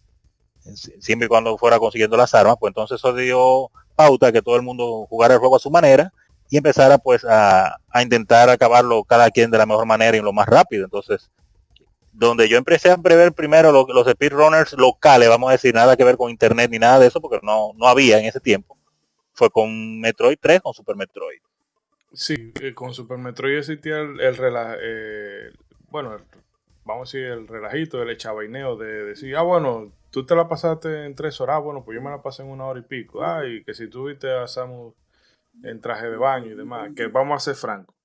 si- 0.74 0.92
siempre 1.00 1.26
y 1.26 1.28
cuando 1.28 1.58
fuera 1.58 1.78
consiguiendo 1.80 2.16
las 2.16 2.32
armas 2.34 2.56
pues 2.60 2.70
entonces 2.70 2.96
eso 3.00 3.12
dio 3.14 3.70
pauta 3.94 4.32
que 4.32 4.42
todo 4.42 4.56
el 4.56 4.62
mundo 4.62 5.06
jugara 5.08 5.34
el 5.34 5.40
juego 5.40 5.56
a 5.56 5.60
su 5.60 5.70
manera 5.70 6.12
y 6.50 6.58
empezara 6.58 6.98
pues 6.98 7.24
a, 7.24 7.78
intentar 8.02 8.50
acabarlo 8.50 9.04
cada 9.04 9.30
quien 9.30 9.50
de 9.50 9.58
la 9.58 9.66
mejor 9.66 9.86
manera 9.86 10.16
y 10.16 10.20
lo 10.20 10.32
más 10.32 10.46
rápido. 10.46 10.84
Entonces, 10.84 11.30
donde 12.12 12.48
yo 12.48 12.58
empecé 12.58 12.90
a 12.90 12.98
prever 12.98 13.32
primero 13.32 13.72
lo- 13.72 13.86
los 13.88 14.06
speedrunners 14.06 14.74
locales, 14.74 15.28
vamos 15.28 15.48
a 15.48 15.52
decir, 15.52 15.74
nada 15.74 15.96
que 15.96 16.04
ver 16.04 16.16
con 16.16 16.30
internet 16.30 16.70
ni 16.70 16.78
nada 16.78 16.98
de 16.98 17.06
eso, 17.06 17.20
porque 17.20 17.40
no, 17.42 17.70
no 17.76 17.86
había 17.86 18.18
en 18.18 18.26
ese 18.26 18.38
tiempo, 18.38 18.76
fue 19.32 19.48
con 19.48 19.98
Metroid 20.00 20.36
3, 20.40 20.60
con 20.60 20.74
Super 20.74 20.94
Metroid. 20.94 21.40
Sí, 22.12 22.52
eh, 22.60 22.74
con 22.74 22.92
Super 22.92 23.16
Metroid 23.16 23.56
existía 23.56 24.00
el, 24.00 24.20
el 24.20 24.36
eh, 24.82 25.52
bueno, 25.88 26.18
vamos 26.84 27.08
a 27.08 27.18
decir 27.18 27.30
el 27.30 27.48
relajito, 27.48 28.02
el 28.02 28.10
echabaineo 28.10 28.76
de 28.76 29.04
decir, 29.04 29.34
ah, 29.36 29.42
bueno, 29.42 29.90
tú 30.12 30.24
te 30.24 30.36
la 30.36 30.48
pasaste 30.48 31.06
en 31.06 31.16
tres 31.16 31.40
horas, 31.40 31.56
ah, 31.56 31.60
bueno, 31.60 31.82
pues 31.84 31.96
yo 31.96 32.02
me 32.02 32.10
la 32.10 32.22
pasé 32.22 32.42
en 32.42 32.50
una 32.50 32.66
hora 32.66 32.78
y 32.78 32.82
pico, 32.84 33.24
ah, 33.24 33.44
y 33.44 33.64
que 33.64 33.74
si 33.74 33.88
tú 33.88 34.04
viste 34.06 34.30
a 34.30 34.46
Samus 34.46 34.94
en 35.64 35.80
traje 35.80 36.08
de 36.08 36.16
baño 36.16 36.52
y 36.52 36.54
demás, 36.54 36.90
que 36.94 37.06
vamos 37.08 37.36
a 37.36 37.40
ser 37.44 37.56
francos, 37.56 37.96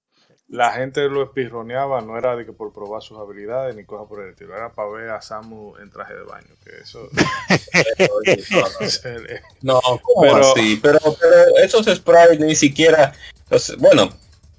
la 0.47 0.71
gente 0.71 1.07
lo 1.09 1.23
espirroneaba, 1.23 1.99
no 2.01 2.17
era 2.17 2.35
de 2.37 2.45
que 2.45 2.53
por 2.53 2.71
probar 2.73 3.01
sus 3.01 3.19
habilidades 3.19 3.75
ni 3.75 3.83
cosas 3.85 4.07
por 4.07 4.23
el 4.23 4.29
estilo, 4.31 4.55
era 4.55 4.71
para 4.73 4.89
ver 4.89 5.09
a 5.09 5.21
Samus 5.21 5.77
en 5.81 5.91
traje 5.91 6.15
de 6.15 6.23
baño, 6.23 6.47
que 6.63 6.69
eso... 6.81 7.07
No, 9.61 9.81
¿cómo 10.01 10.21
Pero- 10.21 10.35
así? 10.37 10.79
Pero, 10.81 10.99
pero 11.19 11.57
esos 11.63 11.85
sprites 11.87 12.39
ni 12.39 12.55
siquiera, 12.55 13.13
los- 13.49 13.75
bueno, 13.77 14.09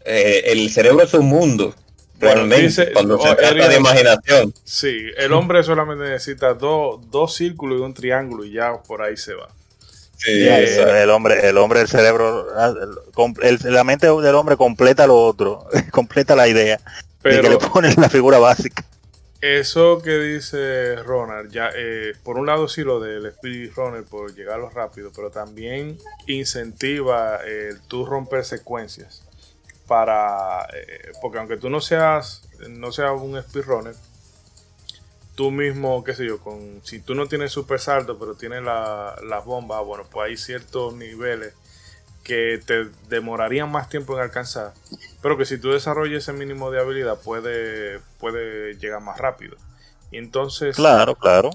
eh, 0.05 0.43
el 0.47 0.69
cerebro 0.71 1.03
es 1.05 1.15
un 1.15 1.27
mundo, 1.27 1.75
Bueno, 2.21 2.57
dice- 2.57 2.93
cuando 2.93 3.19
se 3.19 3.29
trata 3.29 3.49
Elías- 3.51 3.69
de 3.69 3.77
imaginación. 3.77 4.55
Sí, 4.65 5.07
el 5.17 5.33
hombre 5.33 5.63
solamente 5.63 6.05
necesita 6.05 6.55
dos 6.55 7.01
dos 7.11 7.35
círculos 7.35 7.79
y 7.79 7.83
un 7.83 7.95
triángulo 7.95 8.45
y 8.45 8.53
ya 8.53 8.73
por 8.83 9.03
ahí 9.03 9.17
se 9.17 9.35
va. 9.35 9.49
Sí, 10.17 10.31
Eh, 10.33 11.03
el 11.03 11.11
hombre, 11.11 11.49
el 11.49 11.57
hombre, 11.59 11.81
el 11.81 11.87
cerebro, 11.89 12.49
ah, 12.57 12.73
el- 12.81 13.13
com- 13.15 13.35
el- 13.41 13.59
la 13.73 13.85
mente 13.85 14.09
del 14.09 14.35
hombre 14.35 14.57
completa 14.57 15.07
lo 15.07 15.15
otro, 15.17 15.67
completa 15.93 16.35
la 16.35 16.49
idea, 16.49 16.79
que 16.79 16.83
Pero 17.23 17.49
le 17.51 17.57
ponen 17.59 17.95
la 17.99 18.09
figura 18.09 18.39
básica. 18.39 18.85
eso 19.41 20.03
que 20.03 20.19
dice 20.19 20.97
Ronald, 20.97 21.53
ya 21.53 21.71
eh, 21.77 22.15
por 22.25 22.37
un 22.37 22.47
lado 22.47 22.67
sí 22.67 22.83
lo 22.83 22.99
del 22.99 23.31
speedrunner 23.31 24.03
por 24.03 24.35
llegarlo 24.35 24.69
rápido, 24.71 25.13
pero 25.15 25.31
también 25.31 25.97
incentiva 26.27 27.37
el 27.47 27.79
tú 27.83 28.05
romper 28.05 28.45
secuencias 28.45 29.23
para 29.89 30.65
eh, 30.75 31.13
porque 31.23 31.39
aunque 31.41 31.59
tú 31.59 31.71
no 31.71 31.81
seas 31.83 32.49
no 32.71 32.93
seas 32.93 33.13
un 33.21 33.43
speedrunner 33.43 33.97
tú 35.35 35.51
mismo, 35.51 36.03
qué 36.05 36.15
sé 36.15 36.27
yo, 36.27 36.41
con 36.41 36.81
si 36.85 37.01
tú 37.01 37.15
no 37.15 37.29
tienes 37.29 37.53
super 37.53 37.79
salto, 37.81 38.19
pero 38.19 38.35
tienes 38.35 38.63
la- 38.63 39.17
las 39.25 39.45
bombas, 39.45 39.85
bueno, 39.85 40.05
pues 40.11 40.31
hay 40.31 40.37
ciertos 40.37 40.95
niveles 40.95 41.55
que 42.25 42.61
te 42.67 42.87
demorarían 43.09 43.71
más 43.71 43.89
tiempo 43.91 44.17
en 44.17 44.23
alcanzar, 44.23 44.75
pero 45.23 45.39
que 45.39 45.47
si 45.47 45.59
tú 45.59 45.71
desarrollas 45.73 46.25
ese 46.25 46.33
mínimo 46.35 46.71
de 46.71 46.81
habilidad 46.81 47.21
puede, 47.23 48.01
puede 48.19 48.77
llegar 48.79 49.03
más 49.03 49.19
rápido. 49.19 49.59
Y 50.11 50.19
entonces 50.19 50.79
Claro, 50.79 51.15
claro. 51.15 51.51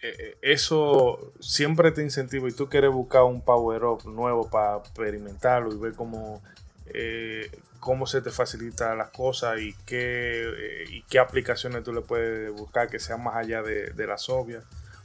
eh, 0.00 0.14
eh, 0.18 0.38
eso 0.42 1.32
siempre 1.40 1.90
te 1.92 2.02
incentiva 2.02 2.48
y 2.48 2.52
tú 2.52 2.68
quieres 2.68 2.90
buscar 2.92 3.22
un 3.24 3.40
power 3.42 3.84
up 3.84 4.04
nuevo 4.06 4.48
para 4.50 4.78
experimentarlo 4.78 5.72
y 5.74 5.78
ver 5.78 5.94
cómo, 5.94 6.42
eh, 6.86 7.50
cómo 7.86 8.08
se 8.08 8.20
te 8.20 8.32
facilita 8.32 8.96
las 8.96 9.10
cosas 9.10 9.60
y 9.60 9.72
qué, 9.86 10.42
eh, 10.42 10.84
y 10.90 11.02
qué 11.02 11.20
aplicaciones 11.20 11.84
tú 11.84 11.92
le 11.92 12.00
puedes 12.00 12.50
buscar 12.50 12.88
que 12.88 12.98
sean 12.98 13.22
más 13.22 13.36
allá 13.36 13.62
de, 13.62 13.92
de 13.92 14.06
las. 14.08 14.28
O 14.28 14.44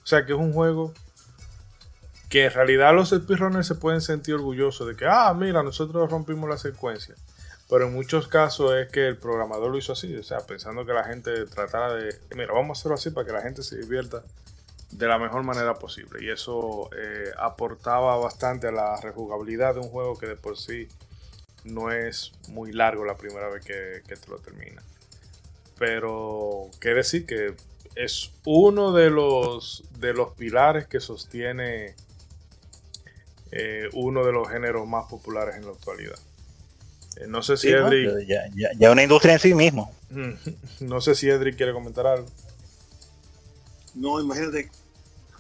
sea 0.04 0.26
que 0.26 0.32
es 0.32 0.40
un 0.40 0.52
juego 0.52 0.92
que 2.28 2.46
en 2.46 2.52
realidad 2.52 2.96
los 2.96 3.10
speedrunners 3.10 3.68
se 3.68 3.76
pueden 3.76 4.02
sentir 4.02 4.34
orgullosos 4.34 4.88
de 4.88 4.96
que, 4.96 5.06
ah, 5.08 5.32
mira, 5.36 5.62
nosotros 5.62 6.10
rompimos 6.10 6.50
la 6.50 6.58
secuencia. 6.58 7.14
Pero 7.70 7.86
en 7.86 7.94
muchos 7.94 8.28
casos 8.28 8.74
es 8.74 8.92
que 8.92 9.08
el 9.08 9.18
programador 9.18 9.70
lo 9.70 9.78
hizo 9.78 9.94
así, 9.94 10.16
o 10.16 10.24
sea, 10.24 10.40
pensando 10.40 10.84
que 10.84 10.94
la 10.94 11.04
gente 11.04 11.46
tratara 11.46 11.94
de, 11.94 12.16
mira, 12.36 12.52
vamos 12.52 12.70
a 12.70 12.80
hacerlo 12.80 12.96
así 12.96 13.12
para 13.12 13.28
que 13.28 13.34
la 13.34 13.42
gente 13.44 13.62
se 13.62 13.78
divierta 13.78 14.24
de 14.90 15.08
la 15.08 15.20
mejor 15.20 15.44
manera 15.44 15.76
posible. 15.76 16.26
Y 16.26 16.32
eso 16.32 16.90
eh, 16.98 17.32
aportaba 17.38 18.18
bastante 18.18 18.70
a 18.70 18.72
la 18.72 19.00
rejugabilidad 19.00 19.76
de 19.76 19.82
un 19.82 19.90
juego 19.90 20.18
que 20.18 20.26
de 20.26 20.36
por 20.36 20.58
sí 20.58 20.88
no 21.64 21.92
es 21.92 22.32
muy 22.50 22.72
largo 22.72 23.06
la 23.06 23.16
primera 23.16 23.50
vez 23.50 23.64
que, 23.64 24.02
que 24.08 24.16
te 24.16 24.30
lo 24.30 24.38
termina. 24.40 24.82
Pero, 25.78 26.70
¿qué 26.80 26.90
decir? 26.90 27.26
Que 27.26 27.56
es 27.96 28.32
uno 28.46 28.92
de 28.94 29.10
los, 29.10 29.84
de 30.00 30.14
los 30.14 30.34
pilares 30.34 30.88
que 30.88 31.00
sostiene 31.00 31.96
eh, 33.52 33.90
uno 33.94 34.26
de 34.26 34.32
los 34.32 34.48
géneros 34.50 34.88
más 34.88 35.06
populares 35.10 35.56
en 35.56 35.66
la 35.66 35.72
actualidad. 35.72 36.18
Eh, 37.18 37.28
no 37.28 37.44
sé 37.44 37.58
si 37.58 37.68
Sí, 37.68 37.74
¿no? 37.74 37.88
Edric, 37.88 38.28
ya, 38.28 38.48
ya, 38.56 38.70
ya 38.78 38.92
una 38.92 39.04
industria 39.04 39.34
en 39.34 39.40
sí 39.40 39.54
mismo. 39.54 39.94
no 40.80 41.02
sé 41.02 41.16
si 41.16 41.30
Edric 41.30 41.58
quiere 41.58 41.74
comentar 41.74 42.08
algo. 42.08 42.28
No, 43.96 44.22
imagínate. 44.22 44.70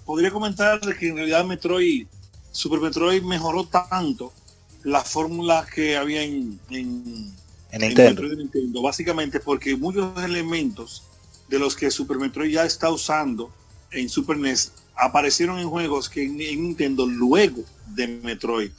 Podría 0.06 0.32
comentar 0.32 0.80
que 0.98 1.08
en 1.08 1.16
realidad 1.16 1.46
Metroid, 1.46 2.08
Super 2.52 2.80
Metroid 2.80 3.22
mejoró 3.24 3.66
tanto 3.66 4.34
las 4.84 5.10
fórmulas 5.10 5.70
que 5.70 5.98
había 5.98 6.24
en, 6.24 6.60
en, 6.70 7.34
En 7.72 7.82
en 7.82 7.88
Nintendo. 7.90 8.24
Nintendo. 8.24 8.82
Básicamente 8.82 9.40
porque 9.40 9.76
muchos 9.76 10.22
elementos 10.24 11.04
de 11.48 11.60
los 11.60 11.76
que 11.76 11.92
Super 11.92 12.18
Metroid 12.18 12.52
ya 12.52 12.66
está 12.66 12.90
usando 12.90 13.52
en 13.92 14.10
Super 14.10 14.38
NES 14.38 14.74
aparecieron 14.96 15.60
en 15.60 15.70
juegos 15.70 16.10
que 16.10 16.24
en, 16.24 16.40
en 16.42 16.64
Nintendo 16.64 17.06
luego 17.06 17.64
de 17.88 18.08
Metroid, 18.08 18.72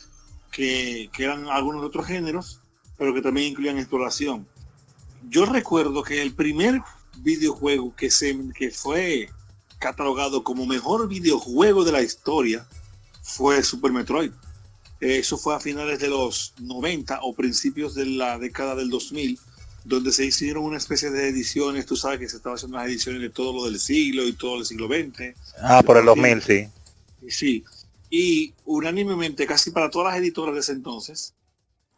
que, 0.50 1.10
que 1.12 1.24
eran 1.24 1.48
algunos 1.48 1.84
otros 1.84 2.06
géneros, 2.06 2.60
pero 2.96 3.12
que 3.14 3.22
también 3.22 3.48
incluían 3.52 3.78
exploración. 3.78 4.46
Yo 5.28 5.46
recuerdo 5.46 6.02
que 6.02 6.22
el 6.22 6.34
primer 6.34 6.80
videojuego 7.18 7.94
que, 7.94 8.10
se, 8.10 8.36
que 8.54 8.70
fue 8.70 9.28
catalogado 9.78 10.44
como 10.44 10.66
mejor 10.66 11.08
videojuego 11.08 11.84
de 11.84 11.92
la 11.92 12.02
historia 12.02 12.66
fue 13.22 13.62
Super 13.62 13.92
Metroid. 13.92 14.32
Eh, 15.02 15.18
Eso 15.18 15.36
fue 15.36 15.54
a 15.56 15.60
finales 15.60 15.98
de 15.98 16.08
los 16.08 16.54
90 16.60 17.18
o 17.22 17.34
principios 17.34 17.94
de 17.94 18.06
la 18.06 18.38
década 18.38 18.76
del 18.76 18.88
2000, 18.88 19.36
donde 19.84 20.12
se 20.12 20.24
hicieron 20.24 20.64
una 20.64 20.76
especie 20.76 21.10
de 21.10 21.28
ediciones, 21.28 21.86
tú 21.86 21.96
sabes 21.96 22.20
que 22.20 22.28
se 22.28 22.36
estaban 22.36 22.54
haciendo 22.54 22.78
las 22.78 22.86
ediciones 22.86 23.20
de 23.20 23.28
todo 23.28 23.52
lo 23.52 23.64
del 23.64 23.80
siglo 23.80 24.26
y 24.28 24.32
todo 24.32 24.60
el 24.60 24.64
siglo 24.64 24.86
XX. 24.86 25.34
Ah, 25.60 25.82
por 25.84 25.96
el 25.96 26.04
2000, 26.04 26.42
sí. 26.42 26.68
Sí, 27.28 27.64
y 28.10 28.54
unánimemente, 28.64 29.44
casi 29.44 29.72
para 29.72 29.90
todas 29.90 30.12
las 30.12 30.20
editoras 30.20 30.54
de 30.54 30.60
ese 30.60 30.72
entonces, 30.72 31.34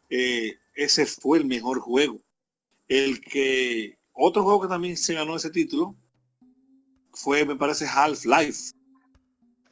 eh, 0.08 0.56
ese 0.74 1.04
fue 1.04 1.38
el 1.38 1.44
mejor 1.44 1.80
juego. 1.80 2.20
El 2.88 3.20
que, 3.20 3.98
otro 4.14 4.44
juego 4.44 4.62
que 4.62 4.68
también 4.68 4.96
se 4.96 5.12
ganó 5.12 5.36
ese 5.36 5.50
título 5.50 5.94
fue, 7.12 7.44
me 7.44 7.56
parece, 7.56 7.86
Half-Life 7.86 8.73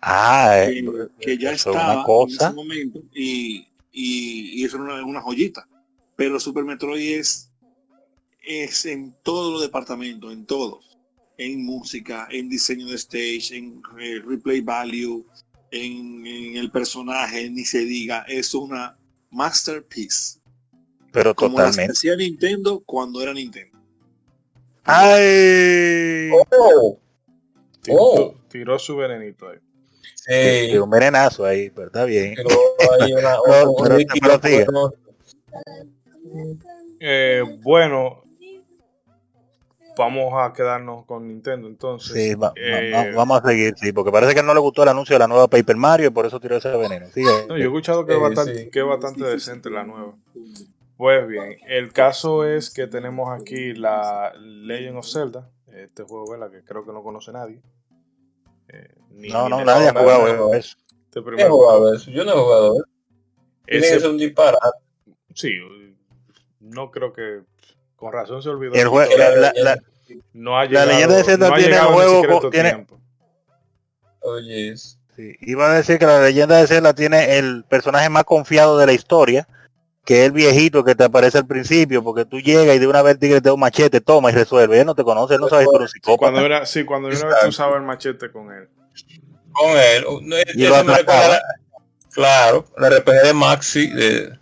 Ah, 0.03 0.65
que, 0.67 0.79
eh, 0.81 1.09
que 1.21 1.39
ya 1.39 1.53
estaba 1.53 1.95
una 1.95 2.05
cosa. 2.05 2.47
en 2.47 2.51
ese 2.51 2.55
momento 2.57 3.03
y, 3.15 3.69
y, 3.93 4.61
y 4.61 4.65
eso 4.65 4.77
era 4.77 4.85
una, 4.85 5.05
una 5.07 5.21
joyita. 5.23 5.67
Pero 6.17 6.39
Super 6.41 6.65
Metroid 6.65 7.19
es 7.19 7.49
es 8.45 8.85
en 8.87 9.15
todos 9.23 9.53
los 9.53 9.63
departamentos, 9.63 10.33
en 10.33 10.45
todos. 10.45 10.99
En 11.39 11.65
música, 11.65 12.27
en 12.31 12.49
diseño 12.49 12.87
de 12.89 12.97
stage, 12.97 13.57
en 13.57 13.81
eh, 14.01 14.21
replay 14.25 14.61
value, 14.61 15.25
en, 15.71 16.27
en 16.27 16.57
el 16.57 16.71
personaje, 16.73 17.49
ni 17.51 17.65
se 17.65 17.85
diga. 17.85 18.25
Es 18.29 18.53
una 18.55 18.99
masterpiece. 19.31 20.41
Pero 21.13 21.35
Como 21.35 21.59
la 21.59 21.67
totalmente. 21.67 21.93
hacía 21.93 22.17
Nintendo 22.17 22.83
cuando 22.85 23.21
era 23.23 23.33
Nintendo. 23.33 23.79
¡Ay! 24.85 26.31
Oh, 26.33 26.99
Tiró, 27.81 27.97
Oh. 27.99 28.35
tiró 28.49 28.79
su 28.79 28.97
venenito 28.97 29.49
ahí. 29.49 29.59
Sí, 30.27 30.77
un 30.79 30.91
venenazo 30.91 31.45
ahí, 31.45 31.71
pero 31.71 31.87
está 31.89 32.05
bien. 32.05 32.35
pero 32.37 32.49
hay 33.01 33.13
una- 33.13 33.37
Pero- 33.47 33.71
un 33.73 33.83
pero- 33.83 33.97
líquido 33.99 34.41
pero 34.41 34.55
sigue. 34.55 34.65
bueno. 34.65 34.93
Eh, 37.01 37.43
bueno, 37.63 38.23
vamos 39.97 40.33
a 40.37 40.53
quedarnos 40.53 41.05
con 41.05 41.27
Nintendo 41.29 41.69
entonces. 41.69 42.13
Sí, 42.13 42.35
va- 42.35 42.53
Eh, 42.57 42.91
va- 42.93 43.17
vamos 43.17 43.43
a 43.43 43.49
seguir, 43.49 43.75
sí, 43.77 43.93
porque 43.93 44.11
parece 44.13 44.35
que 44.35 44.43
no 44.43 44.55
le 44.55 44.61
gustó 44.61 44.83
el 44.85 44.89
anuncio 44.89 45.15
de 45.15 45.19
la 45.21 45.29
nueva 45.29 45.49
Paper 45.49 45.77
Mario 45.77 46.07
y 46.09 46.11
por 46.11 46.27
eso 46.27 46.41
tiró 46.41 46.57
ese 46.57 46.71
veneno. 46.77 47.07
Sigue. 47.13 47.27
no, 47.49 47.57
yo 47.57 47.65
he 47.65 47.67
escuchado 47.67 48.07
que 48.07 48.13
es 48.13 48.19
Eh, 48.19 48.23
bastante, 48.23 48.55
sí. 48.65 48.71
que 48.71 48.79
es 48.81 48.87
bastante 48.87 49.25
decente 49.25 49.69
la 49.71 49.85
nueva. 49.85 50.15
Pues 50.97 51.27
bien, 51.27 51.57
el 51.67 51.93
caso 51.93 52.45
es 52.47 52.71
que 52.71 52.87
tenemos 52.87 53.29
aquí 53.39 53.75
la 53.75 54.33
Legend 54.39 54.99
of 54.99 55.07
Zelda, 55.11 55.51
este 55.67 56.05
juego 56.05 56.31
¿verdad? 56.31 56.51
que 56.53 56.63
creo 56.63 56.85
que 56.85 56.93
no 56.93 57.03
conoce 57.03 57.33
nadie. 57.33 57.61
Eh, 58.73 58.95
ni- 59.11 59.29
no, 59.29 59.49
no, 59.49 59.65
nadie 59.65 59.89
ha 59.89 59.93
jugado 59.93 60.55
eso. 60.55 60.77
Este 61.11 61.21
Yo 61.21 61.21
no 61.21 61.21
he 61.21 61.25
primer 61.37 61.49
jugado 61.51 61.79
juego. 61.81 61.95
eso, 61.95 62.11
yo 62.11 62.25
no 62.25 62.31
he 62.33 62.35
jugado 62.35 62.75
eso. 62.77 62.85
Tiene 63.67 63.81
que 63.83 63.87
Ese- 63.89 64.01
ser 64.01 64.11
un 64.11 64.19
disparate. 64.19 64.79
sí, 65.35 65.53
no 66.61 66.91
creo 66.91 67.13
que 67.13 67.41
con 67.97 68.13
razón 68.13 68.43
se 68.43 68.49
olvidó. 68.49 68.73
El 68.75 68.89
jue- 68.89 69.09
que 69.09 69.17
la, 69.19 69.31
la- 69.37 69.53
la- 69.55 69.79
no 70.33 70.59
ha 70.59 70.65
la 70.65 70.69
llegado, 70.71 70.87
leyenda 70.91 71.17
de 71.17 71.25
Zelda 71.25 71.49
no 71.51 71.57
tiene 71.57 71.77
el 71.77 71.83
juego 71.83 72.51
tiene-. 72.51 72.87
Oye, 74.21 74.77
sí, 74.77 75.37
iba 75.41 75.71
a 75.71 75.75
decir 75.75 75.99
que 75.99 76.07
la 76.07 76.21
leyenda 76.23 76.57
de 76.59 76.67
Zelda 76.67 76.95
tiene 76.95 77.39
el 77.39 77.65
personaje 77.65 78.09
más 78.09 78.25
confiado 78.25 78.79
de 78.79 78.87
la 78.87 78.93
historia, 78.93 79.49
que 80.05 80.21
es 80.21 80.27
el 80.27 80.33
viejito 80.33 80.85
que 80.85 80.95
te 80.95 81.05
aparece 81.05 81.39
al 81.39 81.47
principio, 81.47 82.03
porque 82.03 82.25
tú 82.25 82.41
llegas 82.41 82.75
y 82.75 82.79
de 82.79 82.87
una 82.87 83.03
vez 83.03 83.15
el 83.15 83.19
tigre 83.21 83.41
te 83.41 83.49
da 83.49 83.55
un 83.55 83.61
machete, 83.61 84.01
toma 84.01 84.31
y 84.31 84.35
resuelve. 84.35 84.81
Él 84.81 84.87
no 84.87 84.95
te 84.95 85.05
conoce, 85.05 85.35
él 85.35 85.41
no 85.41 85.49
sabe 85.49 85.67
un 85.69 85.89
psicópata. 85.89 86.19
Cuando 86.19 86.41
era, 86.41 86.67
sí, 86.67 86.85
cuando 86.85 87.09
una 87.09 87.17
vez 87.27 87.35
tú 87.43 87.49
usabas 87.49 87.77
el 87.77 87.83
machete 87.83 88.31
con 88.31 88.51
él. 88.53 88.69
con 89.53 89.71
él. 89.71 90.05
no, 90.23 90.37
Y 90.55 90.65
eso 90.65 90.77
lo 90.79 90.85
me 90.85 90.93
atracaba. 90.95 91.21
recuerda- 91.23 91.43
Claro, 92.11 92.67
la 92.77 92.91
RPG 92.91 93.23
de 93.27 93.33
Maxi 93.33 93.87
de 93.91 94.39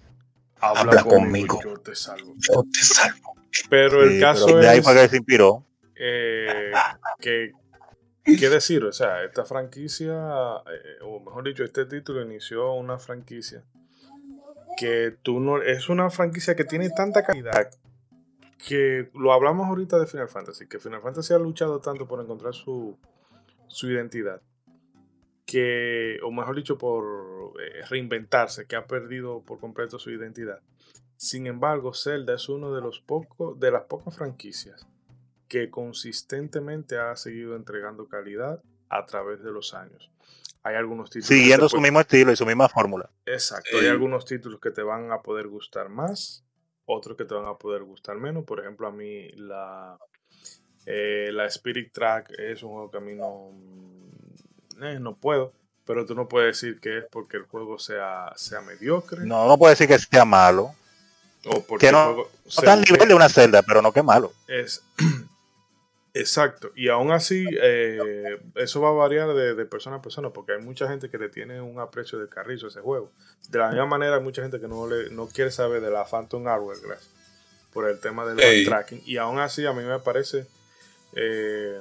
Habla, 0.61 0.81
Habla 0.81 1.03
conmigo, 1.05 1.57
conmigo. 1.57 1.61
yo 1.63 1.81
te 1.81 1.95
salvo. 1.95 2.35
Yo 2.37 2.65
te 2.73 2.81
salvo. 2.83 3.35
Pero 3.69 4.03
Sí, 4.09 4.15
el 4.15 4.21
caso 4.21 4.47
pero 4.47 4.59
de 4.59 4.69
ahí 4.69 4.79
es 4.81 4.85
para 4.85 5.03
que 5.03 5.09
se 5.09 5.17
inspiró. 5.19 5.65
eh, 5.95 6.73
que, 7.21 7.53
¿qué 8.25 8.49
decir? 8.49 8.83
O 8.85 8.93
sea, 8.93 9.23
esta 9.25 9.45
franquicia, 9.45 10.13
eh, 10.13 10.99
o 11.05 11.21
mejor 11.21 11.45
dicho, 11.45 11.63
este 11.65 11.87
título 11.87 12.23
inició 12.23 12.73
una 12.75 12.99
franquicia 12.99 13.63
que 14.81 15.15
tú 15.23 15.41
no, 15.41 15.61
es 15.61 15.91
una 15.91 16.09
franquicia 16.09 16.57
que 16.57 16.65
tiene 16.65 16.89
tanta 16.89 17.23
calidad 17.23 17.71
que 18.67 19.11
lo 19.15 19.33
hablamos 19.33 19.69
ahorita 19.69 19.99
de 19.99 20.07
Final 20.07 20.29
Fantasy, 20.29 20.67
que 20.67 20.79
Final 20.79 21.03
Fantasy 21.03 21.35
ha 21.35 21.39
luchado 21.39 21.81
tanto 21.81 22.09
por 22.09 22.21
encontrar 22.21 22.55
su, 22.55 22.99
su 23.69 23.91
identidad, 23.91 24.41
que, 25.45 26.19
o 26.23 26.31
mejor 26.31 26.57
dicho, 26.57 26.79
por 26.79 27.55
eh, 27.61 27.85
reinventarse, 27.89 28.67
que 28.67 28.77
ha 28.77 28.87
perdido 28.87 29.43
por 29.43 29.61
completo 29.61 29.99
su 29.99 30.11
identidad. 30.11 30.61
Sin 31.17 31.47
embargo, 31.47 31.93
Zelda 31.93 32.35
es 32.35 32.49
uno 32.49 32.75
de 32.75 32.81
los 32.81 33.01
pocos, 33.01 33.61
de 33.61 33.71
las 33.71 33.83
pocas 33.85 34.17
franquicias 34.17 34.87
que 35.49 35.69
consistentemente 35.69 36.97
ha 36.97 37.17
seguido 37.17 37.57
entregando 37.57 38.09
calidad 38.09 38.63
a 38.89 39.05
través 39.05 39.43
de 39.43 39.51
los 39.51 39.75
años. 39.75 40.11
Hay 40.63 40.75
algunos 40.77 41.09
títulos. 41.11 41.29
Siguiendo 41.29 41.69
su 41.69 41.77
pueden- 41.77 41.83
mismo 41.85 42.01
estilo 42.01 42.33
y 42.33 42.37
su 42.37 42.45
misma 42.47 42.69
fórmula. 42.69 43.09
Exacto. 43.27 43.79
Hay 43.81 43.87
algunos 43.87 44.25
títulos 44.25 44.61
que 44.61 44.71
te 44.71 44.83
van 44.83 45.11
a 45.13 45.23
poder 45.23 45.49
gustar 45.49 45.89
más, 45.89 46.45
otros 46.85 47.17
que 47.17 47.25
te 47.25 47.35
van 47.35 47.47
a 47.47 47.55
poder 47.55 47.83
gustar 47.83 48.17
menos. 48.17 48.45
Por 48.45 48.61
ejemplo, 48.61 48.87
a 48.87 48.93
mí 48.93 49.29
la, 49.37 49.99
eh, 50.87 51.31
la 51.33 51.47
Spirit 51.47 51.93
Track 51.93 52.33
es 52.39 52.63
un 52.63 52.71
juego 52.73 52.91
que 52.91 52.99
a 52.99 53.01
mí 53.01 53.15
no, 53.15 53.53
eh, 54.87 54.99
no 55.01 55.17
puedo. 55.17 55.53
Pero 55.87 56.05
tú 56.07 56.15
no 56.15 56.29
puedes 56.29 56.61
decir 56.61 56.79
que 56.79 56.99
es 56.99 57.05
porque 57.11 57.37
el 57.39 57.45
juego 57.45 57.79
sea, 57.79 58.33
sea 58.37 58.61
mediocre 58.61 59.25
No, 59.25 59.49
no 59.49 59.59
puede 59.59 59.73
decir 59.73 59.89
que 59.89 59.99
sea 59.99 60.25
malo. 60.25 60.75
o 61.47 61.63
porque 61.63 61.87
que 61.87 61.93
no- 61.93 61.99
el 62.01 62.15
juego 62.15 62.31
No 62.45 62.51
sea 62.51 62.61
está 62.63 62.73
al 62.75 62.83
nivel 62.83 63.09
de 63.09 63.15
una 63.15 63.29
celda, 63.31 63.63
pero 63.63 63.81
no 63.81 63.93
que 63.93 64.03
malo. 64.03 64.33
Es 64.47 64.85
exacto. 66.15 66.71
Y 66.75 66.89
aún 66.89 67.11
así, 67.13 67.47
eh, 67.63 68.41
eso 68.57 68.81
va 68.81 68.89
a 68.89 68.93
variar 68.93 69.33
de, 69.35 69.55
de 69.55 69.65
persona 69.67 69.97
a 69.97 70.03
persona, 70.03 70.31
porque 70.31 70.53
hay 70.53 70.61
mucha 70.63 70.89
gente 70.89 71.09
que 71.11 71.19
le 71.19 71.29
tiene 71.29 71.61
un 71.61 71.79
aprecio 71.81 72.19
de 72.19 72.29
carrizo 72.29 72.67
a 72.67 72.69
ese 72.71 72.81
juego. 72.81 73.11
De 73.49 73.59
la 73.59 73.69
misma 73.71 73.87
manera, 73.87 74.17
hay 74.17 74.23
mucha 74.23 74.43
gente 74.43 74.61
que 74.61 74.69
no, 74.69 74.87
le, 74.87 75.11
no 75.11 75.27
quiere 75.29 75.51
saber 75.51 75.81
de 75.81 75.91
la 75.91 76.05
Phantom 76.05 76.47
Hourglass 76.47 77.09
por 77.73 77.89
el 77.89 78.01
tema 78.01 78.27
del 78.27 78.41
Ey. 78.41 78.65
tracking. 78.65 79.03
Y 79.07 79.17
aún 79.19 79.39
así, 79.39 79.65
a 79.67 79.73
mí 79.73 79.83
me 79.85 79.99
parece. 80.01 80.47
eh, 81.15 81.81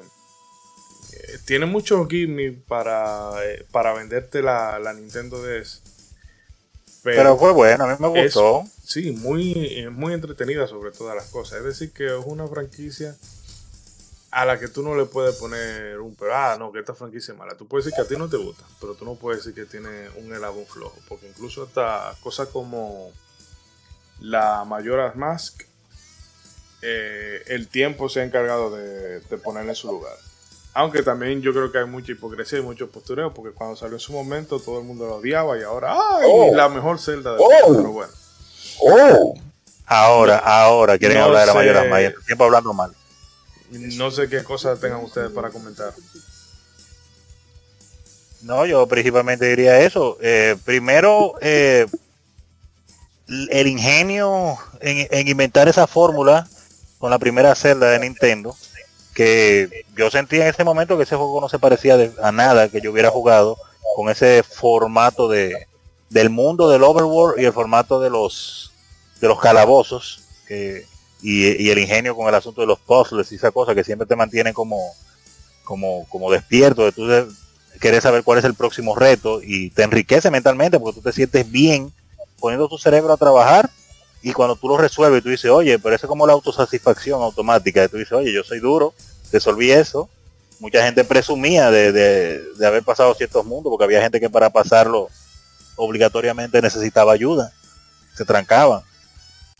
eh, 1.14 1.38
tiene 1.46 1.66
muchos 1.66 2.08
gimmicks 2.08 2.62
para, 2.68 3.32
eh, 3.44 3.66
para 3.72 3.94
venderte 3.94 4.42
la, 4.44 4.78
la 4.80 4.94
Nintendo 4.94 5.42
DS. 5.44 5.82
Pero 7.04 7.38
fue 7.38 7.52
bueno, 7.54 7.86
a 7.86 7.88
mí 7.88 7.96
me 8.00 8.26
es- 8.26 8.34
gustó. 8.36 8.64
Sí, 8.84 9.12
muy, 9.12 9.80
es 9.80 9.92
muy 9.92 10.14
entretenida 10.14 10.68
sobre 10.68 10.92
todas 10.92 11.16
las 11.16 11.30
cosas. 11.30 11.60
Es 11.60 11.64
decir, 11.66 11.92
que 11.94 12.08
es 12.08 12.24
una 12.26 12.48
franquicia 12.48 13.16
a 14.32 14.46
la 14.46 14.60
que 14.60 14.68
tú 14.68 14.84
no 14.84 14.96
le 14.96 15.06
puedes 15.06 15.36
poner 15.36 16.00
un 16.00 16.16
pero, 16.16 16.36
ah, 16.36 16.56
no, 16.60 16.72
que 16.72 16.80
esta 16.80 16.94
franquicia 16.94 17.32
es 17.34 17.38
mala. 17.38 17.56
Tú 17.56 17.68
puedes 17.68 17.86
decir 17.86 17.96
que 17.96 18.02
a 18.04 18.08
ti 18.08 18.16
no 18.18 18.30
te 18.30 18.38
gusta, 18.38 18.64
pero 18.80 18.94
tú 18.94 19.06
no 19.06 19.16
puedes 19.16 19.44
decir 19.44 19.56
que 19.56 19.70
tiene 19.70 20.10
un 20.18 20.34
eslabón 20.34 20.66
flojo. 20.66 20.96
Porque 21.08 21.28
incluso 21.28 21.64
hasta 21.64 22.14
cosas 22.22 22.48
como 22.50 23.12
la 24.20 24.64
Majora's 24.66 25.16
Mask, 25.16 25.64
eh, 26.82 27.44
el 27.48 27.68
tiempo 27.68 28.08
se 28.10 28.22
ha 28.22 28.24
encargado 28.24 28.76
de, 28.76 29.20
de 29.22 29.38
ponerle 29.38 29.72
en 29.72 29.76
su 29.76 29.88
lugar. 29.92 30.16
Aunque 30.74 31.02
también 31.02 31.42
yo 31.42 31.52
creo 31.52 31.72
que 31.72 31.80
hay 31.80 31.86
mucha 31.86 32.12
hipocresía 32.12 32.60
y 32.60 32.62
mucho 32.62 32.90
postureo, 32.90 33.34
porque 33.34 33.52
cuando 33.54 33.76
salió 33.76 33.96
en 33.96 34.00
su 34.00 34.14
momento 34.14 34.60
todo 34.60 34.80
el 34.80 34.86
mundo 34.86 35.08
lo 35.08 35.16
odiaba 35.16 35.58
y 35.58 35.64
ahora, 35.64 35.94
¡ay! 35.94 36.28
Oh. 36.30 36.56
La 36.56 36.70
mejor 36.70 37.00
celda 37.00 37.34
de 37.34 37.40
Oh. 37.42 37.76
Pero 37.76 37.92
bueno. 37.92 38.14
Oh, 38.82 39.34
Ahora, 39.92 40.38
ahora 40.38 41.00
quieren 41.00 41.18
no 41.18 41.24
hablar 41.26 41.42
de 41.42 41.48
la 41.48 41.52
sé. 41.54 41.58
mayor 41.58 41.90
Maya. 41.90 42.14
Tiempo 42.28 42.44
hablando 42.44 42.74
mal. 42.74 42.96
No 43.72 44.10
sé 44.12 44.28
qué 44.30 44.44
cosas 44.44 44.80
tengan 44.80 45.04
ustedes 45.04 45.32
para 45.32 45.50
comentar. 45.50 45.94
No, 48.42 48.66
yo 48.66 48.88
principalmente 48.88 49.46
diría 49.48 49.80
eso. 49.82 50.18
Eh, 50.22 50.56
primero, 50.66 51.36
eh, 51.42 51.86
el 53.28 53.68
ingenio 53.68 54.58
en, 54.80 55.08
en 55.12 55.28
inventar 55.28 55.68
esa 55.68 55.88
fórmula 55.88 56.48
con 56.98 57.12
la 57.12 57.20
primera 57.20 57.54
celda 57.56 57.92
de 57.92 58.00
Nintendo, 58.00 58.56
que 59.14 59.86
yo 59.96 60.10
sentía 60.10 60.44
en 60.44 60.50
ese 60.50 60.64
momento 60.64 60.98
que 60.98 61.04
ese 61.04 61.16
juego 61.16 61.42
no 61.42 61.50
se 61.50 61.60
parecía 61.60 61.98
a 62.22 62.32
nada 62.32 62.70
que 62.70 62.82
yo 62.82 62.92
hubiera 62.92 63.10
jugado 63.12 63.58
con 63.96 64.10
ese 64.10 64.44
formato 64.44 65.28
de 65.28 65.68
del 66.10 66.32
mundo 66.32 66.70
del 66.70 66.82
overworld 66.84 67.40
y 67.40 67.46
el 67.46 67.54
formato 67.54 68.00
de 68.00 68.10
los 68.10 68.72
de 69.22 69.28
los 69.28 69.40
calabozos 69.40 70.22
que- 70.48 70.88
y, 71.22 71.62
y 71.64 71.70
el 71.70 71.80
ingenio 71.80 72.16
con 72.16 72.28
el 72.28 72.36
asunto 72.36 72.62
de 72.62 72.68
los 72.68 72.80
puzzles 72.80 73.32
y 73.32 73.36
esa 73.36 73.52
cosa 73.52 73.76
que 73.76 73.84
siempre 73.84 74.08
te 74.08 74.16
mantienen 74.16 74.54
como 74.54 74.80
como 75.64 76.06
como 76.10 76.32
despierto 76.32 76.86
de 76.86 76.92
tú 76.92 77.08
de- 77.08 77.28
querer 77.80 78.02
saber 78.02 78.24
cuál 78.24 78.40
es 78.40 78.46
el 78.46 78.56
próximo 78.56 78.96
reto 78.96 79.42
y 79.44 79.70
te 79.70 79.84
enriquece 79.84 80.30
mentalmente 80.32 80.80
porque 80.80 81.00
tú 81.00 81.02
te 81.04 81.14
sientes 81.14 81.50
bien 81.50 81.94
poniendo 82.40 82.68
tu 82.68 82.78
cerebro 82.78 83.14
a 83.14 83.18
trabajar 83.18 83.70
y 84.22 84.34
cuando 84.34 84.56
tú 84.56 84.68
lo 84.68 84.78
resuelves 84.78 85.24
tú 85.24 85.30
dices, 85.30 85.50
oye, 85.52 85.80
pero 85.80 85.96
eso 85.96 86.06
es 86.06 86.10
como 86.10 86.28
la 86.28 86.34
autosatisfacción 86.34 87.22
automática, 87.22 87.88
tú 87.88 87.98
dices, 87.98 88.12
oye, 88.12 88.34
yo 88.34 88.44
soy 88.44 88.60
duro, 88.60 88.94
resolví 89.32 89.72
eso. 89.72 90.10
Mucha 90.60 90.84
gente 90.84 91.06
presumía 91.06 91.72
de, 91.72 91.94
de- 91.94 92.44
de 92.56 92.68
haber 92.68 92.84
pasado 92.84 93.14
ciertos 93.16 93.46
mundos 93.46 93.70
porque 93.72 93.86
había 93.86 94.02
gente 94.02 94.20
que 94.20 94.30
para 94.30 94.50
pasarlo 94.50 95.08
obligatoriamente 95.78 96.62
necesitaba 96.62 97.14
ayuda, 97.14 97.54
se 98.14 98.26
trancaban. 98.26 98.82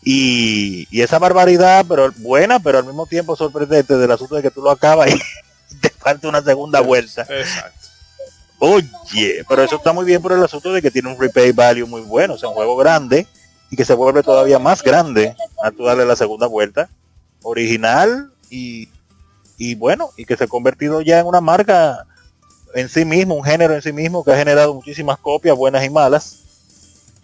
Y, 0.02 0.88
y 0.90 1.02
esa 1.02 1.18
barbaridad, 1.18 1.84
pero 1.88 2.12
buena, 2.18 2.58
pero 2.58 2.78
al 2.78 2.86
mismo 2.86 3.06
tiempo 3.06 3.36
sorprendente 3.36 3.96
del 3.96 4.10
asunto 4.10 4.36
de 4.36 4.42
que 4.42 4.50
tú 4.50 4.62
lo 4.62 4.70
acabas 4.70 5.10
y 5.10 5.20
te 5.80 5.90
falta 5.90 6.28
una 6.28 6.42
segunda 6.42 6.80
vuelta. 6.80 7.22
Exacto. 7.22 7.88
Oye, 8.58 9.42
pero 9.48 9.62
eso 9.62 9.76
está 9.76 9.92
muy 9.92 10.04
bien 10.04 10.20
por 10.20 10.32
el 10.32 10.44
asunto 10.44 10.72
de 10.72 10.82
que 10.82 10.90
tiene 10.90 11.08
un 11.10 11.18
repay 11.18 11.52
value 11.52 11.86
muy 11.86 12.02
bueno, 12.02 12.34
o 12.34 12.38
sea, 12.38 12.50
un 12.50 12.54
juego 12.54 12.76
grande 12.76 13.26
y 13.70 13.76
que 13.76 13.86
se 13.86 13.94
vuelve 13.94 14.22
todavía 14.22 14.58
más 14.58 14.82
grande 14.82 15.34
al 15.62 15.74
tú 15.74 15.84
darle 15.84 16.04
la 16.04 16.16
segunda 16.16 16.46
vuelta, 16.46 16.90
original 17.42 18.30
y, 18.50 18.88
y 19.56 19.76
bueno, 19.76 20.10
y 20.16 20.26
que 20.26 20.36
se 20.36 20.44
ha 20.44 20.46
convertido 20.46 21.00
ya 21.00 21.20
en 21.20 21.26
una 21.26 21.40
marca 21.40 22.06
en 22.74 22.88
sí 22.88 23.04
mismo, 23.04 23.34
un 23.34 23.44
género 23.44 23.74
en 23.74 23.82
sí 23.82 23.92
mismo 23.92 24.24
que 24.24 24.32
ha 24.32 24.36
generado 24.36 24.74
muchísimas 24.74 25.18
copias 25.18 25.56
buenas 25.56 25.84
y 25.84 25.90
malas, 25.90 26.39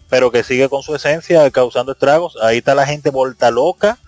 pero 0.08 0.30
que 0.30 0.42
sigue 0.44 0.68
con 0.68 0.82
su 0.82 0.94
esencia 0.94 1.50
causando 1.50 1.92
estragos. 1.92 2.36
Ahí 2.42 2.58
está 2.58 2.74
la 2.74 2.86
gente 2.86 3.10
volta 3.10 3.50
loca 3.50 3.98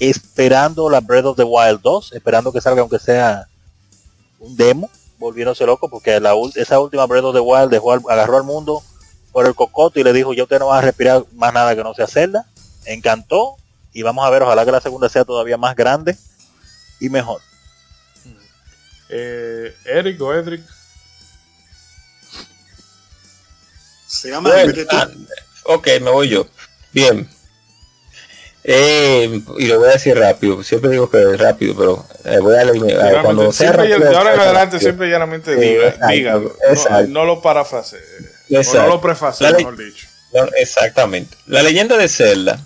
esperando 0.00 0.88
la 0.88 1.00
Breath 1.00 1.26
of 1.26 1.36
the 1.36 1.44
Wild 1.44 1.80
2, 1.82 2.12
esperando 2.14 2.52
que 2.52 2.60
salga 2.60 2.80
aunque 2.80 2.98
sea 2.98 3.46
un 4.38 4.56
demo, 4.56 4.90
volviéndose 5.18 5.66
loco 5.66 5.90
porque 5.90 6.20
esa 6.56 6.80
última 6.80 7.06
Breath 7.06 7.24
of 7.24 7.34
the 7.34 7.40
Wild 7.40 7.70
dejó 7.70 7.92
agarró 7.92 8.38
al 8.38 8.44
mundo 8.44 8.82
por 9.32 9.46
el 9.46 9.54
cocote 9.54 10.00
y 10.00 10.04
le 10.04 10.12
dijo, 10.12 10.32
yo 10.32 10.44
usted 10.44 10.58
no 10.58 10.68
va 10.68 10.78
a 10.78 10.80
respirar 10.80 11.24
más 11.34 11.52
nada 11.52 11.76
que 11.76 11.84
no 11.84 11.94
sea 11.94 12.06
Zelda. 12.06 12.46
Encantó 12.86 13.56
y 13.92 14.02
vamos 14.02 14.26
a 14.26 14.30
ver, 14.30 14.42
ojalá 14.42 14.64
que 14.64 14.72
la 14.72 14.80
segunda 14.80 15.08
sea 15.08 15.24
todavía 15.24 15.58
más 15.58 15.76
grande 15.76 16.16
y 16.98 17.10
mejor. 17.10 17.40
Eh, 19.10 19.74
Eric 19.84 20.20
o 20.22 20.32
Edric. 20.32 20.62
Se 24.10 24.28
llama... 24.28 24.50
Ah, 24.90 25.08
ok, 25.64 25.86
me 26.02 26.10
voy 26.10 26.28
yo. 26.28 26.46
Bien. 26.92 27.28
Eh, 28.64 29.40
y 29.58 29.66
lo 29.66 29.78
voy 29.78 29.88
a 29.88 29.92
decir 29.92 30.18
rápido, 30.18 30.62
siempre 30.62 30.90
digo 30.90 31.08
que 31.08 31.18
es 31.18 31.40
rápido, 31.40 31.74
pero 31.76 32.06
eh, 32.24 32.38
voy 32.40 32.56
a 32.56 32.64
leer 32.64 33.22
cuando 33.22 33.52
sea 33.52 33.72
rápido, 33.72 33.98
de 34.00 34.14
ahora 34.14 34.34
en 34.34 34.40
adelante 34.40 34.78
siempre 34.78 35.08
llanamente 35.08 35.56
diga, 35.56 35.96
diga 36.10 36.38
no, 36.38 37.06
no, 37.08 37.24
lo 37.24 37.40
parafrase, 37.40 37.96
no 38.50 38.86
lo 38.86 39.00
prefase, 39.00 39.50
mejor 39.50 39.78
dicho. 39.78 40.06
exactamente. 40.58 41.38
La 41.46 41.62
leyenda 41.62 41.96
de 41.96 42.06
Zelda, 42.08 42.60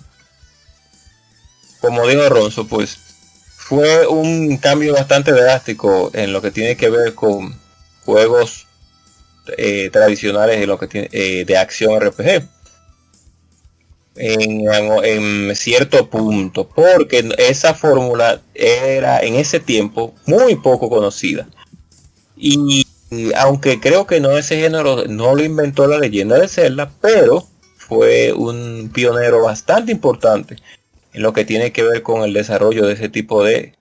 como 1.79 2.05
dijo 2.07 2.27
Ronzo, 2.27 2.67
pues 2.67 2.97
fue 3.55 4.05
un 4.05 4.57
cambio 4.57 4.95
bastante 4.95 5.31
drástico 5.31 6.11
en 6.13 6.33
lo 6.33 6.41
que 6.41 6.51
tiene 6.51 6.75
que 6.75 6.89
ver 6.89 7.15
con 7.15 7.57
juegos 8.03 8.64
eh, 9.57 9.89
tradicionales 9.91 10.59
de 10.59 10.67
lo 10.67 10.77
que 10.77 10.87
tiene 10.87 11.09
eh, 11.11 11.45
de 11.45 11.57
acción 11.57 11.99
RPG 11.99 12.47
en, 14.17 15.55
cierto 15.55 16.09
punto, 16.09 16.67
porque 16.67 17.29
esa 17.37 17.73
fórmula 17.73 18.41
era 18.53 19.19
en 19.19 19.35
ese 19.35 19.59
tiempo 19.59 20.13
muy 20.25 20.55
poco 20.55 20.89
conocida. 20.89 21.47
Y, 22.37 22.85
aunque 23.35 23.79
creo 23.79 24.07
que 24.07 24.19
no 24.19 24.37
ese 24.37 24.59
género 24.59 25.05
no 25.07 25.35
lo 25.35 25.43
inventó 25.43 25.87
la 25.87 25.99
leyenda 25.99 26.37
de 26.39 26.47
Zelda, 26.47 26.91
pero 27.01 27.47
fue 27.77 28.33
un 28.33 28.89
pionero 28.93 29.43
bastante 29.43 29.91
importante 29.91 30.57
en 31.13 31.21
lo 31.21 31.33
que 31.33 31.45
tiene 31.45 31.71
que 31.71 31.83
ver 31.83 32.01
con 32.01 32.23
el 32.23 32.33
desarrollo 32.33 32.85
de 32.85 32.93
ese 32.93 33.09
tipo 33.09 33.43
de, 33.43 33.75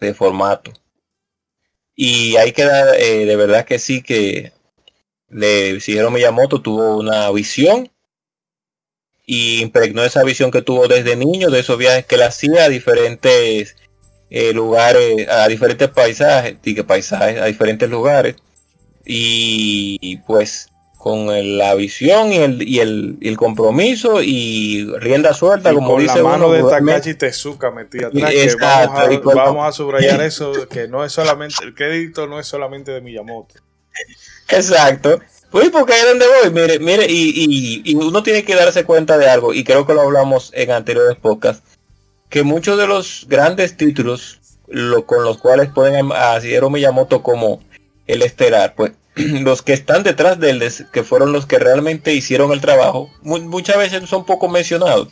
de 0.00 0.14
formato. 0.14 0.72
Y 1.94 2.36
hay 2.36 2.52
que 2.52 2.64
dar, 2.64 2.96
eh, 2.98 3.26
de 3.26 3.36
verdad 3.36 3.64
que 3.64 3.78
sí 3.78 4.02
que 4.02 4.52
le 5.34 5.80
Shigeru 5.80 6.10
Miyamoto 6.10 6.62
tuvo 6.62 6.98
una 6.98 7.28
visión 7.32 7.90
y 9.26 9.60
impregnó 9.62 10.04
esa 10.04 10.22
visión 10.22 10.52
que 10.52 10.62
tuvo 10.62 10.86
desde 10.86 11.16
niño 11.16 11.50
de 11.50 11.58
esos 11.58 11.76
viajes 11.76 12.06
que 12.06 12.14
él 12.14 12.22
hacía 12.22 12.64
a 12.64 12.68
diferentes 12.68 13.76
eh, 14.30 14.52
lugares, 14.52 15.28
a 15.28 15.48
diferentes 15.48 15.88
paisajes, 15.88 16.56
y 16.62 16.74
que 16.74 16.84
paisajes, 16.84 17.40
a 17.40 17.46
diferentes 17.46 17.90
lugares. 17.90 18.36
Y, 19.04 20.18
pues 20.26 20.70
con 20.96 21.26
la 21.58 21.74
visión 21.74 22.32
y 22.32 22.36
el, 22.36 22.62
y 22.62 22.78
el, 22.78 23.18
y 23.20 23.28
el 23.28 23.36
compromiso 23.36 24.22
y 24.22 24.86
rienda 25.00 25.34
suelta, 25.34 25.74
como 25.74 25.90
con 25.90 26.00
dice 26.00 26.16
la 26.16 26.30
mano 26.30 26.50
de 26.50 26.62
Takashi 26.62 27.14
Tezuka 27.14 27.70
metida 27.70 28.06
atrás. 28.06 28.56
vamos, 28.58 29.26
a, 29.26 29.34
vamos 29.34 29.68
a 29.68 29.72
subrayar 29.72 30.20
eso, 30.22 30.66
que 30.68 30.88
no 30.88 31.04
es 31.04 31.12
solamente, 31.12 31.56
el 31.62 31.74
crédito 31.74 32.26
no 32.26 32.40
es 32.40 32.46
solamente 32.46 32.92
de 32.92 33.02
Miyamoto. 33.02 33.56
Exacto. 34.48 35.20
Uy, 35.52 35.70
porque 35.70 35.92
es 35.92 36.04
donde 36.04 36.26
voy, 36.26 36.50
mire, 36.50 36.78
mire, 36.80 37.06
y, 37.08 37.94
uno 37.94 38.24
tiene 38.24 38.44
que 38.44 38.56
darse 38.56 38.84
cuenta 38.84 39.16
de 39.18 39.28
algo, 39.28 39.54
y 39.54 39.62
creo 39.62 39.86
que 39.86 39.94
lo 39.94 40.00
hablamos 40.00 40.50
en 40.52 40.72
anteriores 40.72 41.16
podcasts, 41.16 41.62
que 42.28 42.42
muchos 42.42 42.76
de 42.76 42.88
los 42.88 43.26
grandes 43.28 43.76
títulos 43.76 44.40
lo, 44.66 45.06
con 45.06 45.22
los 45.22 45.38
cuales 45.38 45.68
pueden 45.72 46.10
a 46.12 46.40
Miyamoto 46.70 47.22
como 47.22 47.62
el 48.08 48.22
estelar, 48.22 48.74
pues 48.74 48.92
los 49.14 49.62
que 49.62 49.74
están 49.74 50.02
detrás 50.02 50.40
de 50.40 50.50
él, 50.50 50.72
que 50.92 51.04
fueron 51.04 51.32
los 51.32 51.46
que 51.46 51.60
realmente 51.60 52.12
hicieron 52.12 52.50
el 52.52 52.60
trabajo, 52.60 53.10
muchas 53.22 53.78
veces 53.78 54.08
son 54.08 54.26
poco 54.26 54.48
mencionados. 54.48 55.08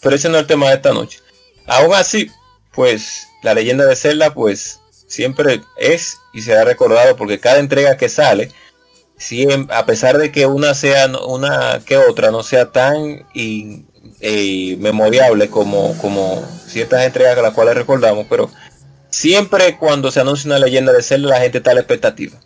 Pero 0.00 0.14
ese 0.14 0.28
no 0.28 0.36
es 0.36 0.42
el 0.42 0.46
tema 0.46 0.68
de 0.68 0.76
esta 0.76 0.92
noche. 0.92 1.18
Aún 1.66 1.94
así, 1.94 2.30
pues 2.72 3.26
la 3.42 3.54
leyenda 3.54 3.86
de 3.86 3.96
Zelda, 3.96 4.32
pues 4.32 4.80
siempre 5.06 5.62
es 5.76 6.18
y 6.32 6.42
será 6.42 6.64
recordado 6.64 7.16
porque 7.16 7.40
cada 7.40 7.58
entrega 7.58 7.96
que 7.96 8.08
sale, 8.08 8.50
a 9.70 9.86
pesar 9.86 10.18
de 10.18 10.30
que 10.30 10.46
una 10.46 10.74
sea 10.74 11.06
una 11.26 11.80
que 11.84 11.96
otra 11.96 12.30
no 12.30 12.42
sea 12.42 12.70
tan 12.70 13.24
eh, 13.34 14.76
memorable 14.78 15.48
como, 15.48 15.96
como 15.98 16.44
ciertas 16.66 17.04
entregas 17.04 17.38
a 17.38 17.42
las 17.42 17.54
cuales 17.54 17.74
recordamos, 17.74 18.26
pero 18.28 18.50
siempre 19.08 19.76
cuando 19.78 20.10
se 20.10 20.20
anuncia 20.20 20.48
una 20.48 20.58
leyenda 20.58 20.92
de 20.92 21.02
Zelda 21.02 21.30
la 21.30 21.40
gente 21.40 21.58
está 21.58 21.70
a 21.70 21.74
la 21.74 21.80
expectativa 21.80 22.38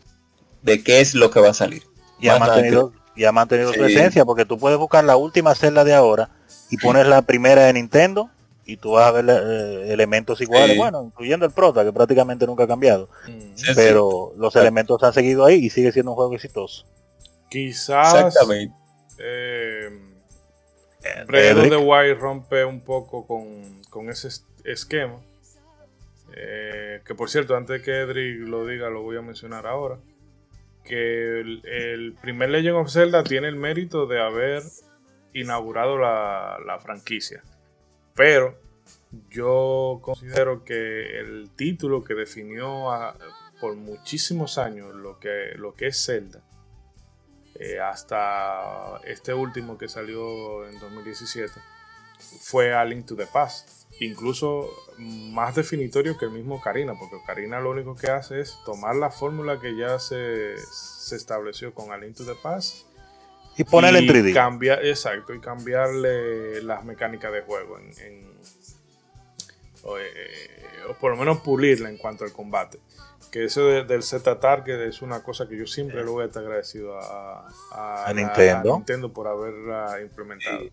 de 0.62 0.82
qué 0.82 1.00
es 1.00 1.14
lo 1.14 1.30
que 1.30 1.40
va 1.40 1.50
a 1.50 1.54
salir. 1.54 1.82
Y 2.20 2.28
ha 2.28 2.38
mantenido, 2.38 2.92
y 3.16 3.24
ha 3.24 3.32
mantenido 3.32 3.72
su 3.72 3.84
esencia, 3.84 4.24
porque 4.24 4.44
tú 4.44 4.58
puedes 4.58 4.78
buscar 4.78 5.04
la 5.04 5.16
última 5.16 5.54
celda 5.54 5.84
de 5.84 5.94
ahora 5.94 6.30
y 6.70 6.76
pones 6.76 7.06
la 7.06 7.22
primera 7.22 7.64
de 7.64 7.72
Nintendo 7.72 8.30
y 8.70 8.76
tú 8.76 8.92
vas 8.92 9.08
a 9.08 9.10
ver 9.10 9.24
eh, 9.28 9.92
elementos 9.92 10.40
iguales, 10.40 10.76
bueno, 10.76 11.02
incluyendo 11.02 11.44
el 11.44 11.50
prota, 11.50 11.84
que 11.84 11.92
prácticamente 11.92 12.46
nunca 12.46 12.64
ha 12.64 12.68
cambiado. 12.68 13.08
Mm. 13.26 13.74
pero 13.74 14.32
los 14.36 14.54
elementos 14.54 15.02
han 15.02 15.12
seguido 15.12 15.44
ahí 15.44 15.56
y 15.56 15.70
sigue 15.70 15.90
siendo 15.90 16.12
un 16.12 16.16
juego 16.16 16.34
exitoso. 16.34 16.86
Quizás 17.48 18.14
Exactamente. 18.14 18.74
Eh, 19.18 19.90
Breath 21.26 21.58
of 21.58 21.68
the 21.68 21.76
Wild 21.76 22.18
rompe 22.20 22.64
un 22.64 22.80
poco 22.80 23.26
con, 23.26 24.08
ese 24.08 24.28
esquema. 24.64 25.18
Eh, 26.36 27.00
que 27.04 27.14
por 27.16 27.28
cierto, 27.28 27.56
antes 27.56 27.80
de 27.80 27.82
que 27.82 27.90
Edric 27.90 28.46
lo 28.46 28.66
diga, 28.66 28.88
lo 28.88 29.02
voy 29.02 29.16
a 29.16 29.22
mencionar 29.22 29.66
ahora. 29.66 29.98
Que 30.84 31.40
el, 31.40 31.66
el, 31.66 32.14
primer 32.22 32.50
Legend 32.50 32.76
of 32.76 32.90
Zelda 32.90 33.24
tiene 33.24 33.48
el 33.48 33.56
mérito 33.56 34.06
de 34.06 34.20
haber 34.20 34.62
inaugurado 35.32 35.98
la, 35.98 36.58
la 36.64 36.78
franquicia. 36.78 37.42
Pero 38.14 38.59
yo 39.30 39.98
considero 40.02 40.64
que 40.64 41.18
el 41.18 41.50
título 41.56 42.04
que 42.04 42.14
definió 42.14 42.88
por 43.60 43.74
muchísimos 43.74 44.58
años 44.58 44.94
lo 44.94 45.18
que, 45.18 45.52
lo 45.56 45.74
que 45.74 45.88
es 45.88 46.04
Zelda, 46.04 46.42
eh, 47.56 47.80
hasta 47.80 49.00
este 49.04 49.34
último 49.34 49.76
que 49.76 49.88
salió 49.88 50.66
en 50.66 50.78
2017, 50.78 51.52
fue 52.40 52.74
A 52.74 52.84
Link 52.84 53.06
to 53.06 53.16
the 53.16 53.26
Past. 53.26 53.80
Incluso 54.00 54.70
más 54.98 55.56
definitorio 55.56 56.16
que 56.16 56.24
el 56.24 56.30
mismo 56.30 56.60
Karina, 56.60 56.94
porque 56.98 57.16
Karina 57.26 57.60
lo 57.60 57.70
único 57.70 57.96
que 57.96 58.10
hace 58.10 58.40
es 58.40 58.56
tomar 58.64 58.96
la 58.96 59.10
fórmula 59.10 59.60
que 59.60 59.76
ya 59.76 59.98
se, 59.98 60.54
estableció 60.54 61.74
con 61.74 61.92
A 61.92 61.98
Link 61.98 62.16
to 62.16 62.24
the 62.24 62.36
Past 62.40 62.86
y 63.56 63.64
ponerle 63.64 63.98
en 63.98 64.06
3D. 64.06 64.32
Cambiar, 64.32 64.86
exacto, 64.86 65.34
y 65.34 65.40
cambiarle 65.40 66.62
las 66.62 66.84
mecánicas 66.84 67.32
de 67.32 67.42
juego. 67.42 67.78
En, 67.78 68.30
eh, 69.84 70.84
o, 70.88 70.94
por 70.94 71.12
lo 71.12 71.16
menos 71.16 71.40
pulirla 71.40 71.88
en 71.88 71.96
cuanto 71.96 72.24
al 72.24 72.32
combate. 72.32 72.78
Que 73.30 73.44
eso 73.44 73.64
del 73.66 74.02
Z 74.02 74.40
Target 74.40 74.80
es 74.80 75.02
una 75.02 75.22
cosa 75.22 75.48
que 75.48 75.56
yo 75.56 75.66
siempre 75.66 76.02
le 76.04 76.10
voy 76.10 76.24
a 76.24 76.26
estar 76.26 76.42
agradecido 76.42 76.98
a, 76.98 78.12
Nintendo? 78.14 79.12
por 79.12 79.28
haberla 79.28 80.00
implementado. 80.02 80.64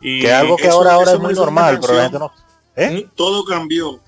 Y 0.00 0.22
que 0.22 0.32
algo 0.32 0.56
que 0.56 0.68
ahora, 0.68 0.94
ahora 0.94 1.12
es 1.12 1.20
muy 1.20 1.34
normal, 1.34 1.78
pero 1.80 1.94
la 1.94 2.02
gente 2.04 2.18
no. 2.18 2.32
¿eh? 2.76 3.06
Todo 3.14 3.44
cambió. 3.44 4.00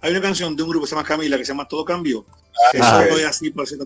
Hay 0.00 0.12
una 0.12 0.22
canción 0.22 0.56
de 0.56 0.62
un 0.62 0.70
grupo 0.70 0.84
que 0.84 0.88
se 0.88 0.94
llama 0.94 1.06
Camila 1.06 1.36
que 1.36 1.44
se 1.44 1.52
llama 1.52 1.68
Todo 1.68 1.84
Cambió 1.84 2.24
así 3.26 3.50
por 3.50 3.66
Z 3.66 3.84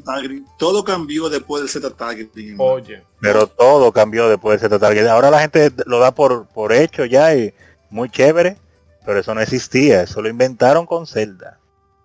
Todo 0.58 0.84
cambió 0.84 1.28
después 1.28 1.62
del 1.62 1.68
Z 1.70 1.94
targeting. 1.96 2.56
Oye. 2.58 3.02
Pero 3.20 3.46
todo 3.46 3.92
cambió 3.92 4.28
después 4.28 4.60
del 4.60 4.70
Z 4.70 4.78
targeting. 4.78 5.08
Ahora 5.08 5.30
la 5.30 5.40
gente 5.40 5.72
lo 5.86 5.98
da 5.98 6.14
por, 6.14 6.46
por 6.46 6.72
hecho 6.72 7.04
ya 7.04 7.34
y 7.34 7.54
muy 7.90 8.10
chévere. 8.10 8.56
Pero 9.04 9.20
eso 9.20 9.34
no 9.34 9.40
existía. 9.40 10.02
Eso 10.02 10.22
lo 10.22 10.28
inventaron 10.28 10.86
con 10.86 11.06
Zelda. 11.06 11.58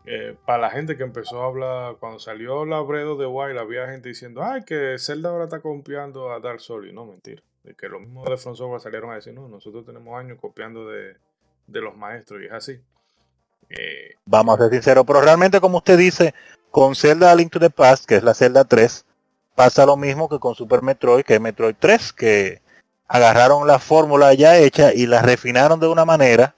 Eh, 0.06 0.36
para 0.46 0.60
la 0.60 0.70
gente 0.70 0.96
que 0.96 1.04
empezó 1.04 1.42
a 1.44 1.48
hablar, 1.48 1.98
cuando 2.00 2.20
salió 2.20 2.66
la 2.66 2.80
Bredo 2.80 3.18
de 3.18 3.26
Wild, 3.26 3.60
había 3.60 3.88
gente 3.88 4.10
diciendo, 4.10 4.42
ay, 4.44 4.64
que 4.64 4.96
Zelda 4.98 5.30
ahora 5.30 5.46
está 5.46 5.60
copiando 5.60 6.32
a 6.32 6.40
Dark 6.40 6.62
Souls. 6.62 6.90
Y 6.90 6.94
no, 6.94 7.06
mentira. 7.06 7.42
De 7.64 7.76
que 7.76 7.90
lo 7.90 8.00
mismo 8.00 8.24
de 8.24 8.38
Front 8.38 8.58
salieron 8.80 9.12
a 9.12 9.16
decir, 9.16 9.34
no, 9.34 9.50
nosotros 9.50 9.86
tenemos 9.86 10.18
años 10.18 10.38
copiando 10.40 10.88
de, 10.88 11.18
de 11.68 11.82
los 11.82 11.96
maestros. 11.98 12.42
Y 12.42 12.46
es 12.46 12.54
así. 12.54 12.80
Eh, 13.70 14.16
Vamos 14.26 14.56
a 14.56 14.64
ser 14.64 14.72
sinceros, 14.72 15.06
pero 15.06 15.22
realmente 15.22 15.60
como 15.60 15.80
usted 15.80 15.98
dice, 15.98 16.34
con 16.72 16.96
Zelda 16.96 17.36
Link 17.36 17.52
to 17.52 17.60
the 17.60 17.70
Past, 17.70 18.06
que 18.06 18.16
es 18.16 18.24
la 18.24 18.34
Zelda 18.34 18.64
3, 18.64 19.06
pasa 19.56 19.86
lo 19.86 19.98
mismo 19.98 20.30
que 20.30 20.40
con 20.40 20.56
Super 20.56 20.82
Metroid, 20.82 21.26
que 21.26 21.36
es 21.36 21.42
Metroid 21.42 21.76
3, 21.78 22.14
que 22.14 22.62
agarraron 23.08 23.68
la 23.68 23.80
fórmula 23.80 24.34
ya 24.34 24.58
hecha 24.58 24.94
y 24.94 25.06
la 25.06 25.22
refinaron 25.22 25.80
de 25.80 25.88
una 25.88 26.06
manera 26.06 26.56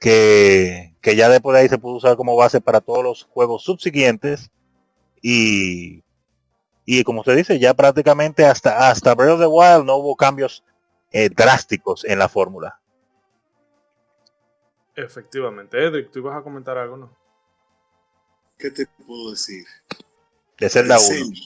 que, 0.00 0.94
que 1.00 1.16
ya 1.16 1.28
después 1.28 1.54
de 1.54 1.62
ahí 1.62 1.68
se 1.68 1.78
pudo 1.78 1.96
usar 1.96 2.16
como 2.16 2.36
base 2.36 2.60
para 2.60 2.80
todos 2.80 3.02
los 3.02 3.24
juegos 3.24 3.64
subsiguientes 3.64 4.50
y, 5.22 6.02
y 6.84 7.02
como 7.04 7.20
usted 7.20 7.36
dice, 7.36 7.58
ya 7.58 7.74
prácticamente 7.74 8.44
hasta, 8.44 8.88
hasta 8.88 9.14
Breath 9.14 9.32
of 9.32 9.40
the 9.40 9.46
Wild 9.46 9.84
no 9.84 9.96
hubo 9.96 10.16
cambios 10.16 10.62
eh, 11.12 11.28
drásticos 11.28 12.04
en 12.04 12.18
la 12.18 12.28
fórmula. 12.28 12.80
Efectivamente. 14.94 15.82
Edric, 15.82 16.10
tú 16.10 16.20
ibas 16.20 16.36
a 16.36 16.42
comentar 16.42 16.78
algo, 16.78 16.96
¿no? 16.96 17.16
¿Qué 18.58 18.70
te 18.70 18.86
puedo 19.06 19.30
decir? 19.32 19.64
De 20.58 20.70
Zelda 20.70 20.96
De 20.96 21.00
1 21.00 21.08
Zelda. 21.08 21.40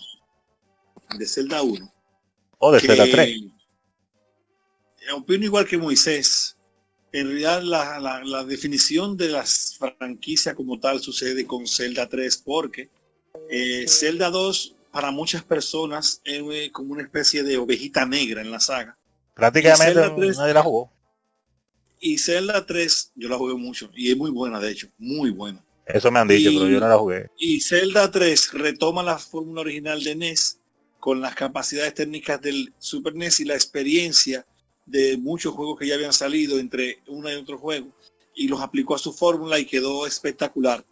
De 1.18 1.26
Zelda 1.26 1.62
1. 1.62 1.92
o 2.58 2.72
de 2.72 2.80
Zelda 2.80 3.04
3. 3.10 3.28
eh, 3.28 5.12
Opino 5.16 5.44
igual 5.44 5.66
que 5.66 5.76
Moisés. 5.76 6.56
En 7.12 7.26
realidad 7.26 7.62
la, 7.62 7.98
la- 7.98 8.22
la 8.24 8.44
definición 8.44 9.16
de 9.16 9.28
las 9.28 9.76
franquicias 9.98 10.54
como 10.54 10.78
tal 10.78 11.00
sucede 11.00 11.44
con 11.46 11.66
Zelda 11.66 12.08
3 12.08 12.36
porque 12.44 12.88
eh, 13.50 13.86
Zelda 13.88 14.30
2 14.30 14.76
para 14.92 15.10
muchas 15.10 15.42
personas 15.44 16.20
es 16.24 16.42
eh, 16.52 16.70
como 16.72 16.92
una 16.92 17.02
especie 17.02 17.42
de 17.42 17.58
ovejita 17.58 18.06
negra 18.06 18.40
en 18.42 18.50
la 18.50 18.60
saga. 18.60 18.96
Prácticamente 19.34 19.94
Zelda 19.94 20.14
3. 20.14 20.38
nadie 20.38 20.54
la 20.54 20.62
jugó. 20.62 20.92
Y 21.98 22.18
Zelda 22.18 22.64
3 22.64 23.12
yo 23.16 23.28
la 23.28 23.36
jugué 23.38 23.54
mucho 23.54 23.90
y 23.94 24.10
es 24.12 24.16
muy 24.16 24.30
buena 24.30 24.60
de 24.60 24.70
hecho, 24.70 24.88
muy 24.98 25.30
buena. 25.30 25.64
Eso 25.86 26.10
me 26.12 26.20
han 26.20 26.28
dicho, 26.28 26.50
Y- 26.50 26.56
pero 26.58 26.68
yo 26.70 26.78
no 26.80 26.88
la 26.88 26.96
jugué. 26.98 27.26
Y 27.38 27.60
Zelda 27.60 28.10
3 28.10 28.52
retoma 28.52 29.02
la 29.02 29.18
fórmula 29.18 29.62
original 29.62 30.02
de 30.04 30.14
NES 30.14 30.58
con 31.00 31.20
las 31.20 31.34
capacidades 31.34 31.94
técnicas 31.94 32.40
del 32.40 32.72
Super 32.78 33.14
NES 33.16 33.40
y 33.40 33.44
la 33.44 33.54
experiencia 33.54 34.46
de 34.90 35.16
muchos 35.18 35.54
juegos 35.54 35.78
que 35.78 35.86
ya 35.86 35.94
habían 35.94 36.12
salido 36.12 36.58
entre 36.58 36.98
una 37.08 37.32
y 37.32 37.36
otro 37.36 37.58
juego 37.58 37.88
y 38.34 38.48
los 38.48 38.60
aplicó 38.60 38.94
a 38.94 38.98
su 38.98 39.12
fórmula 39.12 39.58
y 39.58 39.64
quedó 39.66 40.06
espectacular. 40.06 40.84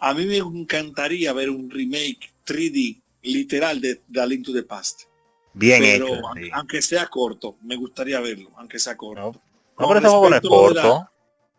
A 0.00 0.14
mí 0.14 0.24
me 0.26 0.38
encantaría 0.38 1.32
ver 1.32 1.50
un 1.50 1.70
remake 1.70 2.32
3D 2.46 3.00
literal 3.22 3.80
de 3.80 4.00
The 4.12 4.26
Link 4.26 4.46
to 4.46 4.52
the 4.52 4.62
Past. 4.62 5.02
Bien 5.52 5.82
pero 5.82 6.06
hecho. 6.06 6.14
aun- 6.26 6.42
sí. 6.42 6.50
aunque 6.52 6.80
sea 6.82 7.06
corto, 7.08 7.56
me 7.62 7.76
gustaría 7.76 8.20
verlo, 8.20 8.50
aunque 8.56 8.78
sea 8.78 8.96
corto. 8.96 9.20
No, 9.20 9.32
no, 9.78 9.88
pero 9.88 9.98
ese 10.00 10.08
juego 10.08 10.28
no 10.30 10.36
es 10.36 10.42
respecto 10.42 10.68
de 10.68 10.74
la- 10.74 10.82
corto. 10.82 11.10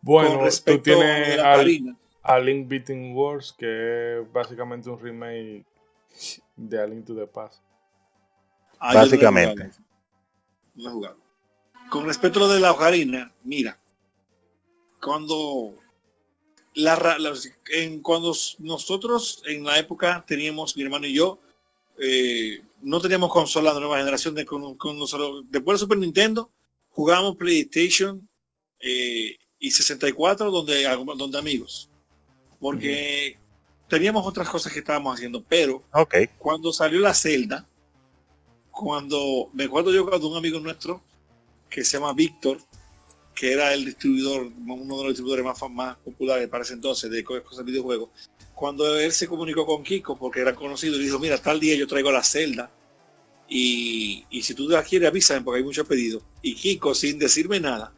Bueno, 0.03 0.33
tú 0.39 0.45
respecto 0.45 0.83
tienes 0.83 1.27
de 1.27 1.37
la 1.37 1.53
al, 1.53 1.97
a 2.23 2.39
Link 2.39 2.67
Beating 2.67 3.15
Wars, 3.15 3.53
que 3.57 4.19
es 4.21 4.31
básicamente 4.31 4.89
un 4.89 4.99
remake 4.99 5.65
de 6.55 6.81
A 6.81 6.87
Link 6.87 7.05
to 7.05 7.15
the 7.15 7.27
Past. 7.27 7.61
Ah, 8.79 8.95
Básicamente. 8.95 9.69
No 10.75 10.89
he 10.89 10.93
jugado. 10.93 11.17
Con 11.91 12.05
respecto 12.05 12.39
a 12.39 12.43
lo 12.43 12.47
de 12.53 12.61
la 12.61 12.71
ocarina, 12.71 13.33
mira, 13.43 13.77
cuando 15.01 15.75
la, 16.73 16.95
la- 17.19 17.33
en, 17.73 18.01
cuando 18.01 18.33
nosotros 18.59 19.43
en 19.45 19.65
la 19.65 19.77
época 19.77 20.23
teníamos, 20.25 20.77
mi 20.77 20.83
hermano 20.83 21.05
y 21.05 21.13
yo, 21.13 21.37
eh, 21.97 22.61
no 22.81 23.01
teníamos 23.01 23.29
consola 23.29 23.73
de 23.73 23.81
nueva 23.81 23.97
generación 23.97 24.33
de 24.35 24.45
con, 24.45 24.75
con 24.75 24.97
nosotros. 24.97 25.43
Después 25.49 25.75
de 25.75 25.79
Super 25.79 25.97
Nintendo, 25.97 26.49
jugábamos 26.91 27.35
PlayStation 27.35 28.25
eh, 28.79 29.37
y 29.59 29.71
64 29.71 30.49
donde, 30.49 30.83
donde 31.17 31.37
amigos. 31.37 31.89
Porque 32.57 33.37
teníamos 33.89 34.25
otras 34.25 34.47
cosas 34.49 34.71
que 34.71 34.79
estábamos 34.79 35.15
haciendo, 35.15 35.43
pero 35.43 35.83
Ok. 35.91 36.15
cuando 36.37 36.71
salió 36.71 37.01
la 37.01 37.13
celda, 37.13 37.67
cuando 38.71 39.49
me 39.51 39.65
acuerdo 39.65 39.91
yo 39.91 40.07
cuando 40.07 40.29
un 40.29 40.37
amigo 40.37 40.57
nuestro 40.61 41.01
que 41.71 41.83
se 41.83 41.97
llama 41.97 42.13
Víctor, 42.13 42.59
que 43.33 43.53
era 43.53 43.73
el 43.73 43.85
distribuidor, 43.85 44.51
uno 44.67 44.97
de 44.97 45.03
los 45.05 45.07
distribuidores 45.13 45.43
más, 45.45 45.71
más 45.71 45.97
populares 45.97 46.47
para 46.49 46.63
ese 46.63 46.73
entonces 46.73 47.09
de 47.09 47.23
co- 47.23 47.41
cosas 47.41 47.65
de 47.65 47.71
videojuegos, 47.71 48.09
cuando 48.53 48.99
él 48.99 49.11
se 49.11 49.27
comunicó 49.27 49.65
con 49.65 49.81
Kiko, 49.81 50.19
porque 50.19 50.41
era 50.41 50.53
conocido, 50.53 50.97
y 50.97 51.03
dijo, 51.05 51.17
mira, 51.17 51.37
tal 51.39 51.59
día 51.59 51.75
yo 51.75 51.87
traigo 51.87 52.11
la 52.11 52.23
celda 52.23 52.69
y, 53.47 54.25
y 54.29 54.43
si 54.43 54.53
tú 54.53 54.69
la 54.69 54.83
quieres 54.83 55.09
avísame 55.09 55.41
porque 55.41 55.59
hay 55.59 55.63
muchos 55.63 55.87
pedidos. 55.87 56.23
Y 56.41 56.55
Kiko, 56.55 56.93
sin 56.93 57.17
decirme 57.19 57.59
nada, 57.59 57.93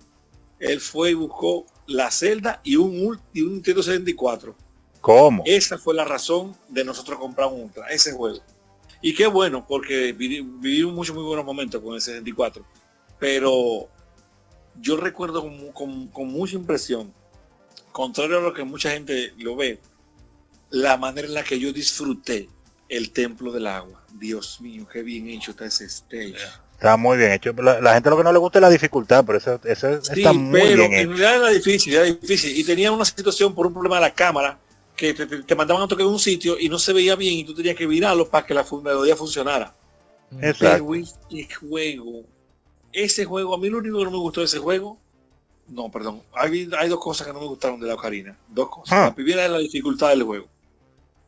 él 0.59 0.79
fue 0.79 1.11
y 1.11 1.13
buscó 1.15 1.65
la 1.87 2.09
celda 2.11 2.61
y 2.63 2.75
un, 2.77 3.19
y 3.33 3.41
un 3.41 3.53
Nintendo 3.53 3.83
64. 3.83 4.55
¿Cómo? 5.01 5.43
Esa 5.45 5.77
fue 5.77 5.93
la 5.93 6.05
razón 6.05 6.55
de 6.69 6.85
nosotros 6.85 7.19
comprar 7.19 7.49
un 7.51 7.63
Ultra, 7.63 7.87
ese 7.87 8.13
juego. 8.13 8.39
Y 9.01 9.13
qué 9.13 9.27
bueno, 9.27 9.65
porque 9.67 10.15
vivi- 10.15 10.45
vivimos 10.61 10.93
muchos 10.93 11.13
muy 11.13 11.25
buenos 11.25 11.43
momentos 11.45 11.81
con 11.81 11.93
el 11.95 11.99
64. 12.01 12.65
Pero 13.23 13.87
yo 14.81 14.97
recuerdo 14.97 15.41
con, 15.43 15.71
con- 15.71 16.07
con 16.09 16.27
mucha 16.27 16.55
impresión, 16.57 17.13
contrario 17.93 18.39
a 18.39 18.41
lo 18.41 18.53
que 18.53 18.65
mucha 18.65 18.91
gente 18.91 19.31
lo 19.37 19.55
ve, 19.55 19.79
la 20.71 20.97
manera 20.97 21.25
en 21.29 21.33
la 21.33 21.43
que 21.45 21.57
yo 21.57 21.71
disfruté 21.71 22.49
el 22.89 23.11
Templo 23.11 23.53
del 23.53 23.67
Agua. 23.67 24.03
Dios 24.19 24.59
mío, 24.59 24.85
qué 24.91 25.03
bien 25.03 25.29
hecho 25.29 25.51
está 25.51 25.63
ese 25.67 25.85
stage. 25.85 26.35
Está 26.73 26.97
muy 26.97 27.15
bien 27.17 27.31
hecho. 27.31 27.53
La, 27.53 27.79
la 27.79 27.93
gente 27.93 28.09
lo 28.09 28.17
que 28.17 28.23
no 28.25 28.33
le 28.33 28.39
gusta 28.39 28.59
es 28.59 28.61
la 28.63 28.69
dificultad, 28.69 29.23
pero 29.25 29.37
eso, 29.37 29.57
eso 29.63 30.01
Sí, 30.03 30.11
está 30.19 30.33
muy 30.33 30.59
pero 30.59 30.89
bien 30.89 30.93
en 30.93 31.07
realidad 31.17 31.35
era 31.37 31.49
difícil, 31.51 31.93
era 31.93 32.03
difícil. 32.03 32.57
Y 32.57 32.65
tenía 32.65 32.91
una 32.91 33.05
situación 33.05 33.55
por 33.55 33.67
un 33.67 33.73
problema 33.73 33.95
de 33.95 34.01
la 34.01 34.13
cámara, 34.13 34.59
que 34.97 35.13
te, 35.13 35.25
te- 35.27 35.43
te 35.43 35.55
mandaban 35.55 35.83
a 35.83 35.87
tocar 35.87 36.05
en 36.05 36.11
un 36.11 36.19
sitio 36.19 36.59
y 36.59 36.67
no 36.67 36.77
se 36.77 36.91
veía 36.91 37.15
bien 37.15 37.35
y 37.35 37.45
tú 37.45 37.53
tenías 37.55 37.77
que 37.77 37.87
virarlo 37.87 38.29
para 38.29 38.45
que 38.45 38.53
la 38.53 38.65
melodía 38.83 39.15
funcionara. 39.15 39.73
Exacto. 40.41 40.87
Pero 40.89 40.95
este 40.95 41.53
juego, 41.55 42.23
ese 42.93 43.25
juego, 43.25 43.53
a 43.53 43.57
mí 43.57 43.69
lo 43.69 43.79
único 43.79 43.97
que 43.99 44.03
no 44.05 44.11
me 44.11 44.17
gustó 44.17 44.39
de 44.41 44.45
ese 44.45 44.59
juego, 44.59 44.97
no, 45.67 45.89
perdón, 45.89 46.21
hay, 46.33 46.69
hay 46.77 46.89
dos 46.89 46.99
cosas 46.99 47.25
que 47.27 47.33
no 47.33 47.39
me 47.39 47.47
gustaron 47.47 47.79
de 47.79 47.87
la 47.87 47.95
Ocarina. 47.95 48.37
Dos 48.49 48.69
cosas. 48.69 48.97
Ah. 48.97 49.05
La 49.07 49.15
primera 49.15 49.45
es 49.45 49.51
la 49.51 49.57
dificultad 49.59 50.09
del 50.09 50.23
juego. 50.23 50.47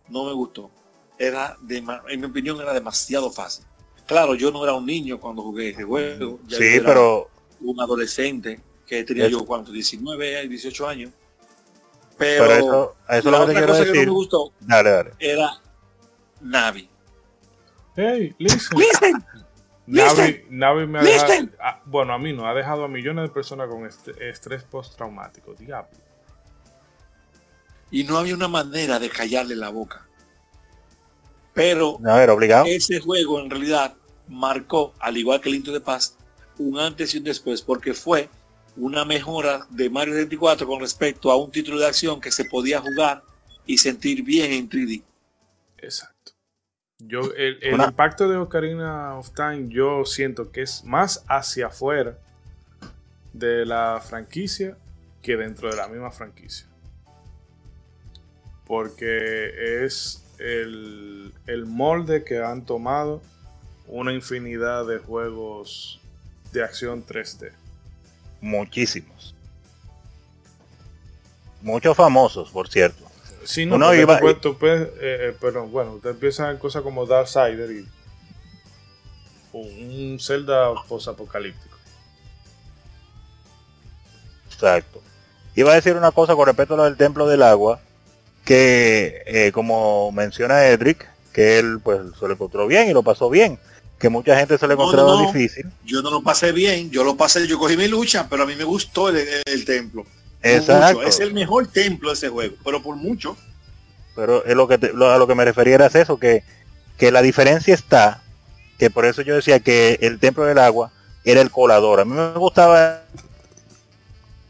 No 0.09 0.25
me 0.25 0.33
gustó. 0.33 0.69
Era, 1.17 1.55
dema- 1.61 2.03
en 2.09 2.19
mi 2.19 2.25
opinión, 2.27 2.59
era 2.59 2.73
demasiado 2.73 3.31
fácil. 3.31 3.65
Claro, 4.05 4.35
yo 4.35 4.51
no 4.51 4.63
era 4.63 4.73
un 4.73 4.85
niño 4.85 5.19
cuando 5.19 5.41
jugué 5.41 5.69
ese 5.69 5.83
juego. 5.83 6.39
ya 6.47 6.57
Sí, 6.57 6.63
era 6.75 6.85
pero 6.85 7.29
un 7.61 7.79
adolescente 7.79 8.59
que 8.85 9.03
tenía 9.03 9.27
yo, 9.29 9.45
¿cuánto? 9.45 9.71
19, 9.71 10.47
18 10.47 10.87
años. 10.87 11.11
Pero, 12.17 12.43
pero 12.45 12.53
eso, 12.55 12.95
eso 13.09 13.17
es 13.17 13.25
la 13.25 13.31
lo 13.31 13.37
que 13.37 13.43
otra 13.43 13.53
quiero 13.55 13.67
cosa 13.73 13.83
que 13.85 13.99
no 13.99 14.05
me 14.05 14.09
gustó 14.11 14.51
Dale, 14.61 14.89
dale. 14.89 15.11
era 15.19 15.61
Navi. 16.41 16.89
Hey, 17.95 18.35
listen. 18.37 18.77
Listen, 18.77 19.25
Navi, 19.87 20.45
Navi 20.49 20.87
me 20.87 20.99
ha 20.99 21.03
dejado, 21.03 21.49
ah, 21.59 21.81
bueno, 21.85 22.13
a 22.13 22.17
mí 22.17 22.33
no, 22.33 22.47
ha 22.47 22.53
dejado 22.53 22.85
a 22.85 22.87
millones 22.87 23.29
de 23.29 23.33
personas 23.33 23.67
con 23.69 23.85
este- 23.85 24.29
estrés 24.29 24.63
postraumático, 24.63 25.53
diablo. 25.53 25.89
y 27.91 28.03
no 28.03 28.17
había 28.17 28.33
una 28.35 28.47
manera 28.47 28.99
de 28.99 29.09
callarle 29.09 29.55
la 29.55 29.69
boca. 29.69 30.05
Pero 31.53 31.99
A 32.05 32.17
ver, 32.17 32.29
obligado. 32.29 32.65
ese 32.67 32.99
juego 32.99 33.39
en 33.39 33.49
realidad 33.49 33.95
marcó, 34.27 34.93
al 34.99 35.15
igual 35.17 35.39
que 35.39 35.49
el 35.49 35.55
Into 35.55 35.71
de 35.71 35.79
Paz, 35.79 36.17
un 36.57 36.79
antes 36.79 37.13
y 37.13 37.19
un 37.19 37.23
después, 37.23 37.61
porque 37.61 37.93
fue 37.93 38.27
una 38.75 39.05
mejora 39.05 39.65
de 39.69 39.89
Mario 39.89 40.13
64 40.15 40.67
con 40.67 40.79
respecto 40.81 41.31
a 41.31 41.37
un 41.37 41.51
título 41.51 41.77
de 41.79 41.85
acción 41.85 42.19
que 42.19 42.31
se 42.31 42.45
podía 42.45 42.81
jugar 42.81 43.23
y 43.65 43.77
sentir 43.77 44.23
bien 44.23 44.51
en 44.51 44.67
3D. 44.67 45.03
Exacto. 45.77 46.14
Yo, 47.07 47.21
el, 47.35 47.59
el 47.61 47.73
Una- 47.75 47.85
impacto 47.85 48.27
de 48.29 48.37
Ocarina 48.37 49.15
of 49.15 49.31
Time, 49.31 49.67
yo 49.69 50.05
siento 50.05 50.51
que 50.51 50.61
es 50.61 50.83
más 50.83 51.23
hacia 51.27 51.67
afuera 51.67 52.17
de 53.33 53.65
la 53.65 54.01
franquicia 54.03 54.77
que 55.21 55.35
dentro 55.37 55.69
de 55.69 55.75
la 55.75 55.87
misma 55.87 56.11
franquicia. 56.11 56.65
Porque 58.65 59.83
es 59.85 60.23
el, 60.39 61.33
el 61.45 61.65
molde 61.65 62.23
que 62.23 62.41
han 62.41 62.65
tomado 62.65 63.21
una 63.87 64.11
infinidad 64.13 64.87
de 64.87 64.97
juegos 64.97 65.99
de 66.51 66.63
acción 66.63 67.05
3D. 67.05 67.51
Muchísimos. 68.41 69.35
Muchos 71.61 71.95
famosos, 71.95 72.49
por 72.51 72.67
cierto. 72.69 73.05
Sí, 73.45 73.65
no, 73.65 73.77
porque 73.79 74.01
iba- 74.01 74.41
tú 74.41 74.57
puedes, 74.57 74.87
eh, 74.99 75.29
eh, 75.29 75.37
pero 75.39 75.65
bueno, 75.67 75.93
usted 75.93 76.09
empieza 76.09 76.51
en 76.51 76.57
cosas 76.57 76.81
como 76.81 77.05
Darksider 77.05 77.71
y 77.71 77.87
un 79.53 80.17
Zelda 80.19 80.73
posapocalíptico. 80.87 81.77
Exacto. 84.51 85.01
Iba 85.55 85.71
a 85.71 85.75
decir 85.75 85.95
una 85.95 86.11
cosa 86.11 86.35
con 86.35 86.45
respecto 86.47 86.73
a 86.73 86.77
lo 86.77 86.83
del 86.85 86.97
templo 86.97 87.27
del 87.27 87.41
agua, 87.43 87.79
que 88.43 89.21
eh, 89.25 89.51
como 89.53 90.11
menciona 90.11 90.65
Edric, 90.67 91.07
que 91.33 91.59
él 91.59 91.79
pues 91.83 91.99
se 92.19 92.27
lo 92.27 92.33
encontró 92.33 92.67
bien 92.67 92.89
y 92.89 92.93
lo 92.93 93.03
pasó 93.03 93.29
bien, 93.29 93.59
que 93.99 94.09
mucha 94.09 94.37
gente 94.37 94.57
se 94.57 94.67
le 94.67 94.75
No, 94.75 94.81
no, 94.81 94.83
encontraba 94.89 95.21
no. 95.21 95.25
difícil. 95.31 95.71
Yo 95.85 96.01
no 96.01 96.09
lo 96.11 96.21
pasé 96.21 96.51
bien, 96.51 96.89
yo 96.91 97.03
lo 97.03 97.15
pasé, 97.15 97.47
yo 97.47 97.57
cogí 97.57 97.77
mi 97.77 97.87
lucha, 97.87 98.27
pero 98.29 98.43
a 98.43 98.45
mí 98.45 98.55
me 98.55 98.63
gustó 98.63 99.09
el, 99.09 99.17
el- 99.17 99.43
el 99.45 99.65
templo. 99.65 100.05
Exacto. 100.53 100.97
mucho. 100.99 101.07
Es 101.09 101.19
el 101.19 101.33
mejor 101.33 101.67
templo 101.67 102.09
de 102.09 102.13
ese 102.15 102.29
juego, 102.29 102.55
pero 102.63 102.81
por 102.81 102.95
mucho. 102.95 103.35
Pero 104.15 104.45
es 104.45 104.55
lo 104.55 104.67
que 104.67 104.77
te- 104.77 104.93
lo- 104.93 105.09
a 105.11 105.17
lo 105.17 105.27
que 105.27 105.35
me 105.35 105.43
refería 105.45 105.75
era 105.75 105.87
eso, 105.87 106.17
que, 106.17 106.43
que 106.97 107.11
la 107.11 107.21
diferencia 107.21 107.73
está, 107.73 108.21
que 108.79 108.89
por 108.89 109.05
eso 109.05 109.21
yo 109.21 109.35
decía 109.35 109.59
que 109.59 109.97
el 110.01 110.19
templo 110.19 110.43
del 110.45 110.57
agua 110.59 110.91
era 111.23 111.41
el 111.41 111.51
colador. 111.51 111.99
A 111.99 112.05
mí 112.05 112.13
me 112.13 112.31
gustaba 112.33 113.01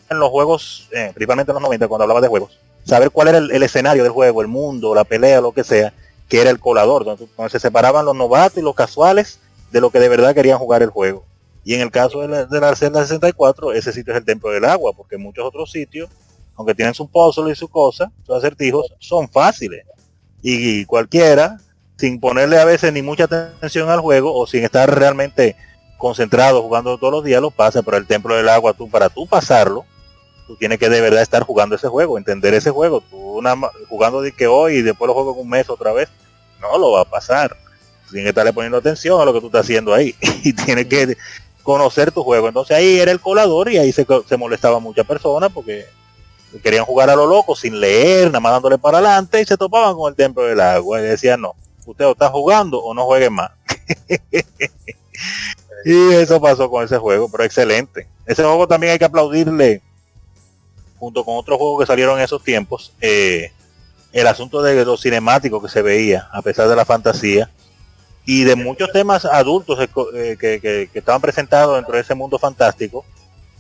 en 0.09 0.19
los 0.19 0.29
juegos, 0.29 0.87
eh, 0.91 1.11
principalmente 1.13 1.51
en 1.51 1.55
los 1.55 1.63
90, 1.63 1.87
cuando 1.87 2.03
hablaba 2.03 2.21
de 2.21 2.27
juegos, 2.27 2.59
saber 2.85 3.09
cuál 3.09 3.29
era 3.29 3.37
el, 3.39 3.49
el 3.51 3.63
escenario 3.63 4.03
del 4.03 4.11
juego, 4.11 4.41
el 4.41 4.47
mundo, 4.47 4.93
la 4.93 5.03
pelea, 5.03 5.41
lo 5.41 5.51
que 5.51 5.63
sea, 5.63 5.93
que 6.29 6.41
era 6.41 6.49
el 6.51 6.59
colador, 6.59 7.03
donde, 7.05 7.27
donde 7.35 7.49
se 7.49 7.59
separaban 7.59 8.05
los 8.05 8.15
novatos 8.15 8.57
y 8.57 8.61
los 8.61 8.75
casuales 8.75 9.39
de 9.71 9.81
lo 9.81 9.89
que 9.89 9.99
de 9.99 10.09
verdad 10.09 10.35
querían 10.35 10.59
jugar 10.59 10.83
el 10.83 10.89
juego. 10.89 11.25
Y 11.65 11.73
en 11.73 11.81
el 11.81 11.91
caso 11.91 12.21
de 12.21 12.29
la, 12.29 12.45
de 12.45 12.61
la 12.61 12.75
Zelda 12.75 13.01
64, 13.01 13.73
ese 13.73 13.91
sitio 13.91 14.13
es 14.13 14.19
el 14.19 14.25
templo 14.25 14.51
del 14.51 14.63
agua, 14.63 14.93
porque 14.95 15.17
muchos 15.17 15.43
otros 15.43 15.71
sitios 15.71 16.09
aunque 16.55 16.75
tienen 16.75 16.93
su 16.93 17.07
puzzle 17.07 17.51
y 17.51 17.55
su 17.55 17.67
cosa, 17.67 18.11
sus 18.25 18.35
acertijos, 18.35 18.93
son 18.99 19.29
fáciles. 19.29 19.85
Y 20.41 20.85
cualquiera, 20.85 21.57
sin 21.97 22.19
ponerle 22.19 22.59
a 22.59 22.65
veces 22.65 22.93
ni 22.93 23.01
mucha 23.01 23.25
atención 23.25 23.89
al 23.89 23.99
juego 23.99 24.33
o 24.33 24.47
sin 24.47 24.63
estar 24.63 24.93
realmente 24.97 25.55
concentrado 25.97 26.61
jugando 26.61 26.97
todos 26.97 27.13
los 27.13 27.23
días, 27.23 27.41
lo 27.41 27.51
pasa, 27.51 27.81
pero 27.81 27.97
el 27.97 28.07
templo 28.07 28.35
del 28.35 28.49
agua, 28.49 28.73
tú 28.73 28.89
para 28.89 29.09
tú 29.09 29.27
pasarlo, 29.27 29.85
tú 30.47 30.55
tienes 30.55 30.77
que 30.77 30.89
de 30.89 31.01
verdad 31.01 31.21
estar 31.21 31.43
jugando 31.43 31.75
ese 31.75 31.87
juego, 31.87 32.17
entender 32.17 32.53
ese 32.53 32.69
juego. 32.71 33.01
Tú 33.01 33.41
jugando 33.89 34.21
de 34.21 34.31
que 34.31 34.47
hoy 34.47 34.75
y 34.75 34.81
después 34.81 35.07
lo 35.07 35.13
juego 35.13 35.33
un 35.33 35.49
mes 35.49 35.69
otra 35.69 35.91
vez, 35.91 36.09
no 36.61 36.77
lo 36.77 36.91
va 36.91 37.01
a 37.01 37.05
pasar. 37.05 37.57
Tienes 38.09 38.25
que 38.25 38.29
estarle 38.29 38.53
poniendo 38.53 38.77
atención 38.77 39.19
a 39.19 39.25
lo 39.25 39.33
que 39.33 39.41
tú 39.41 39.47
estás 39.47 39.61
haciendo 39.61 39.93
ahí 39.93 40.15
y 40.43 40.53
tienes 40.53 40.85
que 40.85 41.17
conocer 41.65 42.11
tu 42.11 42.23
juego. 42.23 42.47
Entonces 42.47 42.77
ahí 42.77 42.99
era 42.99 43.11
el 43.11 43.19
colador 43.19 43.69
y 43.69 43.77
ahí 43.77 43.91
se, 43.91 44.05
se 44.27 44.37
molestaba 44.37 44.79
muchas 44.79 45.05
personas 45.05 45.51
porque 45.51 45.85
querían 46.63 46.85
jugar 46.85 47.09
a 47.09 47.15
lo 47.15 47.27
loco 47.27 47.55
sin 47.55 47.81
leer, 47.81 48.27
nada 48.27 48.39
más 48.39 48.53
dándole 48.53 48.77
para 48.77 48.99
adelante 48.99 49.41
y 49.41 49.45
se 49.45 49.57
topaban 49.57 49.95
con 49.95 50.09
el 50.09 50.15
templo 50.15 50.43
del 50.43 50.61
agua 50.61 51.01
y 51.01 51.03
decían 51.03 51.41
no, 51.41 51.53
usted 51.85 52.05
o 52.05 52.11
está 52.11 52.29
jugando 52.29 52.79
o 52.79 52.93
no 52.93 53.03
juegue 53.03 53.29
más. 53.29 53.51
y 55.85 56.13
eso 56.13 56.39
pasó 56.39 56.69
con 56.69 56.85
ese 56.85 56.97
juego, 56.97 57.29
pero 57.29 57.43
excelente. 57.43 58.07
Ese 58.25 58.43
juego 58.43 58.67
también 58.67 58.93
hay 58.93 58.99
que 58.99 59.05
aplaudirle 59.05 59.81
junto 60.97 61.25
con 61.25 61.35
otros 61.35 61.57
juegos 61.57 61.81
que 61.81 61.87
salieron 61.87 62.17
en 62.17 62.23
esos 62.23 62.43
tiempos, 62.43 62.93
eh, 63.01 63.51
el 64.13 64.27
asunto 64.27 64.61
de 64.61 64.85
lo 64.85 64.95
cinemático 64.95 65.61
que 65.61 65.67
se 65.67 65.81
veía, 65.81 66.29
a 66.31 66.41
pesar 66.41 66.69
de 66.69 66.75
la 66.75 66.85
fantasía, 66.85 67.49
y 68.25 68.43
de 68.43 68.55
muchos 68.55 68.91
temas 68.91 69.25
adultos 69.25 69.79
eh, 70.13 70.37
que, 70.39 70.89
estaban 70.93 71.21
presentados 71.21 71.75
dentro 71.75 71.95
de 71.95 72.01
ese 72.01 72.15
mundo 72.15 72.39
fantástico, 72.39 73.05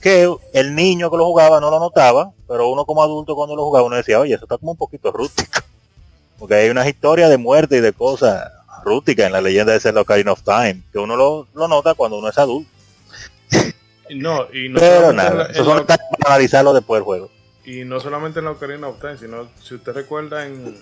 que 0.01 0.29
el 0.53 0.75
niño 0.75 1.09
que 1.11 1.17
lo 1.17 1.25
jugaba 1.25 1.59
no 1.59 1.69
lo 1.69 1.79
notaba, 1.79 2.31
pero 2.47 2.69
uno 2.69 2.85
como 2.85 3.03
adulto 3.03 3.35
cuando 3.35 3.55
lo 3.55 3.63
jugaba 3.63 3.85
uno 3.85 3.95
decía, 3.95 4.19
oye, 4.19 4.33
eso 4.33 4.45
está 4.45 4.57
como 4.57 4.71
un 4.71 4.77
poquito 4.77 5.11
rústico. 5.11 5.59
Porque 6.39 6.55
hay 6.55 6.69
unas 6.69 6.87
historias 6.87 7.29
de 7.29 7.37
muerte 7.37 7.77
y 7.77 7.79
de 7.79 7.93
cosas 7.93 8.51
rústicas 8.83 9.27
en 9.27 9.31
la 9.31 9.41
leyenda 9.41 9.71
de 9.73 9.79
Zelda 9.79 10.01
Ocarina 10.01 10.33
of 10.33 10.43
Time, 10.43 10.81
que 10.91 10.99
uno 10.99 11.15
lo, 11.15 11.47
lo 11.53 11.67
nota 11.67 11.93
cuando 11.93 12.17
uno 12.17 12.29
es 12.29 12.37
adulto. 12.37 12.69
No, 14.07 14.45
y 14.53 14.69
no 14.69 14.79
pero 14.79 15.11
nada, 15.13 15.47
eso 15.47 15.65
solo 15.65 15.81
está 15.81 15.97
para 15.97 16.35
analizarlo 16.35 16.75
después 16.75 16.99
del 16.99 17.05
juego. 17.05 17.31
Y 17.65 17.85
no 17.85 17.99
solamente 17.99 18.37
en 18.37 18.45
la 18.45 18.51
Ocarina 18.51 18.87
of 18.87 18.99
Time, 19.01 19.17
sino 19.17 19.47
si 19.59 19.73
usted 19.73 19.93
recuerda 19.93 20.45
en, 20.45 20.77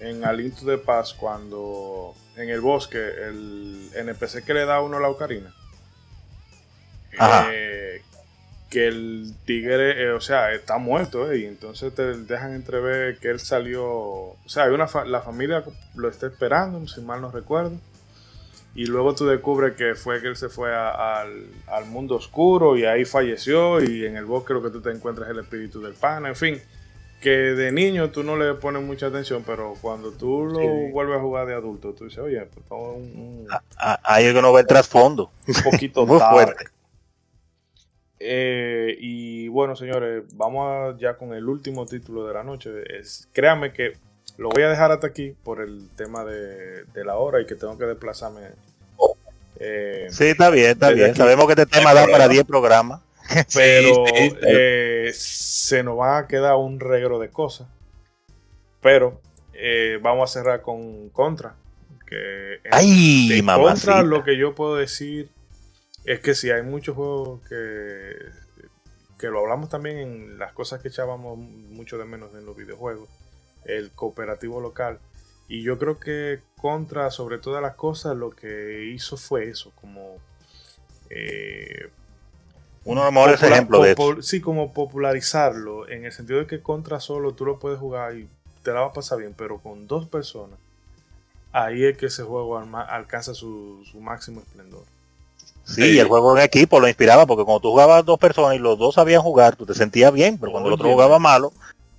en 0.00 0.24
Alinto 0.24 0.64
de 0.64 0.78
Paz, 0.78 1.14
cuando 1.14 2.14
en 2.36 2.48
el 2.48 2.60
bosque 2.60 2.98
el 2.98 3.90
NPC 3.94 4.44
que 4.44 4.54
le 4.54 4.64
da 4.64 4.76
a 4.76 4.82
uno 4.82 4.98
la 4.98 5.08
Ocarina, 5.08 5.54
eh, 7.52 8.02
que 8.68 8.86
el 8.86 9.34
tigre, 9.44 10.02
eh, 10.02 10.12
o 10.12 10.20
sea, 10.20 10.52
está 10.52 10.78
muerto, 10.78 11.30
eh, 11.30 11.40
y 11.40 11.44
entonces 11.44 11.94
te 11.94 12.16
dejan 12.16 12.54
entrever 12.54 13.18
que 13.18 13.28
él 13.28 13.40
salió, 13.40 13.86
o 13.86 14.38
sea, 14.46 14.64
hay 14.64 14.70
una 14.70 14.88
la 15.06 15.22
familia 15.22 15.64
lo 15.94 16.08
está 16.08 16.26
esperando, 16.26 16.86
si 16.88 17.00
mal 17.00 17.20
no 17.20 17.30
recuerdo 17.30 17.78
y 18.74 18.86
luego 18.86 19.14
tú 19.14 19.26
descubres 19.26 19.74
que 19.74 19.94
fue 19.94 20.20
que 20.20 20.28
él 20.28 20.36
se 20.36 20.48
fue 20.48 20.74
al, 20.74 21.86
mundo 21.86 22.16
oscuro 22.16 22.76
y 22.76 22.84
ahí 22.84 23.04
falleció 23.04 23.82
y 23.82 24.06
en 24.06 24.16
el 24.16 24.24
bosque 24.24 24.54
lo 24.54 24.62
que 24.62 24.70
tú 24.70 24.80
te 24.80 24.90
encuentras 24.90 25.28
es 25.28 25.34
el 25.34 25.42
espíritu 25.42 25.80
del 25.80 25.94
pan, 25.94 26.26
en 26.26 26.36
fin, 26.36 26.62
que 27.20 27.30
de 27.30 27.70
niño 27.70 28.10
tú 28.10 28.22
no 28.22 28.36
le 28.36 28.54
pones 28.54 28.82
mucha 28.82 29.06
atención, 29.06 29.44
pero 29.46 29.74
cuando 29.80 30.10
tú 30.12 30.46
lo 30.46 30.60
vuelves 30.90 31.18
a 31.18 31.20
jugar 31.20 31.46
de 31.46 31.54
adulto, 31.54 31.92
tú 31.92 32.04
dices, 32.04 32.18
oye, 32.18 32.46
favor, 32.68 32.96
un, 32.96 33.46
ah, 33.76 34.00
Hay 34.04 34.32
que 34.32 34.40
no 34.40 34.52
ver 34.52 34.66
trasfondo. 34.66 35.30
Un 35.46 35.54
poquito 35.70 36.06
Muy 36.06 36.18
fuerte. 36.18 36.64
Eh, 38.18 38.96
y 38.98 39.48
bueno, 39.48 39.76
señores, 39.76 40.24
vamos 40.34 40.98
ya 40.98 41.16
con 41.16 41.32
el 41.32 41.48
último 41.48 41.86
título 41.86 42.26
de 42.26 42.34
la 42.34 42.42
noche. 42.42 42.70
Es, 42.98 43.28
créanme 43.32 43.72
que 43.72 43.92
lo 44.36 44.48
voy 44.50 44.62
a 44.62 44.68
dejar 44.68 44.92
hasta 44.92 45.06
aquí 45.06 45.34
por 45.42 45.60
el 45.60 45.88
tema 45.96 46.24
de, 46.24 46.84
la 46.94 47.16
hora 47.16 47.40
y 47.40 47.46
que 47.46 47.54
tengo 47.54 47.76
que 47.78 47.84
desplazarme. 47.84 48.40
Eh, 49.58 50.06
sí, 50.10 50.28
está 50.28 50.48
bien, 50.48 50.70
está 50.70 50.90
bien. 50.90 51.14
Sabemos 51.14 51.46
que 51.46 51.52
este 51.52 51.66
tema 51.66 51.92
da 51.92 52.06
para 52.06 52.28
10 52.28 52.44
programas. 52.44 53.00
Pero 53.54 54.04
eh, 54.12 55.10
se 55.14 55.82
nos 55.82 55.98
va 55.98 56.18
a 56.18 56.26
quedar 56.26 56.56
un 56.56 56.80
regro 56.80 57.18
de 57.18 57.30
cosas. 57.30 57.68
Pero 58.80 59.20
eh, 59.52 59.98
vamos 60.02 60.30
a 60.30 60.32
cerrar 60.32 60.62
con 60.62 61.10
Contra. 61.10 61.56
Que 62.06 62.60
Ay, 62.70 63.42
Contra 63.44 64.02
lo 64.02 64.24
que 64.24 64.36
yo 64.36 64.54
puedo 64.54 64.76
decir 64.76 65.30
es 66.04 66.20
que 66.20 66.34
si 66.34 66.50
hay 66.50 66.62
muchos 66.62 66.96
juegos 66.96 67.46
que, 67.48 68.14
que 69.18 69.28
lo 69.28 69.40
hablamos 69.40 69.68
también 69.68 69.98
en 69.98 70.38
las 70.38 70.52
cosas 70.52 70.80
que 70.80 70.88
echábamos 70.88 71.38
mucho 71.38 71.98
de 71.98 72.04
menos 72.04 72.34
en 72.34 72.46
los 72.46 72.56
videojuegos 72.56 73.08
el 73.64 73.92
cooperativo 73.92 74.60
local. 74.60 74.98
Y 75.48 75.62
yo 75.62 75.78
creo 75.78 75.98
que 75.98 76.40
contra, 76.56 77.10
sobre 77.10 77.38
todas 77.38 77.62
las 77.62 77.74
cosas, 77.74 78.16
lo 78.16 78.30
que 78.30 78.84
hizo 78.94 79.16
fue 79.16 79.48
eso, 79.48 79.72
como... 79.74 80.16
Eh, 81.10 81.90
Uno 82.84 83.00
de 83.00 83.06
los 83.06 83.14
mejores 83.14 83.42
ejemplos 83.42 83.82
de. 83.82 84.22
Sí, 84.22 84.40
como 84.40 84.72
popularizarlo, 84.72 85.88
en 85.88 86.06
el 86.06 86.12
sentido 86.12 86.38
de 86.38 86.46
que 86.46 86.60
contra 86.60 87.00
solo 87.00 87.32
tú 87.32 87.44
lo 87.44 87.58
puedes 87.58 87.78
jugar 87.78 88.16
y 88.16 88.28
te 88.62 88.72
la 88.72 88.80
va 88.80 88.86
a 88.86 88.92
pasar 88.92 89.18
bien, 89.18 89.34
pero 89.36 89.58
con 89.58 89.86
dos 89.86 90.06
personas, 90.06 90.58
ahí 91.52 91.84
es 91.84 91.96
que 91.96 92.06
ese 92.06 92.22
juego 92.22 92.58
alcanza 92.58 93.34
su, 93.34 93.82
máximo 94.00 94.40
esplendor. 94.40 94.82
Sí, 95.64 95.98
el 95.98 96.08
juego 96.08 96.36
en 96.36 96.42
equipo 96.42 96.80
lo 96.80 96.88
inspiraba 96.88 97.26
porque 97.26 97.44
cuando 97.44 97.60
tú 97.60 97.70
jugabas 97.70 98.04
dos 98.04 98.18
personas 98.18 98.56
y 98.56 98.58
los 98.58 98.78
dos 98.78 98.94
sabían 98.96 99.22
jugar, 99.22 99.56
tú 99.56 99.66
te 99.66 99.74
sentías 99.74 100.12
bien, 100.12 100.36
pero 100.38 100.50
cuando 100.50 100.68
el 100.68 100.74
otro 100.74 100.90
jugaba 100.90 101.18
malo, 101.18 101.52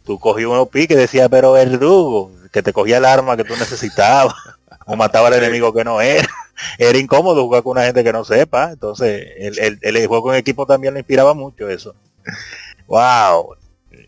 tú 0.03 0.20
cogías 0.20 0.49
uno 0.49 0.66
pique 0.66 0.95
y 0.95 0.98
decías, 0.98 1.30
pero 1.30 1.53
verdugo, 1.53 2.32
que 2.52 2.64
te 2.64 2.74
cogía 2.74 2.98
el 2.98 3.06
arma 3.06 3.38
que 3.38 3.45
tú 3.45 3.56
necesitabas, 3.56 4.34
o 4.86 4.95
mataba 4.95 5.28
al 5.28 5.36
enemigo 5.36 5.74
que 5.74 5.84
no 5.84 6.02
era. 6.02 6.28
Era 6.77 6.97
incómodo 6.97 7.43
jugar 7.43 7.63
con 7.63 7.71
una 7.71 7.85
gente 7.85 8.03
que 8.03 8.13
no 8.13 8.23
sepa. 8.23 8.71
Entonces, 8.71 9.27
el, 9.38 9.79
el, 9.81 10.07
juego 10.07 10.33
en 10.33 10.39
equipo 10.39 10.65
también 10.65 10.93
le 10.93 11.01
inspiraba 11.01 11.33
mucho 11.33 11.69
eso. 11.69 11.95
wow. 12.88 13.55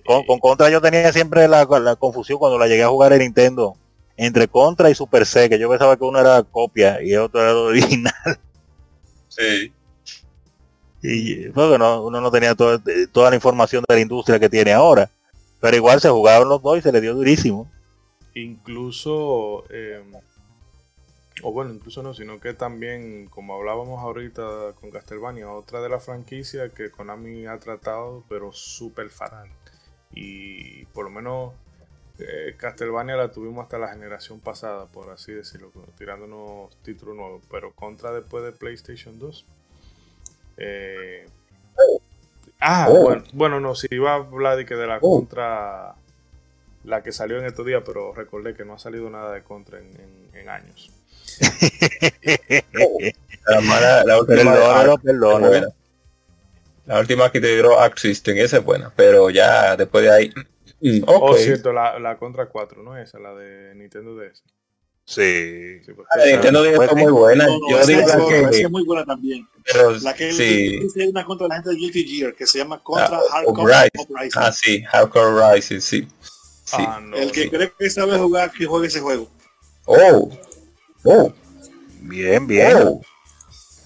Con, 0.05 0.39
Contra 0.39 0.69
yo 0.69 0.81
tenía 0.81 1.11
siempre 1.13 1.47
la, 1.47 1.65
confusión 1.95 2.39
cuando 2.39 2.57
la 2.57 2.67
llegué 2.67 2.83
a 2.83 2.89
jugar 2.89 3.13
en 3.13 3.19
Nintendo 3.19 3.75
entre 4.15 4.47
Contra 4.47 4.89
y 4.89 4.95
Super 4.95 5.25
C, 5.25 5.49
que 5.49 5.57
yo 5.57 5.69
pensaba 5.69 5.97
que 5.97 6.03
uno 6.03 6.19
era 6.19 6.43
copia 6.43 7.01
y 7.01 7.13
el 7.13 7.21
otro 7.21 7.41
era 7.41 7.51
el 7.51 7.57
original. 7.57 8.13
Sí. 9.29 9.73
Y 11.01 11.49
porque 11.49 11.77
no, 11.77 12.03
uno 12.03 12.21
no 12.21 12.31
tenía 12.31 12.55
toda 12.55 13.29
la 13.29 13.35
información 13.35 13.83
de 13.87 13.95
la 13.95 14.01
industria 14.01 14.39
que 14.39 14.49
tiene 14.49 14.71
ahora. 14.71 15.09
Pero 15.59 15.77
igual 15.77 15.99
se 15.99 16.09
jugaron 16.09 16.49
los 16.49 16.61
dos 16.61 16.77
y 16.77 16.81
se 16.81 16.91
le 16.91 17.01
dio 17.01 17.13
durísimo. 17.13 17.69
Incluso, 18.35 19.63
em, 19.69 20.13
o 21.43 21.51
bueno, 21.51 21.73
incluso 21.73 22.01
no, 22.01 22.13
sino 22.13 22.39
que 22.39 22.53
también, 22.53 23.27
como 23.27 23.55
hablábamos 23.55 24.01
ahorita 24.01 24.73
con 24.79 24.91
Castlevania, 24.91 25.51
otra 25.51 25.81
de 25.81 25.89
las 25.89 26.05
franquicias 26.05 26.71
que 26.73 26.89
Konami 26.89 27.45
ha 27.45 27.59
tratado, 27.59 28.23
pero 28.29 28.51
súper 28.51 29.09
faral. 29.09 29.49
Y 30.11 30.85
por 30.87 31.05
lo 31.05 31.11
menos 31.11 31.53
eh, 32.19 32.55
Castlevania 32.57 33.15
la 33.15 33.31
tuvimos 33.31 33.63
hasta 33.63 33.77
la 33.77 33.89
generación 33.89 34.39
pasada, 34.39 34.87
por 34.87 35.09
así 35.11 35.31
decirlo, 35.31 35.71
tirándonos 35.97 36.75
títulos 36.83 37.15
nuevos, 37.15 37.43
pero 37.51 37.73
contra 37.73 38.11
después 38.11 38.43
de 38.43 38.51
PlayStation 38.53 39.19
2. 39.19 39.45
Eh, 40.57 41.25
Ah, 42.65 42.87
oh. 42.89 43.13
bueno, 43.33 43.59
no, 43.59 43.75
si 43.75 43.87
iba 43.91 44.13
a 44.13 44.15
hablar 44.15 44.55
de 44.55 44.65
que 44.65 44.75
de 44.75 44.87
la 44.87 44.99
oh. 45.01 45.19
contra, 45.19 45.95
la 46.85 47.03
que 47.03 47.11
salió 47.11 47.37
en 47.37 47.45
estos 47.45 47.65
días, 47.65 47.83
pero 47.85 48.13
recordé 48.13 48.53
que 48.55 48.63
no 48.63 48.75
ha 48.75 48.79
salido 48.79 49.09
nada 49.09 49.33
de 49.33 49.43
contra 49.43 49.79
en, 49.79 50.49
años. 50.49 50.89
La, 53.47 54.03
la, 54.05 54.19
última, 54.19 54.55
la 56.85 56.99
última 56.99 57.31
que 57.31 57.41
te 57.41 57.55
dio 57.55 57.79
Axisten, 57.79 58.37
esa 58.37 58.57
es 58.57 58.63
buena, 58.63 58.91
pero 58.95 59.29
ya 59.29 59.75
después 59.75 60.03
de 60.03 60.11
ahí. 60.11 60.33
Mm, 60.81 61.03
oh, 61.07 61.35
cierto, 61.37 61.71
la, 61.71 61.97
la 61.99 62.17
contra 62.17 62.47
4, 62.47 62.83
¿no? 62.83 62.97
Esa, 62.97 63.19
la 63.19 63.33
de 63.33 63.73
Nintendo 63.75 64.15
DS. 64.15 64.43
Sí. 65.05 65.81
sí 65.83 65.93
pues, 65.93 66.07
la 66.15 66.25
Nintendo 66.25 66.63
DS 66.63 66.91
es 66.91 66.95
muy 66.95 67.11
buena. 67.11 67.47
Yo 67.69 67.85
digo 67.85 68.27
que 68.27 68.61
es 68.61 68.69
muy 68.69 68.85
buena 68.85 69.05
también. 69.05 69.47
Pero, 69.65 69.91
la 69.91 70.13
que 70.13 70.31
sí. 70.33 70.79
es 70.95 71.07
una 71.07 71.23
contra 71.23 71.47
la 71.47 71.55
gente 71.55 71.69
de 71.69 71.75
Guilty 71.77 72.05
Gear 72.05 72.35
que 72.35 72.45
se 72.45 72.57
llama 72.57 72.83
Contra 72.83 73.17
ah, 73.17 73.21
Hardcore 73.31 73.89
Uprising. 73.97 74.41
Ah, 74.41 74.51
sí, 74.51 74.83
Hardcore 74.83 75.55
Rising, 75.55 75.79
sí. 75.79 76.07
sí. 76.65 76.75
Ah, 76.79 76.99
no, 77.01 77.15
el 77.15 77.31
que 77.31 77.49
cree 77.49 77.71
que 77.77 77.89
sabe 77.89 78.17
jugar, 78.17 78.51
que 78.51 78.65
juegue 78.65 78.87
ese 78.87 78.99
juego. 78.99 79.29
Oh, 79.85 80.29
oh. 81.03 81.33
Bien, 82.01 82.45
bien. 82.45 82.77
Oh. 82.77 83.01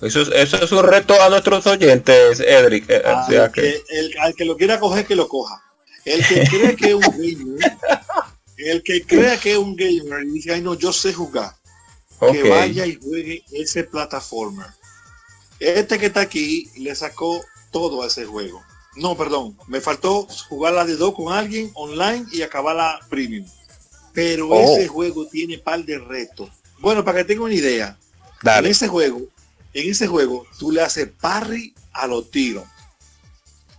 Eso, 0.01 0.21
es, 0.21 0.29
eso 0.29 0.63
es 0.63 0.71
un 0.71 0.83
reto 0.83 1.19
a 1.21 1.29
nuestros 1.29 1.65
oyentes, 1.65 2.39
Edric. 2.39 2.89
Eh, 2.89 3.01
el 3.29 3.51
que, 3.51 3.83
el, 3.89 4.15
al 4.19 4.35
que 4.35 4.45
lo 4.45 4.55
quiera 4.55 4.79
coger, 4.79 5.05
que 5.05 5.15
lo 5.15 5.27
coja. 5.27 5.63
El 6.05 6.25
que 6.25 6.43
cree 6.49 6.75
que 6.75 6.89
es 6.89 6.93
un 6.93 7.01
gamer, 7.01 7.77
el 8.57 8.83
que 8.83 9.03
crea 9.03 9.37
que 9.39 9.53
es 9.53 9.57
un 9.57 9.75
gamer 9.75 10.23
y 10.23 10.31
dice, 10.33 10.53
ay 10.53 10.61
no, 10.61 10.75
yo 10.75 10.93
sé 10.93 11.13
jugar, 11.13 11.55
que 12.31 12.43
vaya 12.49 12.85
y 12.85 12.95
juegue 13.01 13.43
ese 13.51 13.83
plataforma. 13.83 14.75
Este 15.59 15.97
que 15.97 16.07
está 16.07 16.21
aquí 16.21 16.69
le 16.77 16.93
sacó 16.95 17.43
todo 17.71 18.03
a 18.03 18.07
ese 18.07 18.25
juego. 18.25 18.61
No, 18.95 19.17
perdón. 19.17 19.57
Me 19.67 19.81
faltó 19.81 20.27
jugar 20.49 20.73
la 20.73 20.85
de 20.85 20.95
dos 20.95 21.13
con 21.13 21.33
alguien 21.33 21.71
online 21.73 22.25
y 22.31 22.41
acabar 22.41 22.75
la 22.75 22.99
premium. 23.09 23.47
Pero 24.13 24.49
Oh. 24.49 24.77
ese 24.77 24.87
juego 24.87 25.27
tiene 25.27 25.57
par 25.57 25.83
de 25.83 25.97
retos. 25.99 26.49
Bueno, 26.79 27.03
para 27.03 27.19
que 27.19 27.25
tenga 27.25 27.43
una 27.43 27.53
idea. 27.53 27.97
En 28.43 28.65
ese 28.65 28.87
juego, 28.87 29.21
en 29.73 29.89
ese 29.89 30.07
juego, 30.07 30.45
tú 30.59 30.71
le 30.71 30.81
haces 30.81 31.09
parry 31.19 31.73
a 31.91 32.07
los 32.07 32.29
tiros. 32.29 32.65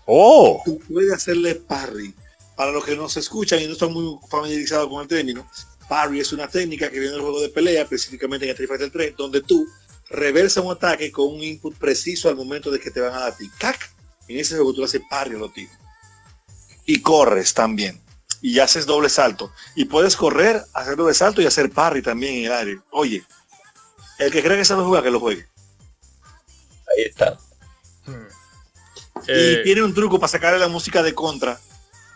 Oh, 0.07 0.63
Tú 0.65 0.81
puedes 0.89 1.13
hacerle 1.13 1.55
parry. 1.55 2.15
Para 2.57 2.73
los 2.73 2.85
que 2.85 2.97
no 2.97 3.09
se 3.09 3.21
escuchan 3.21 3.61
y 3.61 3.67
no 3.67 3.75
están 3.75 3.93
muy 3.93 4.19
familiarizados 4.29 4.89
con 4.89 5.03
el 5.03 5.09
término, 5.09 5.49
parry 5.89 6.21
es 6.21 6.33
una 6.33 6.49
técnica 6.49 6.91
que 6.91 6.99
viene 6.99 7.13
del 7.13 7.23
juego 7.23 7.41
de 7.41 7.51
pelea, 7.51 7.83
específicamente 7.83 8.47
en 8.47 8.51
Street 8.51 8.69
Fighter 8.69 8.91
3, 8.91 9.17
donde 9.17 9.43
tú 9.43 9.67
reversas 10.11 10.65
un 10.65 10.73
ataque 10.73 11.13
con 11.13 11.35
un 11.35 11.43
input 11.43 11.77
preciso 11.77 12.29
al 12.29 12.37
momento 12.37 12.71
de 12.71 12.81
que 12.81 12.91
te 12.91 13.01
van 13.01 13.15
a 13.15 13.21
dar 13.21 13.33
a 13.33 13.37
ti. 13.37 13.49
¡Cac! 13.59 13.91
En 14.27 14.39
ese 14.39 14.57
juego 14.57 14.73
tú 14.73 14.81
le 14.81 14.87
haces 14.87 15.03
parry 15.09 15.37
a 15.37 15.39
los 15.39 15.53
tiros. 15.53 15.73
Y 16.85 17.01
corres 17.01 17.55
también. 17.55 18.01
Y 18.41 18.59
haces 18.61 18.87
doble 18.87 19.09
salto. 19.09 19.53
Y 19.75 19.87
puedes 19.87 20.17
correr, 20.17 20.65
hacer 20.73 20.97
doble 20.97 21.15
salto 21.15 21.43
y 21.43 21.47
hacer 21.47 21.71
parry 21.71 22.03
también 22.03 22.37
en 22.37 22.45
el 22.47 22.53
aire. 22.53 22.81
Oye, 22.91 23.25
el 24.19 24.31
que 24.31 24.43
cree 24.43 24.57
que 24.57 24.65
sabe 24.65 24.85
jugar, 24.85 25.03
que 25.03 25.11
lo 25.11 25.21
juegue. 25.21 25.47
Ahí 26.97 27.05
está. 27.05 27.39
Eh, 29.27 29.59
y 29.61 29.63
tiene 29.65 29.83
un 29.83 29.95
truco 29.95 30.19
para 30.19 30.31
sacarle 30.31 30.59
la 30.59 30.69
música 30.69 31.03
de 31.03 31.15
contra. 31.15 31.59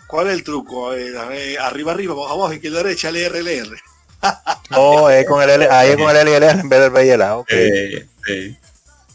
¿Cuál 0.06 0.28
es 0.28 0.34
el 0.34 0.44
truco? 0.44 0.92
Eh, 0.94 1.12
eh, 1.32 1.58
arriba, 1.58 1.92
arriba, 1.92 2.12
abajo, 2.12 2.28
abajo, 2.28 2.52
izquierda, 2.52 2.82
derecha, 2.82 3.08
LR, 3.08 3.38
LR. 3.38 3.80
oh, 4.76 5.08
es 5.08 5.26
con 5.26 5.42
el 5.42 5.50
L, 5.50 5.68
ahí 5.70 5.90
es 5.90 5.96
con 5.96 6.10
el 6.10 6.16
L 6.16 6.30
y 6.30 6.34
el 6.34 6.42
R 6.42 6.60
en 6.60 6.68
vez 6.68 6.80
del 6.80 6.90
B 6.90 7.06
y 7.06 7.08
el 7.08 7.22
A. 7.22 7.42
Eh, 7.48 8.06
sí. 8.26 8.56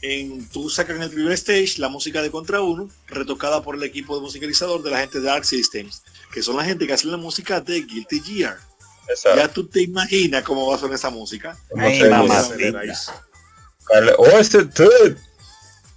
En, 0.01 0.47
tú 0.49 0.69
sacas 0.69 0.95
en 0.95 1.03
el 1.03 1.09
primer 1.09 1.33
stage 1.33 1.75
la 1.77 1.89
música 1.89 2.21
de 2.21 2.31
contra 2.31 2.61
uno, 2.61 2.89
retocada 3.07 3.63
por 3.63 3.75
el 3.75 3.83
equipo 3.83 4.15
de 4.15 4.21
musicalizador 4.21 4.83
de 4.83 4.91
la 4.91 4.99
gente 4.99 5.19
de 5.19 5.29
Arc 5.29 5.43
Systems, 5.43 6.03
que 6.37 6.43
son 6.43 6.55
la 6.55 6.63
gente 6.63 6.85
que 6.85 6.93
hace 6.93 7.07
la 7.07 7.17
música 7.17 7.59
de 7.61 7.81
Guilty 7.81 8.19
Gear. 8.19 8.59
Exacto. 9.09 9.39
Ya 9.39 9.47
tú 9.51 9.67
te 9.67 9.81
imaginas 9.81 10.43
cómo 10.43 10.67
va 10.67 10.75
a 10.75 10.77
sonar 10.77 10.93
esa 10.93 11.09
música. 11.09 11.57
Ay, 11.75 11.99
Oh, 14.19 14.27
este 14.37 14.63
dude. 14.65 15.17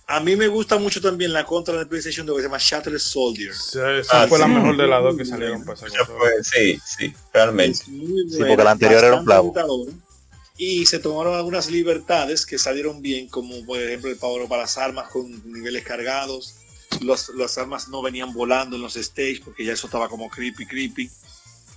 A 0.06 0.18
mí 0.20 0.34
me 0.36 0.48
gusta 0.48 0.78
mucho 0.78 0.98
también 1.02 1.30
la 1.34 1.44
contra 1.44 1.76
de 1.76 1.84
PlayStation 1.84 2.24
2 2.26 2.36
que 2.36 2.40
se 2.42 2.48
llama 2.48 2.56
Shattered 2.58 2.98
Soldier. 2.98 3.50
Esa, 3.50 3.98
esa 3.98 4.22
Ah, 4.22 4.26
fue 4.28 4.38
la 4.38 4.48
mejor 4.48 4.74
de 4.78 4.86
las 4.86 5.02
dos 5.02 5.14
que 5.14 5.26
salieron 5.26 5.62
para 5.62 5.74
esa 5.86 6.04
fue- 6.06 6.42
Sí, 6.42 6.80
sí, 6.86 7.14
realmente. 7.34 7.80
Es 7.82 7.88
muy 7.88 8.30
Sí, 8.30 8.38
porque 8.38 8.64
la 8.64 8.70
anterior 8.70 9.04
era 9.04 9.16
un 9.16 9.24
clavo. 9.26 9.86
Y 10.56 10.86
se 10.86 11.00
tomaron 11.00 11.34
algunas 11.34 11.70
libertades 11.70 12.46
que 12.46 12.58
salieron 12.58 13.02
bien, 13.02 13.28
como 13.28 13.62
por 13.66 13.78
ejemplo 13.78 14.08
el 14.10 14.16
power 14.16 14.48
para 14.48 14.62
las 14.62 14.78
armas 14.78 15.10
con 15.10 15.30
niveles 15.52 15.84
cargados. 15.84 16.54
Los, 17.00 17.30
las 17.30 17.56
armas 17.56 17.88
no 17.88 18.02
venían 18.02 18.32
volando 18.32 18.76
en 18.76 18.82
los 18.82 18.96
stage 18.96 19.40
porque 19.44 19.64
ya 19.64 19.72
eso 19.72 19.86
estaba 19.86 20.08
como 20.08 20.28
creepy, 20.28 20.66
creepy. 20.66 21.10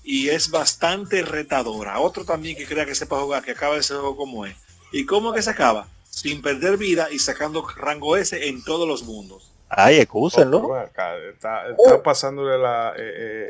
Y 0.03 0.29
es 0.29 0.49
bastante 0.49 1.21
retadora. 1.21 1.99
Otro 1.99 2.25
también 2.25 2.57
que 2.57 2.65
crea 2.65 2.85
que 2.85 2.95
sepa 2.95 3.19
jugar, 3.21 3.43
que 3.43 3.51
acaba 3.51 3.77
ese 3.77 3.93
juego 3.93 4.17
como 4.17 4.45
es. 4.45 4.55
¿Y 4.91 5.05
cómo 5.05 5.31
que 5.31 5.41
se 5.41 5.49
acaba? 5.51 5.87
Sin 6.09 6.41
perder 6.41 6.77
vida 6.77 7.09
y 7.11 7.19
sacando 7.19 7.65
rango 7.77 8.17
S 8.17 8.47
en 8.47 8.63
todos 8.63 8.87
los 8.87 9.03
mundos. 9.03 9.49
Ay, 9.69 9.97
Oh, 9.97 10.01
excúsenlo. 10.01 10.75
acá, 10.75 11.15
está, 11.17 11.67
está 11.69 12.03
pasándole 12.03 12.57
la, 12.59 12.93
eh, 12.97 13.49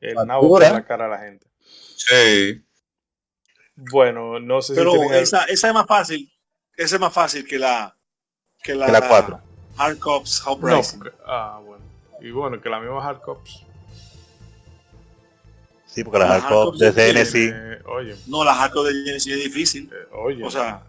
el 0.00 0.14
Factura. 0.14 0.24
nabo 0.24 0.48
por 0.48 0.62
la 0.62 0.86
cara 0.86 1.06
a 1.06 1.08
la 1.08 1.18
gente. 1.18 1.46
Sí. 1.96 2.64
Bueno, 3.76 4.38
no 4.40 4.62
sé 4.62 4.74
Pero 4.74 4.92
si 4.92 4.98
el- 5.00 5.14
esa, 5.16 5.44
esa 5.44 5.68
es 5.68 5.74
más 5.74 5.86
fácil. 5.86 6.32
Esa 6.76 6.94
es 6.96 7.00
más 7.00 7.12
fácil 7.12 7.46
que 7.46 7.58
la 7.58 7.96
que 8.62 8.74
la, 8.74 8.86
Que 8.86 8.92
la 8.92 9.08
cuatro. 9.08 9.42
Hard 9.76 9.98
Cops 9.98 10.42
No, 10.46 10.52
Uprising. 10.52 10.98
porque- 11.00 11.16
ah, 11.26 11.60
bueno. 11.64 11.84
Y 12.20 12.30
bueno, 12.30 12.60
que 12.60 12.68
la 12.68 12.80
misma 12.80 13.06
Hard 13.06 13.20
Cops. 13.20 13.62
Sí, 15.86 16.02
porque 16.02 16.18
las 16.18 16.28
Las 16.28 16.42
hardcore 16.42 16.78
hardcore 16.86 17.24
de. 17.24 17.74
Eh, 17.76 17.82
oye, 17.86 18.16
No, 18.26 18.42
la 18.44 18.54
hardcore 18.54 18.92
de 18.92 19.04
Genesis 19.04 19.32
es 19.32 19.44
difícil. 19.44 19.90
eh, 19.92 20.08
oye. 20.12 20.42
O 20.44 20.50
sea, 20.50 20.82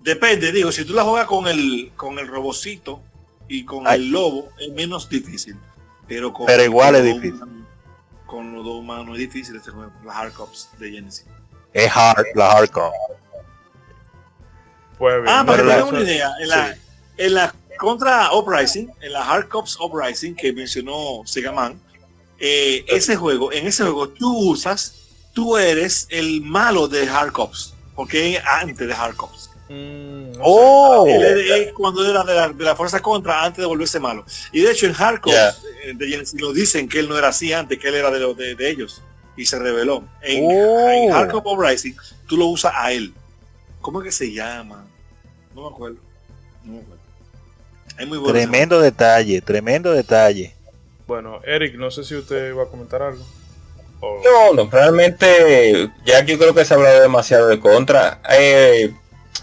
depende, 0.00 0.50
digo, 0.52 0.72
si 0.72 0.84
tú 0.84 0.92
la 0.94 1.04
juegas 1.04 1.26
con 1.26 1.46
el 1.46 1.92
con 1.96 2.18
el 2.18 2.26
robocito 2.26 3.00
y 3.48 3.64
con 3.64 3.86
Ay. 3.86 4.00
el 4.00 4.10
lobo, 4.10 4.48
es 4.58 4.72
menos 4.72 5.08
difícil. 5.08 5.56
Pero 6.08 6.32
con 6.32 6.46
Pero 6.46 6.64
igual 6.64 6.94
con 6.94 6.96
es 6.96 7.02
los 7.04 7.12
dos 7.14 7.22
difícil. 7.22 7.42
humanos- 7.44 7.66
Con 8.26 8.54
los 8.54 8.64
dos 8.64 8.74
humanos 8.76 9.08
es 9.14 9.18
difícil 9.18 9.56
este 9.56 9.70
juego, 9.72 9.92
las 10.04 10.16
hard 10.16 10.32
cops 10.32 10.68
de 10.78 10.90
Genesis. 10.92 11.26
Es 11.72 11.90
hard, 11.96 12.24
la 12.34 12.50
hardcore. 12.52 12.90
pues 14.98 15.14
bien. 15.22 15.28
Ah, 15.28 15.44
para 15.46 15.58
que 15.62 15.68
la- 15.68 15.76
tengan 15.76 15.94
una 15.94 16.00
idea, 16.02 16.30
en 16.40 16.48
la, 16.48 16.74
Sí. 16.74 16.80
en 17.18 17.34
la 17.34 17.54
contra 17.80 18.32
Uprising, 18.34 18.90
en 19.00 19.12
la 19.12 19.24
Hard 19.28 19.48
Cops 19.48 19.76
Uprising 19.80 20.34
que 20.36 20.52
mencionó 20.52 21.22
Segaman, 21.24 21.80
eh, 22.38 22.84
ese 22.88 23.16
juego, 23.16 23.52
en 23.52 23.66
ese 23.66 23.82
juego 23.84 24.08
tú 24.10 24.50
usas, 24.50 24.94
tú 25.32 25.56
eres 25.56 26.06
el 26.10 26.42
malo 26.42 26.86
de 26.88 27.08
Hard 27.08 27.32
Cops, 27.32 27.74
porque 27.94 28.36
es 28.36 28.42
antes 28.44 28.86
de 28.86 28.92
Hard 28.94 29.16
Cops. 29.16 29.50
Mm, 29.68 30.32
no 30.32 30.42
Oh, 30.42 31.06
Él 31.06 31.22
es- 31.22 31.68
es 31.68 31.72
cuando 31.72 32.04
era 32.08 32.24
de 32.24 32.34
la, 32.34 32.48
de 32.48 32.64
la 32.64 32.74
fuerza 32.74 33.00
contra 33.00 33.44
antes 33.44 33.58
de 33.58 33.66
volverse 33.66 34.00
malo. 34.00 34.24
Y 34.52 34.60
de 34.62 34.72
hecho 34.72 34.86
en 34.86 34.94
Hard 34.98 35.20
Cops 35.20 35.34
Ya. 35.36 35.48
eh, 35.84 35.92
de 35.94 36.26
lo 36.38 36.52
dicen 36.52 36.88
que 36.88 36.98
él 36.98 37.08
no 37.08 37.16
era 37.16 37.28
así 37.28 37.52
antes, 37.52 37.78
que 37.78 37.88
él 37.88 37.94
era 37.94 38.10
de, 38.10 38.18
lo- 38.20 38.34
de, 38.34 38.54
de 38.56 38.70
ellos. 38.70 39.00
Y 39.36 39.46
se 39.46 39.58
reveló. 39.58 40.04
En, 40.22 40.44
Oh. 40.44 40.90
en 40.90 41.12
Hard 41.12 41.30
Cops 41.30 41.46
Uprising 41.52 41.96
tú 42.26 42.36
lo 42.36 42.46
usas 42.46 42.72
a 42.74 42.90
él. 42.92 43.14
¿Cómo 43.80 44.00
es 44.00 44.06
que 44.06 44.12
se 44.12 44.32
llama? 44.32 44.84
No 45.54 45.62
me 45.62 45.74
acuerdo. 45.74 45.98
No 46.64 46.72
me 46.74 46.78
acuerdo. 46.80 46.99
Es 48.00 48.08
muy 48.08 48.18
bueno. 48.18 48.36
ese 48.38 48.46
tremendo 48.48 48.80
detalle, 48.80 49.40
tremendo 49.42 49.92
detalle. 49.92 50.54
Bueno, 51.06 51.40
Eric, 51.44 51.74
no 51.76 51.90
sé 51.90 52.04
si 52.04 52.14
usted 52.16 52.48
iba 52.50 52.62
a 52.64 52.66
comentar 52.66 53.02
algo. 53.02 53.24
O- 54.00 54.20
No, 54.24 54.54
no, 54.64 54.70
realmente 54.70 55.90
ya 56.04 56.24
que 56.24 56.32
yo 56.32 56.38
creo 56.38 56.54
que 56.54 56.64
se 56.64 56.72
ha 56.74 56.76
hablado 56.76 57.00
demasiado 57.02 57.48
de 57.48 57.60
contra. 57.60 58.20
Eh, 58.30 58.92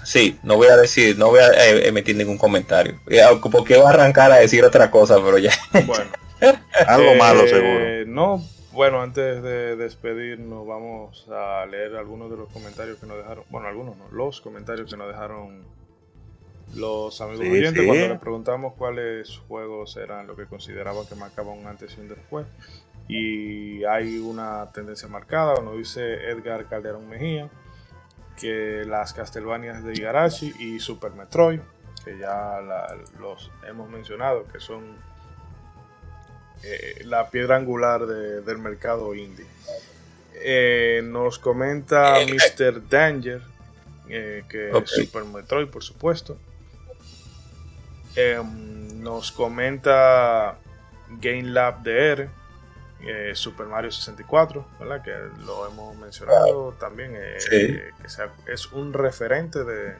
sí, 0.04 0.40
no 0.44 0.56
voy 0.56 0.68
a 0.68 0.78
decir, 0.78 1.18
no 1.18 1.28
voy 1.28 1.40
a 1.42 1.50
eh, 1.50 1.88
emitir 1.88 2.16
ningún 2.16 2.38
comentario. 2.38 3.00
Ya, 3.08 3.30
Porque 3.40 3.78
voy 3.78 3.86
a 3.86 3.90
arrancar 3.90 4.32
a 4.32 4.38
decir 4.38 4.64
otra 4.64 4.90
cosa, 4.90 5.18
pero 5.24 5.38
ya. 5.38 5.52
Bueno. 5.86 6.10
Algo 6.88 7.12
Eh, 7.12 7.18
malo 7.18 7.48
seguro. 7.48 8.06
No, 8.08 8.44
bueno, 8.72 9.02
antes 9.02 9.42
de 9.44 9.76
despedirnos 9.76 10.66
vamos 10.68 11.28
a 11.32 11.66
leer 11.66 11.96
algunos 11.96 12.30
de 12.32 12.38
los 12.38 12.50
comentarios 12.52 12.98
que 13.00 13.08
nos 13.08 13.18
dejaron, 13.18 13.44
bueno, 13.50 13.68
algunos 13.68 13.98
no, 13.98 14.08
los 14.12 14.40
comentarios 14.42 14.90
que 14.90 14.98
nos 14.98 15.08
dejaron 15.08 15.64
los 16.76 17.20
amigos 17.22 17.46
Sí, 17.46 17.52
oyentes 17.52 17.82
sí. 17.82 17.88
cuando 17.88 18.08
les 18.10 18.20
preguntamos 18.20 18.74
cuáles 18.76 19.38
juegos 19.48 19.96
eran 19.98 20.28
lo 20.28 20.36
que 20.36 20.46
consideraban 20.46 21.06
que 21.08 21.16
marcaban 21.16 21.58
un 21.58 21.68
antes 21.68 21.96
y 21.98 22.02
un 22.02 22.10
después. 22.10 22.46
Y 23.08 23.84
hay 23.86 24.18
una 24.20 24.70
tendencia 24.74 25.08
marcada, 25.08 25.62
nos 25.62 25.78
dice 25.78 26.30
Edgar 26.30 26.66
Calderón 26.68 27.08
Mejía, 27.08 27.50
que 28.40 28.84
las 28.86 29.14
Castlevanias 29.14 29.84
de 29.84 29.94
Igarashi 29.94 30.54
y 30.60 30.80
Super 30.80 31.12
Metroid, 31.14 31.60
que 32.04 32.18
ya 32.20 32.60
la- 32.62 32.98
los 33.20 33.50
hemos 33.68 33.90
mencionado, 33.90 34.46
que 34.52 34.60
son 34.60 34.84
eh, 36.64 37.02
la 37.06 37.30
piedra 37.30 37.56
angular 37.56 38.06
de- 38.08 38.42
del 38.42 38.58
mercado 38.58 39.14
indie. 39.16 39.46
Eh, 40.34 41.02
nos 41.04 41.40
comenta 41.40 42.16
Mr. 42.26 42.88
Danger, 42.90 43.42
eh, 44.10 44.44
que 44.50 44.72
es 44.72 44.90
Super 44.90 45.24
Metroid, 45.26 45.68
por 45.68 45.84
supuesto. 45.84 46.38
Em, 48.18 49.02
nos 49.04 49.32
comenta 49.32 50.58
Game 51.22 51.44
Lab 51.44 51.84
DR, 51.84 52.28
eh, 53.02 53.32
Super 53.36 53.68
Mario 53.68 53.92
64, 53.92 54.66
¿verdad? 54.80 55.04
que 55.04 55.12
lo 55.46 55.68
hemos 55.68 55.96
mencionado 55.98 56.74
también, 56.80 57.12
eh, 57.16 57.36
Sí. 57.40 57.80
que 58.02 58.10
sea- 58.10 58.34
es 58.48 58.72
un 58.72 58.92
referente 58.94 59.64
de, 59.64 59.94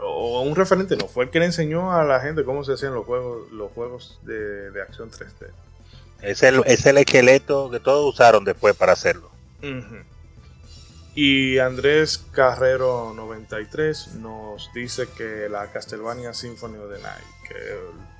o 0.00 0.42
un 0.42 0.54
referente 0.54 0.96
no, 0.96 1.08
fue 1.08 1.24
el 1.24 1.30
que 1.30 1.40
le 1.40 1.46
enseñó 1.46 1.92
a 1.92 2.04
la 2.04 2.20
gente 2.20 2.44
cómo 2.44 2.62
se 2.64 2.74
hacían 2.74 2.94
los 2.94 3.04
juegos, 3.04 3.50
los 3.50 3.72
juegos 3.72 4.20
de, 4.22 4.70
de 4.70 4.80
acción 4.82 5.10
3D. 5.10 5.48
Es 6.22 6.42
el, 6.42 6.62
es 6.66 6.86
el 6.86 6.98
esqueleto 6.98 7.70
que 7.70 7.80
todos 7.80 8.14
usaron 8.14 8.44
después 8.44 8.76
para 8.76 8.92
hacerlo. 8.92 9.30
Y 11.22 11.58
Andrés 11.58 12.16
Carrero 12.32 13.12
93 13.14 14.14
nos 14.14 14.70
dice 14.72 15.06
que 15.18 15.50
la 15.50 15.70
Castlevania 15.70 16.32
Symphony 16.32 16.78
of 16.78 16.90
the 16.90 17.02
Night, 17.02 17.24
que 17.46 17.54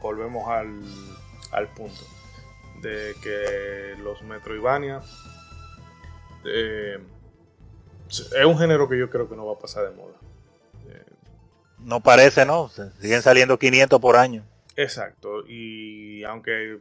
volvemos 0.03 0.47
al, 0.51 0.83
al 1.53 1.69
punto 1.73 2.03
de 2.83 3.15
que 3.23 3.95
los 4.03 4.21
Metroidvania 4.23 5.01
eh, 6.45 6.99
es 8.09 8.45
un 8.45 8.59
género 8.59 8.87
que 8.87 8.99
yo 8.99 9.09
creo 9.09 9.29
que 9.31 9.37
no 9.37 9.47
va 9.47 9.55
a 9.55 9.59
pasar 9.59 9.89
de 9.89 9.97
moda. 9.97 10.17
Eh, 10.89 11.05
No 11.79 12.01
parece, 12.01 12.45
¿no? 12.45 12.69
Se- 12.69 12.91
Siguen 13.01 13.23
saliendo 13.23 13.59
500 13.59 13.99
por 13.99 14.17
año. 14.17 14.45
Exacto, 14.77 15.47
y 15.47 16.23
aunque 16.25 16.81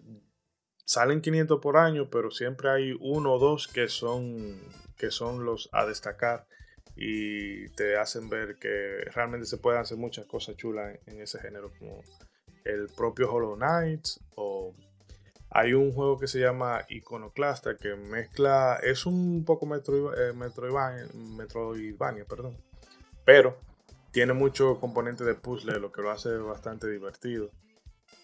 salen 0.83 1.21
500 1.21 1.61
por 1.61 1.77
año, 1.77 2.09
pero 2.09 2.29
siempre 2.29 2.69
hay 2.71 2.97
uno 2.99 3.33
o 3.35 3.39
dos 3.39 3.67
que 3.69 3.87
son, 3.87 4.59
que 4.99 5.09
son 5.09 5.43
los 5.45 5.69
a 5.71 5.85
destacar 5.85 6.45
y 6.95 7.69
te 7.69 7.97
hacen 7.97 8.29
ver 8.29 8.57
que 8.57 9.05
realmente 9.15 9.47
se 9.47 9.57
pueden 9.57 9.79
hacer 9.79 9.97
muchas 9.97 10.25
cosas 10.27 10.57
chulas 10.57 10.99
en, 11.07 11.21
ese 11.21 11.39
género, 11.39 11.71
como 11.79 12.03
el 12.65 12.87
propio 12.95 13.33
Hollow 13.33 13.55
Knight 13.55 14.05
o 14.35 14.75
hay 15.49 15.73
un 15.73 15.93
juego 15.93 16.19
que 16.19 16.27
se 16.27 16.39
llama 16.39 16.85
Iconoclasta 16.89 17.75
que 17.77 17.95
mezcla, 17.95 18.79
es 18.83 19.07
un 19.07 19.43
poco 19.45 19.65
Metroid, 19.65 20.19
eh, 20.19 20.33
Metroidvania, 20.33 22.25
perdón, 22.25 22.57
pero 23.25 23.57
tiene 24.11 24.33
mucho 24.33 24.79
componente 24.79 25.23
de 25.23 25.35
puzzle, 25.35 25.79
lo 25.79 25.91
que 25.91 26.01
lo 26.01 26.11
hace 26.11 26.35
bastante 26.37 26.89
divertido. 26.89 27.51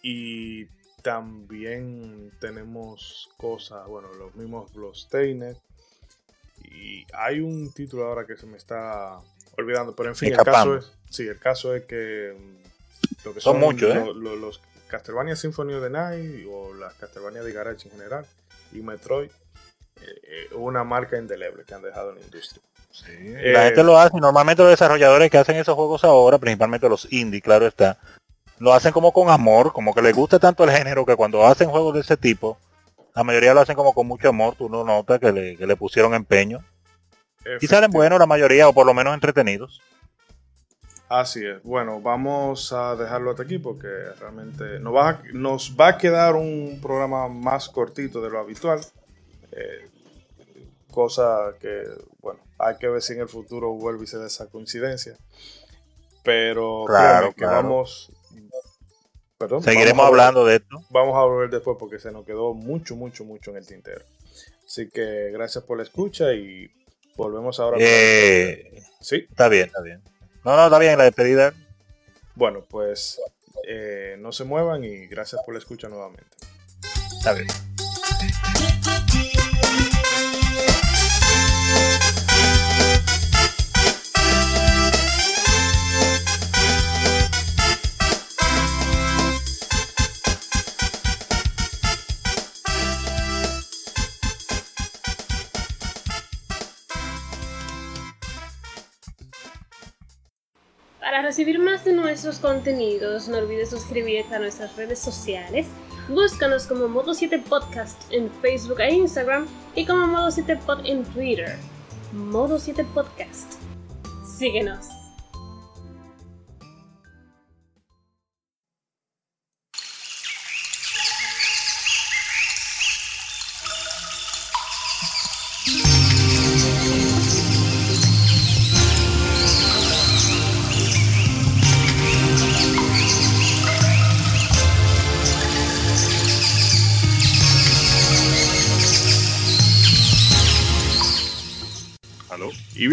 Y 0.01 0.65
también 1.01 2.31
tenemos 2.39 3.29
cosas, 3.37 3.87
bueno, 3.87 4.11
los 4.13 4.35
mismos 4.35 4.73
Bloodstained. 4.73 5.57
Y 6.71 7.07
hay 7.13 7.39
un 7.39 7.71
título 7.71 8.05
ahora 8.05 8.25
que 8.25 8.37
se 8.37 8.45
me 8.45 8.57
está 8.57 9.19
olvidando, 9.57 9.95
pero 9.95 10.09
en 10.09 10.15
fin, 10.15 10.33
el 10.33 10.37
caso 10.37 10.77
es, 10.77 10.91
sí, 11.09 11.27
el 11.27 11.39
caso 11.39 11.75
es 11.75 11.85
que 11.85 12.35
lo 13.23 13.33
que 13.33 13.41
son, 13.41 13.59
muchos, 13.59 13.95
¿eh? 13.95 14.05
los 14.15 14.61
Castlevania 14.87 15.35
Symphony 15.35 15.73
of 15.73 15.83
the 15.83 15.89
Night 15.89 16.45
o 16.49 16.73
las 16.73 16.93
Castlevania 16.95 17.41
de 17.43 17.53
Garage 17.53 17.87
en 17.87 17.91
general 17.91 18.25
y 18.71 18.77
Metroid, 18.77 19.29
eh, 19.29 20.01
eh, 20.01 20.55
una 20.55 20.83
marca 20.83 21.17
indeleble 21.17 21.63
que 21.63 21.73
han 21.73 21.81
dejado 21.81 22.11
en 22.11 22.19
la 22.19 22.21
industria. 22.21 22.61
la 23.53 23.63
gente 23.63 23.83
lo 23.83 23.97
hace, 23.97 24.17
normalmente 24.17 24.63
los 24.63 24.71
desarrolladores 24.71 25.31
que 25.31 25.37
hacen 25.37 25.55
esos 25.57 25.75
juegos 25.75 26.03
ahora, 26.03 26.37
principalmente 26.37 26.89
los 26.89 27.11
indie, 27.11 27.41
claro 27.41 27.65
está, 27.65 27.97
lo 28.59 28.73
hacen 28.73 28.91
como 28.91 29.11
con 29.11 29.29
amor, 29.29 29.73
como 29.73 29.93
que 29.93 30.01
les 30.01 30.15
gusta 30.15 30.39
tanto 30.39 30.63
el 30.63 30.71
género 30.71 31.05
que 31.05 31.15
cuando 31.15 31.45
hacen 31.45 31.69
juegos 31.69 31.93
de 31.93 32.01
ese 32.01 32.17
tipo, 32.17 32.57
la 33.15 33.23
mayoría 33.23 33.53
lo 33.53 33.61
hacen 33.61 33.75
como 33.75 33.93
con 33.93 34.07
mucho 34.07 34.29
amor, 34.29 34.55
tú 34.55 34.69
no 34.69 34.83
notas 34.83 35.19
que 35.19 35.31
le, 35.31 35.55
que 35.55 35.65
le 35.65 35.75
pusieron 35.75 36.13
empeño. 36.13 36.59
Y 37.61 37.67
salen 37.67 37.91
buenos 37.91 38.19
la 38.19 38.25
mayoría, 38.25 38.67
o 38.67 38.73
por 38.73 38.85
lo 38.85 38.93
menos 38.93 39.13
entretenidos. 39.13 39.81
Así 41.07 41.45
es. 41.45 41.61
Bueno, 41.63 42.01
vamos 42.01 42.73
a 42.73 42.95
dejarlo 42.95 43.31
hasta 43.31 43.43
aquí 43.43 43.59
porque 43.59 43.87
realmente 44.19 44.79
nos 44.79 44.95
va, 44.95 45.09
a, 45.09 45.21
nos 45.33 45.75
va 45.79 45.89
a 45.89 45.97
quedar 45.97 46.35
un 46.35 46.79
programa 46.81 47.27
más 47.27 47.69
cortito 47.69 48.21
de 48.21 48.29
lo 48.31 48.39
habitual. 48.39 48.81
Eh, 49.51 49.87
cosa 50.91 51.53
que, 51.59 51.83
bueno, 52.19 52.39
hay 52.57 52.77
que 52.77 52.87
ver 52.87 53.01
si 53.01 53.13
en 53.13 53.21
el 53.21 53.29
futuro 53.29 53.73
vuelve 53.73 54.05
y 54.05 54.07
se 54.07 54.17
da 54.17 54.25
esa 54.25 54.47
coincidencia. 54.47 55.15
Pero 56.23 56.85
claro, 56.87 57.33
que 57.33 57.45
vamos, 57.45 58.11
Perdón, 59.37 59.63
Seguiremos 59.63 60.05
hablando 60.05 60.45
de 60.45 60.57
esto. 60.57 60.81
Vamos 60.89 61.15
a 61.15 61.23
volver 61.23 61.49
después 61.49 61.75
porque 61.79 61.99
se 61.99 62.11
nos 62.11 62.25
quedó 62.25 62.53
mucho, 62.53 62.95
mucho, 62.95 63.25
mucho 63.25 63.51
en 63.51 63.57
el 63.57 63.67
tintero. 63.67 64.03
Así 64.65 64.89
que 64.89 65.29
gracias 65.31 65.63
por 65.63 65.77
la 65.77 65.83
escucha 65.83 66.33
y 66.33 66.71
volvemos 67.15 67.59
ahora. 67.59 67.77
Eh, 67.79 68.81
sí. 69.01 69.25
Está 69.29 69.49
bien, 69.49 69.65
está 69.65 69.81
bien. 69.81 70.01
No, 70.43 70.55
no, 70.55 70.65
está 70.65 70.79
bien 70.79 70.97
la 70.97 71.03
despedida. 71.03 71.53
Bueno, 72.35 72.63
pues 72.69 73.19
eh, 73.67 74.15
no 74.19 74.31
se 74.31 74.43
muevan 74.43 74.83
y 74.83 75.07
gracias 75.07 75.41
por 75.45 75.53
la 75.53 75.59
escucha 75.59 75.89
nuevamente. 75.89 76.37
Está 77.17 77.33
bien. 77.33 77.47
Recibir 101.25 101.57
más 101.57 101.83
de 101.83 101.93
nuestros 101.93 102.37
contenidos, 102.37 103.27
no 103.27 103.39
olvides 103.39 103.71
suscribirte 103.71 104.35
a 104.35 104.39
nuestras 104.39 104.75
redes 104.75 104.99
sociales. 104.99 105.65
Búscanos 106.07 106.67
como 106.67 106.87
Modo 106.87 107.15
7 107.15 107.39
Podcast 107.49 107.99
en 108.11 108.29
Facebook 108.29 108.79
e 108.79 108.93
Instagram 108.93 109.47
y 109.73 109.87
como 109.87 110.05
Modo 110.05 110.29
7 110.29 110.55
Pod 110.57 110.85
en 110.85 111.03
Twitter. 111.03 111.57
Modo 112.13 112.59
7 112.59 112.85
Podcast. 112.93 113.53
Síguenos. 114.37 114.94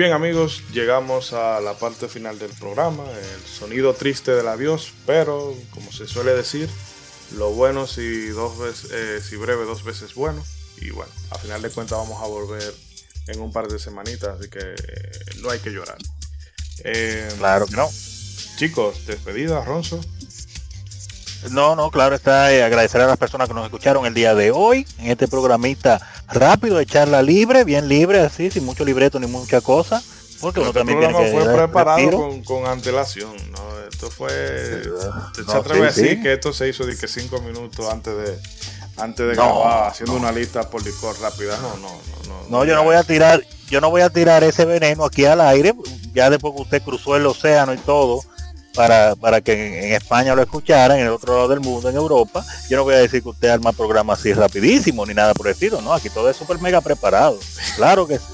Bien 0.02 0.14
amigos, 0.14 0.64
llegamos 0.72 1.32
a 1.32 1.60
la 1.60 1.74
parte 1.74 2.08
final 2.08 2.36
del 2.36 2.50
programa, 2.50 3.04
el 3.08 3.46
sonido 3.46 3.94
triste 3.94 4.32
del 4.32 4.48
adiós, 4.48 4.92
pero 5.06 5.54
como 5.70 5.92
se 5.92 6.08
suele 6.08 6.34
decir, 6.34 6.68
lo 7.36 7.50
bueno 7.50 7.86
si 7.86 8.26
dos 8.30 8.58
veces, 8.58 8.90
eh, 8.90 9.20
si 9.22 9.36
breve 9.36 9.64
dos 9.64 9.84
veces 9.84 10.16
bueno. 10.16 10.42
Y 10.78 10.90
bueno, 10.90 11.12
a 11.30 11.38
final 11.38 11.62
de 11.62 11.70
cuentas 11.70 11.98
vamos 11.98 12.20
a 12.20 12.26
volver 12.26 12.74
en 13.28 13.40
un 13.40 13.52
par 13.52 13.68
de 13.68 13.78
semanitas, 13.78 14.40
así 14.40 14.50
que 14.50 14.58
eh, 14.58 15.10
no 15.40 15.50
hay 15.50 15.60
que 15.60 15.70
llorar. 15.70 15.98
Eh, 16.82 17.32
claro 17.38 17.66
que 17.66 17.76
no. 17.76 17.88
Chicos, 18.56 19.06
despedida, 19.06 19.64
Ronzo. 19.64 20.00
No, 21.52 21.76
no, 21.76 21.92
claro 21.92 22.16
está. 22.16 22.46
agradecer 22.46 23.00
a 23.02 23.06
las 23.06 23.18
personas 23.18 23.46
que 23.46 23.54
nos 23.54 23.66
escucharon 23.66 24.04
el 24.04 24.14
día 24.14 24.34
de 24.34 24.50
hoy 24.50 24.84
en 24.98 25.12
este 25.12 25.28
programita 25.28 26.00
rápido 26.32 26.78
de 26.78 26.86
charla 26.86 27.22
libre, 27.22 27.64
bien 27.64 27.88
libre, 27.88 28.20
así, 28.20 28.50
sin 28.50 28.64
mucho 28.64 28.84
libreto 28.84 29.18
ni 29.20 29.26
mucha 29.26 29.60
cosa. 29.60 30.02
Porque 30.40 30.59
uno 30.59 30.70
este 30.70 30.80
también 30.80 30.98
tiene 30.98 31.16
que 31.16 31.30
fue 31.30 31.54
preparado 31.54 32.10
con, 32.10 32.42
con, 32.42 32.66
antelación, 32.66 33.36
¿no? 33.52 33.86
Esto 33.88 34.10
fue. 34.10 34.28
se 35.46 35.56
atreve 35.56 35.82
a 35.82 35.92
decir 35.92 36.20
que 36.20 36.32
esto 36.32 36.52
se 36.52 36.68
hizo 36.68 36.84
de 36.84 36.96
que 36.96 37.06
cinco 37.06 37.40
minutos 37.40 37.88
antes 37.88 38.16
de 38.16 38.38
antes 38.96 39.26
de 39.26 39.34
grabar, 39.34 39.90
haciendo 39.90 40.14
una 40.16 40.32
lista 40.32 40.68
por 40.68 40.84
licor 40.84 41.16
rápida. 41.20 41.56
No, 41.59 41.76
no, 41.76 41.88
no, 41.88 42.28
no. 42.28 42.48
No, 42.48 42.64
yo 42.64 42.74
no 42.74 42.82
voy 42.82 42.96
a 42.96 43.04
tirar, 43.04 43.46
yo 43.68 43.80
no 43.80 43.90
voy 43.90 44.02
a 44.02 44.10
tirar 44.10 44.42
ese 44.42 44.64
veneno 44.64 45.04
aquí 45.04 45.24
al 45.24 45.40
aire, 45.40 45.74
ya 46.12 46.28
después 46.28 46.54
que 46.54 46.62
usted 46.62 46.82
cruzó 46.82 47.16
el 47.16 47.24
océano 47.24 47.72
y 47.72 47.78
todo 47.78 48.20
para, 48.74 49.15
para 49.16 49.40
que 49.40 49.86
en, 49.86 49.93
España 49.93 50.35
lo 50.35 50.43
escucharan, 50.43 50.99
en 50.99 51.07
el 51.07 51.12
otro 51.12 51.35
lado 51.35 51.49
del 51.49 51.61
mundo, 51.61 51.89
en 51.89 51.97
Europa. 51.97 52.44
Yo 52.69 52.77
no 52.77 52.85
voy 52.85 52.94
a 52.94 52.99
decir 52.99 53.23
que 53.23 53.28
usted 53.28 53.49
arma 53.49 53.73
programa 53.73 54.15
así 54.15 54.32
rapidísimo 54.32 55.05
ni 55.07 55.15
nada 55.15 55.35
por 55.35 55.47
el 55.47 55.53
estilo, 55.53 55.81
¿no? 55.81 55.93
Aquí 55.93 56.11
todo 56.11 56.31
es 56.31 56.36
súper 56.36 56.61
mega 56.61 56.81
preparado. 56.81 57.39
Claro 57.77 58.07
que 58.07 58.19
sí, 58.19 58.24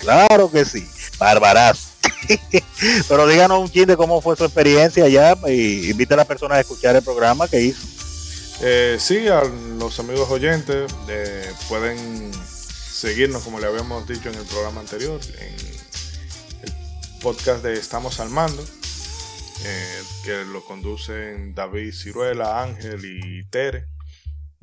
claro 0.00 0.50
que 0.50 0.64
sí. 0.64 0.86
Barbarazo. 1.18 1.88
Pero 3.08 3.26
díganos 3.26 3.60
un 3.60 3.70
chiste 3.70 3.96
cómo 3.96 4.20
fue 4.20 4.36
su 4.36 4.44
experiencia 4.44 5.04
allá 5.04 5.36
y 5.46 5.90
invita 5.90 6.14
a 6.14 6.18
las 6.18 6.26
personas 6.26 6.58
a 6.58 6.60
escuchar 6.60 6.94
el 6.96 7.02
programa 7.02 7.48
que 7.48 7.60
hizo. 7.60 7.86
Eh, 8.60 8.96
sí, 8.98 9.28
a 9.28 9.42
los 9.78 9.98
amigos 10.00 10.28
oyentes 10.30 10.92
eh, 11.08 11.52
pueden 11.68 12.30
seguirnos 12.34 13.42
como 13.44 13.60
le 13.60 13.66
habíamos 13.66 14.06
dicho 14.08 14.28
en 14.28 14.34
el 14.34 14.44
programa 14.44 14.80
anterior, 14.80 15.20
en 15.38 15.54
el 16.64 17.20
podcast 17.20 17.62
de 17.62 17.74
Estamos 17.74 18.18
al 18.18 18.30
Mando 18.30 18.64
eh, 19.64 20.02
que 20.24 20.44
lo 20.44 20.64
conducen 20.64 21.54
David 21.54 21.92
Ciruela, 21.92 22.62
Ángel 22.62 23.04
y 23.04 23.44
Tere. 23.44 23.86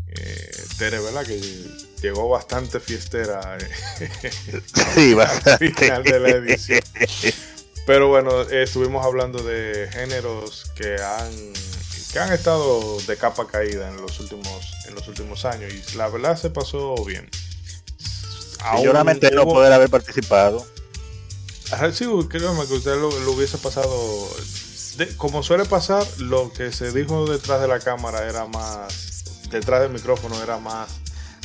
Eh, 0.07 0.51
Tere, 0.77 0.99
¿verdad? 0.99 1.25
Que 1.25 1.39
llegó 2.01 2.29
bastante 2.29 2.79
fiestera 2.79 3.57
eh, 3.57 4.31
sí, 4.93 5.13
bastante. 5.15 5.73
final 5.73 6.03
de 6.03 6.19
la 6.19 6.29
edición. 6.29 6.81
Pero 7.85 8.07
bueno, 8.07 8.41
estuvimos 8.43 9.05
hablando 9.05 9.43
de 9.43 9.89
géneros 9.91 10.71
que 10.75 10.95
han, 11.01 11.31
que 12.11 12.19
han 12.19 12.33
estado 12.33 12.99
de 13.01 13.17
capa 13.17 13.47
caída 13.47 13.89
en 13.89 13.97
los 13.97 14.19
últimos, 14.19 14.73
en 14.87 14.95
los 14.95 15.07
últimos 15.07 15.45
años 15.45 15.71
y 15.73 15.97
la 15.97 16.07
verdad 16.07 16.37
se 16.37 16.49
pasó 16.49 16.95
bien. 17.05 17.29
yo 18.83 18.93
no 18.93 19.45
poder 19.45 19.73
haber 19.73 19.89
participado. 19.89 20.65
Sí, 21.93 22.05
creo 22.29 22.67
que 22.67 22.73
usted 22.73 22.95
lo, 22.95 23.11
lo 23.19 23.31
hubiese 23.31 23.57
pasado 23.57 23.89
como 25.17 25.43
suele 25.43 25.65
pasar, 25.65 26.05
lo 26.19 26.51
que 26.53 26.71
se 26.71 26.91
dijo 26.91 27.25
detrás 27.25 27.61
de 27.61 27.67
la 27.67 27.79
cámara 27.79 28.27
era 28.27 28.45
más, 28.45 29.23
detrás 29.49 29.81
del 29.81 29.91
micrófono 29.91 30.41
era 30.41 30.57
más 30.57 30.89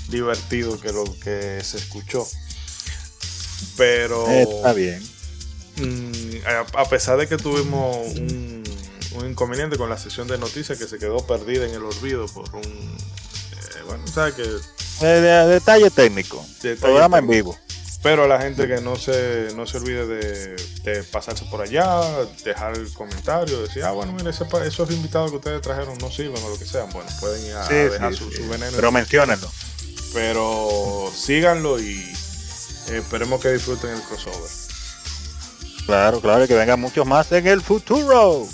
divertido 0.09 0.81
que 0.81 0.93
lo 0.93 1.05
que 1.21 1.63
se 1.63 1.79
escuchó. 1.79 2.27
Pero... 3.77 4.27
Está 4.29 4.73
bien. 4.73 5.03
Mm, 5.77 6.47
a, 6.75 6.85
pesar 6.89 7.19
de 7.19 7.27
que 7.27 7.37
tuvimos 7.37 7.97
un, 8.17 8.63
inconveniente 9.29 9.77
con 9.77 9.91
la 9.91 9.99
sesión 9.99 10.29
de 10.29 10.39
noticias 10.39 10.79
que 10.79 10.87
se 10.87 10.99
quedó 10.99 11.27
perdida 11.27 11.67
en 11.67 11.75
el 11.75 11.83
olvido 11.83 12.27
por 12.27 12.55
un... 12.55 12.63
Eh, 12.63 13.83
bueno, 13.87 14.07
¿sabes 14.07 14.35
que 14.35 14.45
detalle 15.01 15.91
técnico. 15.91 16.45
programa 16.81 17.19
en 17.19 17.27
vivo. 17.27 17.59
Pero 18.03 18.25
a 18.25 18.27
la 18.27 18.41
gente 18.41 18.67
que 18.67 18.81
no 18.81 18.97
se, 18.97 19.49
no 19.55 19.67
se 19.67 19.77
olvide 19.77 20.07
de, 20.07 20.57
de 20.85 21.03
pasarse 21.05 21.45
por 21.51 21.61
allá, 21.61 22.01
dejar 22.45 22.77
el 22.77 22.91
comentario, 22.95 23.61
decir, 23.61 23.85
ah, 23.85 23.91
bueno, 23.91 24.13
mire, 24.13 24.31
ese 24.31 24.47
esos 24.65 24.91
invitados 24.91 25.31
que 25.31 25.37
ustedes 25.37 25.61
trajeron 25.61 25.99
no 25.99 26.11
sirven 26.11 26.43
o 26.43 26.49
lo 26.49 26.59
que 26.59 26.65
sea. 26.65 26.85
Bueno, 26.85 27.11
pueden 27.21 27.45
ir 27.45 27.55
a, 27.55 27.67
Sí, 27.67 27.75
dejar 27.75 28.13
sí, 28.15 28.19
su, 28.19 28.33
su 28.33 28.49
veneno. 28.49 28.73
Pero 28.75 28.91
menciónenlo. 28.91 29.51
Pero 30.15 31.11
síganlo 31.15 31.79
y 31.79 32.01
eh, 32.89 32.99
esperemos 32.99 33.41
que 33.41 33.53
disfruten 33.53 33.91
el 33.91 34.03
crossover. 34.03 34.51
Claro, 35.85 36.21
claro, 36.21 36.45
y 36.45 36.49
que 36.49 36.55
vengan 36.55 36.81
muchos 36.81 37.07
más 37.07 37.31
en 37.33 37.47
el 37.47 37.61
futuro. 37.61 38.47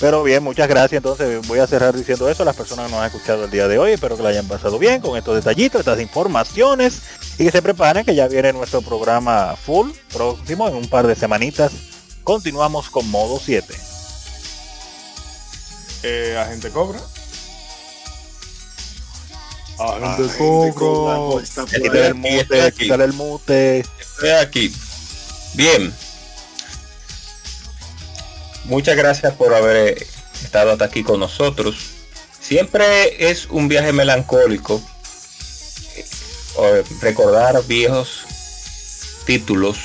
Pero 0.00 0.22
bien, 0.22 0.42
muchas 0.42 0.68
gracias. 0.68 0.98
Entonces 0.98 1.46
voy 1.46 1.58
a 1.58 1.66
cerrar 1.66 1.94
diciendo 1.94 2.28
eso 2.28 2.44
las 2.44 2.56
personas 2.56 2.86
que 2.86 2.92
nos 2.92 3.00
han 3.00 3.06
escuchado 3.06 3.44
el 3.44 3.50
día 3.50 3.68
de 3.68 3.78
hoy. 3.78 3.92
Espero 3.92 4.16
que 4.16 4.22
lo 4.22 4.28
hayan 4.28 4.48
pasado 4.48 4.78
bien 4.78 5.00
con 5.00 5.16
estos 5.16 5.34
detallitos, 5.34 5.80
estas 5.80 6.00
informaciones. 6.00 7.02
Y 7.40 7.44
que 7.44 7.52
se 7.52 7.62
preparen 7.62 8.04
que 8.04 8.14
ya 8.14 8.28
viene 8.28 8.52
nuestro 8.52 8.82
programa 8.82 9.56
full 9.56 9.92
próximo 10.12 10.68
en 10.68 10.74
un 10.74 10.86
par 10.86 11.06
de 11.06 11.16
semanitas. 11.16 11.72
Continuamos 12.22 12.90
con 12.90 13.10
modo 13.10 13.40
7. 13.42 13.74
Eh, 16.02 16.36
agente 16.38 16.68
Cobra. 16.68 17.00
Agente 19.78 20.36
Cobra, 20.74 21.42
Quítale 21.64 22.06
el 22.08 22.14
mute, 22.14 22.60
aquí. 22.60 22.82
quítale 22.82 23.04
el 23.04 23.14
mute. 23.14 23.86
Estoy 23.98 24.30
aquí. 24.32 24.74
Bien. 25.54 25.94
Muchas 28.64 28.98
gracias 28.98 29.32
por 29.32 29.54
haber 29.54 29.98
eh, 29.98 30.06
estado 30.42 30.72
hasta 30.72 30.84
aquí 30.84 31.02
con 31.02 31.18
nosotros. 31.18 31.74
Siempre 32.38 33.30
es 33.30 33.46
un 33.46 33.66
viaje 33.66 33.94
melancólico 33.94 34.82
recordar 37.00 37.62
viejos 37.66 38.24
títulos 39.24 39.78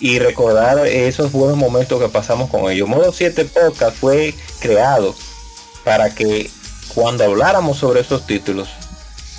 y 0.00 0.18
recordar 0.18 0.86
esos 0.86 1.32
buenos 1.32 1.56
momentos 1.56 2.00
que 2.00 2.08
pasamos 2.08 2.50
con 2.50 2.70
ellos. 2.70 2.88
Modo 2.88 3.12
7 3.12 3.44
Podcast 3.46 3.96
fue 3.96 4.34
creado 4.60 5.14
para 5.84 6.14
que 6.14 6.50
cuando 6.94 7.24
habláramos 7.24 7.78
sobre 7.78 8.00
esos 8.00 8.26
títulos, 8.26 8.68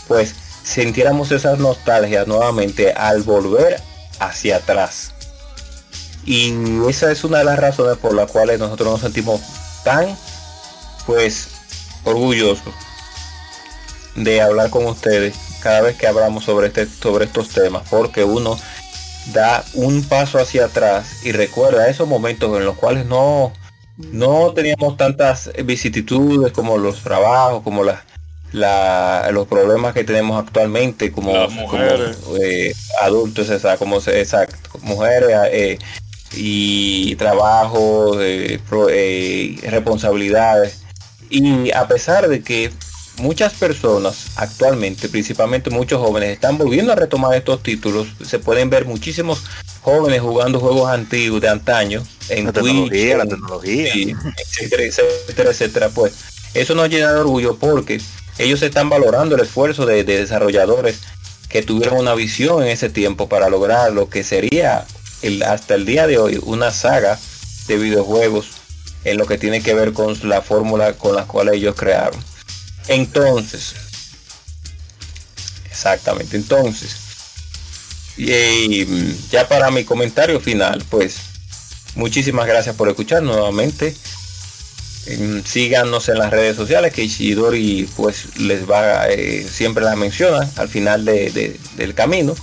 pues 0.07 0.33
sintiéramos 0.63 1.31
esas 1.31 1.59
nostalgias 1.59 2.27
nuevamente 2.27 2.93
al 2.93 3.23
volver 3.23 3.81
hacia 4.19 4.57
atrás. 4.57 5.11
Y 6.25 6.53
esa 6.89 7.11
es 7.11 7.23
una 7.23 7.39
de 7.39 7.45
las 7.45 7.59
razones 7.59 7.97
por 7.97 8.13
las 8.13 8.29
cuales 8.31 8.59
nosotros 8.59 8.89
nos 8.89 9.01
sentimos 9.01 9.41
tan 9.83 10.17
pues 11.05 11.47
orgullosos 12.03 12.73
de 14.15 14.41
hablar 14.41 14.69
con 14.69 14.85
ustedes 14.85 15.35
cada 15.61 15.81
vez 15.81 15.95
que 15.97 16.07
hablamos 16.07 16.43
sobre 16.45 16.67
este 16.67 16.87
sobre 16.87 17.25
estos 17.25 17.49
temas 17.49 17.83
porque 17.89 18.23
uno 18.23 18.57
da 19.33 19.63
un 19.73 20.03
paso 20.03 20.39
hacia 20.39 20.65
atrás 20.65 21.23
y 21.25 21.31
recuerda 21.31 21.89
esos 21.89 22.07
momentos 22.07 22.55
en 22.57 22.65
los 22.65 22.77
cuales 22.77 23.05
no 23.05 23.51
no 23.97 24.51
teníamos 24.53 24.95
tantas 24.97 25.49
vicisitudes 25.65 26.51
como 26.53 26.77
los 26.77 27.01
trabajos 27.03 27.63
como 27.63 27.83
las 27.83 27.99
la- 28.53 29.27
los 29.33 29.45
problemas 29.47 29.93
que 29.93 30.05
tenemos 30.05 30.41
actualmente 30.41 31.11
como, 31.11 31.33
como, 31.49 32.37
eh, 32.41 32.73
adultos 33.01 33.49
esa- 33.49 33.75
como 33.77 33.97
exacto, 33.97 34.57
mujeres 34.83 35.29
eh, 35.51 35.77
y 36.33 37.15
trabajo 37.15 38.21
eh, 38.21 38.59
pro- 38.69 38.87
eh, 38.89 39.57
responsabilidades. 39.63 40.81
Y 41.29 41.71
a 41.71 41.87
pesar 41.89 42.29
de 42.29 42.41
que 42.41 42.71
muchas 43.19 43.53
personas 43.53 44.27
actualmente 44.35 45.09
principalmente 45.09 45.69
muchos 45.69 45.99
jóvenes 45.99 46.29
están 46.29 46.57
volviendo 46.57 46.91
a 46.91 46.95
retomar 46.95 47.35
estos 47.35 47.63
títulos 47.63 48.07
se 48.25 48.39
pueden 48.39 48.69
ver 48.69 48.85
muchísimos 48.85 49.43
jóvenes 49.81 50.21
jugando 50.21 50.59
juegos 50.59 50.89
antiguos 50.89 51.41
de 51.41 51.49
antaño 51.49 52.03
en 52.29 52.45
La 52.45 52.51
Twitch, 52.51 52.65
tecnología, 52.65 53.17
la 53.17 53.25
tecnología. 53.25 53.93
Sí, 53.93 54.15
etcétera, 54.37 54.83
etcétera, 54.83 55.49
etcétera, 55.51 55.89
pues 55.89 56.13
eso 56.53 56.75
nos 56.75 56.89
llena 56.89 57.13
de 57.13 57.19
orgullo 57.19 57.55
porque 57.57 58.01
ellos 58.37 58.61
están 58.61 58.89
valorando 58.89 59.35
el 59.35 59.41
esfuerzo 59.41 59.85
de, 59.85 60.03
de 60.03 60.19
desarrolladores 60.19 60.99
que 61.47 61.63
tuvieron 61.63 61.99
una 61.99 62.15
visión 62.15 62.63
en 62.63 62.69
ese 62.69 62.89
tiempo 62.89 63.29
para 63.29 63.49
lograr 63.49 63.93
lo 63.93 64.09
que 64.09 64.23
sería 64.23 64.85
el, 65.21 65.41
hasta 65.43 65.75
el 65.75 65.85
día 65.85 66.05
de 66.05 66.17
hoy 66.17 66.39
una 66.43 66.71
saga 66.71 67.17
de 67.67 67.77
videojuegos 67.77 68.49
en 69.05 69.17
lo 69.17 69.25
que 69.25 69.37
tiene 69.37 69.61
que 69.61 69.73
ver 69.73 69.93
con 69.93 70.17
la 70.27 70.41
fórmula 70.41 70.93
con 70.93 71.15
la 71.15 71.23
cual 71.25 71.49
ellos 71.53 71.75
crearon. 71.75 72.19
Entonces, 72.87 73.73
exactamente, 75.69 76.37
entonces, 76.37 76.95
y, 78.17 78.31
eh, 78.31 79.15
ya 79.31 79.47
para 79.47 79.69
mi 79.71 79.83
comentario 79.83 80.39
final, 80.39 80.83
pues 80.89 81.17
muchísimas 81.95 82.47
gracias 82.47 82.75
por 82.75 82.89
escuchar 82.89 83.21
nuevamente. 83.23 83.95
Em, 85.05 85.41
síganos 85.45 86.09
en 86.09 86.19
las 86.19 86.31
redes 86.31 86.57
sociales 86.57 86.91
que 86.93 87.03
Ishidori 87.03 87.87
pues 87.95 88.37
les 88.39 88.69
va 88.69 89.07
eh, 89.07 89.47
siempre 89.49 89.85
la 89.85 89.95
menciona 89.95 90.49
al 90.57 90.67
final 90.67 91.05
de- 91.05 91.29
de- 91.31 91.57
del 91.77 91.93
camino 91.93 92.35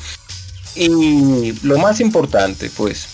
y 0.75 1.53
lo 1.63 1.77
más 1.77 2.01
importante 2.01 2.71
pues 2.75 3.07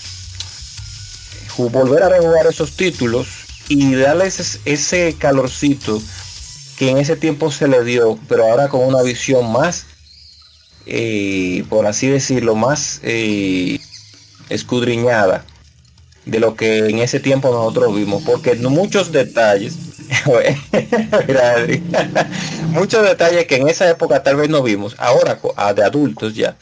volver 1.56 2.04
a 2.04 2.08
rejugar 2.10 2.46
esos 2.46 2.76
títulos 2.76 3.26
y 3.68 3.92
darles 3.96 4.60
ese 4.64 5.16
calorcito 5.18 6.00
que 6.80 6.88
en 6.88 6.96
ese 6.96 7.14
tiempo 7.14 7.50
se 7.50 7.68
le 7.68 7.84
dio 7.84 8.18
pero 8.26 8.44
ahora 8.44 8.70
con 8.70 8.82
una 8.82 9.02
visión 9.02 9.52
más 9.52 9.84
eh, 10.86 11.62
por 11.68 11.86
así 11.86 12.08
decirlo 12.08 12.54
más 12.54 13.00
eh, 13.02 13.78
escudriñada 14.48 15.44
de 16.24 16.40
lo 16.40 16.54
que 16.56 16.78
en 16.88 17.00
ese 17.00 17.20
tiempo 17.20 17.50
nosotros 17.50 17.94
vimos, 17.94 18.22
porque 18.24 18.54
muchos 18.54 19.12
detalles, 19.12 19.74
muchos 22.68 23.02
detalles 23.04 23.44
que 23.46 23.56
en 23.56 23.68
esa 23.68 23.90
época 23.90 24.22
tal 24.22 24.36
vez 24.36 24.48
no 24.48 24.62
vimos, 24.62 24.94
ahora 24.98 25.38
co- 25.38 25.52
a- 25.56 25.74
de 25.74 25.84
adultos 25.84 26.34
ya, 26.34 26.56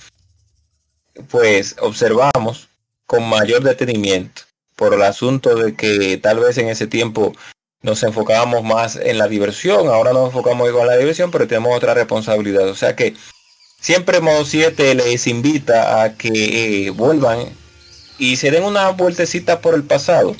pues 1.30 1.76
observamos 1.80 2.68
con 3.06 3.22
mayor 3.28 3.62
detenimiento 3.62 4.42
por 4.74 4.94
el 4.94 5.02
asunto 5.02 5.54
de 5.54 5.76
que 5.76 6.16
tal 6.18 6.40
vez 6.40 6.58
en 6.58 6.68
ese 6.68 6.88
tiempo 6.88 7.34
nos 7.82 8.02
enfocábamos 8.02 8.64
más 8.64 8.96
en 8.96 9.18
la 9.18 9.28
diversión, 9.28 9.88
ahora 9.88 10.12
nos 10.12 10.28
enfocamos 10.28 10.68
igual 10.68 10.84
en 10.84 10.90
la 10.90 10.96
diversión, 10.96 11.30
pero 11.30 11.46
tenemos 11.46 11.76
otra 11.76 11.94
responsabilidad, 11.94 12.68
o 12.68 12.74
sea 12.74 12.96
que 12.96 13.14
siempre 13.80 14.20
modo 14.20 14.44
7 14.44 14.94
les 14.94 15.26
invita 15.26 16.02
a 16.02 16.14
que 16.14 16.86
eh, 16.86 16.90
vuelvan 16.90 17.38
y 18.18 18.36
se 18.36 18.50
den 18.50 18.64
una 18.64 18.90
vueltecita 18.90 19.60
por 19.60 19.74
el 19.74 19.84
pasado 19.84 20.36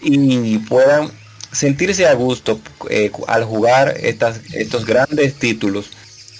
y 0.00 0.58
puedan 0.58 1.10
sentirse 1.52 2.06
a 2.06 2.14
gusto 2.14 2.60
eh, 2.90 3.10
al 3.26 3.44
jugar 3.44 3.96
estos 3.98 4.84
grandes 4.84 5.34
títulos 5.34 5.90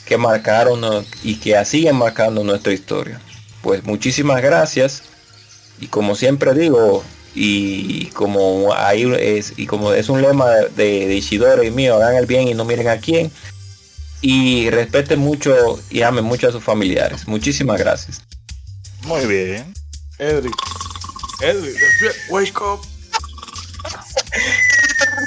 que 0.05 0.16
marcaron 0.16 1.07
y 1.23 1.36
que 1.36 1.62
siguen 1.65 1.97
marcando 1.97 2.43
nuestra 2.43 2.73
historia. 2.73 3.20
Pues 3.62 3.85
muchísimas 3.85 4.43
gracias 4.43 5.03
y 5.81 5.86
como 5.86 6.15
siempre 6.15 6.55
digo 6.55 7.05
y 7.40 8.06
como 8.15 8.74
ahí 8.74 9.10
es 9.19 9.52
y 9.56 9.66
como 9.66 9.93
es 9.93 10.09
un 10.09 10.20
lema 10.20 10.48
de, 10.77 11.06
de 11.06 11.65
y 11.65 11.70
mío, 11.70 11.97
hagan 11.97 12.16
el 12.16 12.27
bien 12.27 12.48
y 12.48 12.55
no 12.55 12.65
miren 12.65 12.89
a 12.89 12.98
quién 12.98 13.31
y 14.20 14.69
respeten 14.70 15.20
mucho 15.20 15.81
y 15.90 16.02
amen 16.02 16.24
mucho 16.24 16.48
a 16.48 16.52
sus 16.52 16.65
familiares. 16.65 17.28
Muchísimas 17.28 17.78
gracias. 17.78 18.23
Muy 19.05 19.24
bien. 19.27 19.73
Edric. 20.19 20.55
Edric, 21.40 21.74
despierta. 21.78 22.19
Wake 22.31 22.60
up. 22.60 22.81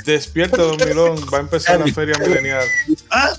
Despierta, 0.06 0.58
dormilón. 0.58 1.26
Va 1.34 1.38
a 1.38 1.42
empezar 1.42 1.80
la 1.80 1.94
feria 1.94 2.18
milenial. 2.20 2.68
Ah. 3.10 3.34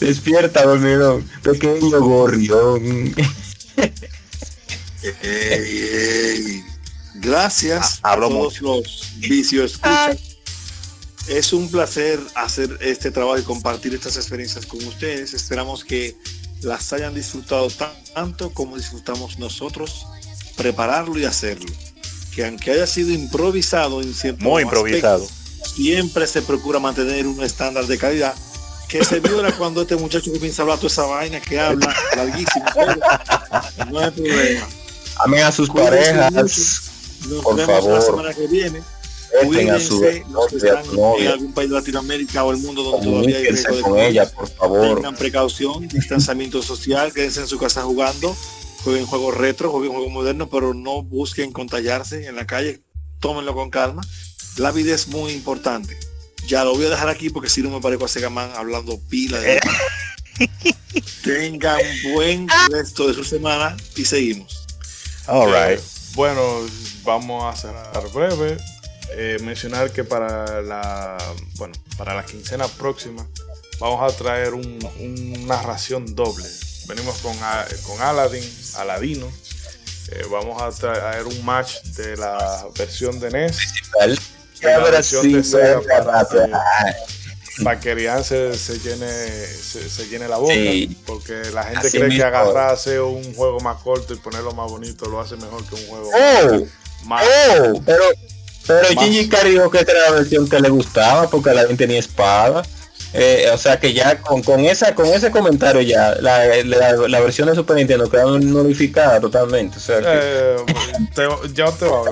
Despierta, 0.00 0.62
dormidón, 0.64 1.28
pequeño 1.42 2.00
gorrión. 2.00 3.14
Ey. 5.22 6.64
Gracias 7.14 8.00
Ah, 8.02 8.12
hablo 8.12 8.26
a 8.26 8.28
todos 8.30 8.60
los 8.60 9.08
vicios. 9.16 9.80
Es 11.28 11.52
un 11.52 11.70
placer 11.70 12.20
hacer 12.34 12.78
este 12.80 13.10
trabajo 13.10 13.38
y 13.38 13.42
compartir 13.42 13.94
estas 13.94 14.16
experiencias 14.16 14.64
con 14.66 14.84
ustedes. 14.84 15.34
Esperamos 15.34 15.84
que 15.84 16.16
las 16.62 16.92
hayan 16.92 17.14
disfrutado 17.14 17.68
tan- 17.70 17.92
tanto 18.14 18.50
como 18.52 18.76
disfrutamos 18.76 19.38
nosotros 19.38 20.06
prepararlo 20.56 21.18
y 21.18 21.24
hacerlo. 21.24 21.72
Que 22.34 22.46
aunque 22.46 22.70
haya 22.70 22.86
sido 22.86 23.10
improvisado 23.10 24.02
en 24.02 24.14
cierto 24.14 24.44
Muy 24.44 24.62
improvisado. 24.62 25.26
siempre 25.74 26.26
se 26.26 26.42
procura 26.42 26.78
mantener 26.78 27.26
un 27.26 27.42
estándar 27.42 27.86
de 27.86 27.98
calidad 27.98 28.34
que 28.88 29.04
se 29.04 29.20
viola 29.20 29.52
cuando 29.52 29.82
este 29.82 29.96
muchacho 29.96 30.32
comienza 30.32 30.62
a 30.62 30.64
hablar 30.64 30.78
toda 30.78 30.88
esa 30.88 31.04
vaina 31.04 31.40
que 31.40 31.58
habla 31.58 31.94
larguísimo. 32.16 32.64
pero 32.74 33.90
no 33.90 33.98
hay 33.98 34.10
problema. 34.10 34.66
Amen 35.18 35.42
a 35.44 35.52
sus 35.52 35.68
Cuídense 35.68 36.12
parejas. 36.12 36.32
mucho. 36.32 37.34
Nos 37.34 37.42
Por 37.42 37.56
vemos 37.56 37.74
la 37.76 37.82
favor. 37.82 38.02
semana 38.02 38.34
que 38.34 38.46
viene. 38.46 38.82
Respeten 39.32 39.70
a 39.70 39.80
su 39.80 39.98
Cuídense 39.98 40.24
los 40.30 40.46
que 40.46 40.56
están 40.56 40.84
en 41.18 41.26
algún 41.28 41.52
país 41.52 41.68
de 41.70 41.74
Latinoamérica 41.76 42.44
o 42.44 42.52
el 42.52 42.58
mundo 42.58 42.82
donde 42.84 43.06
todavía 43.06 43.36
hay 43.38 43.44
riesgo 43.48 43.76
de 43.76 43.82
con 43.82 43.98
ella, 43.98 44.30
por 44.30 44.48
favor. 44.48 44.96
Tengan 44.96 45.16
precaución, 45.16 45.88
distanciamiento 45.88 46.62
social, 46.62 47.12
quédense 47.12 47.40
en 47.40 47.48
su 47.48 47.58
casa 47.58 47.82
jugando, 47.82 48.36
jueguen 48.84 49.04
juegos 49.06 49.36
retro, 49.36 49.70
jueguen 49.72 49.92
juegos 49.92 50.12
modernos, 50.12 50.48
pero 50.50 50.74
no 50.74 51.02
busquen 51.02 51.52
contagiarse 51.52 52.26
en 52.26 52.36
la 52.36 52.46
calle, 52.46 52.80
tómenlo 53.20 53.52
con 53.54 53.68
calma. 53.70 54.02
La 54.58 54.70
vida 54.70 54.94
es 54.94 55.08
muy 55.08 55.32
importante. 55.32 55.98
Ya 56.46 56.64
lo 56.64 56.74
voy 56.74 56.86
a 56.86 56.90
dejar 56.90 57.08
aquí 57.08 57.30
porque 57.30 57.48
si 57.48 57.62
no 57.62 57.70
me 57.70 57.80
parezco 57.80 58.04
a 58.04 58.08
Segaman 58.08 58.50
hablando 58.54 58.98
pila 59.08 59.40
de... 59.40 59.60
Tengan 61.24 61.80
buen 62.12 62.46
resto 62.70 63.08
de 63.08 63.14
su 63.14 63.24
semana 63.24 63.76
y 63.96 64.04
seguimos. 64.04 64.66
All 65.26 65.46
right. 65.46 65.78
Eh, 65.78 65.82
bueno, 66.14 66.60
vamos 67.02 67.44
a 67.44 67.60
cerrar 67.60 68.10
breve. 68.12 68.56
Eh, 69.12 69.38
mencionar 69.42 69.90
que 69.92 70.04
para 70.04 70.62
la 70.62 71.16
bueno 71.54 71.74
para 71.96 72.12
la 72.14 72.24
quincena 72.24 72.66
próxima 72.66 73.24
vamos 73.78 74.12
a 74.12 74.16
traer 74.16 74.54
un, 74.54 74.78
un 74.98 75.46
narración 75.46 76.14
doble. 76.14 76.46
Venimos 76.86 77.18
con, 77.18 77.36
con 77.86 78.02
Aladdin, 78.02 78.44
Aladino. 78.76 79.30
Eh, 80.12 80.24
vamos 80.30 80.62
a 80.62 80.70
traer 80.70 81.26
un 81.26 81.44
match 81.44 81.82
de 81.96 82.16
la 82.16 82.66
versión 82.76 83.18
de 83.18 83.30
NES 83.30 83.58
La 84.62 84.78
versión 84.78 85.32
de 85.32 85.44
Sega 85.44 85.80
para 85.82 86.24
que, 86.28 87.62
para 87.64 87.80
que 87.80 88.22
se, 88.24 88.56
se 88.58 88.78
llene 88.80 89.08
se, 89.08 89.88
se 89.88 90.08
llene 90.08 90.28
la 90.28 90.36
boca 90.36 90.52
Sí. 90.54 90.96
porque 91.06 91.34
la 91.54 91.64
gente 91.64 91.86
Así 91.88 91.98
cree 91.98 92.02
que 92.02 92.14
mismo. 92.14 92.24
agarrar 92.26 92.70
hacer 92.74 93.00
un 93.00 93.34
juego 93.34 93.60
más 93.60 93.80
corto 93.82 94.12
y 94.14 94.16
ponerlo 94.18 94.52
más 94.52 94.70
bonito 94.70 95.06
lo 95.06 95.20
hace 95.20 95.36
mejor 95.36 95.64
que 95.64 95.74
un 95.74 95.86
juego 95.86 96.10
Oh, 96.14 96.66
más 97.06 97.24
oh, 97.60 97.80
pero 97.84 98.04
pero 98.66 98.82
Más. 98.94 99.04
Gigi 99.04 99.28
Cari 99.28 99.50
dijo 99.50 99.70
que 99.70 99.78
esta 99.78 99.92
era 99.92 100.10
la 100.10 100.10
versión 100.16 100.48
que 100.48 100.58
le 100.60 100.68
gustaba 100.70 101.30
porque 101.30 101.54
la 101.54 101.60
gente 101.66 101.86
tenía 101.86 102.00
espada. 102.00 102.62
Eh, 103.12 103.48
o 103.54 103.56
sea 103.56 103.78
que 103.78 103.92
ya 103.94 104.18
con, 104.20 104.42
con 104.42 104.60
esa 104.64 104.92
con 104.94 105.06
ese 105.06 105.30
comentario 105.30 105.80
ya 105.82 106.16
la, 106.20 106.44
la, 106.64 106.92
la 107.08 107.20
versión 107.20 107.48
de 107.48 107.54
Super 107.54 107.76
Nintendo 107.76 108.10
quedó 108.10 108.36
nulificada 108.40 109.20
totalmente. 109.20 109.76
O 109.78 109.80
sea 109.80 110.00
que, 110.00 110.06
Eh, 110.10 110.56
te- 111.14 111.52
ya 111.54 111.70
te 111.70 111.84
va. 111.86 112.02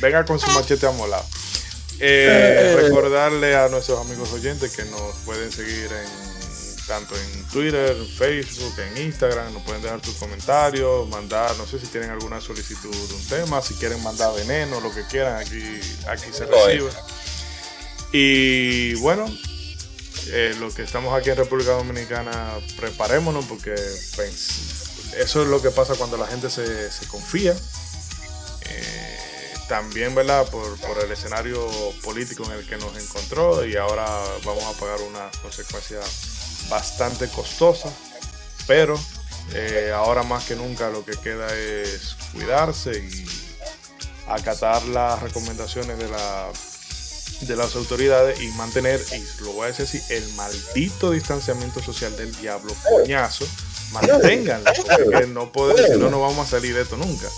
Venga 0.00 0.24
con 0.24 0.38
su 0.38 0.50
machete 0.50 0.86
amolado. 0.86 1.24
Eh, 1.98 2.74
Eh. 2.74 2.76
recordarle 2.76 3.56
a 3.56 3.68
nuestros 3.68 3.98
amigos 4.00 4.32
oyentes 4.32 4.76
que 4.76 4.84
nos 4.84 5.14
pueden 5.24 5.50
seguir 5.50 5.90
en 5.92 6.36
tanto 6.86 7.16
en 7.16 7.44
Twitter, 7.48 7.96
en 7.96 8.06
Facebook, 8.06 8.72
en 8.78 9.06
Instagram, 9.06 9.52
nos 9.52 9.62
pueden 9.64 9.82
dejar 9.82 10.04
sus 10.04 10.14
comentarios, 10.16 11.08
mandar, 11.08 11.56
no 11.56 11.66
sé 11.66 11.80
si 11.80 11.86
tienen 11.86 12.10
alguna 12.10 12.40
solicitud 12.40 12.94
de 12.94 13.14
un 13.14 13.26
tema, 13.26 13.60
si 13.60 13.74
quieren 13.74 14.00
mandar 14.04 14.32
veneno, 14.36 14.80
lo 14.80 14.94
que 14.94 15.02
quieran, 15.06 15.34
aquí, 15.36 15.80
aquí 16.06 16.26
se 16.32 16.46
recibe. 16.46 16.90
Y 18.12 18.94
bueno, 18.96 19.26
eh, 20.28 20.54
los 20.60 20.74
que 20.74 20.82
estamos 20.82 21.12
aquí 21.18 21.30
en 21.30 21.36
República 21.36 21.72
Dominicana, 21.72 22.54
preparémonos 22.78 23.44
porque 23.46 23.74
pues, 24.14 24.48
eso 25.18 25.42
es 25.42 25.48
lo 25.48 25.60
que 25.60 25.70
pasa 25.70 25.94
cuando 25.96 26.16
la 26.16 26.28
gente 26.28 26.48
se, 26.50 26.90
se 26.92 27.06
confía. 27.08 27.52
Eh, 28.70 29.18
también, 29.68 30.14
¿verdad? 30.14 30.48
Por, 30.48 30.78
por 30.80 30.98
el 31.04 31.10
escenario 31.10 31.66
político 32.02 32.44
en 32.44 32.52
el 32.52 32.66
que 32.66 32.76
nos 32.76 32.96
encontró 32.96 33.64
y 33.64 33.76
ahora 33.76 34.06
vamos 34.44 34.64
a 34.64 34.78
pagar 34.78 35.00
una 35.00 35.30
consecuencia 35.42 36.00
bastante 36.68 37.28
costosa, 37.28 37.90
pero 38.66 38.98
eh, 39.54 39.92
ahora 39.94 40.22
más 40.22 40.44
que 40.44 40.56
nunca 40.56 40.90
lo 40.90 41.04
que 41.04 41.16
queda 41.16 41.46
es 41.54 42.16
cuidarse 42.32 42.98
y 42.98 43.26
acatar 44.28 44.84
las 44.86 45.22
recomendaciones 45.22 45.98
de 45.98 46.08
la 46.08 46.50
de 47.40 47.54
las 47.54 47.76
autoridades 47.76 48.40
y 48.40 48.48
mantener, 48.52 48.98
y 49.12 49.42
lo 49.44 49.52
voy 49.52 49.64
a 49.64 49.66
decir 49.68 49.84
así, 49.84 50.14
el 50.14 50.26
maldito 50.34 51.10
distanciamiento 51.10 51.82
social 51.82 52.16
del 52.16 52.34
diablo, 52.36 52.74
coñazo, 52.88 53.46
manténganlo, 53.92 54.72
porque 54.74 55.26
no 55.26 55.52
podemos, 55.52 55.98
no, 55.98 56.08
no 56.08 56.20
vamos 56.22 56.46
a 56.46 56.50
salir 56.52 56.74
de 56.74 56.82
esto 56.82 56.96
nunca. 56.96 57.28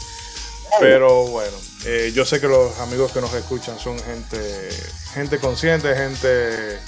Pero 0.80 1.26
bueno, 1.26 1.56
eh, 1.84 2.12
yo 2.14 2.24
sé 2.24 2.40
que 2.40 2.48
los 2.48 2.78
amigos 2.80 3.12
que 3.12 3.20
nos 3.20 3.32
escuchan 3.34 3.78
son 3.78 3.98
gente, 3.98 4.68
gente 5.14 5.38
consciente, 5.38 5.94
gente 5.94 6.78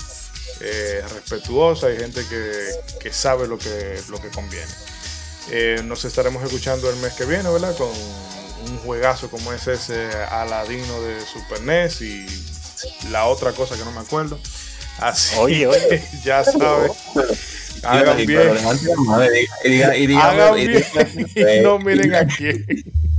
eh, 0.60 1.02
respetuosa 1.14 1.90
y 1.90 1.96
gente 1.96 2.22
que, 2.28 2.98
que 3.00 3.12
sabe 3.12 3.46
lo 3.46 3.58
que, 3.58 4.00
lo 4.08 4.20
que 4.20 4.28
conviene. 4.28 4.72
Eh, 5.50 5.80
nos 5.84 6.04
estaremos 6.04 6.42
escuchando 6.44 6.90
el 6.90 6.96
mes 6.96 7.14
que 7.14 7.24
viene, 7.24 7.50
¿verdad? 7.50 7.76
Con 7.76 7.88
un 7.88 8.78
juegazo 8.84 9.30
como 9.30 9.52
es 9.52 9.66
ese 9.66 10.08
Aladino 10.30 11.00
de 11.02 11.20
Super 11.26 11.62
NES 11.62 12.02
y 12.02 12.26
la 13.10 13.26
otra 13.26 13.52
cosa 13.52 13.76
que 13.76 13.84
no 13.84 13.92
me 13.92 14.00
acuerdo. 14.00 14.38
Así 14.98 15.34
Oye, 15.38 15.66
oye. 15.66 16.02
ya 16.24 16.44
saben. 16.44 16.92
Hagan 17.82 18.26
bien. 18.26 18.52
y 21.34 21.60
no 21.62 21.78
miren 21.78 22.14
aquí. 22.14 22.50
Una 22.50 23.09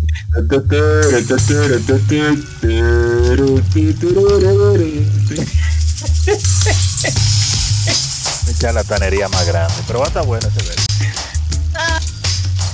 charlatanería 8.59 9.27
más 9.29 9.45
grande. 9.47 9.73
Pero 9.87 9.99
va 9.99 10.05
a 10.05 10.07
estar 10.09 10.25
bueno 10.25 10.47
ese 10.47 10.67
verso. 10.67 10.85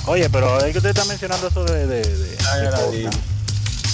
Oye, 0.08 0.30
pero 0.30 0.64
hay 0.64 0.72
que 0.72 0.78
usted 0.80 0.90
está 0.92 1.06
mencionando 1.06 1.48
eso 1.48 1.64
de, 1.66 1.86
de, 1.86 2.02
de- 2.02 2.38
Ay, 2.50 2.68
di. 2.92 3.08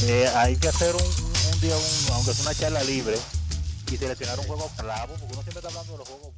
Eh, 0.05 0.29
hay 0.35 0.55
que 0.57 0.67
hacer 0.67 0.95
un, 0.95 1.01
un- 1.01 1.53
un 1.53 1.61
día, 1.61 1.75
un, 1.75 2.13
aunque 2.13 2.33
sea 2.33 2.43
una 2.43 2.55
charla 2.55 2.83
libre, 2.83 3.17
y 3.91 3.97
seleccionar 3.97 4.39
un 4.39 4.45
juego 4.45 4.69
clavo, 4.77 5.13
porque 5.19 5.33
uno 5.33 5.41
siempre 5.43 5.57
está 5.59 5.69
hablando 5.69 5.93
de 5.93 5.97
los 5.99 6.07
juegos 6.07 6.32